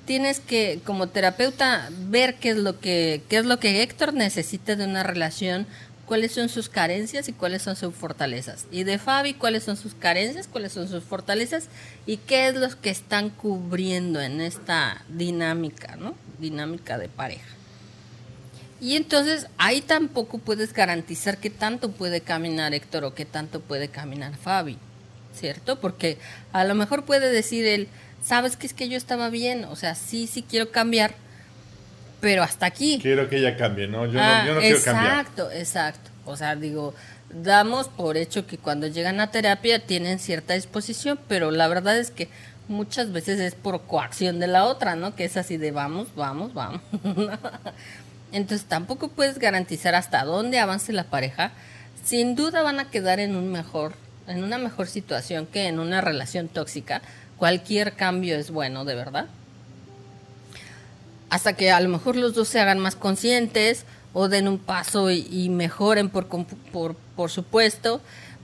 tienes 0.05 0.39
que, 0.39 0.79
como 0.85 1.07
terapeuta, 1.07 1.89
ver 2.07 2.35
qué 2.35 2.49
es 2.51 2.57
lo 2.57 2.79
que, 2.79 3.21
qué 3.29 3.37
es 3.37 3.45
lo 3.45 3.59
que 3.59 3.83
Héctor 3.83 4.13
necesita 4.13 4.75
de 4.75 4.85
una 4.85 5.03
relación 5.03 5.67
cuáles 6.09 6.31
son 6.31 6.49
sus 6.49 6.69
carencias 6.69 7.29
y 7.29 7.33
cuáles 7.33 7.61
son 7.61 7.75
sus 7.75 7.93
fortalezas. 7.93 8.65
Y 8.71 8.83
de 8.83 8.97
Fabi, 8.97 9.35
cuáles 9.35 9.61
son 9.61 9.77
sus 9.77 9.93
carencias, 9.93 10.47
cuáles 10.47 10.71
son 10.71 10.89
sus 10.89 11.03
fortalezas 11.03 11.67
y 12.07 12.17
qué 12.17 12.47
es 12.47 12.55
lo 12.55 12.67
que 12.81 12.89
están 12.89 13.29
cubriendo 13.29 14.19
en 14.19 14.41
esta 14.41 15.05
dinámica, 15.07 15.97
¿no? 15.97 16.15
Dinámica 16.39 16.97
de 16.97 17.09
pareja. 17.09 17.45
Y 18.81 18.95
entonces 18.95 19.45
ahí 19.59 19.81
tampoco 19.81 20.39
puedes 20.39 20.73
garantizar 20.73 21.37
qué 21.37 21.51
tanto 21.51 21.91
puede 21.91 22.21
caminar 22.21 22.73
Héctor 22.73 23.03
o 23.03 23.13
qué 23.13 23.25
tanto 23.25 23.59
puede 23.59 23.89
caminar 23.89 24.35
Fabi, 24.35 24.79
¿cierto? 25.39 25.79
Porque 25.79 26.17
a 26.53 26.63
lo 26.63 26.73
mejor 26.73 27.05
puede 27.05 27.31
decir 27.31 27.67
él, 27.67 27.87
sabes 28.23 28.57
que 28.57 28.65
es 28.65 28.73
que 28.73 28.89
yo 28.89 28.97
estaba 28.97 29.29
bien, 29.29 29.63
o 29.65 29.75
sea, 29.75 29.93
sí, 29.93 30.25
sí 30.25 30.41
quiero 30.41 30.71
cambiar, 30.71 31.13
pero 32.19 32.43
hasta 32.43 32.65
aquí. 32.65 32.99
Quiero 33.01 33.29
que 33.29 33.37
ella 33.37 33.55
cambie, 33.55 33.87
¿no? 33.87 34.05
Yo 34.05 34.13
no, 34.13 34.21
ah, 34.21 34.41
quiero 34.59 34.81
cambiar. 34.83 35.19
Exacto, 35.19 35.51
exacto. 35.51 36.09
O 36.25 36.35
sea, 36.35 36.55
digo, 36.55 36.93
damos 37.29 37.87
por 37.87 38.17
hecho 38.17 38.45
que 38.45 38.57
cuando 38.57 38.87
llegan 38.87 39.19
a 39.19 39.31
terapia 39.31 39.79
tienen 39.85 40.19
cierta 40.19 40.53
disposición, 40.53 41.19
pero 41.27 41.51
la 41.51 41.67
verdad 41.67 41.97
es 41.97 42.11
que 42.11 42.29
muchas 42.67 43.11
veces 43.11 43.39
es 43.39 43.55
por 43.55 43.81
coacción 43.83 44.39
de 44.39 44.47
la 44.47 44.65
otra, 44.65 44.95
¿no? 44.95 45.15
Que 45.15 45.25
es 45.25 45.37
así 45.37 45.57
de 45.57 45.71
vamos, 45.71 46.09
vamos, 46.15 46.53
vamos. 46.53 46.81
Entonces 48.31 48.67
tampoco 48.67 49.07
puedes 49.07 49.39
garantizar 49.39 49.95
hasta 49.95 50.23
dónde 50.23 50.59
avance 50.59 50.93
la 50.93 51.05
pareja. 51.05 51.51
Sin 52.03 52.35
duda 52.35 52.61
van 52.61 52.79
a 52.79 52.89
quedar 52.91 53.19
en 53.19 53.35
un 53.35 53.51
mejor, 53.51 53.93
en 54.27 54.43
una 54.43 54.57
mejor 54.57 54.87
situación 54.87 55.47
que 55.47 55.67
en 55.67 55.79
una 55.79 56.01
relación 56.01 56.47
tóxica. 56.47 57.01
Cualquier 57.37 57.93
cambio 57.93 58.35
es 58.35 58.51
bueno, 58.51 58.85
de 58.85 58.95
verdad 58.95 59.27
hasta 61.29 61.53
que 61.53 61.71
a 61.71 61.79
lo 61.79 61.89
mejor 61.89 62.15
los 62.15 62.33
dos 62.33 62.47
se 62.47 62.59
hagan 62.59 62.79
más 62.79 62.95
conscientes 62.95 63.85
o 64.13 64.27
den 64.27 64.47
un 64.47 64.57
paso 64.57 65.11
y, 65.11 65.49
mejoren 65.49 66.09
por, 66.09 66.27
por, 66.27 66.95
por 67.15 67.29
supuesto, 67.29 68.01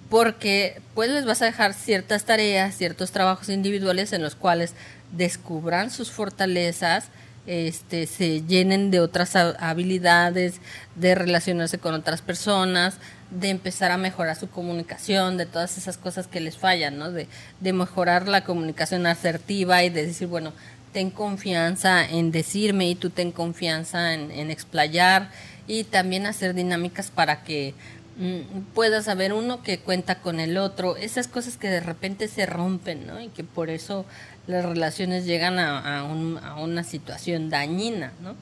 porque 0.10 0.82
pues 0.94 1.10
les 1.10 1.26
vas 1.26 1.42
a 1.42 1.46
dejar 1.46 1.74
ciertas 1.74 2.26
tareas, 2.26 2.78
ciertos 2.78 3.12
trabajos 3.12 3.50
individuales 3.50 4.14
en 4.14 4.22
los 4.22 4.36
cuales 4.36 4.74
descubran 5.12 5.90
sus 5.90 6.12
fortalezas, 6.12 7.06
este, 7.48 8.08
se 8.08 8.42
llenen 8.42 8.90
de 8.90 9.00
otras 9.00 9.36
habilidades, 9.36 10.56
de 10.96 11.16
relacionarse 11.16 11.78
con 11.78 11.94
otras 11.94 12.22
personas, 12.22 12.96
de 13.30 13.50
empezar 13.50 13.92
a 13.92 13.98
mejorar 13.98 14.36
su 14.36 14.50
comunicación, 14.50 15.38
de 15.38 15.46
todas 15.46 15.78
esas 15.78 15.98
cosas 15.98 16.28
que 16.28 16.40
les 16.40 16.58
fallan, 16.58 16.98
¿no? 16.98 17.12
De, 17.12 17.28
de 17.60 17.74
mejorar 17.74 18.28
la 18.28 18.44
comunicación 18.44 19.06
asertiva 19.06 19.84
y 19.84 19.90
de 19.90 20.08
decir, 20.08 20.28
bueno, 20.28 20.54
ten 20.96 21.12
confianza 21.12 22.10
en 22.10 22.32
decirme 22.32 22.90
y 22.90 22.96
tú 22.96 23.10
ten 23.10 23.34
confianza 23.34 24.14
en, 24.14 24.50
explayar 24.50 25.30
y 25.68 25.84
también 25.84 26.26
hacer 26.26 26.54
dinámicas 26.54 27.12
para 27.12 27.44
que 27.44 27.74
mm, 28.18 28.62
puedas 28.74 29.04
saber 29.04 29.34
uno 29.34 29.62
que 29.62 29.78
cuenta 29.78 30.22
con 30.22 30.40
el 30.40 30.58
otro, 30.58 30.96
esas 30.96 31.28
cosas 31.28 31.58
que 31.58 31.68
de 31.68 31.82
repente 31.82 32.30
se 32.30 32.46
rompen, 32.46 33.06
¿no? 33.08 33.20
Y 33.20 33.28
que 33.28 33.44
por 33.44 33.70
eso 33.70 34.06
las 34.48 34.64
relaciones 34.64 35.26
llegan 35.26 35.60
a, 35.60 36.00
a, 36.00 36.56
una 36.64 36.84
situación 36.86 37.50
dañina, 37.50 38.14
¿no? 38.22 38.34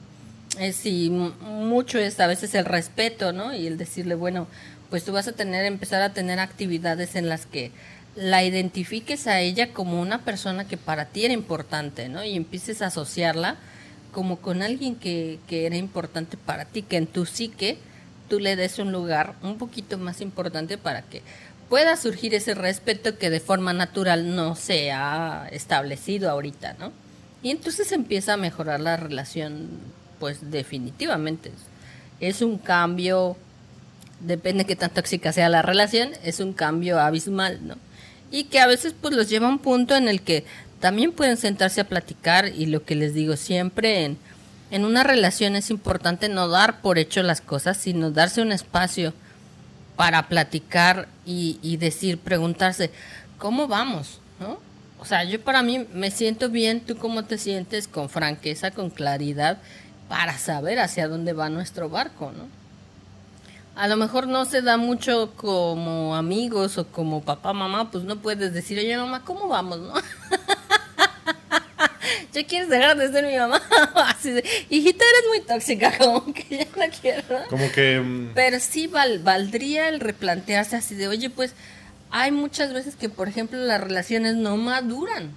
Es, 0.60 0.86
y 0.86 1.10
mucho 1.10 1.98
es 1.98 2.20
a 2.20 2.28
veces 2.28 2.54
el 2.54 2.66
respeto, 2.66 3.32
¿no? 3.32 3.52
Y 3.52 3.66
el 3.66 3.78
decirle, 3.78 4.14
bueno, 4.14 4.46
pues 4.90 5.04
tú 5.04 5.12
vas 5.12 5.26
a 5.26 5.32
tener, 5.32 5.64
empezar 5.64 6.02
a 6.02 6.12
tener 6.12 6.38
actividades 6.38 7.16
en 7.16 7.28
las 7.28 7.46
que 7.46 7.72
la 8.16 8.44
identifiques 8.44 9.26
a 9.26 9.40
ella 9.40 9.72
como 9.72 10.00
una 10.00 10.18
persona 10.22 10.66
que 10.66 10.76
para 10.76 11.06
ti 11.06 11.24
era 11.24 11.34
importante, 11.34 12.08
¿no? 12.08 12.24
Y 12.24 12.36
empieces 12.36 12.82
a 12.82 12.86
asociarla 12.86 13.56
como 14.12 14.38
con 14.38 14.62
alguien 14.62 14.94
que, 14.94 15.40
que 15.48 15.66
era 15.66 15.76
importante 15.76 16.36
para 16.36 16.64
ti, 16.64 16.82
que 16.82 16.96
en 16.96 17.06
tu 17.06 17.26
psique 17.26 17.78
tú 18.28 18.38
le 18.38 18.56
des 18.56 18.78
un 18.78 18.92
lugar 18.92 19.34
un 19.42 19.58
poquito 19.58 19.98
más 19.98 20.20
importante 20.20 20.78
para 20.78 21.02
que 21.02 21.22
pueda 21.68 21.96
surgir 21.96 22.34
ese 22.34 22.54
respeto 22.54 23.18
que 23.18 23.30
de 23.30 23.40
forma 23.40 23.72
natural 23.72 24.34
no 24.36 24.54
se 24.54 24.92
ha 24.92 25.48
establecido 25.50 26.30
ahorita, 26.30 26.76
¿no? 26.78 26.92
Y 27.42 27.50
entonces 27.50 27.92
empieza 27.92 28.34
a 28.34 28.36
mejorar 28.36 28.80
la 28.80 28.96
relación, 28.96 29.68
pues 30.18 30.50
definitivamente. 30.50 31.50
Es 32.20 32.42
un 32.42 32.58
cambio, 32.58 33.36
depende 34.20 34.62
de 34.62 34.68
qué 34.68 34.76
tan 34.76 34.90
tóxica 34.90 35.32
sea 35.32 35.48
la 35.48 35.62
relación, 35.62 36.10
es 36.22 36.40
un 36.40 36.52
cambio 36.52 37.00
abismal, 37.00 37.58
¿no? 37.66 37.76
Y 38.30 38.44
que 38.44 38.60
a 38.60 38.66
veces 38.66 38.94
pues 39.00 39.14
los 39.14 39.28
lleva 39.28 39.46
a 39.46 39.50
un 39.50 39.58
punto 39.58 39.94
en 39.96 40.08
el 40.08 40.22
que 40.22 40.44
también 40.80 41.12
pueden 41.12 41.36
sentarse 41.36 41.80
a 41.80 41.88
platicar 41.88 42.48
y 42.48 42.66
lo 42.66 42.84
que 42.84 42.94
les 42.94 43.14
digo 43.14 43.36
siempre 43.36 44.04
en 44.04 44.18
en 44.74 44.84
una 44.84 45.04
relación 45.04 45.54
es 45.54 45.70
importante 45.70 46.28
no 46.28 46.48
dar 46.48 46.80
por 46.80 46.98
hecho 46.98 47.22
las 47.22 47.40
cosas, 47.40 47.76
sino 47.76 48.10
darse 48.10 48.42
un 48.42 48.50
espacio 48.50 49.14
para 49.94 50.26
platicar 50.28 51.06
y, 51.24 51.60
y 51.62 51.76
decir, 51.76 52.18
preguntarse, 52.18 52.90
¿cómo 53.38 53.68
vamos? 53.68 54.18
¿No? 54.40 54.58
O 54.98 55.04
sea, 55.04 55.22
yo 55.22 55.40
para 55.40 55.62
mí 55.62 55.86
me 55.92 56.10
siento 56.10 56.48
bien, 56.48 56.80
tú 56.80 56.96
cómo 56.96 57.24
te 57.24 57.38
sientes, 57.38 57.86
con 57.86 58.08
franqueza, 58.08 58.72
con 58.72 58.90
claridad, 58.90 59.58
para 60.08 60.36
saber 60.38 60.80
hacia 60.80 61.06
dónde 61.06 61.34
va 61.34 61.50
nuestro 61.50 61.88
barco, 61.88 62.32
¿no? 62.36 62.48
A 63.76 63.88
lo 63.88 63.96
mejor 63.96 64.28
no 64.28 64.44
se 64.44 64.62
da 64.62 64.76
mucho 64.76 65.32
como 65.36 66.14
amigos 66.14 66.78
o 66.78 66.86
como 66.86 67.22
papá, 67.22 67.52
mamá, 67.52 67.90
pues 67.90 68.04
no 68.04 68.20
puedes 68.20 68.52
decir, 68.52 68.78
oye 68.78 68.96
mamá, 68.96 69.24
¿cómo 69.24 69.48
vamos, 69.48 69.80
no? 69.80 69.94
¿Ya 72.32 72.44
quieres 72.44 72.68
dejar 72.68 72.96
de 72.96 73.10
ser 73.10 73.26
mi 73.26 73.36
mamá? 73.36 73.60
Así 73.96 74.30
de, 74.30 74.44
hijita, 74.70 75.04
eres 75.04 75.28
muy 75.28 75.40
tóxica, 75.46 75.96
como 75.98 76.32
que 76.32 76.58
ya 76.58 76.66
no 76.76 76.92
quiero. 77.00 77.22
Como 77.48 77.70
que... 77.72 78.00
Mm, 78.00 78.30
Pero 78.34 78.60
sí 78.60 78.86
valdría 78.88 79.88
el 79.88 80.00
replantearse 80.00 80.76
así 80.76 80.94
de, 80.94 81.08
oye, 81.08 81.30
pues 81.30 81.54
hay 82.10 82.30
muchas 82.30 82.72
veces 82.72 82.94
que, 82.96 83.08
por 83.08 83.28
ejemplo, 83.28 83.58
las 83.58 83.80
relaciones 83.80 84.36
no 84.36 84.56
maduran, 84.56 85.30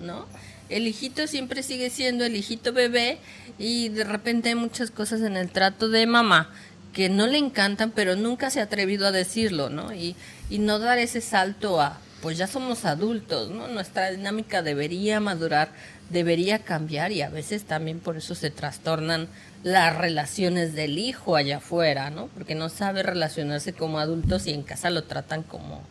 ¿no? 0.00 0.26
El 0.68 0.86
hijito 0.86 1.26
siempre 1.26 1.64
sigue 1.64 1.90
siendo 1.90 2.24
el 2.24 2.36
hijito 2.36 2.72
bebé 2.72 3.18
y 3.58 3.88
de 3.88 4.04
repente 4.04 4.50
hay 4.50 4.54
muchas 4.54 4.92
cosas 4.92 5.20
en 5.22 5.36
el 5.36 5.50
trato 5.50 5.88
de 5.88 6.06
mamá 6.06 6.50
que 6.92 7.08
no 7.08 7.26
le 7.26 7.38
encantan, 7.38 7.90
pero 7.90 8.16
nunca 8.16 8.50
se 8.50 8.60
ha 8.60 8.64
atrevido 8.64 9.06
a 9.06 9.12
decirlo, 9.12 9.70
¿no? 9.70 9.92
Y, 9.94 10.16
y 10.48 10.58
no 10.58 10.78
dar 10.78 10.98
ese 10.98 11.20
salto 11.20 11.80
a, 11.80 11.98
pues 12.22 12.36
ya 12.38 12.46
somos 12.46 12.84
adultos, 12.84 13.50
¿no? 13.50 13.68
Nuestra 13.68 14.10
dinámica 14.10 14.62
debería 14.62 15.20
madurar, 15.20 15.70
debería 16.10 16.58
cambiar 16.58 17.12
y 17.12 17.22
a 17.22 17.30
veces 17.30 17.64
también 17.64 18.00
por 18.00 18.16
eso 18.16 18.34
se 18.34 18.50
trastornan 18.50 19.28
las 19.62 19.96
relaciones 19.96 20.74
del 20.74 20.98
hijo 20.98 21.36
allá 21.36 21.58
afuera, 21.58 22.10
¿no? 22.10 22.26
Porque 22.28 22.54
no 22.54 22.68
sabe 22.68 23.02
relacionarse 23.02 23.72
como 23.72 23.98
adultos 23.98 24.46
y 24.46 24.52
en 24.52 24.62
casa 24.62 24.90
lo 24.90 25.04
tratan 25.04 25.42
como 25.42 25.82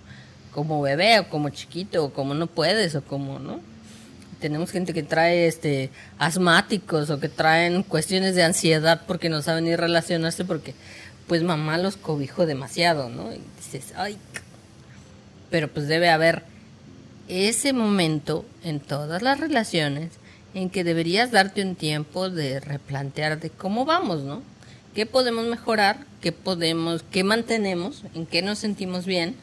como 0.54 0.82
bebé 0.82 1.20
o 1.20 1.30
como 1.30 1.50
chiquito 1.50 2.06
o 2.06 2.14
como 2.14 2.34
no 2.34 2.48
puedes 2.48 2.96
o 2.96 3.04
como, 3.04 3.40
¿no? 3.40 3.62
Tenemos 4.40 4.72
gente 4.72 4.94
que 4.94 5.04
trae 5.04 5.48
este 5.48 5.90
asmáticos 6.18 7.10
o 7.10 7.20
que 7.20 7.30
traen 7.30 7.84
cuestiones 7.84 8.36
de 8.36 8.44
ansiedad 8.44 9.02
porque 9.08 9.30
no 9.30 9.42
saben 9.42 9.66
ni 9.66 9.76
relacionarse 9.76 10.46
porque 10.46 10.74
pues 11.28 11.44
mamá 11.44 11.78
los 11.78 11.98
cobijó 11.98 12.46
demasiado, 12.46 13.10
¿no? 13.10 13.34
Y 13.34 13.42
dices, 13.58 13.94
ay, 13.96 14.18
pero 15.50 15.68
pues 15.68 15.88
debe 15.88 16.10
haber 16.10 16.44
ese 17.28 17.74
momento 17.74 18.46
en 18.64 18.80
todas 18.80 19.22
las 19.22 19.40
relaciones 19.40 20.12
en 20.54 20.70
que 20.70 20.84
deberías 20.84 21.32
darte 21.32 21.62
un 21.62 21.76
tiempo 21.76 22.30
de 22.30 22.60
replantear 22.60 23.40
de 23.40 23.50
cómo 23.50 23.86
vamos, 23.86 24.24
¿no? 24.24 24.42
¿Qué 24.96 25.06
podemos 25.06 25.46
mejorar? 25.46 25.98
¿Qué 26.22 26.32
podemos, 26.32 27.04
qué 27.12 27.24
mantenemos? 27.24 28.04
¿En 28.16 28.26
qué 28.26 28.42
nos 28.42 28.60
sentimos 28.60 29.06
bien? 29.06 29.36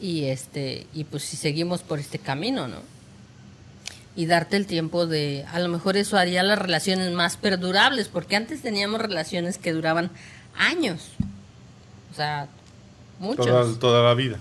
y 0.00 0.24
este 0.24 0.86
y 0.94 1.04
pues 1.04 1.22
si 1.24 1.36
seguimos 1.36 1.82
por 1.82 1.98
este 1.98 2.18
camino, 2.18 2.68
¿no? 2.68 2.78
Y 4.16 4.26
darte 4.26 4.56
el 4.56 4.66
tiempo 4.66 5.06
de 5.06 5.44
a 5.52 5.58
lo 5.58 5.68
mejor 5.68 5.96
eso 5.96 6.16
haría 6.16 6.42
las 6.42 6.58
relaciones 6.58 7.12
más 7.12 7.36
perdurables, 7.36 8.08
porque 8.08 8.34
antes 8.34 8.62
teníamos 8.62 9.00
relaciones 9.00 9.58
que 9.58 9.72
duraban 9.72 10.10
años. 10.56 11.10
O 12.10 12.14
sea, 12.14 12.48
muchos. 13.18 13.46
Toda, 13.46 13.78
toda 13.78 14.02
la 14.02 14.14
vida. 14.14 14.38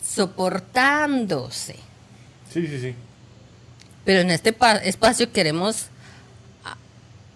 Soportándose. 0.00 1.76
Sí, 2.50 2.66
sí, 2.66 2.78
sí. 2.78 2.94
Pero 4.04 4.20
en 4.20 4.30
este 4.30 4.56
espacio 4.84 5.32
queremos 5.32 5.88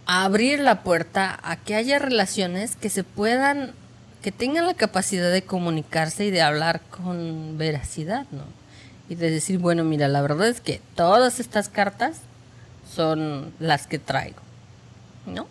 abrir 0.07 0.61
la 0.61 0.83
puerta 0.83 1.39
a 1.43 1.57
que 1.57 1.75
haya 1.75 1.99
relaciones 1.99 2.77
que 2.77 2.89
se 2.89 3.03
puedan 3.03 3.75
que 4.23 4.33
tengan 4.33 4.67
la 4.67 4.75
capacidad 4.75 5.31
de 5.31 5.43
comunicarse 5.43 6.25
y 6.25 6.31
de 6.33 6.43
hablar 6.43 6.81
con 6.91 7.59
veracidad, 7.59 8.27
¿no? 8.33 8.43
Y 9.09 9.15
de 9.15 9.31
decir, 9.31 9.59
bueno, 9.59 9.85
mira, 9.85 10.09
la 10.09 10.21
verdad 10.23 10.49
es 10.49 10.61
que 10.61 10.81
todas 10.95 11.39
estas 11.39 11.69
cartas 11.69 12.19
son 12.93 13.53
las 13.61 13.87
que 13.87 13.99
traigo, 13.99 14.41
¿no? 15.27 15.47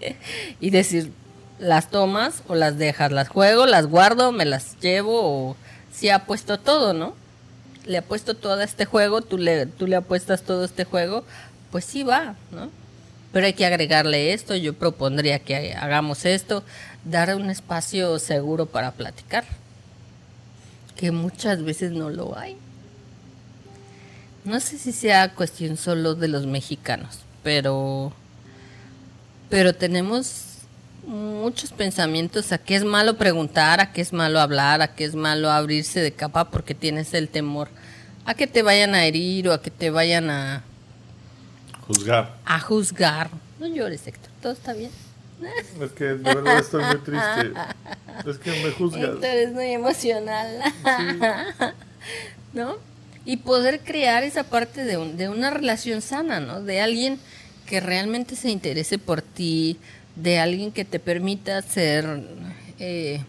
y 0.60 0.70
decir, 0.70 1.12
las 1.58 1.90
tomas 1.90 2.42
o 2.46 2.54
las 2.54 2.78
dejas, 2.78 3.12
las 3.12 3.28
juego, 3.28 3.66
las 3.66 3.86
guardo, 3.86 4.32
me 4.32 4.44
las 4.44 4.78
llevo 4.80 5.20
o 5.22 5.56
si 5.92 6.10
ha 6.10 6.24
puesto 6.26 6.58
todo, 6.58 6.92
¿no? 6.92 7.14
Le 7.86 7.98
ha 7.98 8.02
puesto 8.02 8.34
todo 8.34 8.60
este 8.60 8.84
juego, 8.84 9.22
tú 9.22 9.38
le, 9.38 9.66
tú 9.66 9.86
le 9.86 9.96
apuestas 9.96 10.42
todo 10.42 10.64
este 10.64 10.84
juego, 10.84 11.24
pues 11.70 11.84
sí 11.84 12.02
va, 12.02 12.36
¿no? 12.50 12.70
Pero 13.32 13.46
hay 13.46 13.52
que 13.52 13.66
agregarle 13.66 14.32
esto, 14.32 14.54
yo 14.54 14.74
propondría 14.74 15.38
que 15.38 15.74
hagamos 15.74 16.24
esto, 16.24 16.62
dar 17.04 17.34
un 17.34 17.50
espacio 17.50 18.18
seguro 18.18 18.66
para 18.66 18.92
platicar, 18.92 19.44
que 20.98 21.12
muchas 21.12 21.62
veces 21.62 21.92
no 21.92 22.10
lo 22.10 22.36
hay. 22.36 22.56
No 24.44 24.58
sé 24.58 24.78
si 24.78 24.90
sea 24.92 25.32
cuestión 25.34 25.76
solo 25.76 26.16
de 26.16 26.26
los 26.26 26.44
mexicanos, 26.46 27.20
pero 27.42 28.12
pero 29.48 29.74
tenemos 29.74 30.44
muchos 31.06 31.70
pensamientos 31.70 32.50
a 32.52 32.58
qué 32.58 32.74
es 32.74 32.84
malo 32.84 33.16
preguntar, 33.16 33.80
a 33.80 33.92
qué 33.92 34.00
es 34.02 34.12
malo 34.12 34.40
hablar, 34.40 34.82
a 34.82 34.94
qué 34.94 35.04
es 35.04 35.14
malo 35.14 35.50
abrirse 35.50 36.00
de 36.00 36.12
capa 36.12 36.50
porque 36.50 36.74
tienes 36.74 37.14
el 37.14 37.28
temor 37.28 37.68
a 38.26 38.34
que 38.34 38.46
te 38.46 38.62
vayan 38.62 38.94
a 38.94 39.06
herir 39.06 39.48
o 39.48 39.52
a 39.52 39.62
que 39.62 39.70
te 39.70 39.90
vayan 39.90 40.28
a 40.28 40.62
juzgar. 41.86 42.34
A 42.44 42.60
juzgar. 42.60 43.30
No 43.60 43.68
llores, 43.68 44.06
Héctor, 44.06 44.30
todo 44.42 44.52
está 44.52 44.72
bien. 44.72 44.90
Es 45.80 45.92
que 45.92 46.04
de 46.04 46.16
verdad 46.16 46.58
estoy 46.58 46.84
muy 46.84 46.98
triste. 46.98 47.52
Es 48.26 48.38
que 48.38 48.50
me 48.50 48.70
juzgas. 48.72 49.04
Héctor 49.04 49.24
es 49.24 49.52
muy 49.52 49.66
emocional. 49.66 50.60
¿No? 52.52 52.76
Y 53.24 53.38
poder 53.38 53.80
crear 53.80 54.24
esa 54.24 54.44
parte 54.44 54.84
de, 54.84 54.96
de 55.14 55.28
una 55.28 55.50
relación 55.50 56.00
sana, 56.00 56.40
¿no? 56.40 56.62
De 56.62 56.80
alguien 56.80 57.18
que 57.66 57.80
realmente 57.80 58.34
se 58.34 58.50
interese 58.50 58.98
por 58.98 59.20
ti, 59.22 59.78
de 60.16 60.38
alguien 60.38 60.72
que 60.72 60.84
te 60.84 60.98
permita 60.98 61.60
ser, 61.62 62.22
eh, 62.78 63.20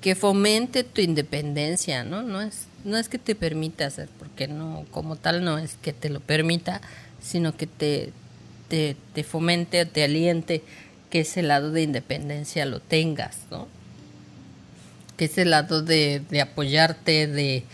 que 0.00 0.14
fomente 0.14 0.84
tu 0.84 1.00
independencia, 1.00 2.02
¿no? 2.02 2.22
No 2.22 2.40
es, 2.40 2.66
no 2.84 2.96
es 2.96 3.08
que 3.08 3.18
te 3.18 3.34
permita 3.34 3.86
hacer, 3.86 4.08
porque 4.18 4.48
no, 4.48 4.86
como 4.90 5.16
tal 5.16 5.44
no 5.44 5.58
es 5.58 5.76
que 5.82 5.92
te 5.92 6.08
lo 6.08 6.20
permita, 6.20 6.80
sino 7.22 7.56
que 7.56 7.66
te, 7.66 8.12
te, 8.70 9.24
fomente 9.24 9.84
te 9.84 10.04
aliente 10.04 10.62
que 11.10 11.20
ese 11.20 11.42
lado 11.42 11.72
de 11.72 11.82
independencia 11.82 12.64
lo 12.64 12.80
tengas, 12.80 13.40
¿no? 13.50 13.66
Que 15.16 15.26
ese 15.26 15.44
lado 15.44 15.82
de, 15.82 16.22
apoyarte, 16.40 17.26
de, 17.26 17.64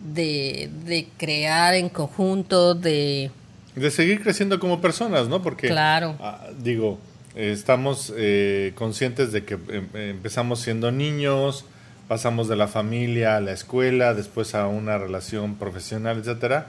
de, 0.00 1.08
crear 1.18 1.74
en 1.74 1.88
conjunto, 1.88 2.74
de... 2.74 3.30
De 3.74 3.90
seguir 3.90 4.22
creciendo 4.22 4.60
como 4.60 4.80
personas, 4.80 5.28
¿no? 5.28 5.42
Porque, 5.42 5.66
claro. 5.66 6.16
Ah, 6.20 6.46
digo, 6.56 6.98
estamos 7.34 8.12
eh, 8.16 8.72
conscientes 8.76 9.32
de 9.32 9.44
que 9.44 9.54
em, 9.54 9.88
empezamos 9.94 10.60
siendo 10.60 10.92
niños, 10.92 11.64
pasamos 12.06 12.46
de 12.46 12.54
la 12.54 12.68
familia 12.68 13.36
a 13.36 13.40
la 13.40 13.50
escuela, 13.50 14.14
después 14.14 14.54
a 14.54 14.68
una 14.68 14.96
relación 14.96 15.56
profesional, 15.56 16.18
etcétera 16.18 16.68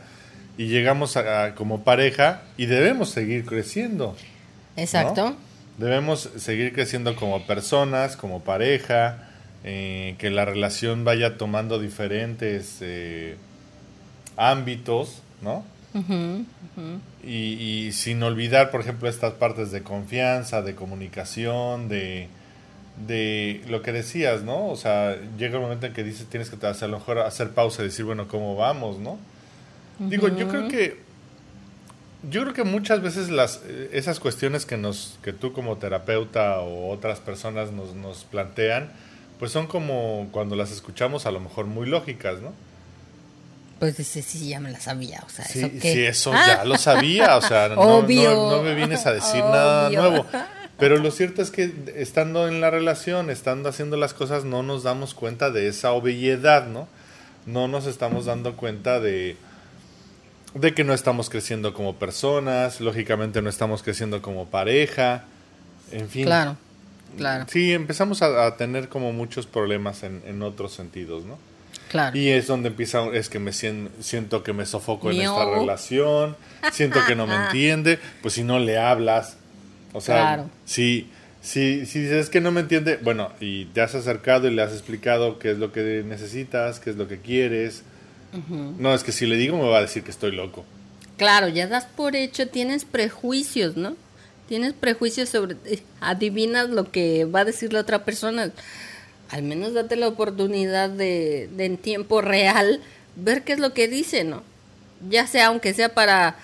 y 0.58 0.68
llegamos 0.68 1.18
a, 1.18 1.56
como 1.56 1.84
pareja 1.84 2.44
y 2.58 2.66
debemos 2.66 3.10
seguir 3.10 3.46
creciendo. 3.46 4.16
Exacto. 4.76 5.36
Debemos 5.78 6.30
seguir 6.38 6.74
creciendo 6.74 7.16
como 7.16 7.46
personas, 7.46 8.16
como 8.16 8.42
pareja, 8.42 9.30
eh, 9.64 10.16
que 10.18 10.30
la 10.30 10.46
relación 10.46 11.04
vaya 11.04 11.38
tomando 11.38 11.80
diferentes 11.80 12.78
eh, 12.82 13.36
ámbitos, 14.38 15.22
¿no? 15.42 15.64
Y, 17.24 17.28
y, 17.28 17.92
sin 17.94 18.22
olvidar, 18.22 18.70
por 18.70 18.82
ejemplo, 18.82 19.08
estas 19.08 19.34
partes 19.34 19.72
de 19.72 19.82
confianza, 19.82 20.62
de 20.62 20.76
comunicación, 20.76 21.88
de, 21.88 22.28
de 23.08 23.62
lo 23.70 23.82
que 23.82 23.94
decías, 23.94 24.44
¿no? 24.44 24.68
O 24.68 24.76
sea, 24.76 25.18
llega 25.38 25.56
el 25.56 25.62
momento 25.62 25.86
en 25.86 25.94
que 25.94 26.04
dices, 26.04 26.28
tienes 26.28 26.50
que 26.50 26.68
hacer, 26.68 26.86
a 26.86 26.92
lo 26.92 27.00
mejor 27.00 27.20
hacer 27.20 27.52
pausa 27.52 27.82
y 27.82 27.86
decir, 27.86 28.04
bueno, 28.04 28.28
¿cómo 28.28 28.56
vamos, 28.56 29.00
no? 29.00 29.18
Digo, 30.00 30.28
yo 30.30 30.48
creo 30.48 30.68
que 30.68 31.06
yo 32.30 32.42
creo 32.42 32.54
que 32.54 32.64
muchas 32.64 33.02
veces 33.02 33.30
las 33.30 33.62
esas 33.92 34.20
cuestiones 34.20 34.66
que 34.66 34.78
nos 34.78 35.18
que 35.24 35.34
tú 35.34 35.54
como 35.54 35.78
terapeuta 35.78 36.60
o 36.60 36.92
otras 36.92 37.20
personas 37.20 37.72
nos, 37.72 37.94
nos 37.94 38.24
plantean, 38.24 38.92
pues 39.40 39.52
son 39.52 39.68
como 39.68 40.30
cuando 40.32 40.56
las 40.56 40.72
escuchamos 40.72 41.26
a 41.26 41.32
lo 41.32 41.40
mejor 41.40 41.66
muy 41.66 41.88
lógicas, 41.88 42.42
¿no? 42.42 42.54
Pues 43.80 43.98
dice, 43.98 44.22
sí, 44.22 44.48
ya 44.48 44.62
me 44.62 44.72
las 44.72 44.84
sabía, 44.84 45.22
o 45.26 45.30
sea, 45.30 45.44
sí, 45.46 45.60
¿eso 45.60 45.82
sí, 45.82 46.04
eso 46.06 46.32
ya 46.32 46.64
lo 46.64 46.78
sabía, 46.78 47.36
o 47.36 47.42
sea, 47.42 47.68
no, 47.76 48.02
no, 48.02 48.64
me 48.64 48.74
vienes 48.74 49.06
a 49.06 49.12
decir 49.12 49.44
nada 49.44 49.90
nuevo. 49.90 50.26
Pero 50.80 50.98
lo 50.98 51.12
cierto 51.12 51.42
es 51.42 51.52
que 51.52 51.74
estando 51.96 52.48
en 52.48 52.60
la 52.62 52.70
relación, 52.70 53.30
estando 53.30 53.70
haciendo 53.70 53.96
las 53.98 54.14
cosas, 54.14 54.44
no 54.44 54.64
nos 54.64 54.84
damos 54.84 55.14
cuenta 55.14 55.50
de 55.50 55.68
esa 55.68 55.92
obviedad, 55.92 56.68
¿no? 56.68 56.88
No 57.46 57.68
nos 57.68 57.86
estamos 57.86 58.26
dando 58.26 58.56
cuenta 58.58 59.00
de, 59.00 59.38
de 60.56 60.74
que 60.74 60.84
no 60.84 60.94
estamos 60.94 61.30
creciendo 61.30 61.74
como 61.74 61.96
personas, 61.96 62.80
lógicamente 62.80 63.42
no 63.42 63.50
estamos 63.50 63.84
creciendo 63.84 64.22
como 64.22 64.48
pareja, 64.48 65.26
en 65.92 66.10
fin. 66.10 66.26
Claro, 66.26 66.56
claro. 67.18 67.46
Sí, 67.50 67.74
empezamos 67.74 68.22
a, 68.22 68.56
tener 68.56 68.88
como 68.88 69.12
muchos 69.12 69.46
problemas 69.46 70.04
en, 70.04 70.24
en, 70.26 70.42
otros 70.42 70.74
sentidos, 70.74 71.26
¿no? 71.26 71.38
Claro. 71.90 72.18
Y 72.18 72.30
es 72.30 72.48
donde 72.48 72.70
empieza, 72.70 73.06
es 73.14 73.30
que 73.30 73.38
me 73.38 73.52
siento, 73.52 74.44
que 74.44 74.54
me 74.54 74.66
sofoco 74.66 75.12
en 75.12 75.22
esta 75.22 75.46
relación, 75.46 76.38
siento 76.72 77.00
que 77.06 77.16
no 77.16 77.28
me 77.28 77.36
entiende, 77.46 78.00
pues 78.22 78.34
si 78.34 78.44
no 78.44 78.58
le 78.58 78.78
hablas, 78.78 79.38
o 79.92 80.00
sea, 80.00 80.22
claro. 80.22 80.50
si, 80.64 81.10
si, 81.42 81.86
si 81.86 82.00
dices 82.00 82.30
que 82.30 82.40
no 82.40 82.52
me 82.52 82.62
entiende, 82.62 82.98
bueno, 83.04 83.32
y 83.42 83.66
te 83.66 83.82
has 83.82 83.94
acercado 83.94 84.48
y 84.48 84.52
le 84.52 84.62
has 84.62 84.72
explicado 84.72 85.38
qué 85.38 85.52
es 85.52 85.58
lo 85.58 85.74
que 85.74 86.02
necesitas, 86.06 86.80
qué 86.80 86.92
es 86.92 86.96
lo 86.96 87.10
que 87.10 87.20
quieres, 87.20 87.84
no, 88.80 88.94
es 88.94 89.04
que 89.04 89.12
si 89.12 89.26
le 89.26 89.36
digo 89.36 89.58
me 89.58 89.70
va 89.70 89.80
a 89.80 89.82
decir 89.82 90.04
que 90.04 90.12
estoy 90.12 90.32
loco. 90.32 90.66
Claro, 91.18 91.48
ya 91.48 91.68
das 91.68 91.86
por 91.86 92.16
hecho, 92.16 92.48
tienes 92.48 92.86
prejuicios, 92.86 93.78
¿no? 93.78 93.96
Tienes 94.48 94.74
prejuicios 94.74 95.30
sobre, 95.30 95.56
eh, 95.66 95.82
adivinas 96.02 96.70
lo 96.70 96.92
que 96.92 97.26
va 97.26 97.42
a 97.42 97.46
decir 97.46 97.74
la 97.74 97.80
otra 97.80 98.04
persona. 98.06 98.52
Al 99.30 99.44
menos 99.44 99.74
date 99.74 99.96
la 99.96 100.08
oportunidad 100.08 100.90
de, 100.90 101.50
de 101.56 101.66
en 101.66 101.78
tiempo 101.78 102.22
real 102.22 102.82
ver 103.16 103.44
qué 103.44 103.54
es 103.54 103.60
lo 103.60 103.74
que 103.74 103.88
dice, 103.88 104.24
¿no? 104.24 104.44
Ya 105.10 105.26
sea, 105.28 105.48
aunque 105.48 105.74
sea 105.74 105.94
para 105.94 106.36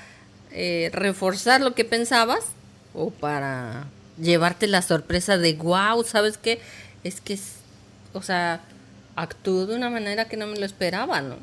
eh, 0.52 0.90
reforzar 0.94 1.62
lo 1.62 1.74
que 1.74 1.86
pensabas 1.86 2.44
o 2.94 3.10
para 3.10 3.88
llevarte 4.20 4.68
la 4.68 4.82
sorpresa 4.82 5.38
de, 5.38 5.54
wow, 5.54 6.04
¿sabes 6.04 6.38
qué? 6.38 6.60
Es 7.04 7.22
que, 7.22 7.40
o 8.14 8.22
sea, 8.22 8.62
actuó 9.16 9.66
de 9.66 9.76
una 9.76 9.90
manera 9.90 10.26
que 10.26 10.38
no 10.38 10.48
me 10.48 10.58
lo 10.58 10.66
esperaba, 10.66 11.22
¿no? 11.22 11.38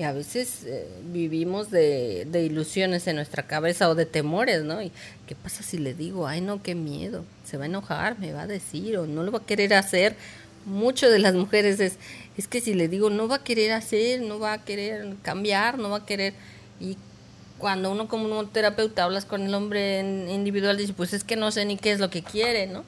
Y 0.00 0.02
a 0.02 0.12
veces 0.12 0.62
eh, 0.64 0.88
vivimos 1.12 1.70
de, 1.70 2.26
de, 2.26 2.42
ilusiones 2.42 3.06
en 3.06 3.16
nuestra 3.16 3.42
cabeza 3.42 3.90
o 3.90 3.94
de 3.94 4.06
temores, 4.06 4.62
¿no? 4.62 4.80
Y 4.80 4.90
qué 5.26 5.34
pasa 5.34 5.62
si 5.62 5.76
le 5.76 5.92
digo, 5.92 6.26
ay 6.26 6.40
no, 6.40 6.62
qué 6.62 6.74
miedo, 6.74 7.22
se 7.44 7.58
va 7.58 7.64
a 7.64 7.66
enojar, 7.66 8.18
me 8.18 8.32
va 8.32 8.44
a 8.44 8.46
decir 8.46 8.96
o 8.96 9.06
no 9.06 9.24
lo 9.24 9.30
va 9.30 9.40
a 9.40 9.44
querer 9.44 9.74
hacer. 9.74 10.16
Mucho 10.64 11.10
de 11.10 11.18
las 11.18 11.34
mujeres 11.44 11.80
es, 11.80 11.98
es 12.38 12.48
que 12.48 12.62
si 12.62 12.72
le 12.72 12.88
digo, 12.88 13.10
no 13.10 13.28
va 13.28 13.36
a 13.36 13.44
querer 13.44 13.72
hacer, 13.72 14.22
no 14.22 14.38
va 14.38 14.54
a 14.54 14.64
querer 14.64 15.16
cambiar, 15.20 15.76
no 15.76 15.90
va 15.90 15.98
a 15.98 16.06
querer. 16.06 16.32
Y 16.80 16.96
cuando 17.58 17.92
uno 17.92 18.08
como 18.08 18.38
un 18.38 18.48
terapeuta 18.48 19.04
hablas 19.04 19.26
con 19.26 19.42
el 19.42 19.52
hombre 19.52 20.00
individual, 20.30 20.78
dice, 20.78 20.94
pues 20.94 21.12
es 21.12 21.24
que 21.24 21.36
no 21.36 21.50
sé 21.50 21.66
ni 21.66 21.76
qué 21.76 21.92
es 21.92 22.00
lo 22.00 22.08
que 22.08 22.22
quiere, 22.22 22.66
¿no? 22.68 22.84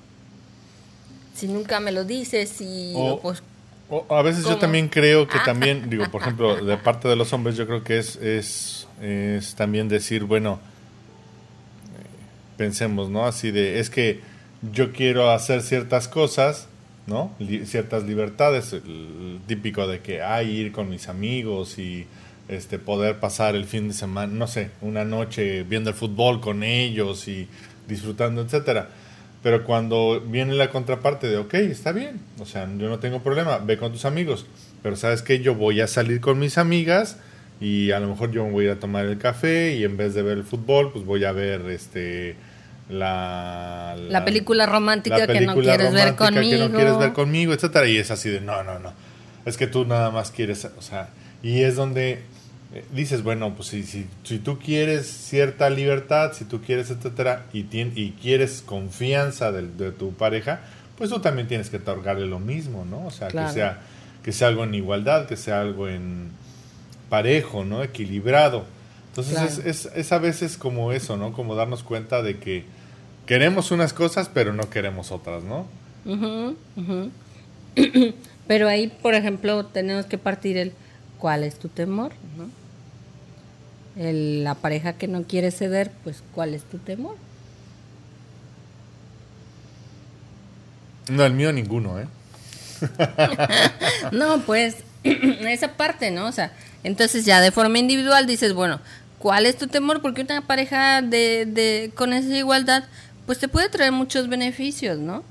Si 1.35 1.47
nunca 1.47 1.79
me 1.79 1.93
lo 1.93 2.05
dices 2.05 2.59
y 2.63 2.95
pues 3.21 3.43
a 4.09 4.23
veces 4.23 4.45
yo 4.45 4.57
también 4.57 4.89
creo 4.89 5.29
que 5.29 5.39
ah. 5.39 5.43
también, 5.45 5.91
digo, 5.91 6.11
por 6.11 6.23
ejemplo, 6.23 6.65
de 6.65 6.77
parte 6.77 7.09
de 7.09 7.17
los 7.17 7.33
hombres, 7.33 7.57
yo 7.57 7.67
creo 7.67 7.85
que 7.85 7.99
es, 7.99 8.17
es, 8.17 8.89
es 9.01 9.55
también 9.55 9.89
decir, 9.89 10.25
bueno, 10.25 10.61
pensemos, 12.57 13.11
¿no? 13.11 13.27
Así 13.27 13.51
de, 13.51 13.81
es 13.81 13.91
que 13.91 14.21
yo 14.73 14.93
quiero 14.93 15.31
hacer 15.31 15.63
ciertas 15.63 16.09
cosas, 16.09 16.69
¿no? 17.07 17.35
ciertas 17.65 18.05
libertades, 18.05 18.73
el 18.73 19.41
típico 19.47 19.87
de 19.87 20.01
que, 20.01 20.23
hay 20.23 20.51
ir 20.51 20.73
con 20.73 20.89
mis 20.89 21.09
amigos 21.09 21.79
y 21.79 22.07
este 22.49 22.79
poder 22.79 23.19
pasar 23.19 23.57
el 23.57 23.65
fin 23.65 23.89
de 23.89 23.95
semana, 23.95 24.33
no 24.33 24.47
sé, 24.47 24.71
una 24.81 25.05
noche 25.05 25.65
viendo 25.65 25.91
el 25.91 25.97
fútbol 25.97 26.41
con 26.41 26.63
ellos 26.63 27.27
y 27.29 27.49
disfrutando, 27.89 28.43
etcétera 28.43 28.89
pero 29.43 29.65
cuando 29.65 30.21
viene 30.21 30.55
la 30.55 30.71
contraparte 30.71 31.27
de, 31.27 31.37
ok, 31.37 31.55
está 31.55 31.93
bien, 31.93 32.21
o 32.39 32.47
sea, 32.47 32.69
yo 32.79 32.89
no 32.89 32.99
tengo 33.01 33.23
problema, 33.23 33.59
ve 33.59 33.77
con 33.77 33.93
tus 33.93 34.05
amigos, 34.05 34.47
pero 34.83 34.97
sabes 34.97 35.23
que 35.23 35.41
yo 35.41 35.55
voy 35.55 35.81
a 35.81 35.87
salir 35.87 36.21
con 36.21 36.39
mis 36.39 36.59
amigas 36.59 37.19
y 37.61 37.91
a 37.91 38.01
lo 38.01 38.09
mejor 38.09 38.31
yo 38.31 38.45
me 38.45 38.53
voy 38.53 38.65
a 38.65 38.69
ir 38.69 38.77
a 38.77 38.81
tomar 38.81 39.07
el 39.07 39.19
café 39.19 39.75
y 39.77 39.85
en 39.85 39.97
vez 39.97 40.15
de 40.15 40.23
ver 40.23 40.39
el 40.39 40.45
fútbol, 40.45 40.93
pues 40.93 41.05
voy 41.05 41.25
a 41.25 41.33
ver 41.33 41.63
este 41.71 42.37
la, 42.89 43.97
la, 43.97 44.25
película 44.25 44.67
romántica 44.67 45.27
que 45.27 45.41
no 45.41 45.55
quieres 45.55 45.93
ver 45.93 46.15
conmigo. 46.15 46.51
Que 46.51 46.69
no 46.69 46.77
quieres 46.77 46.99
ver 46.99 47.13
conmigo, 47.13 47.53
etcétera, 47.53 47.87
y 47.87 47.97
es 47.97 48.11
así 48.11 48.29
de, 48.29 48.41
no, 48.41 48.63
no, 48.63 48.79
no, 48.79 48.93
es 49.45 49.57
que 49.57 49.67
tú 49.67 49.85
nada 49.85 50.11
más 50.11 50.31
quieres, 50.31 50.65
o 50.77 50.83
sea, 50.83 51.09
y 51.43 51.63
es 51.63 51.75
donde 51.75 52.23
dices, 52.93 53.23
bueno, 53.23 53.55
pues 53.55 53.69
si, 53.69 53.83
si, 53.83 54.07
si, 54.23 54.39
tú 54.39 54.59
quieres 54.59 55.07
cierta 55.07 55.69
libertad, 55.69 56.33
si 56.33 56.45
tú 56.45 56.63
quieres, 56.63 56.91
etcétera, 56.91 57.47
y, 57.53 57.67
y 57.73 58.13
quieres 58.21 58.63
confianza 58.65 59.53
de, 59.53 59.93
tu 59.93 60.15
pareja, 60.15 60.61
pues 60.97 61.11
tú 61.11 61.21
también 61.21 61.49
tienes 61.49 61.69
que 61.69 61.77
otorgarle 61.77 62.27
lo 62.27 62.39
mismo, 62.39 62.85
¿no? 62.85 63.07
O 63.07 63.11
sea, 63.11 63.29
que, 63.29 63.47
sea, 63.49 63.81
que 64.23 64.33
sea 64.33 64.49
algo 64.49 64.65
en 64.65 64.75
igualdad, 64.75 65.27
que 65.27 65.37
sea 65.37 65.61
algo 65.61 65.89
en 65.89 66.31
parejo, 67.11 67.65
¿no? 67.65 67.83
Equilibrado. 67.83 68.65
Entonces 69.09 69.59
es, 69.59 69.91
es, 69.95 70.13
a 70.13 70.19
veces 70.19 70.57
como 70.57 70.93
eso, 70.93 71.19
¿no? 71.19 71.35
Como 71.35 71.55
darnos 71.55 71.83
cuenta 71.83 72.23
de 72.23 72.39
que 72.39 72.65
queremos 73.27 73.71
unas 73.71 73.93
cosas, 73.93 74.31
pero 74.33 74.55
no 74.55 74.71
queremos 74.71 75.13
otras, 75.13 75.43
¿no? 75.45 75.67
pero 78.47 78.69
ahí, 78.69 78.91
por 79.03 79.15
ejemplo, 79.15 79.67
tenemos 79.67 80.07
que 80.07 80.17
partir 80.17 80.57
el 80.57 80.73
cuál 81.19 81.45
es 81.45 81.59
tu 81.59 81.69
temor, 81.69 82.13
¿no? 82.39 82.62
La 83.97 84.55
pareja 84.55 84.95
que 84.95 85.09
no 85.09 85.25
quiere 85.25 85.51
ceder, 85.51 85.91
pues 86.05 86.23
¿cuál 86.35 86.55
es 86.55 86.65
tu 86.65 86.79
temor? 86.79 87.17
No, 91.09 91.25
el 91.25 91.35
mío 91.35 91.53
ninguno, 91.53 92.01
¿eh? 92.01 92.07
no, 94.13 94.41
pues 94.41 94.77
esa 95.05 95.77
parte, 95.77 96.11
¿no? 96.11 96.27
O 96.27 96.33
sea, 96.33 96.53
entonces 96.85 97.25
ya 97.25 97.41
de 97.41 97.51
forma 97.51 97.79
individual 97.79 98.27
dices, 98.27 98.55
bueno, 98.55 98.81
¿cuál 99.19 99.47
es 99.47 99.57
tu 99.57 99.67
temor? 99.67 100.01
Porque 100.01 100.23
una 100.23 100.47
pareja 100.47 101.03
de, 101.03 101.47
de 101.47 101.93
con 101.95 102.13
esa 102.13 102.37
igualdad, 102.37 102.85
pues 103.27 103.39
te 103.39 103.49
puede 103.49 103.69
traer 103.69 103.93
muchos 103.93 104.29
beneficios, 104.29 104.99
¿no? 104.99 105.23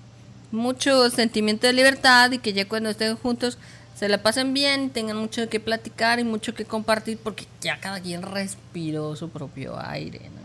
Mucho 0.51 1.09
sentimiento 1.09 1.67
de 1.67 1.73
libertad 1.73 2.31
y 2.31 2.39
que 2.39 2.53
ya 2.53 2.67
cuando 2.67 2.89
estén 2.89 3.15
juntos 3.15 3.57
se 4.01 4.09
la 4.09 4.23
pasen 4.23 4.55
bien, 4.55 4.89
tengan 4.89 5.17
mucho 5.17 5.47
que 5.47 5.59
platicar 5.59 6.19
y 6.19 6.23
mucho 6.23 6.55
que 6.55 6.65
compartir 6.65 7.19
porque 7.23 7.45
ya 7.61 7.79
cada 7.79 7.99
quien 7.99 8.23
respiró 8.23 9.15
su 9.15 9.29
propio 9.29 9.79
aire, 9.79 10.21
¿no? 10.21 10.41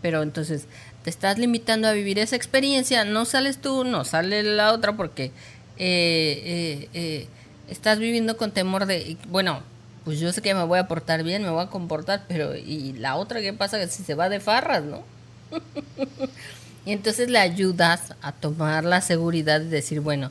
Pero 0.00 0.22
entonces 0.22 0.64
te 1.04 1.10
estás 1.10 1.36
limitando 1.36 1.86
a 1.86 1.92
vivir 1.92 2.18
esa 2.18 2.34
experiencia, 2.34 3.04
no 3.04 3.26
sales 3.26 3.58
tú, 3.58 3.84
no 3.84 4.06
sale 4.06 4.42
la 4.42 4.72
otra 4.72 4.96
porque 4.96 5.24
eh, 5.24 5.30
eh, 5.76 6.88
eh, 6.94 7.26
estás 7.68 7.98
viviendo 7.98 8.38
con 8.38 8.52
temor 8.52 8.86
de, 8.86 9.18
bueno, 9.28 9.60
pues 10.06 10.18
yo 10.18 10.32
sé 10.32 10.40
que 10.40 10.54
me 10.54 10.64
voy 10.64 10.78
a 10.78 10.88
portar 10.88 11.24
bien, 11.24 11.42
me 11.42 11.50
voy 11.50 11.64
a 11.64 11.68
comportar, 11.68 12.24
pero 12.26 12.56
¿y 12.56 12.94
la 12.94 13.16
otra 13.16 13.42
qué 13.42 13.52
pasa 13.52 13.86
si 13.88 14.02
se 14.02 14.14
va 14.14 14.30
de 14.30 14.40
farras, 14.40 14.84
no? 14.84 15.02
y 16.86 16.92
entonces 16.92 17.28
le 17.28 17.38
ayudas 17.38 18.14
a 18.22 18.32
tomar 18.32 18.84
la 18.84 19.02
seguridad 19.02 19.60
de 19.60 19.68
decir, 19.68 20.00
bueno, 20.00 20.30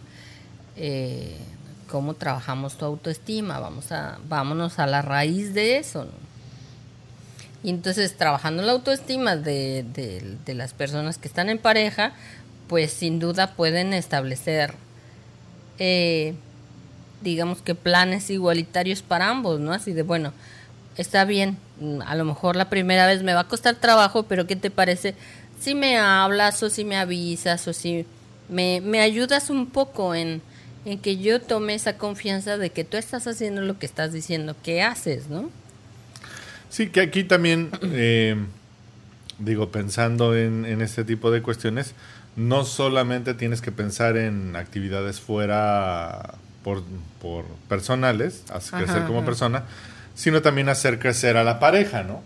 eh, 0.76 1.38
cómo 1.88 2.14
trabajamos 2.14 2.78
tu 2.78 2.86
autoestima, 2.86 3.60
vamos 3.60 3.92
a, 3.92 4.20
vámonos 4.28 4.80
a 4.80 4.88
la 4.88 5.02
raíz 5.02 5.54
de 5.54 5.78
eso. 5.78 6.08
Y 7.64 7.70
entonces 7.70 8.16
trabajando 8.16 8.64
la 8.64 8.74
autoestima 8.74 9.36
de, 9.36 9.86
las 10.48 10.74
personas 10.74 11.18
que 11.18 11.28
están 11.28 11.50
en 11.50 11.58
pareja, 11.58 12.14
pues 12.68 12.92
sin 12.92 13.20
duda 13.20 13.56
pueden 13.56 13.94
establecer, 13.94 14.74
eh, 15.80 16.36
digamos 17.22 17.62
que 17.62 17.76
planes 17.76 18.30
igualitarios 18.30 19.02
para 19.02 19.30
ambos, 19.30 19.60
¿no? 19.60 19.74
Así 19.74 19.94
de, 19.94 20.04
bueno, 20.04 20.34
está 20.98 21.26
bien, 21.26 21.58
a 22.06 22.16
lo 22.16 22.26
mejor 22.26 22.56
la 22.56 22.70
primera 22.70 23.08
vez 23.08 23.24
me 23.24 23.34
va 23.34 23.42
a 23.42 23.48
costar 23.48 23.76
trabajo, 23.76 24.24
pero 24.24 24.46
¿qué 24.48 24.56
te 24.56 24.70
parece 24.70 25.16
si 25.60 25.74
me 25.74 25.98
hablas 25.98 26.62
o 26.64 26.70
si 26.70 26.86
me 26.86 26.98
avisas 26.98 27.68
o 27.68 27.74
si 27.74 28.06
me, 28.50 28.82
me 28.82 29.02
ayudas 29.02 29.50
un 29.50 29.68
poco 29.68 30.14
en 30.14 30.42
en 30.88 31.00
que 31.00 31.18
yo 31.18 31.42
tome 31.42 31.74
esa 31.76 31.98
confianza 31.98 32.58
de 32.58 32.70
que 32.70 32.86
tú 32.86 32.96
estás 32.96 33.28
haciendo 33.28 33.62
lo 33.62 33.78
que 33.78 33.86
estás 33.86 34.14
diciendo 34.14 34.56
que 34.64 34.82
haces, 34.82 35.28
¿no? 35.28 35.50
Sí, 36.70 36.88
que 36.88 37.02
aquí 37.02 37.26
también, 37.26 37.72
eh, 37.82 38.38
digo, 39.38 39.70
pensando 39.70 40.34
en, 40.34 40.66
este 40.82 41.04
tipo 41.04 41.30
de 41.30 41.42
cuestiones, 41.42 41.94
no 42.38 42.64
solamente 42.64 43.34
tienes 43.34 43.62
que 43.62 43.74
pensar 43.74 44.16
en 44.16 44.56
actividades 44.56 45.20
fuera 45.20 46.36
por, 46.64 46.84
por 47.22 47.44
personales, 47.68 48.46
hacer 48.50 48.86
crecer 48.86 49.04
como 49.04 49.26
persona, 49.26 49.66
sino 50.16 50.42
también 50.42 50.70
hacer 50.70 51.00
crecer 51.00 51.36
a 51.36 51.44
la 51.44 51.60
pareja, 51.60 52.04
¿no? 52.04 52.24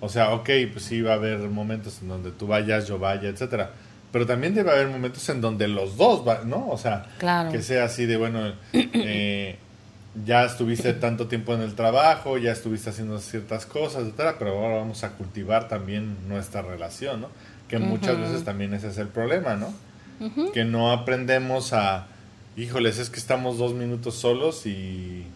O 0.00 0.08
sea, 0.08 0.30
ok, 0.30 0.48
pues 0.72 0.84
sí 0.84 1.02
va 1.02 1.12
a 1.12 1.16
haber 1.16 1.40
momentos 1.40 1.98
en 2.00 2.08
donde 2.08 2.30
tú 2.30 2.46
vayas, 2.46 2.88
yo 2.88 2.98
vaya, 2.98 3.28
etcétera 3.28 3.72
pero 4.12 4.26
también 4.26 4.54
debe 4.54 4.70
haber 4.70 4.88
momentos 4.88 5.28
en 5.28 5.40
donde 5.40 5.68
los 5.68 5.96
dos, 5.96 6.24
¿no? 6.46 6.68
O 6.68 6.78
sea, 6.78 7.06
que 7.50 7.62
sea 7.62 7.84
así 7.84 8.06
de, 8.06 8.16
bueno, 8.16 8.52
eh, 8.72 9.58
ya 10.24 10.44
estuviste 10.44 10.94
tanto 10.94 11.26
tiempo 11.26 11.54
en 11.54 11.60
el 11.60 11.74
trabajo, 11.74 12.38
ya 12.38 12.52
estuviste 12.52 12.90
haciendo 12.90 13.18
ciertas 13.18 13.66
cosas, 13.66 14.02
etcétera, 14.04 14.36
pero 14.38 14.58
ahora 14.58 14.76
vamos 14.78 15.04
a 15.04 15.10
cultivar 15.10 15.68
también 15.68 16.16
nuestra 16.28 16.62
relación, 16.62 17.20
¿no? 17.22 17.28
Que 17.68 17.78
muchas 17.78 18.18
veces 18.18 18.44
también 18.44 18.72
ese 18.72 18.88
es 18.88 18.98
el 18.98 19.08
problema, 19.08 19.56
¿no? 19.56 19.72
Que 20.52 20.64
no 20.64 20.90
aprendemos 20.90 21.72
a, 21.72 22.06
híjoles, 22.56 22.98
es 22.98 23.10
que 23.10 23.20
estamos 23.20 23.58
dos 23.58 23.74
minutos 23.74 24.16
solos 24.16 24.66
y 24.66 25.26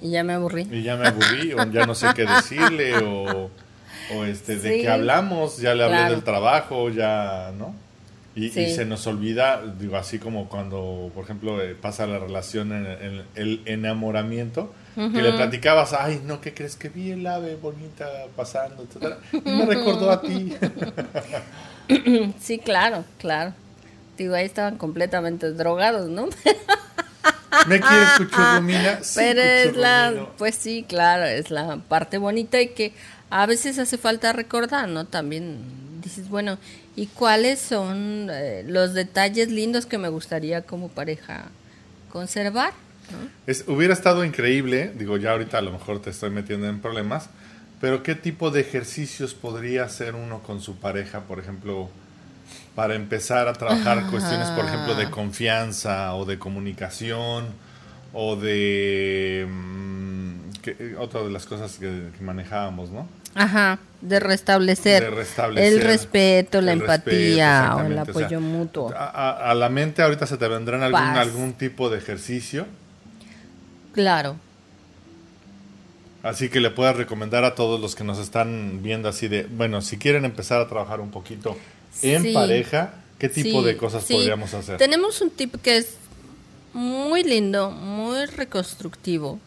Y 0.00 0.10
ya 0.10 0.22
me 0.22 0.34
aburrí. 0.34 0.68
Y 0.70 0.82
ya 0.82 0.96
me 0.96 1.08
aburrí, 1.08 1.54
o 1.54 1.64
ya 1.70 1.86
no 1.86 1.94
sé 1.94 2.08
qué 2.14 2.24
decirle, 2.36 2.98
o, 2.98 3.50
o 4.14 4.24
este, 4.24 4.56
de 4.56 4.82
qué 4.82 4.88
hablamos, 4.88 5.58
ya 5.58 5.74
le 5.74 5.84
hablé 5.84 6.10
del 6.10 6.22
trabajo, 6.22 6.90
ya, 6.90 7.52
¿no? 7.58 7.74
Y, 8.34 8.50
se 8.50 8.84
nos 8.84 9.04
olvida, 9.08 9.62
digo, 9.80 9.96
así 9.96 10.20
como 10.20 10.48
cuando, 10.48 11.10
por 11.12 11.24
ejemplo, 11.24 11.60
eh, 11.60 11.74
pasa 11.74 12.06
la 12.06 12.20
relación 12.20 12.72
en, 12.72 13.24
el 13.34 13.62
enamoramiento, 13.64 14.72
que 14.94 15.22
le 15.22 15.32
platicabas, 15.32 15.92
ay, 15.92 16.20
no, 16.24 16.40
¿qué 16.40 16.54
crees 16.54 16.76
que 16.76 16.88
vi 16.88 17.10
el 17.10 17.26
ave 17.26 17.56
bonita 17.56 18.06
pasando? 18.36 18.84
Etcétera? 18.84 19.18
Y 19.32 19.50
me 19.50 19.66
recordó 19.66 20.10
a 20.10 20.20
ti. 20.20 20.56
sí, 22.40 22.58
claro, 22.58 23.04
claro. 23.18 23.54
Digo, 24.16 24.34
ahí 24.34 24.44
estaban 24.44 24.76
completamente 24.76 25.52
drogados, 25.52 26.08
¿no? 26.08 26.28
¿Me 27.66 27.80
quieres, 27.80 28.08
Cuchurrumina? 28.18 28.98
Sí, 29.02 29.20
Pero 29.20 29.40
es 29.40 29.76
la, 29.76 30.26
pues 30.36 30.54
sí, 30.54 30.84
claro, 30.88 31.24
es 31.24 31.50
la 31.50 31.78
parte 31.88 32.18
bonita 32.18 32.60
y 32.60 32.68
que 32.68 32.92
a 33.30 33.46
veces 33.46 33.78
hace 33.78 33.98
falta 33.98 34.32
recordar, 34.32 34.88
¿no? 34.88 35.04
También 35.06 35.58
dices, 36.02 36.28
bueno, 36.28 36.58
¿y 36.96 37.06
cuáles 37.06 37.60
son 37.60 38.28
eh, 38.30 38.64
los 38.66 38.94
detalles 38.94 39.50
lindos 39.50 39.86
que 39.86 39.98
me 39.98 40.08
gustaría 40.08 40.62
como 40.62 40.88
pareja 40.88 41.46
conservar? 42.10 42.72
Es, 43.46 43.64
hubiera 43.66 43.94
estado 43.94 44.24
increíble, 44.24 44.92
digo, 44.96 45.16
ya 45.16 45.32
ahorita 45.32 45.58
a 45.58 45.62
lo 45.62 45.72
mejor 45.72 46.00
te 46.00 46.10
estoy 46.10 46.30
metiendo 46.30 46.68
en 46.68 46.80
problemas, 46.80 47.30
pero 47.80 48.02
¿qué 48.02 48.14
tipo 48.14 48.50
de 48.50 48.60
ejercicios 48.60 49.34
podría 49.34 49.84
hacer 49.84 50.14
uno 50.14 50.42
con 50.42 50.60
su 50.60 50.76
pareja, 50.76 51.20
por 51.20 51.38
ejemplo, 51.38 51.88
para 52.74 52.94
empezar 52.94 53.48
a 53.48 53.52
trabajar 53.52 54.10
cuestiones, 54.10 54.48
por 54.50 54.64
ejemplo, 54.64 54.94
de 54.94 55.10
confianza 55.10 56.14
o 56.14 56.24
de 56.24 56.38
comunicación 56.38 57.46
o 58.12 58.36
de... 58.36 59.46
Mm, 59.48 60.18
otra 60.98 61.22
de 61.22 61.30
las 61.30 61.46
cosas 61.46 61.78
que, 61.78 62.10
manejábamos, 62.20 62.90
¿no? 62.90 63.08
Ajá, 63.34 63.78
de 64.00 64.20
restablecer, 64.20 65.12
el 65.56 65.80
respeto, 65.80 66.60
la 66.60 66.72
empatía 66.72 67.74
o 67.76 67.82
el 67.82 67.98
apoyo 67.98 68.40
mutuo. 68.40 68.92
A, 68.96 69.54
la 69.54 69.68
mente 69.68 70.02
ahorita 70.02 70.26
se 70.26 70.36
te 70.36 70.48
vendrán 70.48 70.82
algún, 70.82 71.00
algún 71.00 71.52
tipo 71.54 71.90
de 71.90 71.98
ejercicio. 71.98 72.66
Claro. 73.92 74.36
Así 76.22 76.48
que 76.48 76.60
le 76.60 76.70
puedas 76.70 76.96
recomendar 76.96 77.44
a 77.44 77.54
todos 77.54 77.80
los 77.80 77.94
que 77.94 78.04
nos 78.04 78.18
están 78.18 78.82
viendo 78.82 79.08
así 79.08 79.28
de, 79.28 79.44
bueno, 79.44 79.80
si 79.82 79.98
quieren 79.98 80.24
empezar 80.24 80.60
a 80.60 80.68
trabajar 80.68 81.00
un 81.00 81.10
poquito 81.10 81.56
en 82.02 82.32
pareja, 82.32 82.94
¿qué 83.18 83.28
tipo 83.28 83.62
de 83.62 83.76
cosas 83.76 84.04
podríamos 84.04 84.52
hacer? 84.52 84.78
Tenemos 84.78 85.20
un 85.20 85.30
tip 85.30 85.56
que 85.62 85.78
es 85.78 85.94
muy 86.72 87.22
lindo, 87.22 87.70
muy 87.70 88.26
reconstructivo. 88.26 89.38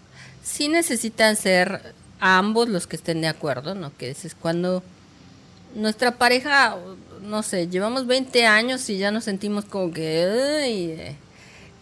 Sí 0.43 0.69
necesitan 0.69 1.35
ser 1.35 1.93
ambos 2.21 2.69
los 2.69 2.87
que 2.87 2.95
estén 2.95 3.19
de 3.19 3.27
acuerdo, 3.27 3.75
¿no? 3.75 3.91
Que 3.97 4.11
es 4.11 4.35
cuando 4.39 4.81
nuestra 5.75 6.17
pareja, 6.17 6.77
no 7.21 7.43
sé, 7.43 7.67
llevamos 7.67 8.07
20 8.07 8.45
años 8.45 8.89
y 8.89 8.97
ya 8.97 9.11
nos 9.11 9.25
sentimos 9.25 9.65
como 9.65 9.91
que, 9.91 11.15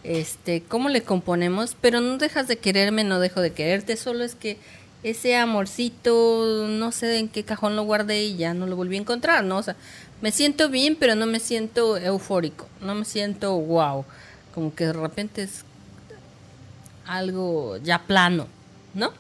este, 0.04 0.64
¿cómo 0.64 0.90
le 0.90 1.04
componemos? 1.04 1.76
Pero 1.80 2.02
no 2.02 2.18
dejas 2.18 2.48
de 2.48 2.58
quererme, 2.58 3.04
no 3.04 3.20
dejo 3.20 3.42
de 3.42 3.52
quererte, 3.52 3.98
solo 3.98 4.24
es 4.24 4.34
que 4.34 4.58
ese 5.04 5.36
amorcito, 5.36 6.68
no 6.68 6.92
sé 6.92 7.20
en 7.20 7.30
qué 7.30 7.44
cajón 7.44 7.76
lo 7.76 7.84
guardé 7.84 8.24
y 8.24 8.38
ya 8.38 8.54
no 8.54 8.66
lo 8.66 8.76
volví 8.76 8.96
a 8.96 9.02
encontrar, 9.02 9.44
¿no? 9.44 9.58
O 9.58 9.64
sea, 9.64 9.76
me 10.22 10.32
siento 10.32 10.70
bien, 10.70 10.96
pero 10.98 11.16
no 11.16 11.26
me 11.26 11.40
siento 11.40 11.98
eufórico, 11.98 12.68
no 12.82 12.96
me 12.96 13.06
siento 13.06 13.56
wow, 13.56 14.06
como 14.54 14.74
que 14.74 14.86
de 14.86 14.94
repente 14.94 15.44
es 15.44 15.64
algo 17.06 17.78
ya 17.78 18.00
plano, 18.00 18.48
¿no? 18.94 19.14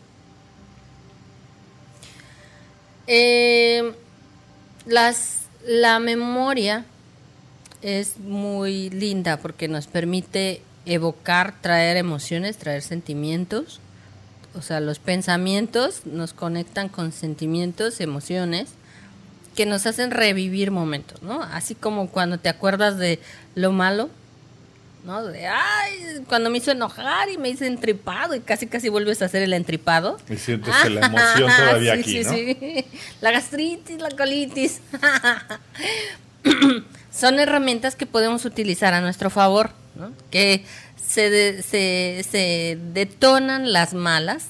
Eh, 3.12 3.92
las, 4.86 5.48
la 5.66 6.00
memoria 6.00 6.86
es 7.82 8.20
muy 8.20 8.92
linda 8.92 9.38
porque 9.38 9.68
nos 9.68 9.88
permite 9.88 10.62
evocar, 10.86 11.60
traer 11.60 11.98
emociones, 11.98 12.58
traer 12.58 12.84
sentimientos. 12.84 13.80
O 14.54 14.62
sea, 14.62 14.80
los 14.80 15.00
pensamientos 15.00 16.06
nos 16.06 16.34
conectan 16.34 16.88
con 16.88 17.12
sentimientos, 17.12 18.00
emociones 18.00 18.70
que 19.56 19.66
nos 19.66 19.88
hacen 19.88 20.12
revivir 20.12 20.70
momentos, 20.70 21.24
¿no? 21.24 21.42
Así 21.42 21.74
como 21.74 22.10
cuando 22.10 22.38
te 22.38 22.50
acuerdas 22.50 23.00
de 23.00 23.20
lo 23.56 23.72
malo, 23.72 24.12
¿no? 25.10 25.24
De, 25.24 25.48
ay, 25.48 26.24
cuando 26.28 26.52
me 26.52 26.60
hizo 26.60 26.72
enojar 26.72 27.30
y 27.30 27.40
me 27.40 27.50
hice 27.50 27.66
entripado 27.66 28.36
y 28.36 28.42
casi 28.42 28.68
casi 28.68 28.90
vuelves 28.90 29.24
a 29.24 29.26
hacer 29.26 29.42
el 29.42 29.54
entripado. 29.54 30.20
Y 30.30 30.38
sientes 30.38 30.72
que 30.84 30.90
la 30.92 31.08
emoción 31.08 31.52
todavía 31.58 31.96
sí, 31.96 32.00
aquí, 32.00 32.24
sí, 32.24 32.58
Sí. 32.60 32.86
La 33.20 33.32
gastritis, 33.32 34.00
la 34.00 34.12
colitis. 34.12 34.82
Son 37.12 37.40
herramientas 37.40 37.96
que 37.96 38.06
podemos 38.06 38.46
utilizar 38.46 38.94
a 38.94 39.02
nuestro 39.02 39.32
favor, 39.32 39.72
¿no? 39.96 40.14
Que 40.30 40.64
se, 40.96 41.64
se, 41.64 42.24
se 42.30 42.78
detonan 42.94 43.74
las 43.74 43.96
malas 43.96 44.50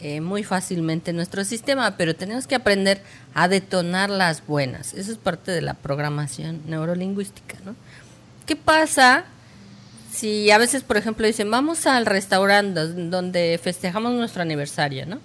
eh, 0.00 0.20
muy 0.20 0.44
fácilmente 0.44 1.10
en 1.10 1.16
nuestro 1.16 1.42
sistema, 1.42 1.96
pero 1.96 2.14
tenemos 2.14 2.46
que 2.46 2.54
aprender 2.54 3.02
a 3.34 3.48
detonar 3.48 4.08
las 4.08 4.46
buenas. 4.46 4.94
Eso 4.94 5.10
es 5.10 5.18
parte 5.18 5.50
de 5.50 5.62
la 5.62 5.74
programación 5.74 6.62
neurolingüística, 6.66 7.56
¿no? 7.64 7.74
¿Qué 8.46 8.54
pasa 8.54 9.24
si 10.16 10.50
a 10.50 10.56
veces, 10.56 10.82
por 10.82 10.96
ejemplo, 10.96 11.26
dicen, 11.26 11.50
vamos 11.50 11.86
al 11.86 12.06
restaurante 12.06 12.80
donde 12.86 13.60
festejamos 13.62 14.12
nuestro 14.14 14.40
aniversario, 14.40 15.04
¿no? 15.04 15.20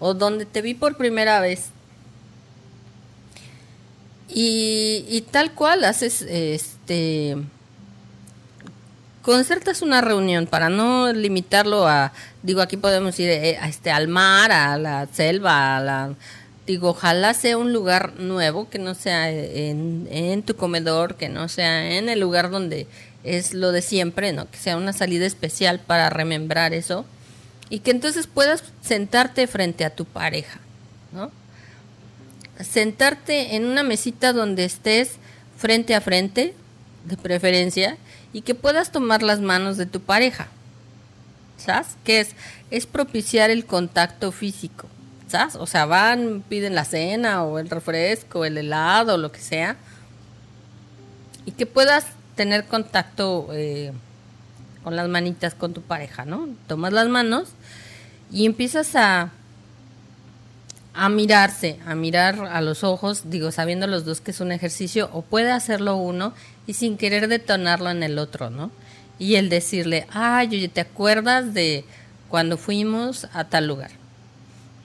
O 0.00 0.14
donde 0.14 0.46
te 0.46 0.62
vi 0.62 0.74
por 0.74 0.96
primera 0.96 1.40
vez. 1.40 1.66
Y, 4.28 5.04
y 5.08 5.20
tal 5.30 5.52
cual 5.52 5.84
haces, 5.84 6.22
este, 6.22 7.36
concertas 9.22 9.80
una 9.80 10.00
reunión 10.00 10.46
para 10.46 10.68
no 10.68 11.12
limitarlo 11.12 11.86
a, 11.86 12.12
digo, 12.42 12.62
aquí 12.62 12.76
podemos 12.76 13.20
ir 13.20 13.30
eh, 13.30 13.58
a 13.60 13.68
este, 13.68 13.92
al 13.92 14.08
mar, 14.08 14.50
a 14.50 14.76
la 14.76 15.06
selva, 15.06 15.76
a 15.76 15.80
la, 15.80 16.14
digo, 16.66 16.90
ojalá 16.90 17.32
sea 17.34 17.58
un 17.58 17.72
lugar 17.72 18.14
nuevo, 18.18 18.68
que 18.68 18.80
no 18.80 18.96
sea 18.96 19.30
en, 19.30 20.08
en 20.10 20.42
tu 20.42 20.56
comedor, 20.56 21.14
que 21.14 21.28
no 21.28 21.48
sea 21.48 21.96
en 21.96 22.08
el 22.08 22.18
lugar 22.18 22.50
donde 22.50 22.88
es 23.24 23.54
lo 23.54 23.72
de 23.72 23.82
siempre, 23.82 24.32
¿no? 24.32 24.50
Que 24.50 24.58
sea 24.58 24.76
una 24.76 24.92
salida 24.92 25.26
especial 25.26 25.78
para 25.80 26.10
remembrar 26.10 26.74
eso 26.74 27.04
y 27.68 27.80
que 27.80 27.90
entonces 27.90 28.26
puedas 28.26 28.64
sentarte 28.82 29.46
frente 29.46 29.84
a 29.84 29.94
tu 29.94 30.04
pareja, 30.04 30.60
¿no? 31.12 31.30
Sentarte 32.60 33.56
en 33.56 33.64
una 33.64 33.82
mesita 33.82 34.32
donde 34.32 34.64
estés 34.64 35.12
frente 35.56 35.94
a 35.94 36.00
frente, 36.00 36.54
de 37.04 37.16
preferencia, 37.16 37.96
y 38.32 38.42
que 38.42 38.54
puedas 38.54 38.92
tomar 38.92 39.22
las 39.22 39.40
manos 39.40 39.76
de 39.76 39.86
tu 39.86 40.00
pareja. 40.00 40.48
¿Sabes? 41.56 41.88
Que 42.04 42.20
es, 42.20 42.30
es 42.70 42.86
propiciar 42.86 43.50
el 43.50 43.64
contacto 43.64 44.32
físico. 44.32 44.88
¿Sabes? 45.28 45.54
O 45.56 45.66
sea, 45.66 45.86
van, 45.86 46.42
piden 46.48 46.74
la 46.74 46.84
cena 46.84 47.44
o 47.44 47.58
el 47.58 47.70
refresco, 47.70 48.44
el 48.44 48.58
helado, 48.58 49.16
lo 49.16 49.32
que 49.32 49.40
sea. 49.40 49.76
Y 51.46 51.52
que 51.52 51.64
puedas 51.66 52.06
tener 52.34 52.64
contacto 52.64 53.48
eh, 53.52 53.92
con 54.82 54.96
las 54.96 55.08
manitas 55.08 55.54
con 55.54 55.72
tu 55.72 55.82
pareja, 55.82 56.24
¿no? 56.24 56.48
Tomas 56.66 56.92
las 56.92 57.08
manos 57.08 57.50
y 58.30 58.46
empiezas 58.46 58.96
a, 58.96 59.30
a 60.94 61.08
mirarse, 61.08 61.78
a 61.86 61.94
mirar 61.94 62.46
a 62.46 62.60
los 62.60 62.84
ojos, 62.84 63.30
digo, 63.30 63.52
sabiendo 63.52 63.86
los 63.86 64.04
dos 64.04 64.20
que 64.20 64.30
es 64.30 64.40
un 64.40 64.52
ejercicio, 64.52 65.10
o 65.12 65.22
puede 65.22 65.52
hacerlo 65.52 65.96
uno 65.96 66.32
y 66.66 66.74
sin 66.74 66.96
querer 66.96 67.28
detonarlo 67.28 67.90
en 67.90 68.02
el 68.02 68.18
otro, 68.18 68.50
¿no? 68.50 68.70
Y 69.18 69.36
el 69.36 69.48
decirle, 69.48 70.06
ay, 70.10 70.48
oye, 70.48 70.68
¿te 70.68 70.80
acuerdas 70.80 71.54
de 71.54 71.84
cuando 72.28 72.56
fuimos 72.56 73.28
a 73.32 73.44
tal 73.44 73.68
lugar? 73.68 73.90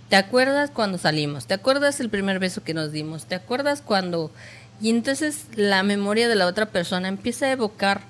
¿Te 0.09 0.15
acuerdas 0.15 0.69
cuando 0.71 0.97
salimos? 0.97 1.47
¿Te 1.47 1.53
acuerdas 1.53 1.99
el 1.99 2.09
primer 2.09 2.39
beso 2.39 2.63
que 2.63 2.73
nos 2.73 2.91
dimos? 2.91 3.25
¿Te 3.25 3.35
acuerdas 3.35 3.81
cuando... 3.81 4.31
Y 4.81 4.89
entonces 4.89 5.45
la 5.55 5.83
memoria 5.83 6.27
de 6.27 6.35
la 6.35 6.47
otra 6.47 6.67
persona 6.67 7.07
empieza 7.07 7.47
a 7.47 7.51
evocar 7.51 8.01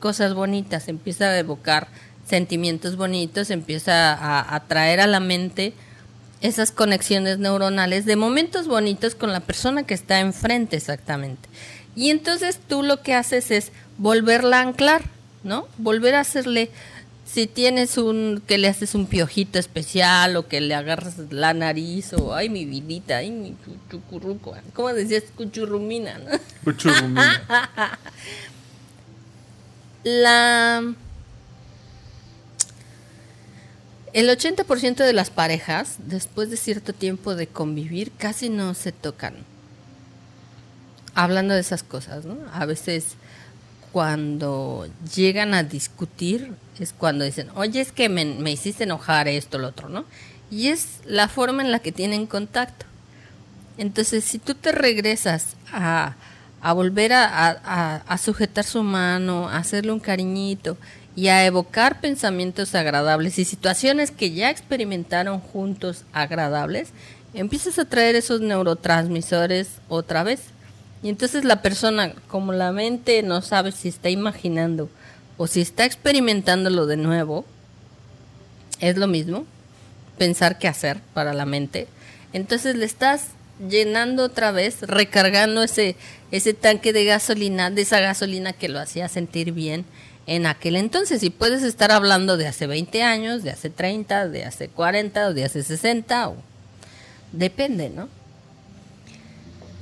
cosas 0.00 0.34
bonitas, 0.34 0.88
empieza 0.88 1.26
a 1.26 1.38
evocar 1.38 1.88
sentimientos 2.26 2.96
bonitos, 2.96 3.50
empieza 3.50 4.14
a, 4.14 4.54
a 4.54 4.60
traer 4.66 5.00
a 5.00 5.06
la 5.06 5.20
mente 5.20 5.74
esas 6.40 6.72
conexiones 6.72 7.38
neuronales 7.38 8.06
de 8.06 8.16
momentos 8.16 8.66
bonitos 8.66 9.14
con 9.14 9.32
la 9.32 9.40
persona 9.40 9.82
que 9.82 9.94
está 9.94 10.20
enfrente 10.20 10.76
exactamente. 10.76 11.48
Y 11.94 12.10
entonces 12.10 12.58
tú 12.66 12.82
lo 12.82 13.02
que 13.02 13.14
haces 13.14 13.50
es 13.50 13.72
volverla 13.98 14.58
a 14.58 14.62
anclar, 14.62 15.02
¿no? 15.42 15.68
Volver 15.78 16.14
a 16.14 16.20
hacerle, 16.20 16.70
si 17.32 17.46
tienes 17.46 17.96
un, 17.96 18.42
que 18.44 18.58
le 18.58 18.66
haces 18.66 18.96
un 18.96 19.06
piojito 19.06 19.60
especial 19.60 20.36
o 20.36 20.48
que 20.48 20.60
le 20.60 20.74
agarras 20.74 21.16
la 21.30 21.54
nariz 21.54 22.12
o, 22.12 22.34
ay, 22.34 22.48
mi 22.48 22.64
vidita, 22.64 23.18
ay, 23.18 23.30
mi 23.30 23.54
chucurruco, 23.88 24.56
¿cómo 24.74 24.92
decías? 24.92 25.24
Cuchurrumina, 25.36 26.18
¿no? 26.18 26.30
Cuchurrumina. 26.64 27.40
la... 30.04 30.94
El 34.12 34.28
80% 34.28 34.96
de 34.96 35.12
las 35.12 35.30
parejas, 35.30 35.98
después 35.98 36.50
de 36.50 36.56
cierto 36.56 36.92
tiempo 36.92 37.36
de 37.36 37.46
convivir, 37.46 38.10
casi 38.10 38.48
no 38.48 38.74
se 38.74 38.90
tocan. 38.90 39.34
Hablando 41.14 41.54
de 41.54 41.60
esas 41.60 41.84
cosas, 41.84 42.24
¿no? 42.24 42.36
A 42.52 42.66
veces 42.66 43.14
cuando 43.92 44.86
llegan 45.14 45.54
a 45.54 45.62
discutir 45.62 46.52
es 46.78 46.92
cuando 46.92 47.24
dicen, 47.24 47.48
oye, 47.54 47.80
es 47.80 47.92
que 47.92 48.08
me, 48.08 48.50
hiciste 48.50 48.84
enojar 48.84 49.28
esto, 49.28 49.58
lo 49.58 49.68
otro, 49.68 49.88
¿no? 49.88 50.04
Y 50.50 50.68
es 50.68 51.00
la 51.04 51.28
forma 51.28 51.62
en 51.62 51.70
la 51.70 51.78
que 51.78 51.92
tienen 51.92 52.26
contacto. 52.26 52.86
Entonces, 53.76 54.24
si 54.24 54.38
tú 54.38 54.54
te 54.54 54.72
regresas 54.72 55.56
a, 55.72 56.14
volver 56.74 57.12
a, 57.12 58.00
a, 58.06 58.18
sujetar 58.18 58.64
su 58.64 58.82
mano, 58.82 59.48
a 59.48 59.58
hacerle 59.58 59.92
un 59.92 60.00
cariñito 60.00 60.76
y 61.14 61.28
a 61.28 61.44
evocar 61.44 62.00
pensamientos 62.00 62.74
agradables 62.74 63.38
y 63.38 63.44
situaciones 63.44 64.10
que 64.10 64.32
ya 64.32 64.50
experimentaron 64.50 65.40
juntos 65.40 66.04
agradables, 66.12 66.90
empiezas 67.34 67.78
a 67.78 67.84
traer 67.84 68.16
esos 68.16 68.40
neurotransmisores 68.40 69.68
otra 69.88 70.22
vez. 70.22 70.40
Y 71.02 71.08
entonces 71.08 71.44
la 71.44 71.62
persona, 71.62 72.14
como 72.28 72.52
la 72.52 72.72
mente 72.72 73.22
no 73.22 73.40
sabe 73.42 73.72
si 73.72 73.88
está 73.88 74.10
imaginando 74.10 74.90
o 75.38 75.46
si 75.46 75.60
está 75.60 75.84
experimentándolo 75.84 76.86
de 76.86 76.98
nuevo, 76.98 77.44
es 78.80 78.96
lo 78.96 79.06
mismo, 79.06 79.46
pensar 80.18 80.58
qué 80.58 80.68
hacer 80.68 81.00
para 81.14 81.32
la 81.32 81.46
mente. 81.46 81.88
Entonces 82.32 82.76
le 82.76 82.84
estás 82.84 83.28
llenando 83.68 84.24
otra 84.24 84.52
vez, 84.52 84.82
recargando 84.82 85.62
ese, 85.62 85.96
ese 86.30 86.54
tanque 86.54 86.92
de 86.92 87.04
gasolina, 87.04 87.70
de 87.70 87.82
esa 87.82 88.00
gasolina 88.00 88.52
que 88.52 88.68
lo 88.68 88.78
hacía 88.78 89.08
sentir 89.08 89.52
bien 89.52 89.84
en 90.26 90.46
aquel 90.46 90.76
entonces. 90.76 91.22
Y 91.22 91.30
puedes 91.30 91.62
estar 91.62 91.90
hablando 91.90 92.36
de 92.36 92.46
hace 92.46 92.66
20 92.66 93.02
años, 93.02 93.42
de 93.42 93.50
hace 93.50 93.70
30, 93.70 94.28
de 94.28 94.44
hace 94.44 94.68
40 94.68 95.28
o 95.28 95.34
de 95.34 95.44
hace 95.44 95.62
60, 95.62 96.28
o 96.28 96.36
depende, 97.32 97.90
¿no? 97.90 98.08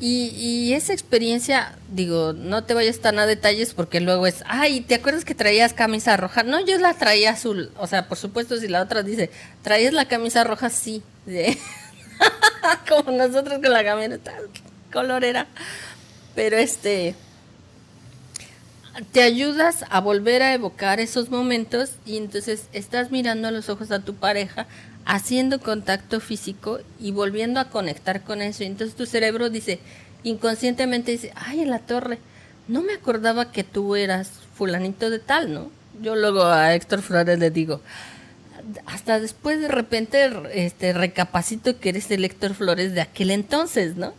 Y, 0.01 0.73
esa 0.75 0.93
experiencia, 0.93 1.75
digo, 1.91 2.33
no 2.33 2.62
te 2.62 2.75
vayas 2.75 3.01
tan 3.01 3.19
a 3.19 3.27
detalles 3.27 3.75
porque 3.75 4.01
luego 4.01 4.29
es, 4.29 4.45
ay, 4.47 4.81
¿te 4.81 4.95
acuerdas 4.95 5.25
que 5.25 5.35
traías 5.35 5.73
camisa 5.73 6.16
roja? 6.16 6.45
No, 6.45 6.65
yo 6.65 6.79
la 6.79 6.95
traía 6.95 7.31
azul. 7.31 7.73
O 7.77 7.89
sea, 7.89 8.07
por 8.07 8.16
supuesto, 8.16 8.57
si 8.59 8.69
la 8.69 8.83
otra 8.83 9.03
dice, 9.03 9.31
¿traías 9.62 9.93
la 9.93 10.07
camisa 10.07 10.45
roja? 10.45 10.70
Sí. 10.70 11.03
Como 12.89 13.11
nosotros 13.11 13.61
con 13.61 13.73
la 13.73 13.83
camioneta 13.83 14.33
colorera. 14.93 15.47
Pero 16.37 16.57
este, 16.57 17.16
te 19.12 19.23
ayudas 19.23 19.85
a 19.91 20.01
volver 20.01 20.43
a 20.43 20.55
evocar 20.55 21.01
esos 21.01 21.31
momentos 21.31 21.91
y 22.07 22.16
entonces 22.16 22.69
estás 22.73 23.11
mirando 23.11 23.49
a 23.49 23.51
los 23.51 23.69
ojos 23.69 23.91
a 23.91 24.01
tu 24.01 24.15
pareja 24.15 24.66
haciendo 25.09 25.59
contacto 25.59 26.20
físico 26.20 26.80
y 27.01 27.12
volviendo 27.12 27.60
a 27.60 27.70
conectar 27.70 28.22
con 28.22 28.43
eso. 28.43 28.62
entonces 28.62 28.94
tu 28.94 29.06
cerebro 29.06 29.48
dice, 29.48 29.80
inconscientemente 30.22 31.12
dice, 31.12 31.32
ay, 31.35 31.62
en 31.62 31.70
la 31.70 31.78
torre, 31.78 32.18
no 32.68 32.82
me 32.82 32.93
acordaba 32.93 33.51
que 33.51 33.64
tú 33.64 33.97
eras 33.97 34.30
fulanito 34.55 35.09
de 35.09 35.18
tal, 35.18 35.55
¿no? 35.55 35.70
Yo 36.02 36.14
luego 36.14 36.44
a 36.44 36.74
Héctor 36.74 37.01
Flores 37.01 37.39
le 37.39 37.51
digo, 37.51 37.80
hasta 38.85 39.18
después 39.18 39.62
de 39.62 39.68
repente 39.68 40.30
este, 40.52 40.93
recapacito 40.93 41.80
que 41.80 41.89
eres 41.89 42.10
el 42.10 42.26
Héctor 42.26 42.52
Flores 42.52 42.93
de 42.93 43.01
aquel 43.01 43.30
entonces, 43.30 43.97
¿no? 43.97 44.12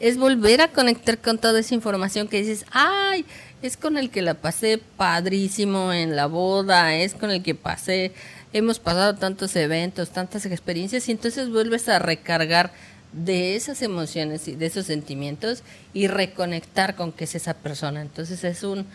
Es 0.00 0.18
volver 0.18 0.60
a 0.60 0.68
conectar 0.68 1.16
con 1.16 1.38
toda 1.38 1.60
esa 1.60 1.74
información 1.74 2.28
que 2.28 2.42
dices, 2.42 2.66
ay, 2.72 3.24
es 3.62 3.78
con 3.78 3.96
el 3.96 4.10
que 4.10 4.20
la 4.20 4.34
pasé 4.34 4.78
padrísimo 4.98 5.94
en 5.94 6.14
la 6.14 6.26
boda, 6.26 6.94
es 6.94 7.14
con 7.14 7.30
el 7.30 7.42
que 7.42 7.54
pasé 7.54 8.12
hemos 8.56 8.78
pasado 8.78 9.14
tantos 9.16 9.54
eventos, 9.54 10.10
tantas 10.10 10.46
experiencias 10.46 11.08
y 11.08 11.12
entonces 11.12 11.50
vuelves 11.50 11.90
a 11.90 11.98
recargar 11.98 12.72
de 13.12 13.54
esas 13.54 13.82
emociones 13.82 14.48
y 14.48 14.54
de 14.54 14.66
esos 14.66 14.86
sentimientos 14.86 15.62
y 15.92 16.06
reconectar 16.06 16.96
con 16.96 17.12
que 17.12 17.24
es 17.24 17.34
esa 17.34 17.54
persona. 17.54 18.00
Entonces 18.00 18.44
es 18.44 18.62
un 18.62 18.86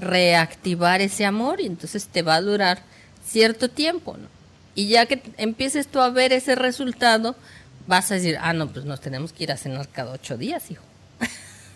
reactivar 0.00 1.00
ese 1.00 1.24
amor 1.24 1.60
y 1.60 1.66
entonces 1.66 2.08
te 2.08 2.22
va 2.22 2.34
a 2.34 2.40
durar 2.40 2.82
cierto 3.24 3.70
tiempo, 3.70 4.16
¿no? 4.16 4.26
Y 4.74 4.88
ya 4.88 5.06
que 5.06 5.22
empieces 5.36 5.86
tú 5.86 6.00
a 6.00 6.10
ver 6.10 6.32
ese 6.32 6.56
resultado, 6.56 7.36
vas 7.86 8.10
a 8.10 8.14
decir, 8.14 8.36
ah, 8.40 8.52
no, 8.52 8.72
pues 8.72 8.84
nos 8.84 9.00
tenemos 9.00 9.32
que 9.32 9.44
ir 9.44 9.52
a 9.52 9.56
cenar 9.56 9.88
cada 9.88 10.10
ocho 10.10 10.36
días, 10.36 10.68
hijo. 10.72 10.82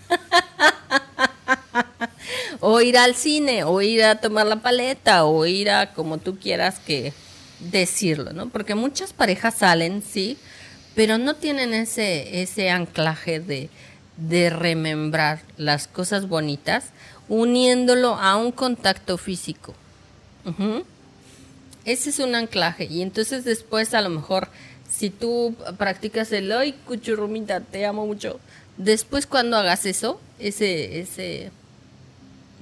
o 2.60 2.80
ir 2.80 2.98
al 2.98 3.14
cine, 3.14 3.62
o 3.62 3.80
ir 3.80 4.02
a 4.02 4.20
tomar 4.20 4.46
la 4.46 4.56
paleta, 4.56 5.24
o 5.24 5.46
ir 5.46 5.70
a 5.70 5.94
como 5.94 6.18
tú 6.18 6.40
quieras 6.40 6.80
que 6.80 7.12
decirlo, 7.60 8.32
¿no? 8.32 8.48
Porque 8.48 8.74
muchas 8.74 9.12
parejas 9.12 9.56
salen, 9.56 10.02
sí, 10.02 10.38
pero 10.94 11.18
no 11.18 11.34
tienen 11.34 11.74
ese, 11.74 12.42
ese 12.42 12.70
anclaje 12.70 13.40
de, 13.40 13.68
de 14.16 14.50
remembrar 14.50 15.40
las 15.56 15.86
cosas 15.86 16.28
bonitas 16.28 16.86
uniéndolo 17.28 18.14
a 18.14 18.36
un 18.36 18.52
contacto 18.52 19.18
físico. 19.18 19.74
Ese 21.84 22.10
es 22.10 22.18
un 22.18 22.34
anclaje. 22.34 22.84
Y 22.86 23.02
entonces 23.02 23.44
después 23.44 23.94
a 23.94 24.00
lo 24.00 24.08
mejor 24.08 24.48
si 24.90 25.10
tú 25.10 25.54
practicas 25.76 26.32
el 26.32 26.50
hoy 26.50 26.72
cuchurrumita, 26.72 27.60
te 27.60 27.84
amo 27.84 28.06
mucho. 28.06 28.40
Después 28.76 29.26
cuando 29.26 29.56
hagas 29.56 29.86
eso, 29.86 30.20
ese, 30.38 31.00
ese 31.00 31.50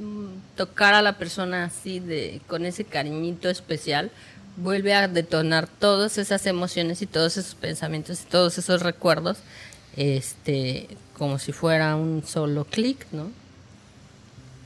mm, 0.01 0.57
tocar 0.57 0.95
a 0.95 1.03
la 1.03 1.19
persona 1.19 1.65
así 1.65 2.01
de 2.01 2.41
con 2.49 2.67
ese 2.67 2.85
cariñito 2.85 3.49
especial, 3.49 4.11
vuelve 4.57 4.95
a 4.95 5.09
detonar 5.09 5.69
todas 5.69 6.19
esas 6.19 6.47
emociones 6.47 7.03
y 7.03 7.07
todos 7.07 7.37
esos 7.37 7.55
pensamientos 7.55 8.23
y 8.23 8.25
todos 8.27 8.59
esos 8.59 8.83
recuerdos, 8.83 9.39
este, 9.97 10.89
como 11.17 11.39
si 11.39 11.53
fuera 11.53 11.97
un 11.97 12.23
solo 12.27 12.65
clic, 12.65 13.07
¿no? 13.13 13.31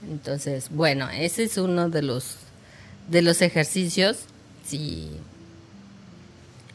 Entonces, 0.09 0.69
bueno, 0.71 1.09
ese 1.11 1.45
es 1.45 1.59
uno 1.59 1.91
de 1.91 2.03
los 2.03 2.37
de 3.09 3.23
los 3.23 3.43
ejercicios. 3.43 4.19
Si 4.65 5.11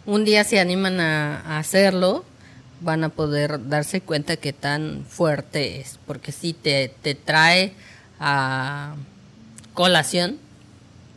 un 0.05 0.25
día 0.25 0.43
se 0.43 0.59
animan 0.59 0.99
a, 0.99 1.57
hacerlo, 1.57 2.25
van 2.81 3.03
a 3.03 3.09
poder 3.09 3.69
darse 3.69 4.01
cuenta 4.01 4.37
que 4.37 4.53
tan 4.53 5.05
fuerte 5.07 5.79
es, 5.79 5.97
porque 6.05 6.31
si 6.31 6.53
te, 6.53 6.93
te 7.01 7.15
trae 7.15 7.73
a 8.19 8.95
colación 9.73 10.37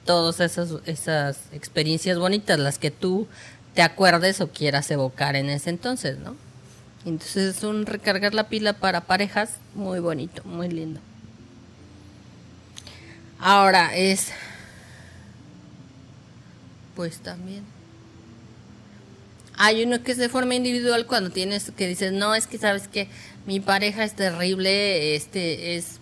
todas 0.09 0.40
esas, 0.40 0.70
esas 0.86 1.36
experiencias 1.52 2.18
bonitas, 2.18 2.59
las 2.59 2.78
que 2.78 2.90
tú 2.90 3.28
te 3.74 3.82
acuerdes 3.82 4.40
o 4.40 4.48
quieras 4.48 4.90
evocar 4.90 5.36
en 5.36 5.51
ese 5.51 5.68
entonces, 5.68 6.16
¿no? 6.16 6.35
Entonces 7.05 7.59
es 7.59 7.62
un 7.62 7.85
recargar 7.85 8.32
la 8.32 8.48
pila 8.48 8.72
para 8.72 9.02
parejas 9.02 9.56
muy 9.74 10.01
bonito, 10.01 10.43
muy 10.44 10.70
lindo. 10.70 10.98
Ahora 13.39 13.94
es, 13.94 14.28
pues 16.97 17.18
también. 17.18 17.62
Hay 19.59 19.85
uno 19.85 20.02
que 20.02 20.12
es 20.12 20.16
de 20.16 20.30
forma 20.30 20.55
individual 20.55 21.05
cuando 21.05 21.28
tienes 21.28 21.70
que 21.76 21.86
dices, 21.86 22.12
no, 22.12 22.35
es 22.35 22.47
que 22.47 22.56
sabes 22.56 22.89
que 22.89 23.09
mi 23.44 23.60
pareja 23.60 24.05
es 24.05 24.14
terrible, 24.14 25.16
este 25.16 25.76
es 25.76 25.98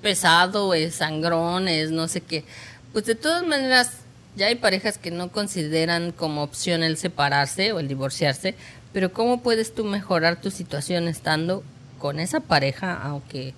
pesado, 0.00 0.74
es 0.74 0.94
sangrón, 0.94 1.66
es 1.66 1.90
no 1.90 2.06
sé 2.06 2.20
qué. 2.20 2.44
Pues 2.92 3.06
de 3.06 3.14
todas 3.14 3.46
maneras, 3.46 3.90
ya 4.36 4.46
hay 4.46 4.56
parejas 4.56 4.98
que 4.98 5.10
no 5.10 5.30
consideran 5.30 6.12
como 6.12 6.42
opción 6.42 6.82
el 6.82 6.96
separarse 6.96 7.72
o 7.72 7.80
el 7.80 7.88
divorciarse, 7.88 8.54
pero 8.92 9.12
¿cómo 9.12 9.40
puedes 9.40 9.74
tú 9.74 9.84
mejorar 9.84 10.40
tu 10.40 10.50
situación 10.50 11.08
estando 11.08 11.62
con 11.98 12.20
esa 12.20 12.40
pareja, 12.40 13.00
aunque 13.02 13.54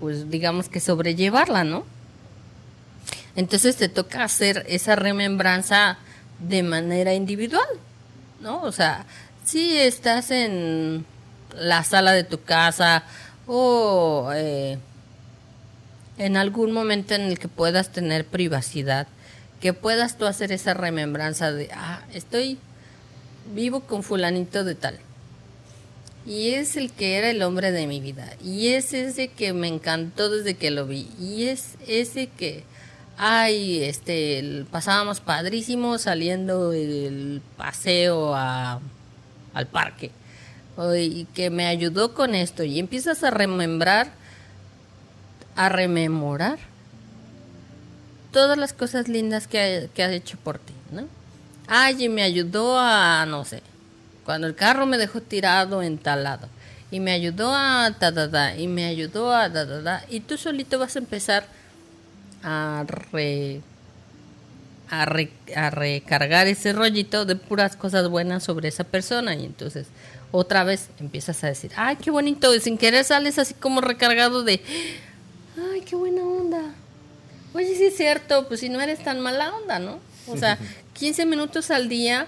pues 0.00 0.30
digamos 0.30 0.68
que 0.68 0.80
sobrellevarla, 0.80 1.64
¿no? 1.64 1.84
Entonces 3.36 3.76
te 3.76 3.88
toca 3.88 4.24
hacer 4.24 4.64
esa 4.68 4.96
remembranza 4.96 5.98
de 6.38 6.62
manera 6.62 7.14
individual, 7.14 7.68
¿no? 8.40 8.62
O 8.62 8.72
sea, 8.72 9.06
si 9.44 9.78
estás 9.78 10.30
en 10.30 11.04
la 11.56 11.84
sala 11.84 12.12
de 12.12 12.24
tu 12.24 12.42
casa 12.42 13.04
o 13.46 14.30
eh, 14.34 14.78
en 16.18 16.36
algún 16.36 16.72
momento 16.72 17.14
en 17.14 17.22
el 17.22 17.38
que 17.38 17.48
puedas 17.48 17.92
tener 17.92 18.26
privacidad, 18.26 19.06
que 19.60 19.72
puedas 19.72 20.18
tú 20.18 20.26
hacer 20.26 20.52
esa 20.52 20.74
remembranza 20.74 21.52
de, 21.52 21.70
ah, 21.72 22.02
estoy 22.12 22.58
vivo 23.54 23.80
con 23.80 24.02
fulanito 24.02 24.64
de 24.64 24.74
tal. 24.74 24.98
Y 26.24 26.50
es 26.50 26.76
el 26.76 26.92
que 26.92 27.16
era 27.16 27.30
el 27.30 27.42
hombre 27.42 27.72
de 27.72 27.86
mi 27.86 28.00
vida. 28.00 28.32
Y 28.42 28.68
es 28.68 28.92
ese 28.92 29.28
que 29.28 29.52
me 29.52 29.66
encantó 29.68 30.30
desde 30.30 30.54
que 30.54 30.70
lo 30.70 30.86
vi. 30.86 31.08
Y 31.20 31.44
es 31.44 31.74
ese 31.88 32.28
que, 32.28 32.62
ay, 33.16 33.82
este, 33.82 34.64
pasábamos 34.70 35.20
padrísimo 35.20 35.98
saliendo 35.98 36.70
del 36.70 37.42
paseo 37.56 38.34
a, 38.36 38.80
al 39.52 39.66
parque. 39.66 40.12
Y 40.96 41.24
que 41.34 41.50
me 41.50 41.66
ayudó 41.66 42.14
con 42.14 42.36
esto. 42.36 42.62
Y 42.62 42.78
empiezas 42.78 43.24
a 43.24 43.30
remembrar 43.30 44.12
a 45.56 45.68
rememorar 45.68 46.58
todas 48.32 48.56
las 48.56 48.72
cosas 48.72 49.08
lindas 49.08 49.46
que 49.46 49.90
que 49.94 50.02
ha 50.02 50.12
hecho 50.12 50.38
por 50.38 50.58
ti, 50.58 50.72
¿no? 50.90 51.06
Ay, 51.66 52.04
y 52.04 52.08
me 52.08 52.22
ayudó 52.22 52.78
a, 52.78 53.24
no 53.26 53.44
sé, 53.44 53.62
cuando 54.24 54.46
el 54.46 54.54
carro 54.54 54.86
me 54.86 54.98
dejó 54.98 55.20
tirado 55.20 55.82
en 55.82 55.98
tal 55.98 56.24
lado. 56.24 56.48
Y 56.90 57.00
me 57.00 57.12
ayudó 57.12 57.54
a 57.54 57.90
ta, 57.98 58.56
y 58.56 58.68
me 58.68 58.84
ayudó 58.84 59.34
a 59.34 59.50
ta. 59.50 60.04
Y 60.10 60.20
tú 60.20 60.36
solito 60.36 60.78
vas 60.78 60.96
a 60.96 60.98
empezar 60.98 61.46
a 62.42 62.84
re 63.10 63.62
a, 64.90 65.70
recargar 65.70 66.46
ese 66.48 66.74
rollito 66.74 67.24
de 67.24 67.36
puras 67.36 67.76
cosas 67.76 68.08
buenas 68.08 68.44
sobre 68.44 68.68
esa 68.68 68.84
persona 68.84 69.34
y 69.34 69.46
entonces 69.46 69.86
otra 70.32 70.64
vez 70.64 70.90
empiezas 71.00 71.42
a 71.44 71.46
decir, 71.46 71.70
ay, 71.76 71.96
qué 71.96 72.10
bonito, 72.10 72.54
y 72.54 72.60
sin 72.60 72.76
querer 72.76 73.04
sales 73.04 73.38
así 73.38 73.54
como 73.54 73.80
recargado 73.80 74.42
de, 74.42 74.60
ay, 75.56 75.82
qué 75.82 75.96
buena 75.96 76.22
onda. 76.22 76.74
Oye, 77.54 77.76
sí 77.76 77.84
es 77.84 77.96
cierto, 77.96 78.48
pues 78.48 78.60
si 78.60 78.68
no 78.68 78.80
eres 78.80 79.02
tan 79.02 79.20
mala 79.20 79.54
onda, 79.54 79.78
¿no? 79.78 80.00
O 80.26 80.36
sea, 80.36 80.58
15 80.94 81.26
minutos 81.26 81.70
al 81.70 81.88
día 81.88 82.26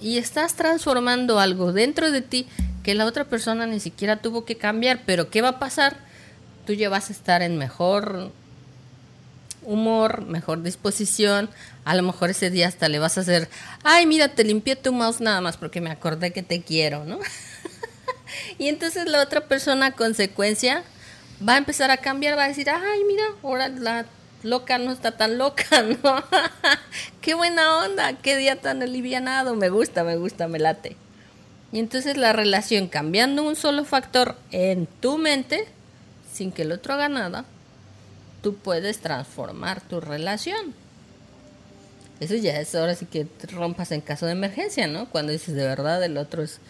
y 0.00 0.18
estás 0.18 0.54
transformando 0.54 1.38
algo 1.40 1.72
dentro 1.72 2.10
de 2.10 2.20
ti 2.20 2.46
que 2.82 2.94
la 2.94 3.06
otra 3.06 3.24
persona 3.24 3.66
ni 3.66 3.80
siquiera 3.80 4.16
tuvo 4.16 4.44
que 4.44 4.56
cambiar, 4.56 5.02
pero 5.04 5.30
¿qué 5.30 5.42
va 5.42 5.48
a 5.50 5.58
pasar? 5.58 5.96
Tú 6.66 6.72
ya 6.72 6.88
vas 6.88 7.10
a 7.10 7.12
estar 7.12 7.42
en 7.42 7.56
mejor 7.58 8.30
humor, 9.62 10.24
mejor 10.26 10.62
disposición. 10.62 11.50
A 11.84 11.94
lo 11.94 12.02
mejor 12.02 12.30
ese 12.30 12.50
día 12.50 12.68
hasta 12.68 12.88
le 12.88 12.98
vas 12.98 13.18
a 13.18 13.22
hacer, 13.22 13.48
ay, 13.82 14.06
mira, 14.06 14.28
te 14.28 14.44
limpié 14.44 14.76
tu 14.76 14.92
mouse 14.92 15.20
nada 15.20 15.40
más 15.40 15.56
porque 15.56 15.80
me 15.80 15.90
acordé 15.90 16.32
que 16.32 16.42
te 16.42 16.62
quiero, 16.62 17.04
¿no? 17.04 17.18
y 18.58 18.68
entonces 18.68 19.06
la 19.06 19.22
otra 19.22 19.42
persona 19.42 19.86
a 19.86 19.92
consecuencia 19.92 20.82
va 21.46 21.54
a 21.54 21.58
empezar 21.58 21.90
a 21.90 21.98
cambiar, 21.98 22.36
va 22.36 22.44
a 22.44 22.48
decir, 22.48 22.68
ay, 22.70 23.04
mira, 23.06 23.24
ahora 23.42 23.68
la 23.68 24.06
loca 24.42 24.78
no 24.78 24.92
está 24.92 25.12
tan 25.12 25.38
loca, 25.38 25.64
¿no? 26.02 26.24
qué 27.20 27.34
buena 27.34 27.84
onda, 27.84 28.14
qué 28.14 28.36
día 28.36 28.60
tan 28.60 28.82
alivianado, 28.82 29.54
me 29.54 29.68
gusta, 29.68 30.04
me 30.04 30.16
gusta, 30.16 30.48
me 30.48 30.58
late. 30.58 30.96
Y 31.72 31.78
entonces 31.78 32.16
la 32.16 32.32
relación 32.32 32.88
cambiando 32.88 33.42
un 33.42 33.56
solo 33.56 33.84
factor 33.84 34.36
en 34.50 34.86
tu 34.86 35.18
mente, 35.18 35.66
sin 36.32 36.50
que 36.50 36.62
el 36.62 36.72
otro 36.72 36.94
haga 36.94 37.08
nada, 37.08 37.44
tú 38.42 38.54
puedes 38.54 38.98
transformar 39.00 39.80
tu 39.80 40.00
relación. 40.00 40.74
Eso 42.20 42.34
ya 42.34 42.58
es 42.58 42.74
ahora 42.74 42.94
sí 42.94 43.06
que 43.06 43.28
rompas 43.52 43.92
en 43.92 44.00
caso 44.00 44.26
de 44.26 44.32
emergencia, 44.32 44.88
¿no? 44.88 45.08
Cuando 45.08 45.30
dices 45.30 45.54
de 45.54 45.64
verdad 45.64 46.02
el 46.02 46.16
otro 46.16 46.42
es 46.42 46.60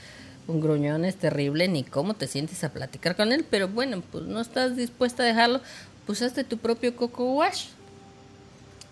un 0.48 0.60
gruñón, 0.60 1.04
es 1.04 1.16
terrible, 1.16 1.68
ni 1.68 1.84
cómo 1.84 2.14
te 2.14 2.26
sientes 2.26 2.64
a 2.64 2.72
platicar 2.72 3.14
con 3.14 3.32
él, 3.32 3.46
pero 3.48 3.68
bueno, 3.68 4.02
pues 4.10 4.24
no 4.24 4.40
estás 4.40 4.76
dispuesta 4.76 5.22
a 5.22 5.26
dejarlo, 5.26 5.60
pues 6.06 6.22
hazte 6.22 6.42
tu 6.42 6.58
propio 6.58 6.96
coco 6.96 7.34
wash. 7.34 7.66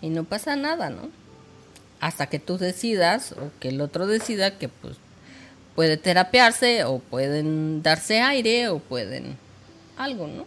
Y 0.01 0.09
no 0.09 0.23
pasa 0.23 0.55
nada, 0.55 0.89
¿no? 0.89 1.09
Hasta 1.99 2.27
que 2.27 2.39
tú 2.39 2.57
decidas 2.57 3.33
o 3.33 3.51
que 3.59 3.69
el 3.69 3.81
otro 3.81 4.07
decida 4.07 4.57
que 4.57 4.69
pues 4.69 4.95
puede 5.75 5.97
terapiarse 5.97 6.85
o 6.85 6.99
pueden 6.99 7.83
darse 7.83 8.21
aire 8.21 8.69
o 8.69 8.79
pueden 8.79 9.35
algo, 9.97 10.27
¿no? 10.27 10.45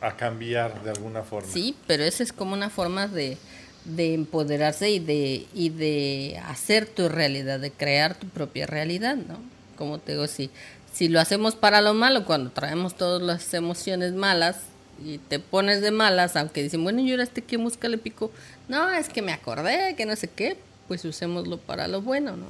a 0.00 0.16
cambiar 0.16 0.82
de 0.82 0.90
alguna 0.90 1.22
forma. 1.22 1.52
Sí, 1.52 1.76
pero 1.86 2.02
esa 2.04 2.22
es 2.22 2.32
como 2.32 2.54
una 2.54 2.70
forma 2.70 3.06
de, 3.06 3.36
de 3.84 4.14
empoderarse 4.14 4.90
y 4.90 4.98
de, 4.98 5.46
y 5.54 5.68
de 5.70 6.40
hacer 6.46 6.86
tu 6.86 7.08
realidad, 7.08 7.60
de 7.60 7.70
crear 7.70 8.14
tu 8.14 8.26
propia 8.28 8.66
realidad, 8.66 9.16
¿no? 9.16 9.38
Como 9.80 9.98
te 9.98 10.12
digo, 10.12 10.26
si, 10.26 10.50
si 10.92 11.08
lo 11.08 11.20
hacemos 11.20 11.56
para 11.56 11.80
lo 11.80 11.94
malo, 11.94 12.26
cuando 12.26 12.50
traemos 12.50 12.94
todas 12.98 13.22
las 13.22 13.54
emociones 13.54 14.12
malas 14.12 14.58
y 15.02 15.16
te 15.16 15.38
pones 15.38 15.80
de 15.80 15.90
malas, 15.90 16.36
aunque 16.36 16.62
dicen, 16.62 16.84
bueno, 16.84 17.00
yo 17.00 17.16
este 17.16 17.40
que 17.40 17.56
música 17.56 17.88
le 17.88 17.96
pico, 17.96 18.30
no, 18.68 18.92
es 18.92 19.08
que 19.08 19.22
me 19.22 19.32
acordé, 19.32 19.96
que 19.96 20.04
no 20.04 20.14
sé 20.16 20.28
qué, 20.28 20.58
pues 20.86 21.02
usémoslo 21.06 21.56
para 21.56 21.88
lo 21.88 22.02
bueno, 22.02 22.36
¿no? 22.36 22.44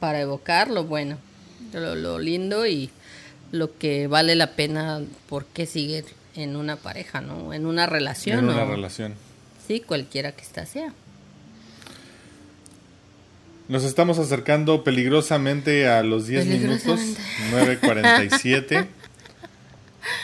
Para 0.00 0.22
evocar 0.22 0.70
lo 0.70 0.84
bueno, 0.84 1.18
lo, 1.74 1.94
lo 1.94 2.18
lindo 2.18 2.66
y 2.66 2.88
lo 3.52 3.76
que 3.76 4.06
vale 4.06 4.36
la 4.36 4.52
pena, 4.52 5.02
por 5.28 5.44
qué 5.44 5.66
seguir 5.66 6.06
en 6.36 6.56
una 6.56 6.76
pareja, 6.76 7.20
¿no? 7.20 7.52
En 7.52 7.66
una 7.66 7.84
relación. 7.84 8.38
En 8.38 8.44
una 8.46 8.64
relación. 8.64 9.16
Sí, 9.68 9.80
cualquiera 9.80 10.32
que 10.32 10.40
está 10.40 10.64
sea. 10.64 10.94
Nos 13.66 13.84
estamos 13.84 14.18
acercando 14.18 14.84
peligrosamente 14.84 15.88
a 15.88 16.02
los 16.02 16.26
10 16.26 16.46
minutos, 16.46 17.00
9.47. 17.50 18.86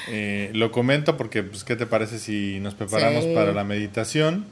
eh, 0.08 0.50
lo 0.52 0.70
comento 0.70 1.16
porque, 1.16 1.42
pues, 1.42 1.64
¿qué 1.64 1.74
te 1.74 1.86
parece 1.86 2.18
si 2.18 2.60
nos 2.60 2.74
preparamos 2.74 3.24
para 3.26 3.52
la 3.52 3.64
meditación? 3.64 4.44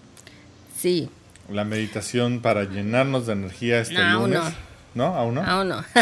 Sí. 0.79 1.11
La 1.51 1.65
meditación 1.65 2.41
para 2.41 2.65
llenarnos 2.65 3.27
de 3.27 3.35
energía 3.35 3.81
este 3.81 3.95
no, 3.95 4.21
lunes. 4.21 4.41
no. 4.95 5.05
¿Aún 5.05 5.35
no? 5.35 5.45
Aún 5.45 5.69
no. 5.69 5.85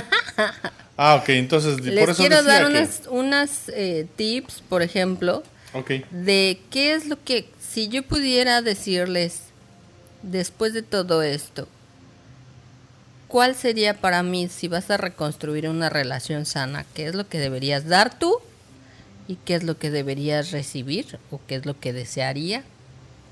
Ah, 0.98 1.16
ok, 1.16 1.28
entonces 1.30 1.78
Les 1.80 2.00
por 2.00 2.08
eso 2.08 2.22
quiero 2.22 2.42
dar 2.42 2.64
unas, 2.64 3.02
unas 3.10 3.68
eh, 3.68 4.06
tips, 4.16 4.62
por 4.66 4.80
ejemplo, 4.80 5.42
de 6.10 6.58
qué 6.70 6.94
es 6.94 7.06
lo 7.06 7.22
que, 7.22 7.50
si 7.60 7.88
yo 7.88 8.02
pudiera 8.02 8.62
decirles, 8.62 9.42
después 10.22 10.72
de 10.72 10.82
todo 10.82 11.22
esto, 11.22 11.68
¿cuál 13.28 13.54
sería 13.54 13.94
para 13.94 14.22
mí 14.22 14.48
si 14.48 14.68
vas 14.68 14.90
a 14.90 14.96
reconstruir 14.96 15.68
una 15.68 15.88
relación 15.88 16.46
sana? 16.46 16.84
¿Qué 16.94 17.06
es 17.06 17.14
lo 17.14 17.28
que 17.28 17.38
deberías 17.38 17.86
dar 17.86 18.18
tú? 18.18 18.38
¿Y 19.28 19.36
qué 19.36 19.56
es 19.56 19.64
lo 19.64 19.78
que 19.78 19.90
deberías 19.90 20.52
recibir? 20.52 21.18
¿O 21.30 21.40
qué 21.46 21.56
es 21.56 21.66
lo 21.66 21.78
que 21.78 21.92
desearía 21.92 22.62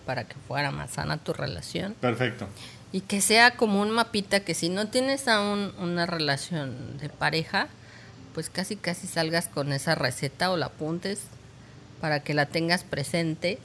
para 0.07 0.25
que 0.25 0.35
fuera 0.49 0.71
más 0.71 0.93
sana 0.93 1.19
tu 1.19 1.33
relación? 1.33 1.95
Perfecto 1.95 2.49
y 2.95 3.01
que 3.01 3.21
sea 3.21 3.57
como 3.57 3.83
un 3.83 3.91
mapita 3.91 4.39
que 4.39 4.55
si 4.55 4.69
no 4.69 4.87
tienes 4.87 5.27
aún 5.27 5.73
una 5.81 6.07
relación 6.07 6.97
de 6.99 7.09
pareja, 7.09 7.67
pues 8.35 8.51
casi 8.51 8.77
casi 8.77 9.09
salgas 9.09 9.49
con 9.49 9.73
esa 9.73 9.97
receta 9.97 10.53
o 10.53 10.57
la 10.57 10.67
apuntes 10.67 11.23
para 12.01 12.21
que 12.21 12.35
la 12.35 12.47
tengas 12.47 12.85
presente 12.85 13.59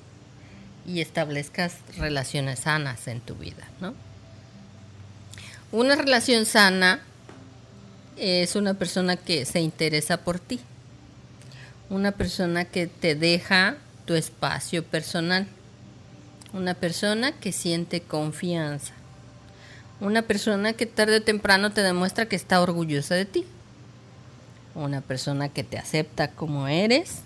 y 0.88 1.01
establezcas 1.01 1.76
relaciones 1.95 2.61
sanas 2.61 3.07
en 3.07 3.22
tu 3.22 3.35
vida, 3.35 3.68
¿no? 3.80 3.93
Una 5.72 5.96
relación 5.96 6.48
sana 6.48 7.00
es 8.18 8.56
una 8.56 8.74
persona 8.74 9.18
que 9.18 9.46
se 9.46 9.60
interesa 9.60 10.18
por 10.18 10.40
ti, 10.40 10.60
una 11.91 12.12
persona 12.12 12.66
que 12.66 12.88
te 12.88 13.14
deja 13.14 13.78
tu 14.06 14.16
espacio 14.16 14.84
personal, 14.84 15.46
una 16.54 16.74
persona 16.74 17.34
que 17.34 17.52
siente 17.52 18.02
confianza, 18.02 18.94
una 20.02 20.24
persona 20.24 20.74
que 20.74 20.88
tarde 20.88 21.18
o 21.18 21.22
temprano 21.22 21.72
te 21.72 21.84
demuestra 21.84 22.26
que 22.26 22.36
está 22.36 22.62
orgullosa 22.62 23.14
de 23.14 23.26
ti. 23.26 23.46
Una 24.74 25.02
persona 25.02 25.50
que 25.50 25.64
te 25.64 25.78
acepta 25.78 26.32
como 26.32 26.68
eres. 26.68 27.20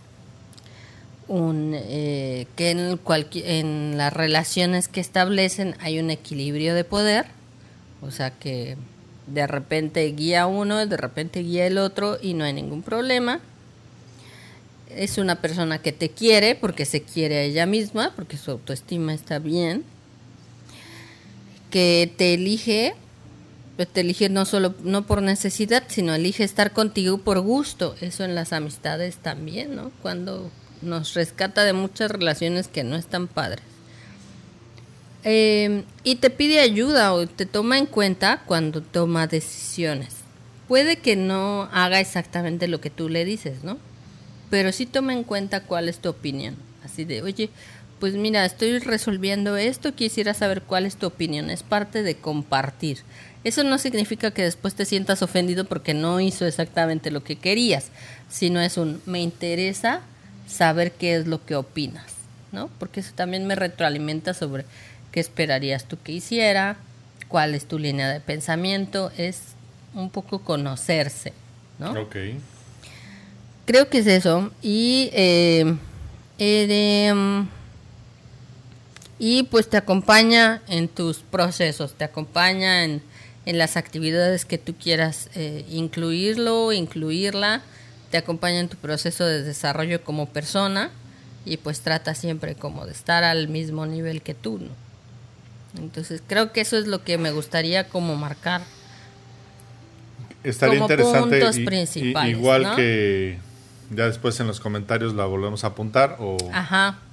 Un, 1.30 1.74
eh, 1.76 2.48
que 2.58 2.72
en, 2.72 3.00
en 3.36 3.98
las 3.98 4.12
relaciones 4.12 4.90
que 4.90 5.00
establecen 5.00 5.76
hay 5.80 6.00
un 6.00 6.10
equilibrio 6.10 6.76
de 6.76 6.84
poder. 6.84 7.28
O 8.04 8.12
sea 8.12 8.32
que 8.32 8.78
de 9.28 9.48
repente 9.48 10.06
guía 10.12 10.46
uno, 10.46 10.86
de 10.86 10.98
repente 10.98 11.42
guía 11.42 11.66
el 11.66 11.78
otro 11.78 12.18
y 12.22 12.34
no 12.34 12.44
hay 12.44 12.54
ningún 12.54 12.84
problema. 12.84 13.40
Es 14.90 15.18
una 15.18 15.42
persona 15.42 15.80
que 15.80 15.92
te 15.92 16.10
quiere 16.10 16.56
porque 16.56 16.86
se 16.86 17.02
quiere 17.02 17.38
a 17.38 17.42
ella 17.44 17.66
misma, 17.66 18.14
porque 18.16 18.38
su 18.38 18.52
autoestima 18.52 19.14
está 19.14 19.40
bien 19.40 19.84
que 21.74 22.14
te 22.18 22.36
elige, 22.36 22.94
pues 23.78 23.88
te 23.88 24.02
elige 24.02 24.30
no 24.30 24.46
solo 24.46 24.76
no 24.84 25.08
por 25.08 25.24
necesidad, 25.24 25.82
sino 25.88 26.14
elige 26.14 26.44
estar 26.44 26.72
contigo 26.72 27.18
por 27.18 27.40
gusto. 27.40 27.96
Eso 28.00 28.24
en 28.24 28.36
las 28.36 28.54
amistades 28.54 29.16
también, 29.16 29.76
¿no? 29.76 29.92
Cuando 30.04 30.52
nos 30.84 31.16
rescata 31.16 31.64
de 31.64 31.74
muchas 31.74 32.12
relaciones 32.12 32.68
que 32.68 32.84
no 32.84 32.96
están 32.96 33.28
padres. 33.28 33.73
Eh, 35.24 35.84
y 36.04 36.16
te 36.16 36.30
pide 36.30 36.60
ayuda 36.60 37.14
o 37.14 37.28
te 37.28 37.46
toma 37.46 37.78
en 37.78 37.86
cuenta 37.86 38.42
cuando 38.46 38.82
toma 38.82 39.28
decisiones. 39.28 40.16
Puede 40.68 40.98
que 40.98 41.16
no 41.16 41.70
haga 41.72 42.00
exactamente 42.00 42.68
lo 42.68 42.82
que 42.82 42.90
tú 42.90 43.10
le 43.10 43.26
dices, 43.26 43.64
¿no? 43.64 43.78
Pero 44.50 44.72
sí 44.72 44.86
toma 44.86 45.14
en 45.14 45.24
cuenta 45.24 45.64
cuál 45.64 45.88
es 45.88 46.00
tu 46.00 46.10
opinión. 46.10 46.56
Así 46.84 47.06
de, 47.06 47.22
oye, 47.22 47.50
pues 48.00 48.16
mira, 48.16 48.44
estoy 48.44 48.80
resolviendo 48.80 49.56
esto, 49.56 49.96
quisiera 49.96 50.34
saber 50.34 50.62
cuál 50.62 50.86
es 50.86 50.98
tu 50.98 51.08
opinión. 51.08 51.50
Es 51.50 51.64
parte 51.64 52.04
de 52.04 52.16
compartir. 52.16 53.00
Eso 53.44 53.64
no 53.64 53.78
significa 53.78 54.32
que 54.32 54.44
después 54.44 54.74
te 54.74 54.86
sientas 54.86 55.22
ofendido 55.22 55.66
porque 55.66 55.94
no 55.94 56.20
hizo 56.20 56.46
exactamente 56.46 57.12
lo 57.12 57.24
que 57.24 57.38
querías, 57.38 57.92
sino 58.30 58.62
es 58.62 58.78
un 58.78 59.02
me 59.06 59.22
interesa 59.22 60.02
saber 60.48 60.92
qué 60.92 61.16
es 61.16 61.28
lo 61.28 61.46
que 61.46 61.56
opinas, 61.56 62.06
¿no? 62.52 62.70
Porque 62.80 63.02
eso 63.02 63.12
también 63.16 63.46
me 63.46 63.56
retroalimenta 63.56 64.34
sobre 64.34 64.66
qué 65.14 65.20
esperarías 65.20 65.86
tú 65.86 65.98
que 66.04 66.12
hiciera, 66.12 66.76
cuál 67.30 67.56
es 67.56 67.66
tu 67.66 67.80
línea 67.80 68.10
de 68.10 68.20
pensamiento, 68.20 69.12
es 69.16 69.54
un 69.94 70.10
poco 70.10 70.40
conocerse, 70.40 71.32
¿no? 71.80 71.92
Ok. 71.92 72.16
Creo 73.66 73.90
que 73.90 74.00
es 74.00 74.08
eso. 74.08 74.52
Y 74.62 75.10
eh, 75.14 75.76
eh 76.40 77.46
y 79.20 79.44
pues 79.44 79.70
te 79.70 79.78
acompaña 79.78 80.62
en 80.68 80.90
tus 80.90 81.20
procesos, 81.20 81.94
te 81.94 82.04
acompaña 82.04 82.84
en, 82.84 83.02
en 83.46 83.58
las 83.58 83.78
actividades 83.78 84.44
que 84.44 84.58
tú 84.58 84.74
quieras 84.76 85.30
eh, 85.36 85.64
incluirlo, 85.70 86.74
incluirla, 86.74 87.62
te 88.12 88.18
acompaña 88.18 88.60
en 88.60 88.68
tu 88.68 88.78
proceso 88.78 89.26
de 89.26 89.44
desarrollo 89.44 90.04
como 90.04 90.26
persona 90.28 90.90
y 91.46 91.58
pues 91.58 91.82
trata 91.82 92.16
siempre 92.16 92.56
como 92.56 92.86
de 92.86 92.92
estar 92.92 93.24
al 93.24 93.48
mismo 93.48 93.86
nivel 93.86 94.22
que 94.22 94.34
tú, 94.34 94.58
¿no? 94.58 94.83
Entonces 95.78 96.22
creo 96.26 96.52
que 96.52 96.62
eso 96.62 96.78
es 96.78 96.88
lo 96.88 97.04
que 97.04 97.18
me 97.18 97.32
gustaría 97.32 97.90
como 97.90 98.16
marcar. 98.16 98.62
Estaría 100.44 100.80
interesante 100.80 101.42
igual 102.28 102.76
que 102.76 103.38
ya 103.90 104.06
después 104.06 104.40
en 104.40 104.48
los 104.48 104.60
comentarios 104.60 105.14
la 105.14 105.26
volvemos 105.26 105.64
a 105.64 105.68
apuntar 105.68 106.18
o 106.20 106.38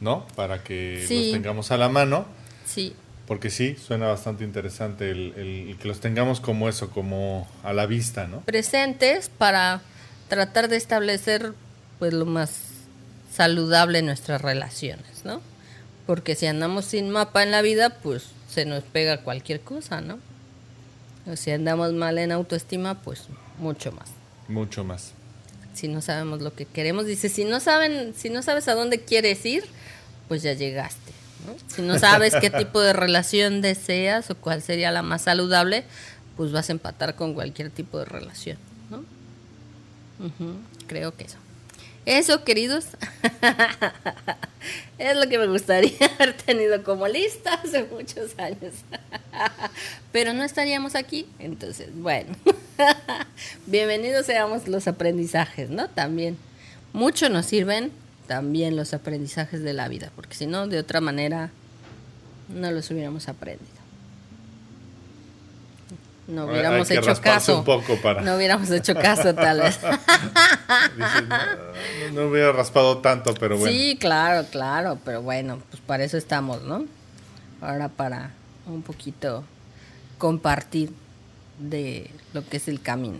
no 0.01 0.27
para 0.35 0.63
que 0.63 1.07
los 1.09 1.33
tengamos 1.33 1.71
a 1.71 1.77
la 1.77 1.89
mano. 1.89 2.27
Sí. 2.67 2.95
Porque 3.27 3.51
sí, 3.51 3.77
suena 3.77 4.09
bastante 4.09 4.43
interesante 4.43 5.11
el, 5.11 5.35
el, 5.37 5.77
que 5.79 5.87
los 5.87 6.01
tengamos 6.01 6.41
como 6.41 6.69
eso, 6.69 6.91
como 6.91 7.49
a 7.63 7.73
la 7.73 7.87
vista, 7.87 8.27
¿no? 8.27 8.41
Presentes 8.41 9.29
para 9.29 9.83
tratar 10.29 10.69
de 10.69 10.77
establecer 10.77 11.53
pues 12.01 12.13
lo 12.13 12.27
más 12.27 12.71
saludable 13.33 14.01
en 14.01 14.07
nuestras 14.07 14.43
relaciones, 14.43 15.25
¿no? 15.25 15.41
Porque 16.07 16.35
si 16.35 16.47
andamos 16.47 16.87
sin 16.87 17.11
mapa 17.11 17.45
en 17.45 17.53
la 17.53 17.63
vida, 17.63 17.91
pues 18.03 18.31
se 18.51 18.65
nos 18.65 18.83
pega 18.83 19.23
cualquier 19.23 19.61
cosa, 19.61 20.01
¿no? 20.01 20.19
O 21.31 21.37
si 21.37 21.51
andamos 21.51 21.93
mal 21.93 22.19
en 22.19 22.33
autoestima, 22.33 23.01
pues 23.03 23.25
mucho 23.59 23.93
más. 23.93 24.11
Mucho 24.49 24.85
más. 24.85 25.13
Si 25.75 25.87
no 25.87 26.01
sabemos 26.01 26.43
lo 26.43 26.55
que 26.55 26.67
queremos, 26.67 27.07
dice, 27.07 27.29
si 27.29 27.45
no 27.45 27.61
saben, 27.61 28.15
si 28.17 28.29
no 28.31 28.43
sabes 28.43 28.67
a 28.69 28.75
dónde 28.75 29.01
quieres 29.01 29.45
ir, 29.47 29.65
pues 30.29 30.43
ya 30.43 30.53
llegaste. 30.53 31.13
Si 31.69 31.83
no 31.83 31.99
sabes 31.99 32.35
qué 32.41 32.51
tipo 32.59 32.81
de 32.81 32.93
relación 32.93 33.63
deseas 33.63 34.31
o 34.31 34.35
cuál 34.35 34.63
sería 34.63 34.91
la 34.91 35.03
más 35.03 35.23
saludable, 35.23 35.85
pues 36.37 36.53
vas 36.53 36.69
a 36.69 36.73
empatar 36.73 37.15
con 37.15 37.35
cualquier 37.35 37.71
tipo 37.71 37.99
de 37.99 38.05
relación, 38.05 38.59
¿no? 38.91 39.05
creo 40.87 41.17
que 41.17 41.25
eso. 41.25 41.39
Eso, 42.07 42.45
queridos, 42.45 42.87
es 44.99 45.17
lo 45.17 45.29
que 45.29 45.39
me 45.39 45.47
gustaría 45.47 45.93
haber 46.19 46.35
tenido 46.35 46.83
como 46.83 47.07
lista 47.07 47.55
hace 47.55 47.85
muchos 47.85 48.39
años. 48.39 48.75
Pero 50.13 50.33
no 50.33 50.43
estaríamos 50.43 50.95
aquí, 50.95 51.27
entonces, 51.39 51.89
bueno, 51.95 52.35
bienvenidos 53.67 54.27
seamos 54.27 54.67
los 54.67 54.89
aprendizajes, 54.89 55.69
¿no? 55.69 55.89
También, 55.89 56.39
mucho 56.93 57.29
nos 57.29 57.47
sirven 57.47 57.93
también 58.27 58.77
los 58.77 58.95
aprendizajes 58.95 59.63
de 59.63 59.75
la 59.75 59.89
vida, 59.89 60.11
porque 60.17 60.35
si 60.35 60.47
no, 60.47 60.69
de 60.69 60.79
otra 60.79 61.01
manera, 61.01 61.51
no 62.49 62.71
los 62.71 62.91
hubiéramos 62.91 63.29
aprendido. 63.29 63.80
No 66.31 66.47
hubiéramos 66.47 66.91
hecho 66.91 67.21
caso. 67.21 67.65
No 68.23 68.37
hubiéramos 68.37 68.71
hecho 68.71 68.95
caso, 68.95 69.35
tal 69.35 69.61
vez. 69.61 69.81
no, 72.13 72.27
hubiera 72.27 72.53
raspado 72.53 72.99
tanto, 72.99 73.35
pero 73.35 73.59
bueno. 73.59 73.73
Sí, 73.73 73.97
claro, 74.01 74.47
claro, 74.51 74.99
pero 75.05 75.23
bueno, 75.23 75.61
pues 75.71 75.83
para 75.85 76.05
eso 76.05 76.17
estamos, 76.17 76.63
¿no? 76.63 76.85
Ahora 77.61 77.89
para 77.89 78.31
un 78.67 78.83
poquito 78.83 79.43
compartir 80.19 80.93
de 81.59 82.11
lo 82.33 82.47
que 82.47 82.59
es 82.59 82.69
el 82.69 82.81
camino. 82.81 83.19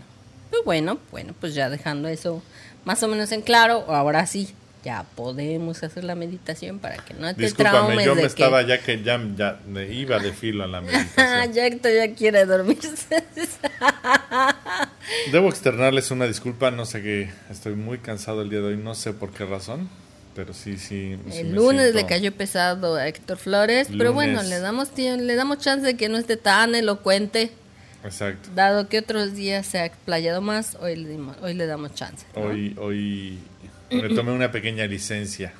Pues 0.49 0.63
bueno, 0.63 0.97
bueno, 1.11 1.33
pues 1.39 1.53
ya 1.53 1.69
dejando 1.69 2.07
eso 2.07 2.41
más 2.85 3.03
o 3.03 3.07
menos 3.07 3.31
en 3.31 3.41
claro, 3.41 3.85
ahora 3.87 4.25
sí, 4.25 4.53
ya 4.83 5.05
podemos 5.15 5.83
hacer 5.83 6.03
la 6.03 6.15
meditación 6.15 6.79
para 6.79 6.97
que 6.97 7.13
no 7.13 7.33
te 7.35 7.43
Discúlpame, 7.43 8.03
yo 8.03 8.15
me 8.15 8.23
estaba 8.23 8.63
ya 8.63 8.79
que 8.79 9.03
ya, 9.03 9.21
ya 9.35 9.59
me 9.67 9.91
iba 9.93 10.19
de 10.19 10.33
filo 10.33 10.63
a 10.63 10.67
la 10.67 10.81
meditación. 10.81 11.53
ya 11.53 11.69
ya 11.69 12.15
quiere 12.15 12.45
dormirse. 12.45 13.23
Debo 15.31 15.49
externarles 15.49 16.11
una 16.11 16.25
disculpa, 16.25 16.71
no 16.71 16.85
sé 16.85 17.01
qué, 17.01 17.31
estoy 17.49 17.75
muy 17.75 17.99
cansado 17.99 18.41
el 18.41 18.49
día 18.49 18.59
de 18.59 18.67
hoy, 18.67 18.77
no 18.77 18.95
sé 18.95 19.13
por 19.13 19.31
qué 19.31 19.45
razón, 19.45 19.89
pero 20.35 20.53
sí, 20.53 20.77
sí. 20.77 21.17
el 21.33 21.53
lunes 21.53 21.93
le 21.93 22.05
cayó 22.05 22.31
pesado 22.31 22.95
a 22.95 23.07
Héctor 23.07 23.37
Flores, 23.37 23.89
pero 23.97 24.13
bueno, 24.13 24.41
le 24.41 24.59
damos 24.59 24.89
le 24.97 25.35
damos 25.35 25.59
chance 25.59 25.85
de 25.85 25.95
que 25.95 26.09
no 26.09 26.17
esté 26.17 26.37
tan 26.37 26.73
elocuente. 26.75 27.51
Exacto. 28.03 28.49
Dado 28.55 28.89
que 28.89 28.97
otros 28.97 29.35
días 29.35 29.67
se 29.67 29.77
ha 29.77 29.85
explayado 29.85 30.41
más, 30.41 30.75
hoy 30.81 30.95
le, 30.95 31.19
hoy 31.43 31.53
le 31.53 31.67
damos 31.67 31.93
chance. 31.93 32.25
Hoy, 32.33 32.75
hoy 32.79 33.37
me 33.91 34.09
tomé 34.09 34.31
una 34.31 34.51
pequeña 34.51 34.85
licencia. 34.87 35.53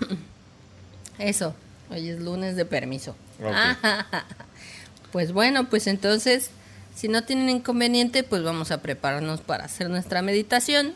Eso, 1.20 1.56
hoy 1.90 2.10
es 2.10 2.20
lunes 2.20 2.56
de 2.56 2.66
permiso. 2.66 3.16
pues 5.12 5.32
bueno, 5.32 5.70
pues 5.70 5.88
entonces, 5.88 6.49
si 6.95 7.08
no 7.08 7.24
tienen 7.24 7.49
inconveniente, 7.49 8.24
pues 8.24 8.44
vamos 8.44 8.72
a 8.72 8.82
prepararnos 8.82 9.41
para 9.41 9.66
hacer 9.66 9.90
nuestra 9.90 10.22
meditación 10.22 10.94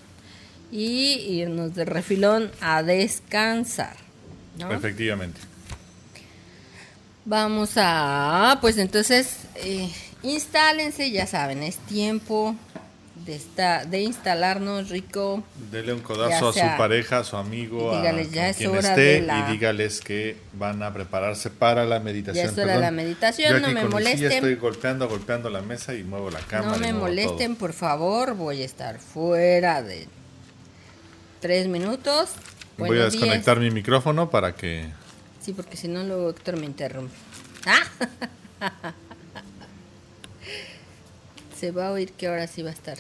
y 0.71 1.13
irnos 1.39 1.75
de 1.75 1.85
refilón 1.85 2.51
a 2.61 2.83
descansar. 2.83 3.95
Efectivamente. 4.71 5.39
Vamos 7.25 7.71
a, 7.75 8.59
pues 8.61 8.77
entonces, 8.77 9.37
eh, 9.55 9.89
instálense, 10.21 11.11
ya 11.11 11.25
saben, 11.25 11.63
es 11.63 11.77
tiempo 11.77 12.55
de, 13.15 13.35
esta, 13.35 13.85
de 13.85 14.01
instalarnos 14.01 14.89
rico. 14.89 15.43
Dele 15.71 15.93
un 15.93 16.01
codazo 16.01 16.49
a 16.49 16.53
su 16.53 16.77
pareja, 16.77 17.19
a 17.19 17.23
su 17.23 17.37
amigo, 17.37 17.91
a, 17.91 18.01
quien 18.01 18.19
esté 18.75 19.19
y 19.19 19.51
dígales 19.51 20.01
que 20.01 20.37
van 20.53 20.83
a 20.83 20.93
prepararse 20.93 21.49
para 21.49 21.85
la 21.85 21.99
meditación. 21.99 22.45
Ya 22.45 22.51
es 22.51 22.57
hora 22.57 22.73
de 22.73 22.79
la 22.79 22.91
meditación, 22.91 23.61
no 23.61 23.69
me 23.69 23.85
molesten. 23.85 24.31
estoy 24.31 24.55
golpeando, 24.55 25.07
golpeando 25.07 25.49
la 25.49 25.61
mesa 25.61 25.93
y 25.93 26.03
muevo 26.03 26.29
la 26.29 26.39
cámara. 26.39 26.73
No 26.73 26.77
me 26.77 26.93
molesten, 26.93 27.55
por 27.55 27.73
favor, 27.73 28.35
voy 28.35 28.61
a 28.61 28.65
estar 28.65 28.99
fuera 28.99 29.81
de 29.81 30.07
tres 31.39 31.67
minutos. 31.67 32.31
voy 32.77 32.99
a 32.99 33.05
desconectar 33.05 33.59
mi 33.59 33.71
micrófono 33.71 34.29
para 34.29 34.55
que... 34.55 34.89
Sí, 35.39 35.53
porque 35.53 35.77
si 35.77 35.87
no 35.87 36.03
luego 36.03 36.31
Héctor 36.31 36.57
me 36.57 36.65
interrumpe. 36.65 37.15
¡Ah! 37.65 38.93
Se 41.65 41.71
va 41.71 41.87
a 41.87 41.91
oír 41.93 42.11
que 42.11 42.27
ahora 42.27 42.45
sí 42.45 42.61
va 42.61 42.69
a 42.69 42.73
estar 42.73 42.99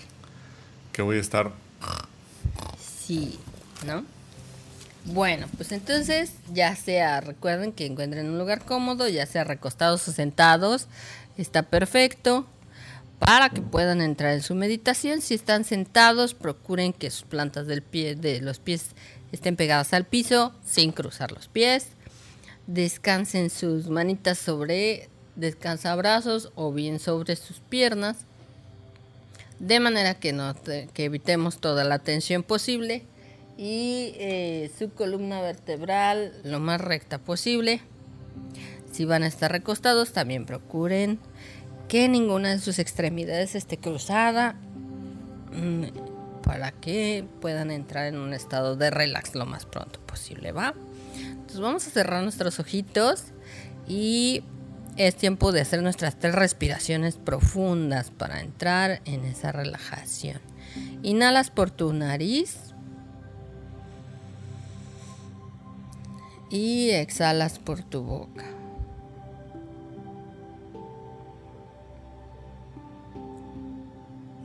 que 0.95 1.01
voy 1.01 1.17
a 1.17 1.19
estar. 1.19 1.51
Sí, 2.79 3.37
¿no? 3.85 4.05
Bueno, 5.03 5.47
pues 5.57 5.73
entonces 5.73 6.31
ya 6.53 6.73
sea, 6.75 7.19
recuerden 7.19 7.73
que 7.73 7.85
encuentren 7.85 8.29
un 8.29 8.39
lugar 8.39 8.63
cómodo, 8.63 9.09
ya 9.09 9.25
sea 9.25 9.43
recostados 9.43 10.07
o 10.07 10.13
sentados, 10.13 10.87
está 11.37 11.63
perfecto 11.63 12.47
para 13.19 13.49
que 13.49 13.61
puedan 13.61 14.01
entrar 14.01 14.33
en 14.33 14.41
su 14.41 14.55
meditación. 14.55 15.19
Si 15.19 15.33
están 15.33 15.65
sentados, 15.65 16.33
procuren 16.33 16.93
que 16.93 17.11
sus 17.11 17.23
plantas 17.23 17.67
del 17.67 17.81
pie, 17.81 18.15
de 18.15 18.39
los 18.39 18.59
pies 18.59 18.91
estén 19.33 19.57
pegadas 19.57 19.93
al 19.93 20.05
piso 20.05 20.55
sin 20.65 20.93
cruzar 20.93 21.33
los 21.33 21.49
pies. 21.49 21.87
Descansen 22.67 23.49
sus 23.49 23.89
manitas 23.89 24.37
sobre 24.37 25.09
descansabrazos 25.35 26.53
o 26.55 26.71
bien 26.71 26.99
sobre 26.99 27.35
sus 27.35 27.59
piernas 27.59 28.25
de 29.59 29.79
manera 29.79 30.15
que, 30.15 30.33
no 30.33 30.53
que 30.93 31.05
evitemos 31.05 31.59
toda 31.59 31.83
la 31.83 31.99
tensión 31.99 32.43
posible 32.43 33.05
y 33.57 34.13
eh, 34.17 34.71
su 34.77 34.89
columna 34.91 35.41
vertebral 35.41 36.33
lo 36.43 36.59
más 36.59 36.81
recta 36.81 37.19
posible. 37.19 37.81
Si 38.91 39.05
van 39.05 39.23
a 39.23 39.27
estar 39.27 39.51
recostados, 39.51 40.13
también 40.13 40.45
procuren 40.45 41.19
que 41.87 42.07
ninguna 42.09 42.51
de 42.51 42.59
sus 42.59 42.79
extremidades 42.79 43.55
esté 43.55 43.77
cruzada 43.77 44.55
mm, 45.53 45.85
para 46.43 46.71
que 46.71 47.25
puedan 47.41 47.71
entrar 47.71 48.07
en 48.07 48.17
un 48.17 48.33
estado 48.33 48.75
de 48.75 48.89
relax 48.89 49.35
lo 49.35 49.45
más 49.45 49.65
pronto 49.65 49.99
posible, 50.01 50.51
¿va? 50.51 50.73
Entonces 51.17 51.59
vamos 51.59 51.87
a 51.87 51.91
cerrar 51.91 52.23
nuestros 52.23 52.59
ojitos 52.59 53.25
y 53.87 54.43
es 54.97 55.15
tiempo 55.15 55.51
de 55.51 55.61
hacer 55.61 55.83
nuestras 55.83 56.17
tres 56.17 56.35
respiraciones 56.35 57.17
profundas 57.17 58.11
para 58.11 58.41
entrar 58.41 59.01
en 59.05 59.25
esa 59.25 59.51
relajación. 59.51 60.39
Inhalas 61.03 61.49
por 61.49 61.69
tu 61.69 61.91
nariz 61.93 62.73
y 66.49 66.91
exhalas 66.91 67.59
por 67.59 67.83
tu 67.83 68.03
boca. 68.03 68.45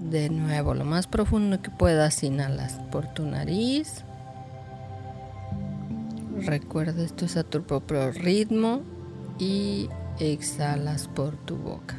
De 0.01 0.31
nuevo, 0.31 0.75
lo 0.75 0.85
más 0.85 1.07
profundo 1.07 1.63
que 1.63 1.71
puedas, 1.71 2.25
inhalas 2.25 2.81
por 2.91 3.07
tu 3.07 3.25
nariz. 3.25 4.05
Recuerda, 6.39 7.05
esto 7.05 7.27
es 7.27 7.37
a 7.37 7.45
tu 7.45 7.63
propio 7.63 8.11
ritmo 8.11 8.81
y 9.39 9.89
exhalas 10.21 11.09
por 11.09 11.37
tu 11.37 11.57
boca. 11.57 11.97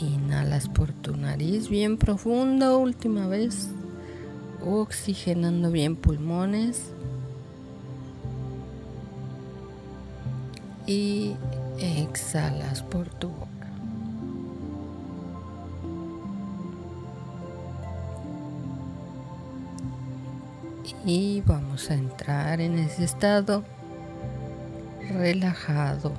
Inhalas 0.00 0.68
por 0.68 0.92
tu 0.92 1.16
nariz 1.16 1.68
bien 1.68 1.96
profundo, 1.96 2.78
última 2.78 3.26
vez, 3.26 3.70
oxigenando 4.64 5.70
bien 5.70 5.96
pulmones. 5.96 6.92
y 10.86 11.34
exhalas 11.78 12.82
por 12.82 13.08
tu 13.08 13.28
boca. 13.28 13.51
Y 21.04 21.42
vamos 21.46 21.90
a 21.90 21.94
entrar 21.94 22.60
en 22.60 22.78
ese 22.78 23.04
estado 23.04 23.64
relajado. 25.10 26.12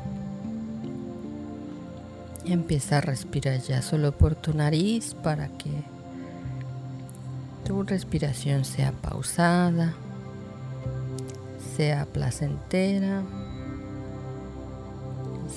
Empieza 2.45 2.97
a 2.97 3.01
respirar 3.01 3.59
ya 3.59 3.81
solo 3.81 4.11
por 4.11 4.35
tu 4.35 4.53
nariz 4.53 5.15
para 5.23 5.47
que 5.49 5.71
tu 7.63 7.83
respiración 7.83 8.65
sea 8.65 8.91
pausada, 8.91 9.93
sea 11.75 12.05
placentera, 12.05 13.23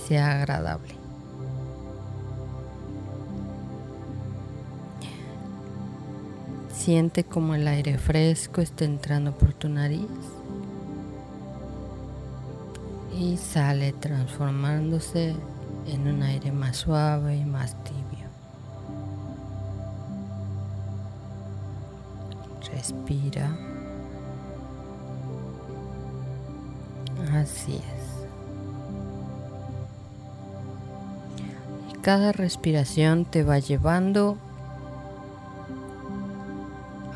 sea 0.07 0.39
agradable. 0.39 0.96
Siente 6.87 7.25
como 7.25 7.57
el 7.57 7.67
aire 7.67 7.99
fresco 7.99 8.61
está 8.61 8.85
entrando 8.85 9.37
por 9.37 9.53
tu 9.53 9.69
nariz 9.69 10.07
y 13.19 13.37
sale 13.39 13.93
transformándose 13.93 15.35
en 15.89 16.07
un 16.07 16.23
aire 16.23 16.53
más 16.53 16.77
suave 16.77 17.39
y 17.39 17.45
más 17.45 17.75
tibio. 17.83 18.29
Respira. 22.73 23.51
Así 27.33 27.75
es. 27.75 27.83
Cada 32.01 32.31
respiración 32.31 33.25
te 33.25 33.43
va 33.43 33.59
llevando 33.59 34.39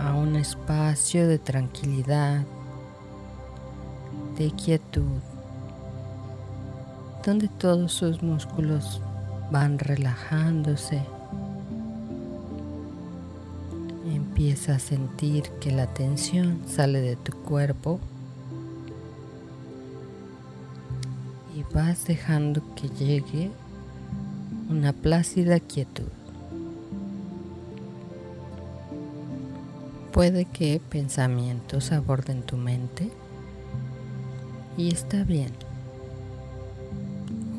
a 0.01 0.15
un 0.15 0.37
espacio 0.37 1.29
de 1.29 1.39
tranquilidad, 1.39 2.45
de 4.39 4.51
quietud, 4.53 5.21
donde 7.25 7.49
todos 7.49 7.93
sus 7.93 8.23
músculos 8.23 9.03
van 9.51 9.79
relajándose. 9.79 11.03
Empieza 14.07 14.77
a 14.77 14.79
sentir 14.79 15.51
que 15.61 15.71
la 15.71 15.87
tensión 15.87 16.63
sale 16.67 17.01
de 17.01 17.17
tu 17.17 17.33
cuerpo 17.43 18.01
y 21.55 21.63
vas 21.75 22.07
dejando 22.07 22.63
que 22.75 22.89
llegue 22.89 23.51
una 24.71 24.95
plácida 24.95 25.61
quietud. 25.61 26.09
Puede 30.21 30.45
que 30.45 30.83
pensamientos 30.91 31.93
aborden 31.93 32.43
tu 32.43 32.59
mente 32.59 33.11
y 34.77 34.93
está 34.93 35.25
bien 35.25 35.51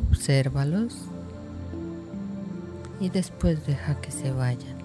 obsérvalos 0.07 0.95
y 2.99 3.09
después 3.09 3.65
deja 3.65 3.99
que 3.99 4.11
se 4.11 4.31
vayan. 4.31 4.77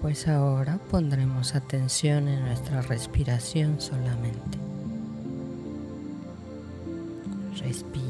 Pues 0.00 0.28
ahora 0.28 0.78
pondremos 0.92 1.56
atención 1.56 2.28
en 2.28 2.44
nuestra 2.44 2.80
respiración 2.80 3.80
solamente. 3.80 4.58
Respira 7.58 8.03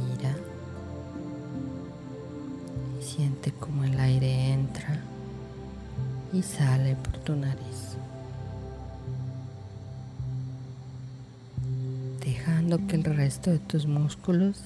y 6.35 6.43
sale 6.43 6.97
por 6.97 7.16
tu 7.19 7.35
nariz. 7.36 7.97
dejando 12.24 12.86
que 12.86 12.97
el 12.97 13.05
resto 13.05 13.51
de 13.51 13.59
tus 13.59 13.86
músculos 13.86 14.59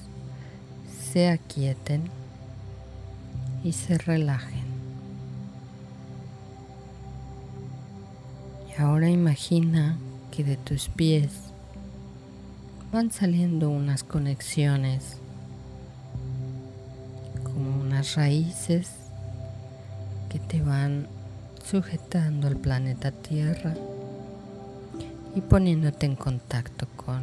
se 1.11 1.29
aquieten 1.29 2.03
y 3.63 3.73
se 3.73 3.97
relajen. 3.97 4.63
Y 8.69 8.81
ahora 8.81 9.09
imagina 9.09 9.97
que 10.31 10.43
de 10.43 10.55
tus 10.55 10.87
pies 10.87 11.31
van 12.93 13.11
saliendo 13.11 13.69
unas 13.69 14.03
conexiones 14.03 15.17
como 17.43 17.81
unas 17.81 18.15
raíces 18.15 18.89
que 20.29 20.39
te 20.39 20.61
van 20.61 21.07
sujetando 21.69 22.47
al 22.47 22.57
planeta 22.57 23.11
Tierra 23.11 23.75
y 25.35 25.41
poniéndote 25.41 26.07
en 26.07 26.15
contacto 26.15 26.87
con 26.95 27.21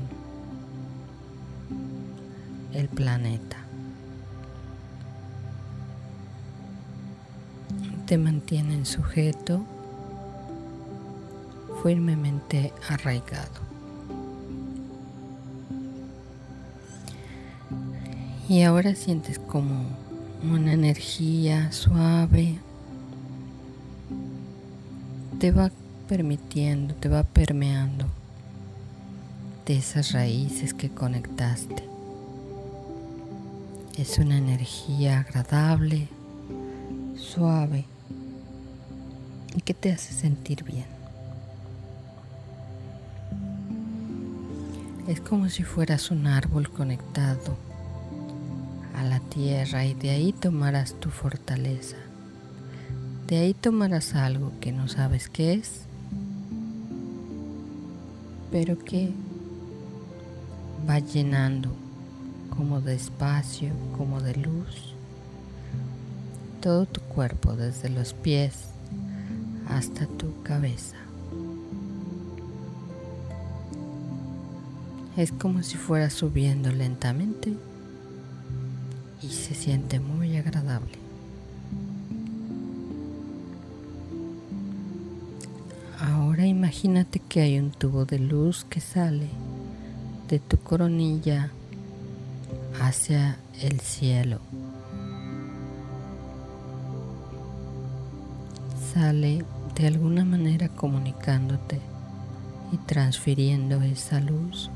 el 2.72 2.88
planeta. 2.88 3.56
Te 8.06 8.18
mantienen 8.18 8.86
sujeto, 8.86 9.64
firmemente 11.82 12.72
arraigado. 12.88 13.66
Y 18.48 18.62
ahora 18.62 18.94
sientes 18.94 19.40
como 19.40 19.86
una 20.44 20.72
energía 20.72 21.72
suave 21.72 22.60
te 25.38 25.52
va 25.52 25.70
permitiendo, 26.08 26.94
te 26.94 27.08
va 27.08 27.22
permeando 27.22 28.06
de 29.66 29.76
esas 29.76 30.12
raíces 30.12 30.72
que 30.72 30.88
conectaste. 30.88 31.84
Es 33.98 34.18
una 34.18 34.38
energía 34.38 35.20
agradable, 35.20 36.08
suave 37.16 37.84
y 39.54 39.60
que 39.60 39.74
te 39.74 39.92
hace 39.92 40.14
sentir 40.14 40.64
bien. 40.64 40.86
Es 45.06 45.20
como 45.20 45.48
si 45.50 45.64
fueras 45.64 46.10
un 46.10 46.26
árbol 46.26 46.70
conectado 46.70 47.56
a 48.96 49.02
la 49.04 49.20
tierra 49.20 49.84
y 49.84 49.92
de 49.94 50.10
ahí 50.10 50.32
tomarás 50.32 50.94
tu 50.94 51.10
fortaleza. 51.10 51.96
De 53.26 53.38
ahí 53.38 53.54
tomarás 53.54 54.14
algo 54.14 54.52
que 54.60 54.70
no 54.70 54.86
sabes 54.86 55.28
qué 55.28 55.54
es, 55.54 55.80
pero 58.52 58.78
que 58.78 59.10
va 60.88 61.00
llenando 61.00 61.70
como 62.56 62.80
de 62.80 62.94
espacio, 62.94 63.72
como 63.98 64.20
de 64.20 64.36
luz. 64.36 64.94
Todo 66.60 66.86
tu 66.86 67.00
cuerpo, 67.00 67.56
desde 67.56 67.88
los 67.88 68.14
pies 68.14 68.68
hasta 69.68 70.06
tu 70.06 70.42
cabeza. 70.44 70.96
Es 75.16 75.32
como 75.32 75.64
si 75.64 75.76
fuera 75.76 76.10
subiendo 76.10 76.70
lentamente 76.70 77.54
y 79.20 79.28
se 79.28 79.54
siente 79.54 79.98
muy 79.98 80.15
que 87.36 87.42
hay 87.42 87.58
un 87.58 87.70
tubo 87.70 88.06
de 88.06 88.18
luz 88.18 88.64
que 88.64 88.80
sale 88.80 89.28
de 90.26 90.38
tu 90.38 90.56
coronilla 90.56 91.50
hacia 92.80 93.36
el 93.60 93.78
cielo. 93.80 94.40
Sale 98.94 99.44
de 99.74 99.86
alguna 99.86 100.24
manera 100.24 100.70
comunicándote 100.70 101.78
y 102.72 102.78
transfiriendo 102.78 103.82
esa 103.82 104.18
luz 104.18 104.70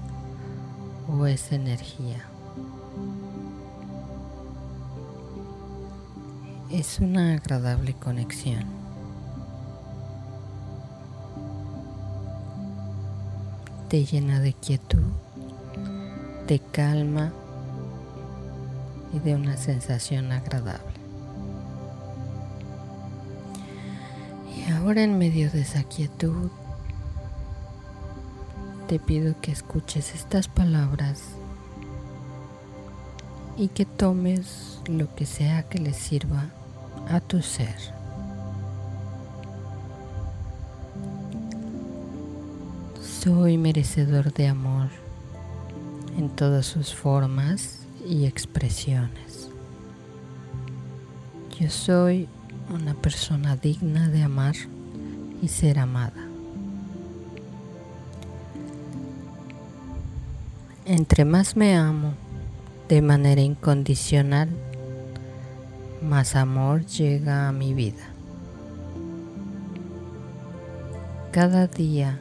o 1.08 1.24
esa 1.24 1.54
energía. 1.54 2.26
Es 6.70 7.00
una 7.00 7.36
agradable 7.36 7.94
conexión. 7.94 8.79
Te 13.90 14.04
llena 14.04 14.38
de 14.38 14.52
quietud, 14.52 15.02
de 16.46 16.60
calma 16.60 17.32
y 19.12 19.18
de 19.18 19.34
una 19.34 19.56
sensación 19.56 20.30
agradable. 20.30 20.94
Y 24.56 24.70
ahora 24.70 25.02
en 25.02 25.18
medio 25.18 25.50
de 25.50 25.62
esa 25.62 25.82
quietud, 25.82 26.52
te 28.86 29.00
pido 29.00 29.34
que 29.40 29.50
escuches 29.50 30.14
estas 30.14 30.46
palabras 30.46 31.22
y 33.56 33.66
que 33.66 33.86
tomes 33.86 34.80
lo 34.86 35.12
que 35.16 35.26
sea 35.26 35.64
que 35.64 35.80
le 35.80 35.94
sirva 35.94 36.46
a 37.08 37.18
tu 37.18 37.42
ser. 37.42 37.99
Soy 43.22 43.58
merecedor 43.58 44.32
de 44.32 44.48
amor 44.48 44.88
en 46.16 46.30
todas 46.30 46.64
sus 46.64 46.94
formas 46.94 47.80
y 48.08 48.24
expresiones. 48.24 49.50
Yo 51.58 51.68
soy 51.68 52.28
una 52.70 52.94
persona 52.94 53.56
digna 53.56 54.08
de 54.08 54.22
amar 54.22 54.54
y 55.42 55.48
ser 55.48 55.80
amada. 55.80 56.24
Entre 60.86 61.26
más 61.26 61.58
me 61.58 61.76
amo 61.76 62.14
de 62.88 63.02
manera 63.02 63.42
incondicional, 63.42 64.48
más 66.00 66.36
amor 66.36 66.86
llega 66.86 67.48
a 67.48 67.52
mi 67.52 67.74
vida. 67.74 68.14
Cada 71.32 71.66
día 71.66 72.18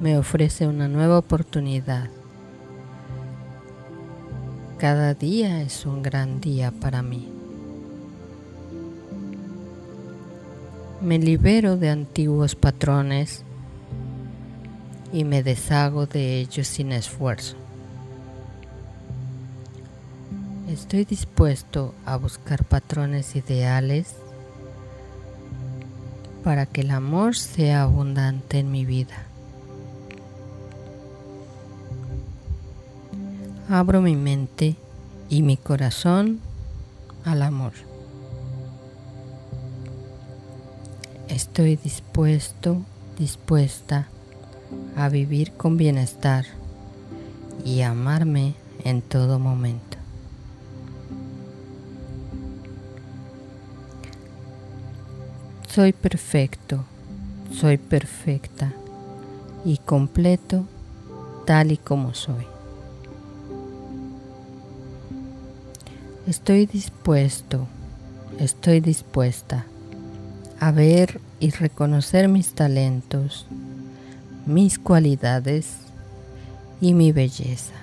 me 0.00 0.18
ofrece 0.18 0.66
una 0.66 0.88
nueva 0.88 1.18
oportunidad. 1.18 2.10
Cada 4.78 5.14
día 5.14 5.62
es 5.62 5.86
un 5.86 6.02
gran 6.02 6.40
día 6.40 6.70
para 6.70 7.02
mí. 7.02 7.28
Me 11.00 11.18
libero 11.18 11.76
de 11.76 11.90
antiguos 11.90 12.54
patrones 12.54 13.42
y 15.12 15.24
me 15.24 15.42
deshago 15.42 16.06
de 16.06 16.40
ellos 16.40 16.66
sin 16.66 16.92
esfuerzo. 16.92 17.56
Estoy 20.68 21.04
dispuesto 21.04 21.94
a 22.04 22.16
buscar 22.16 22.64
patrones 22.64 23.34
ideales 23.36 24.16
para 26.44 26.66
que 26.66 26.82
el 26.82 26.90
amor 26.90 27.34
sea 27.34 27.82
abundante 27.82 28.58
en 28.58 28.70
mi 28.70 28.84
vida. 28.84 29.26
Abro 33.78 34.00
mi 34.00 34.16
mente 34.16 34.74
y 35.28 35.42
mi 35.42 35.58
corazón 35.58 36.40
al 37.26 37.42
amor. 37.42 37.74
Estoy 41.28 41.76
dispuesto, 41.76 42.78
dispuesta 43.18 44.08
a 44.96 45.10
vivir 45.10 45.52
con 45.58 45.76
bienestar 45.76 46.46
y 47.66 47.82
amarme 47.82 48.54
en 48.82 49.02
todo 49.02 49.38
momento. 49.38 49.98
Soy 55.68 55.92
perfecto, 55.92 56.82
soy 57.52 57.76
perfecta 57.76 58.72
y 59.66 59.76
completo 59.76 60.64
tal 61.44 61.72
y 61.72 61.76
como 61.76 62.14
soy. 62.14 62.55
Estoy 66.26 66.66
dispuesto, 66.66 67.68
estoy 68.40 68.80
dispuesta 68.80 69.64
a 70.58 70.72
ver 70.72 71.20
y 71.38 71.50
reconocer 71.50 72.26
mis 72.26 72.52
talentos, 72.52 73.46
mis 74.44 74.80
cualidades 74.80 75.68
y 76.80 76.94
mi 76.94 77.12
belleza. 77.12 77.74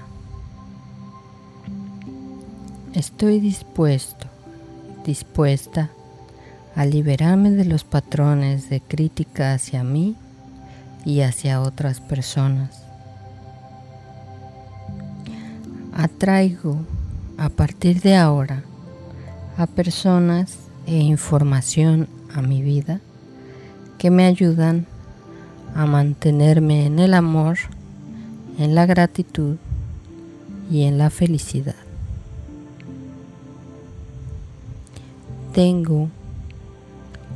Estoy 2.93 3.39
dispuesto, 3.39 4.27
dispuesta 5.05 5.89
a 6.75 6.85
liberarme 6.85 7.49
de 7.51 7.63
los 7.63 7.85
patrones 7.85 8.69
de 8.69 8.81
crítica 8.81 9.53
hacia 9.53 9.85
mí 9.85 10.17
y 11.05 11.21
hacia 11.21 11.61
otras 11.61 12.01
personas. 12.01 12.83
Atraigo 15.93 16.85
a 17.43 17.49
partir 17.49 17.99
de 17.99 18.15
ahora 18.15 18.63
a 19.57 19.67
personas 19.67 20.59
e 20.85 20.95
información 20.95 22.07
a 22.33 22.41
mi 22.41 22.61
vida 22.61 23.01
que 23.97 24.09
me 24.09 24.25
ayudan 24.25 24.85
a 25.75 25.85
mantenerme 25.85 26.85
en 26.85 26.99
el 26.99 27.13
amor, 27.13 27.57
en 28.59 28.75
la 28.75 28.85
gratitud 28.85 29.57
y 30.71 30.83
en 30.83 30.97
la 30.97 31.09
felicidad. 31.09 31.75
Tengo 35.53 36.07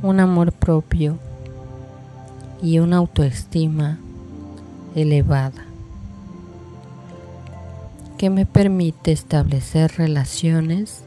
un 0.02 0.20
amor 0.20 0.52
propio 0.52 1.18
y 2.62 2.78
una 2.78 2.96
autoestima 2.96 3.98
elevada 4.94 5.67
que 8.18 8.30
me 8.30 8.46
permite 8.46 9.12
establecer 9.12 9.92
relaciones 9.96 11.04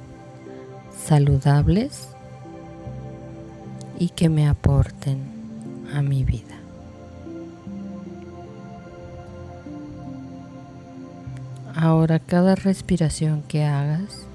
saludables 1.06 2.08
y 4.00 4.10
que 4.10 4.30
me 4.30 4.48
aporten 4.48 5.20
a 5.94 6.02
mi 6.02 6.24
vida. 6.24 6.56
Ahora 11.76 12.20
cada 12.20 12.56
respiración 12.56 13.44
que 13.44 13.66
hagas 13.66 14.26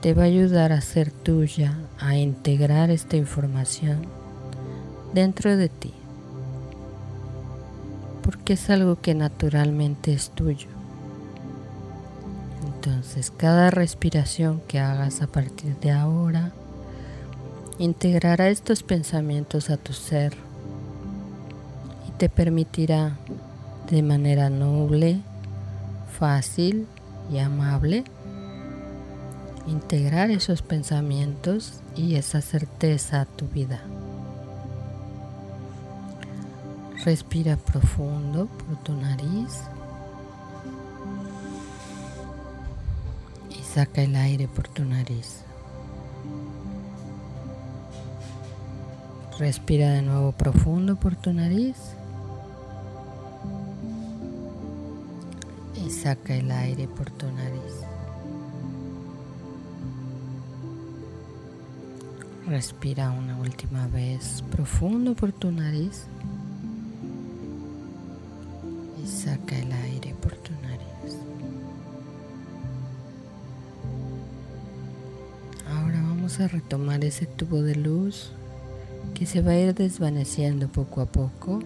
te 0.00 0.14
va 0.14 0.22
a 0.22 0.26
ayudar 0.26 0.72
a 0.72 0.80
ser 0.80 1.12
tuya, 1.12 1.76
a 2.00 2.16
integrar 2.16 2.90
esta 2.90 3.18
información 3.18 4.06
dentro 5.12 5.54
de 5.54 5.68
ti, 5.68 5.92
porque 8.22 8.54
es 8.54 8.70
algo 8.70 8.98
que 9.02 9.14
naturalmente 9.14 10.14
es 10.14 10.30
tuyo. 10.30 10.77
Entonces, 13.08 13.32
cada 13.34 13.70
respiración 13.70 14.60
que 14.68 14.78
hagas 14.80 15.22
a 15.22 15.28
partir 15.28 15.78
de 15.78 15.92
ahora 15.92 16.52
integrará 17.78 18.50
estos 18.50 18.82
pensamientos 18.82 19.70
a 19.70 19.78
tu 19.78 19.94
ser 19.94 20.34
y 22.06 22.10
te 22.18 22.28
permitirá 22.28 23.16
de 23.90 24.02
manera 24.02 24.50
noble, 24.50 25.22
fácil 26.18 26.86
y 27.32 27.38
amable 27.38 28.04
integrar 29.66 30.30
esos 30.30 30.60
pensamientos 30.60 31.80
y 31.96 32.16
esa 32.16 32.42
certeza 32.42 33.22
a 33.22 33.24
tu 33.24 33.48
vida. 33.48 33.80
Respira 37.06 37.56
profundo 37.56 38.48
por 38.48 38.76
tu 38.82 38.92
nariz 38.92 39.62
saca 43.78 44.02
el 44.02 44.16
aire 44.16 44.48
por 44.48 44.66
tu 44.66 44.84
nariz. 44.84 45.44
Respira 49.38 49.92
de 49.92 50.02
nuevo 50.02 50.32
profundo 50.32 50.96
por 50.96 51.14
tu 51.14 51.32
nariz 51.32 51.76
y 55.76 55.90
saca 55.90 56.34
el 56.34 56.50
aire 56.50 56.88
por 56.88 57.08
tu 57.08 57.26
nariz. 57.30 57.74
Respira 62.48 63.12
una 63.12 63.38
última 63.38 63.86
vez 63.86 64.42
profundo 64.50 65.14
por 65.14 65.30
tu 65.30 65.52
nariz 65.52 66.08
a 76.44 76.48
retomar 76.48 77.04
ese 77.04 77.26
tubo 77.26 77.62
de 77.62 77.74
luz 77.74 78.30
que 79.14 79.26
se 79.26 79.42
va 79.42 79.52
a 79.52 79.58
ir 79.58 79.74
desvaneciendo 79.74 80.68
poco 80.68 81.00
a 81.00 81.06
poco, 81.06 81.60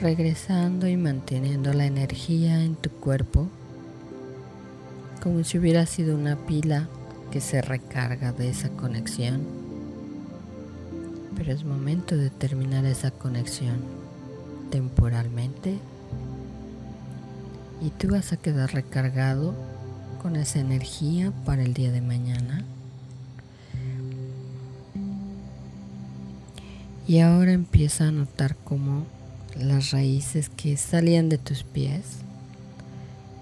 regresando 0.00 0.88
y 0.88 0.96
manteniendo 0.96 1.72
la 1.72 1.86
energía 1.86 2.62
en 2.62 2.74
tu 2.74 2.90
cuerpo 2.90 3.48
como 5.22 5.42
si 5.42 5.58
hubiera 5.58 5.86
sido 5.86 6.14
una 6.16 6.36
pila 6.36 6.88
que 7.32 7.40
se 7.40 7.60
recarga 7.60 8.32
de 8.32 8.48
esa 8.48 8.68
conexión. 8.68 9.42
Pero 11.36 11.52
es 11.52 11.64
momento 11.64 12.16
de 12.16 12.30
terminar 12.30 12.84
esa 12.84 13.10
conexión 13.10 13.76
temporalmente 14.70 15.78
y 17.80 17.90
tú 17.90 18.10
vas 18.10 18.32
a 18.32 18.36
quedar 18.36 18.72
recargado 18.72 19.54
con 20.22 20.36
esa 20.36 20.60
energía 20.60 21.32
para 21.44 21.62
el 21.62 21.74
día 21.74 21.90
de 21.90 22.00
mañana. 22.00 22.64
Y 27.08 27.20
ahora 27.20 27.52
empieza 27.52 28.08
a 28.08 28.10
notar 28.10 28.56
cómo 28.56 29.06
las 29.56 29.92
raíces 29.92 30.48
que 30.48 30.76
salían 30.76 31.28
de 31.28 31.38
tus 31.38 31.62
pies 31.62 32.18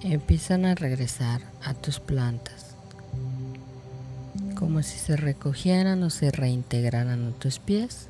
empiezan 0.03 0.67
a 0.67 0.75
regresar 0.75 1.41
a 1.63 1.73
tus 1.73 1.99
plantas, 1.99 2.77
como 4.55 4.83
si 4.83 4.99
se 4.99 5.17
recogieran 5.17 6.03
o 6.03 6.11
se 6.11 6.31
reintegraran 6.31 7.29
a 7.29 7.31
tus 7.39 7.59
pies, 7.59 8.09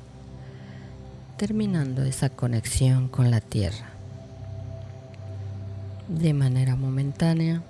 terminando 1.37 2.03
esa 2.03 2.29
conexión 2.29 3.07
con 3.07 3.31
la 3.31 3.39
tierra. 3.39 3.91
De 6.09 6.33
manera 6.33 6.75
momentánea, 6.75 7.63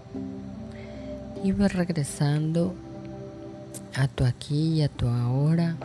y 1.43 1.51
regresando 1.51 2.73
a 3.93 4.07
tu 4.07 4.25
aquí 4.25 4.73
y 4.73 4.81
a 4.81 4.89
tu 4.89 5.07
ahora 5.07 5.77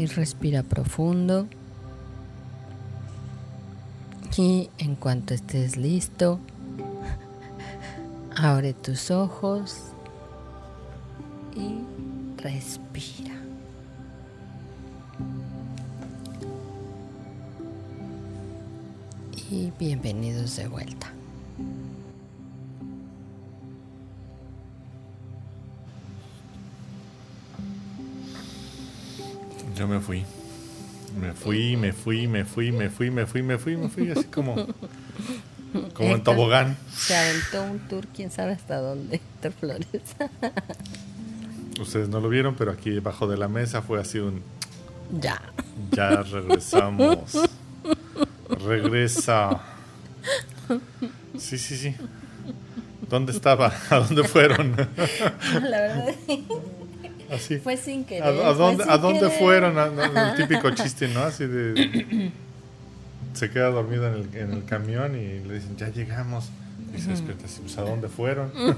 y 0.00 0.06
respira 0.06 0.62
profundo. 0.62 1.46
Y 4.34 4.70
en 4.78 4.96
cuanto 4.96 5.34
estés 5.34 5.76
listo, 5.76 6.40
abre 8.34 8.72
tus 8.72 9.10
ojos 9.10 9.76
y 11.54 11.80
respira. 12.42 13.34
Y 19.50 19.70
bienvenidos 19.78 20.56
de 20.56 20.68
vuelta. 20.68 21.12
Me 29.90 30.00
fui. 30.00 30.24
Me 31.20 31.32
fui, 31.32 31.76
me 31.76 31.92
fui, 31.92 32.28
me 32.28 32.44
fui, 32.44 32.70
me 32.70 32.88
fui, 32.88 33.10
me 33.10 33.26
fui, 33.26 33.42
me 33.42 33.58
fui, 33.58 33.76
me 33.76 33.88
fui, 33.88 34.10
así 34.10 34.24
como, 34.24 34.54
como 35.92 36.14
en 36.14 36.22
tobogán. 36.22 36.76
Se 36.94 37.16
aventó 37.16 37.64
un 37.64 37.80
tour, 37.80 38.06
quién 38.14 38.30
sabe 38.30 38.52
hasta 38.52 38.76
dónde, 38.76 39.16
Héctor 39.16 39.52
Flores. 39.52 39.88
Ustedes 41.80 42.08
no 42.08 42.20
lo 42.20 42.28
vieron, 42.28 42.54
pero 42.54 42.70
aquí 42.70 42.90
debajo 42.90 43.26
de 43.26 43.36
la 43.36 43.48
mesa 43.48 43.82
fue 43.82 44.00
así 44.00 44.18
un... 44.18 44.42
Ya. 45.18 45.40
Ya 45.90 46.22
regresamos. 46.22 47.18
Regresa. 48.48 49.60
Sí, 51.38 51.58
sí, 51.58 51.76
sí. 51.76 51.96
¿Dónde 53.08 53.32
estaba? 53.32 53.72
¿A 53.90 53.96
dónde 53.98 54.22
fueron? 54.22 54.76
La 55.62 55.80
verdad. 55.80 56.14
Así. 57.30 57.58
Fue 57.58 57.76
sin 57.76 58.04
querer. 58.04 58.24
¿A, 58.24 58.52
dónde, 58.54 58.82
sin 58.84 58.92
¿a 58.92 58.98
dónde 58.98 59.20
querer. 59.20 59.38
fueron? 59.38 59.78
A- 59.78 59.84
a- 59.84 60.30
El 60.32 60.36
típico 60.48 60.70
chiste, 60.70 61.08
¿no? 61.08 61.20
Así 61.20 61.46
de... 61.46 62.32
Se 63.34 63.50
queda 63.50 63.70
dormido 63.70 64.08
en 64.08 64.14
el, 64.14 64.28
en 64.36 64.52
el 64.52 64.64
camión 64.64 65.14
y 65.14 65.38
le 65.46 65.54
dicen, 65.54 65.76
ya 65.76 65.88
llegamos. 65.88 66.46
Y 66.96 67.00
se 67.00 67.10
despierta 67.10 67.44
así, 67.46 67.60
pues, 67.60 67.78
¿a 67.78 67.82
dónde 67.82 68.08
fueron? 68.08 68.50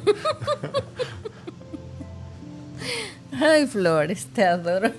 Ay, 3.40 3.66
Flores, 3.66 4.26
te 4.34 4.44
adoro. 4.44 4.90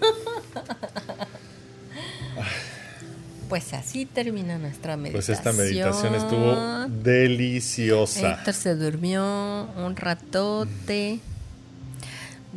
Pues 3.50 3.74
así 3.74 4.06
termina 4.08 4.58
nuestra 4.58 4.98
meditación. 4.98 5.14
Pues 5.14 5.30
esta 5.30 5.54
meditación 5.54 6.16
estuvo 6.16 6.56
deliciosa. 7.04 8.32
Héctor 8.34 8.54
se 8.56 8.74
durmió 8.76 9.68
un 9.78 9.96
ratote. 9.96 11.20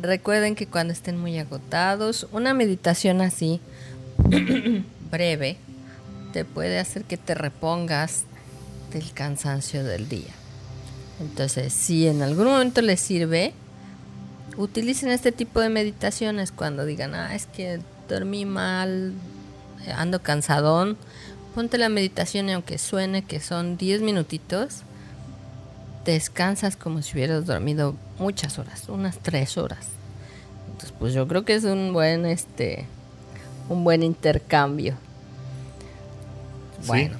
Recuerden 0.01 0.55
que 0.55 0.67
cuando 0.67 0.93
estén 0.93 1.17
muy 1.17 1.39
agotados, 1.39 2.27
una 2.31 2.53
meditación 2.53 3.21
así, 3.21 3.59
breve, 5.11 5.57
te 6.33 6.45
puede 6.45 6.77
hacer 6.79 7.03
que 7.03 7.17
te 7.17 7.33
repongas 7.33 8.23
del 8.93 9.11
cansancio 9.11 9.83
del 9.83 10.07
día. 10.07 10.33
Entonces, 11.19 11.73
si 11.73 12.07
en 12.07 12.21
algún 12.21 12.45
momento 12.45 12.81
les 12.81 12.99
sirve, 12.99 13.53
utilicen 14.55 15.09
este 15.09 15.31
tipo 15.31 15.59
de 15.59 15.69
meditaciones 15.69 16.51
cuando 16.51 16.85
digan, 16.85 17.15
ah, 17.15 17.33
es 17.33 17.47
que 17.47 17.79
dormí 18.07 18.45
mal, 18.45 19.13
ando 19.95 20.21
cansadón. 20.21 20.97
Ponte 21.55 21.79
la 21.79 21.89
meditación 21.89 22.49
y 22.49 22.53
aunque 22.53 22.77
suene 22.77 23.23
que 23.23 23.39
son 23.39 23.77
10 23.77 24.01
minutitos, 24.01 24.83
descansas 26.13 26.75
como 26.75 27.01
si 27.01 27.13
hubieras 27.17 27.45
dormido 27.45 27.95
muchas 28.19 28.59
horas, 28.59 28.87
unas 28.89 29.19
3 29.19 29.57
horas. 29.57 29.87
Entonces, 30.67 30.93
pues 30.99 31.13
yo 31.13 31.27
creo 31.27 31.45
que 31.45 31.55
es 31.55 31.63
un 31.63 31.93
buen 31.93 32.25
este 32.25 32.85
un 33.69 33.83
buen 33.83 34.03
intercambio. 34.03 34.95
Bueno, 36.85 37.15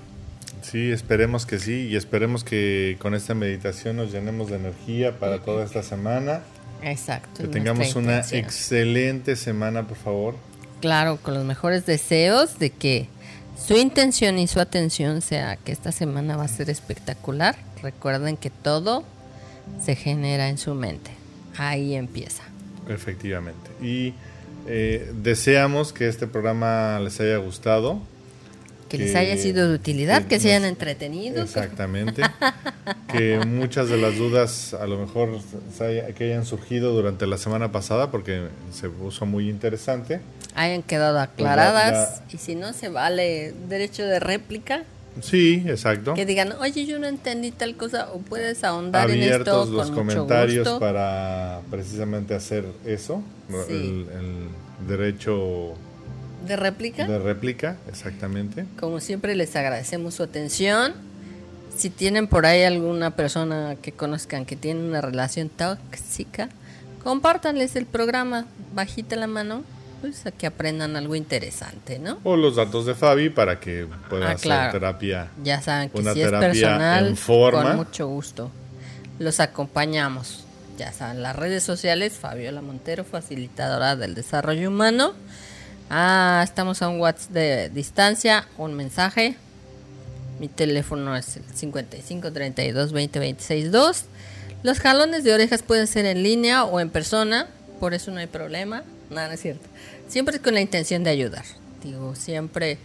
Sí, 0.62 0.70
sí, 0.72 0.92
esperemos 0.92 1.46
que 1.46 1.60
sí 1.60 1.88
y 1.88 1.96
esperemos 1.96 2.44
que 2.44 2.98
con 3.00 3.16
esta 3.16 3.34
meditación 3.34 3.98
nos 3.98 4.12
llenemos 4.12 4.50
de 4.50 4.58
energía 4.58 5.18
para 5.20 5.40
toda 5.40 5.66
esta 5.66 5.84
semana. 5.84 6.42
exacto. 6.84 7.44
Que 7.44 7.48
tengamos 7.48 7.96
una 7.96 8.20
excelente 8.20 9.36
semana, 9.36 9.88
por 9.88 9.98
favor. 9.98 10.36
Claro, 10.80 11.18
con 11.18 11.34
los 11.34 11.44
mejores 11.44 11.86
deseos 11.88 12.60
de 12.60 12.70
que 12.70 13.10
su 13.58 13.76
intención 13.76 14.38
y 14.38 14.46
su 14.48 14.60
atención 14.60 15.22
sea 15.22 15.56
que 15.58 15.72
esta 15.72 15.92
semana 15.92 16.38
va 16.38 16.44
a 16.44 16.48
ser 16.48 16.70
espectacular. 16.70 17.56
Recuerden 17.82 18.38
que 18.38 18.50
todo 18.50 19.04
se 19.84 19.96
genera 19.96 20.50
en 20.50 20.58
su 20.58 20.74
mente. 20.74 21.12
Ahí 21.58 21.96
empieza. 21.96 22.44
Efectivamente. 22.88 23.70
Y 23.82 24.14
eh, 24.68 25.12
deseamos 25.22 25.94
que 25.94 26.08
este 26.08 26.28
programa 26.28 27.00
les 27.00 27.20
haya 27.20 27.38
gustado. 27.38 28.00
Que 28.90 28.98
les 28.98 29.16
haya 29.16 29.36
sido 29.36 29.68
de 29.68 29.76
utilidad, 29.76 30.22
que 30.22 30.28
que 30.30 30.40
se 30.40 30.48
hayan 30.48 30.62
nos- 30.62 30.70
entretenido. 30.72 31.44
Exactamente. 31.44 32.22
que 33.12 33.40
muchas 33.46 33.90
de 33.90 33.98
las 33.98 34.16
dudas 34.18 34.74
a 34.74 34.88
lo 34.88 34.98
mejor 34.98 35.40
haya- 35.82 36.08
que 36.14 36.24
hayan 36.24 36.46
surgido 36.46 36.94
durante 36.94 37.28
la 37.28 37.38
semana 37.38 37.70
pasada 37.74 38.12
porque 38.12 38.48
se 38.72 38.88
puso 38.90 39.26
muy 39.26 39.50
interesante. 39.50 40.22
hayan 40.56 40.84
quedado 40.84 41.20
aclaradas 41.20 42.22
y 42.34 42.38
si 42.38 42.56
no 42.56 42.72
se 42.74 42.88
vale 42.88 43.54
derecho 43.68 44.04
de 44.06 44.20
réplica 44.22 44.84
Sí, 45.22 45.64
exacto. 45.68 46.14
que 46.14 46.26
digan 46.26 46.54
oye 46.60 46.86
yo 46.86 47.00
no 47.00 47.08
entendí 47.08 47.52
tal 47.52 47.76
cosa 47.76 48.10
o 48.14 48.20
puedes 48.20 48.64
ahondar 48.64 49.10
en 49.10 49.22
Abiertos 49.22 49.68
esto 49.68 49.78
los 49.78 49.92
con 49.92 50.06
mucho 50.06 50.18
comentarios 50.18 50.68
gusto 50.68 50.80
para 50.80 51.62
precisamente 51.70 52.36
hacer 52.36 52.66
eso. 52.86 53.22
Sí. 53.68 53.74
El, 53.74 54.08
el 54.20 54.88
derecho 54.88 55.74
de 56.46 56.56
réplica 56.56 57.08
de 57.08 57.20
réplica, 57.20 57.78
exactamente. 57.90 58.66
como 58.80 59.00
siempre 59.00 59.36
les 59.36 59.56
agradecemos 59.56 60.14
su 60.16 60.24
atención 60.24 60.94
si 61.76 61.90
tienen 61.90 62.28
por 62.28 62.46
ahí 62.46 62.64
alguna 62.64 63.12
persona 63.12 63.76
que 63.82 63.92
conozcan 63.92 64.46
que 64.46 64.56
tiene 64.56 64.82
una 64.82 65.02
relación 65.02 65.50
tóxica 65.50 66.50
compártanles 67.04 67.76
el 67.76 67.86
programa 67.86 68.46
bajita 68.74 69.16
la 69.16 69.28
mano 69.28 69.64
pues 70.02 70.26
a 70.26 70.32
que 70.32 70.46
aprendan 70.48 70.96
algo 70.96 71.16
interesante 71.16 72.00
no 72.00 72.20
O 72.24 72.36
los 72.36 72.56
datos 72.56 72.86
de 72.86 72.94
Fabi 72.96 73.30
para 73.30 73.60
que 73.60 73.88
puedan 74.10 74.30
Ah, 74.30 74.32
hacer 74.34 74.72
terapia. 74.72 75.28
Ya 75.44 75.62
saben 75.62 75.90
que 75.90 76.00
Una 76.00 76.14
si 76.14 76.22
es 76.22 76.26
terapia 76.28 76.50
personal, 76.52 77.08
en 77.08 77.18
forma. 77.18 77.64
con 77.64 77.76
mucho 77.78 78.08
gusto. 78.08 78.52
Los 79.20 79.40
acompañamos. 79.40 80.44
Ya 80.78 80.92
saben, 80.94 81.24
las 81.24 81.36
redes 81.36 81.64
sociales, 81.64 82.14
Fabiola 82.14 82.62
Montero, 82.62 83.04
facilitadora 83.04 83.96
del 83.96 84.14
desarrollo 84.14 84.70
humano. 84.70 85.14
Ah, 85.90 86.42
estamos 86.44 86.82
a 86.82 86.90
un 86.90 87.00
WhatsApp 87.00 87.32
de 87.32 87.70
distancia, 87.70 88.48
un 88.58 88.76
mensaje. 88.76 89.36
Mi 90.40 90.48
teléfono 90.50 91.16
es 91.16 91.38
el 91.38 91.44
55 91.52 92.32
32 92.32 92.92
20 92.92 93.20
26 93.20 93.72
2. 93.72 94.04
Los 94.62 94.80
jalones 94.80 95.24
de 95.24 95.34
orejas 95.34 95.64
pueden 95.64 95.88
ser 95.88 96.06
en 96.06 96.22
línea 96.22 96.64
o 96.64 96.80
en 96.80 96.90
persona, 96.92 97.48
por 97.80 97.94
eso 97.96 98.12
no 98.12 98.20
hay 98.20 98.28
problema. 98.28 98.84
Nada, 99.10 99.28
no 99.28 99.34
es 99.34 99.42
cierto. 99.42 99.68
Siempre 100.08 100.36
es 100.38 100.42
con 100.42 100.54
la 100.54 100.62
intención 100.62 101.04
de 101.04 101.10
ayudar. 101.10 101.46
Digo, 101.84 102.16
siempre 102.16 102.78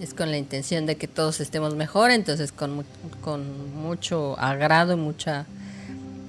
es 0.00 0.14
con 0.14 0.30
la 0.30 0.38
intención 0.38 0.86
de 0.86 0.96
que 0.96 1.08
todos 1.08 1.40
estemos 1.40 1.74
mejor, 1.74 2.10
entonces 2.10 2.52
con, 2.52 2.84
con 3.20 3.74
mucho 3.74 4.38
agrado 4.38 4.94
y 4.94 4.96
mucha 4.96 5.46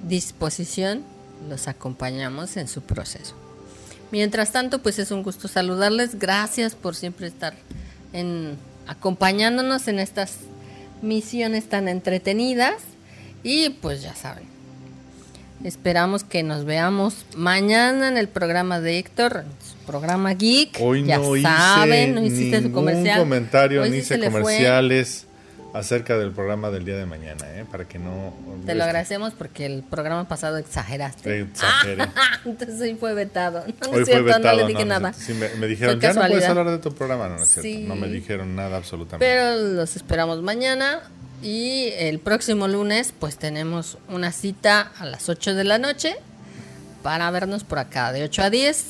disposición 0.07 1.03
los 1.49 1.67
acompañamos 1.67 2.57
en 2.57 2.67
su 2.67 2.81
proceso. 2.81 3.35
Mientras 4.11 4.51
tanto, 4.51 4.79
pues 4.79 4.99
es 4.99 5.11
un 5.11 5.23
gusto 5.23 5.47
saludarles. 5.47 6.19
Gracias 6.19 6.75
por 6.75 6.95
siempre 6.95 7.27
estar 7.27 7.53
en, 8.11 8.57
acompañándonos 8.87 9.87
en 9.87 9.99
estas 9.99 10.35
misiones 11.01 11.69
tan 11.69 11.87
entretenidas. 11.87 12.75
Y 13.43 13.69
pues 13.69 14.01
ya 14.01 14.13
saben, 14.13 14.43
esperamos 15.63 16.23
que 16.23 16.43
nos 16.43 16.65
veamos 16.65 17.25
mañana 17.35 18.07
en 18.07 18.17
el 18.17 18.27
programa 18.27 18.79
de 18.79 18.97
Héctor, 18.99 19.43
su 19.63 19.75
programa 19.85 20.33
Geek. 20.33 20.77
Hoy 20.81 21.05
ya 21.05 21.17
no 21.17 21.35
saben, 21.41 22.11
hice 22.11 22.19
no 22.19 22.25
hiciste 22.25 22.61
su 22.63 22.71
comercial. 22.71 23.19
comentario, 23.19 23.81
Hoy 23.83 23.89
ni 23.89 23.97
hice 23.97 24.17
le 24.17 24.29
fue. 24.31 24.41
comerciales 24.41 25.27
acerca 25.73 26.17
del 26.17 26.31
programa 26.31 26.69
del 26.69 26.83
día 26.83 26.97
de 26.97 27.05
mañana, 27.05 27.45
¿eh? 27.55 27.63
para 27.71 27.87
que 27.87 27.97
no... 27.97 28.33
Te 28.65 28.75
lo 28.75 28.83
agradecemos 28.83 29.33
porque 29.33 29.65
el 29.65 29.83
programa 29.83 30.27
pasado 30.27 30.57
exageraste. 30.57 31.41
Exageré. 31.41 32.07
Entonces 32.45 32.81
hoy 32.81 32.95
fue 32.95 33.13
vetado. 33.13 33.63
No, 33.65 33.89
Hoy 33.91 34.01
es 34.01 34.03
fue 34.03 34.05
cierto, 34.05 34.25
vetado. 34.25 34.43
no 34.57 34.61
le 34.61 34.67
dije 34.67 34.83
no, 34.85 34.99
nada. 34.99 35.13
cierto. 35.13 35.45
Sí, 35.45 35.53
me, 35.55 35.59
me 35.61 35.67
dijeron, 35.67 36.01
Fue 36.01 36.09
ya 36.09 36.13
no 36.13 36.27
puedes 36.27 36.45
hablar 36.49 36.69
de 36.71 36.77
tu 36.79 36.93
programa. 36.93 37.29
No, 37.29 37.37
no 37.37 37.43
es 37.43 37.49
cierto. 37.49 37.69
Sí. 37.69 37.85
No 37.87 37.95
me 37.95 38.09
dijeron 38.09 38.53
nada 38.53 38.75
absolutamente. 38.75 39.25
Pero 39.25 39.55
los 39.55 39.95
esperamos 39.95 40.41
mañana. 40.41 40.99
Y 41.41 41.89
el 41.97 42.19
próximo 42.19 42.67
lunes 42.67 43.13
pues 43.17 43.37
tenemos 43.37 43.97
una 44.09 44.31
cita 44.31 44.91
a 44.99 45.05
las 45.05 45.27
8 45.27 45.55
de 45.55 45.63
la 45.63 45.77
noche 45.77 46.15
para 47.01 47.29
vernos 47.31 47.63
por 47.63 47.79
acá 47.79 48.11
de 48.11 48.23
8 48.23 48.43
a 48.43 48.49
10. 48.49 48.85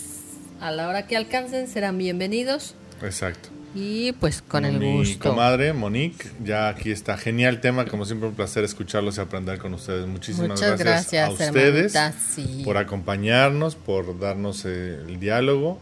A 0.59 0.71
la 0.71 0.87
hora 0.87 1.07
que 1.07 1.17
alcancen 1.17 1.67
serán 1.67 1.97
bienvenidos. 1.97 2.75
Exacto. 3.01 3.49
Y 3.73 4.11
pues 4.13 4.41
con 4.41 4.65
el 4.65 4.79
Mi 4.79 4.97
gusto. 4.97 5.29
comadre, 5.29 5.71
Monique, 5.71 6.29
ya 6.43 6.67
aquí 6.67 6.91
está. 6.91 7.17
Genial 7.17 7.61
tema, 7.61 7.85
como 7.85 8.05
siempre 8.05 8.27
un 8.27 8.35
placer 8.35 8.65
escucharlos 8.65 9.17
y 9.17 9.21
aprender 9.21 9.59
con 9.59 9.73
ustedes. 9.73 10.05
Muchísimas 10.07 10.49
Muchas 10.49 10.77
gracias, 10.77 11.13
gracias, 11.13 11.29
a 11.29 11.51
ustedes 11.51 11.93
sí. 12.35 12.63
por 12.65 12.77
acompañarnos, 12.77 13.75
por 13.75 14.19
darnos 14.19 14.65
eh, 14.65 14.99
el 15.07 15.19
diálogo, 15.21 15.79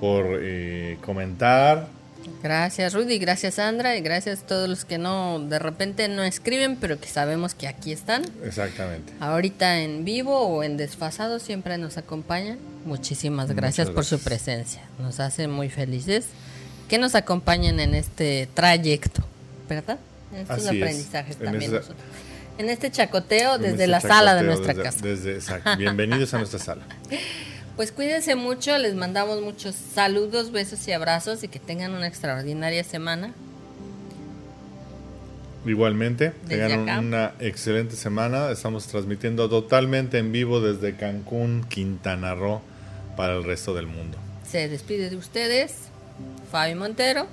por 0.00 0.26
eh, 0.40 0.96
comentar. 1.04 1.88
Gracias 2.42 2.94
Rudy, 2.94 3.18
gracias 3.18 3.54
Sandra 3.54 3.96
y 3.96 4.00
gracias 4.00 4.40
a 4.42 4.46
todos 4.46 4.68
los 4.68 4.84
que 4.84 4.98
no 4.98 5.38
de 5.40 5.58
repente 5.58 6.08
no 6.08 6.22
escriben, 6.22 6.76
pero 6.76 7.00
que 7.00 7.08
sabemos 7.08 7.54
que 7.54 7.66
aquí 7.68 7.92
están. 7.92 8.22
Exactamente. 8.44 9.12
Ahorita 9.20 9.80
en 9.80 10.04
vivo 10.04 10.38
o 10.40 10.62
en 10.62 10.76
desfasado 10.76 11.38
siempre 11.40 11.78
nos 11.78 11.96
acompañan. 11.98 12.58
Muchísimas 12.84 13.50
gracias, 13.52 13.90
por 13.90 14.04
su 14.04 14.18
presencia. 14.20 14.82
Nos 14.98 15.20
hace 15.20 15.48
muy 15.48 15.68
felices 15.68 16.26
que 16.88 16.98
nos 16.98 17.14
acompañen 17.14 17.80
en 17.80 17.94
este 17.94 18.48
trayecto, 18.54 19.22
¿verdad? 19.68 19.98
Esto 20.34 20.54
es 20.54 20.60
Así 20.66 20.68
un 20.68 20.76
es. 20.76 20.82
aprendizaje 20.82 21.32
En 21.32 21.38
también. 21.44 21.80
En 22.58 22.68
este 22.70 22.90
chacoteo 22.90 23.54
En 23.56 23.62
desde 23.62 23.72
este 23.74 23.86
la 23.88 24.00
sala 24.00 24.34
de 24.34 24.42
nuestra 24.42 24.68
desde- 24.74 24.82
casa. 24.82 25.00
desde- 25.02 25.34
exacto. 25.34 25.76
Bienvenidos 25.76 26.32
a 26.34 26.38
nuestra 26.38 26.58
sala. 26.58 26.82
Pues 27.78 27.92
cuídense 27.92 28.34
mucho, 28.34 28.76
les 28.76 28.96
mandamos 28.96 29.40
muchos 29.40 29.76
saludos, 29.76 30.50
besos 30.50 30.88
y 30.88 30.90
abrazos 30.90 31.44
y 31.44 31.48
que 31.48 31.60
tengan 31.60 31.94
una 31.94 32.08
extraordinaria 32.08 32.82
semana. 32.82 33.32
Igualmente, 35.64 36.32
tengan 36.48 37.06
una 37.06 37.34
excelente 37.38 37.94
semana. 37.94 38.50
Estamos 38.50 38.88
transmitiendo 38.88 39.48
totalmente 39.48 40.18
en 40.18 40.32
vivo 40.32 40.60
desde 40.60 40.96
Cancún, 40.96 41.64
Quintana 41.68 42.34
Roo, 42.34 42.62
para 43.16 43.36
el 43.36 43.44
resto 43.44 43.74
del 43.74 43.86
mundo. 43.86 44.18
Se 44.44 44.68
despide 44.68 45.08
de 45.08 45.14
ustedes, 45.14 45.74
Fabi 46.50 46.74
Montero. 46.74 47.28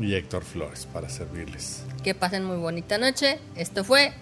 Y 0.00 0.12
Héctor 0.16 0.42
Flores, 0.42 0.88
para 0.92 1.08
servirles. 1.08 1.84
Que 2.02 2.16
pasen 2.16 2.44
muy 2.44 2.56
bonita 2.56 2.98
noche. 2.98 3.38
Esto 3.54 3.84
fue 3.84 4.12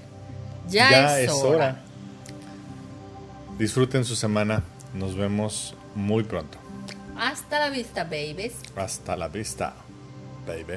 Ya, 0.69 1.19
es, 1.19 1.31
hora. 1.31 1.81
Disfruten 3.59 4.05
su 4.05 4.15
semana. 4.15 4.65
Nos 4.95 5.17
vemos 5.17 5.75
muy 5.95 6.25
pronto. 6.25 6.59
Hasta 7.17 7.59
la 7.61 7.71
vista, 7.71 8.05
babies. 8.05 8.55
Hasta 8.77 9.17
la 9.17 9.29
vista, 9.29 9.75
baby. 10.47 10.75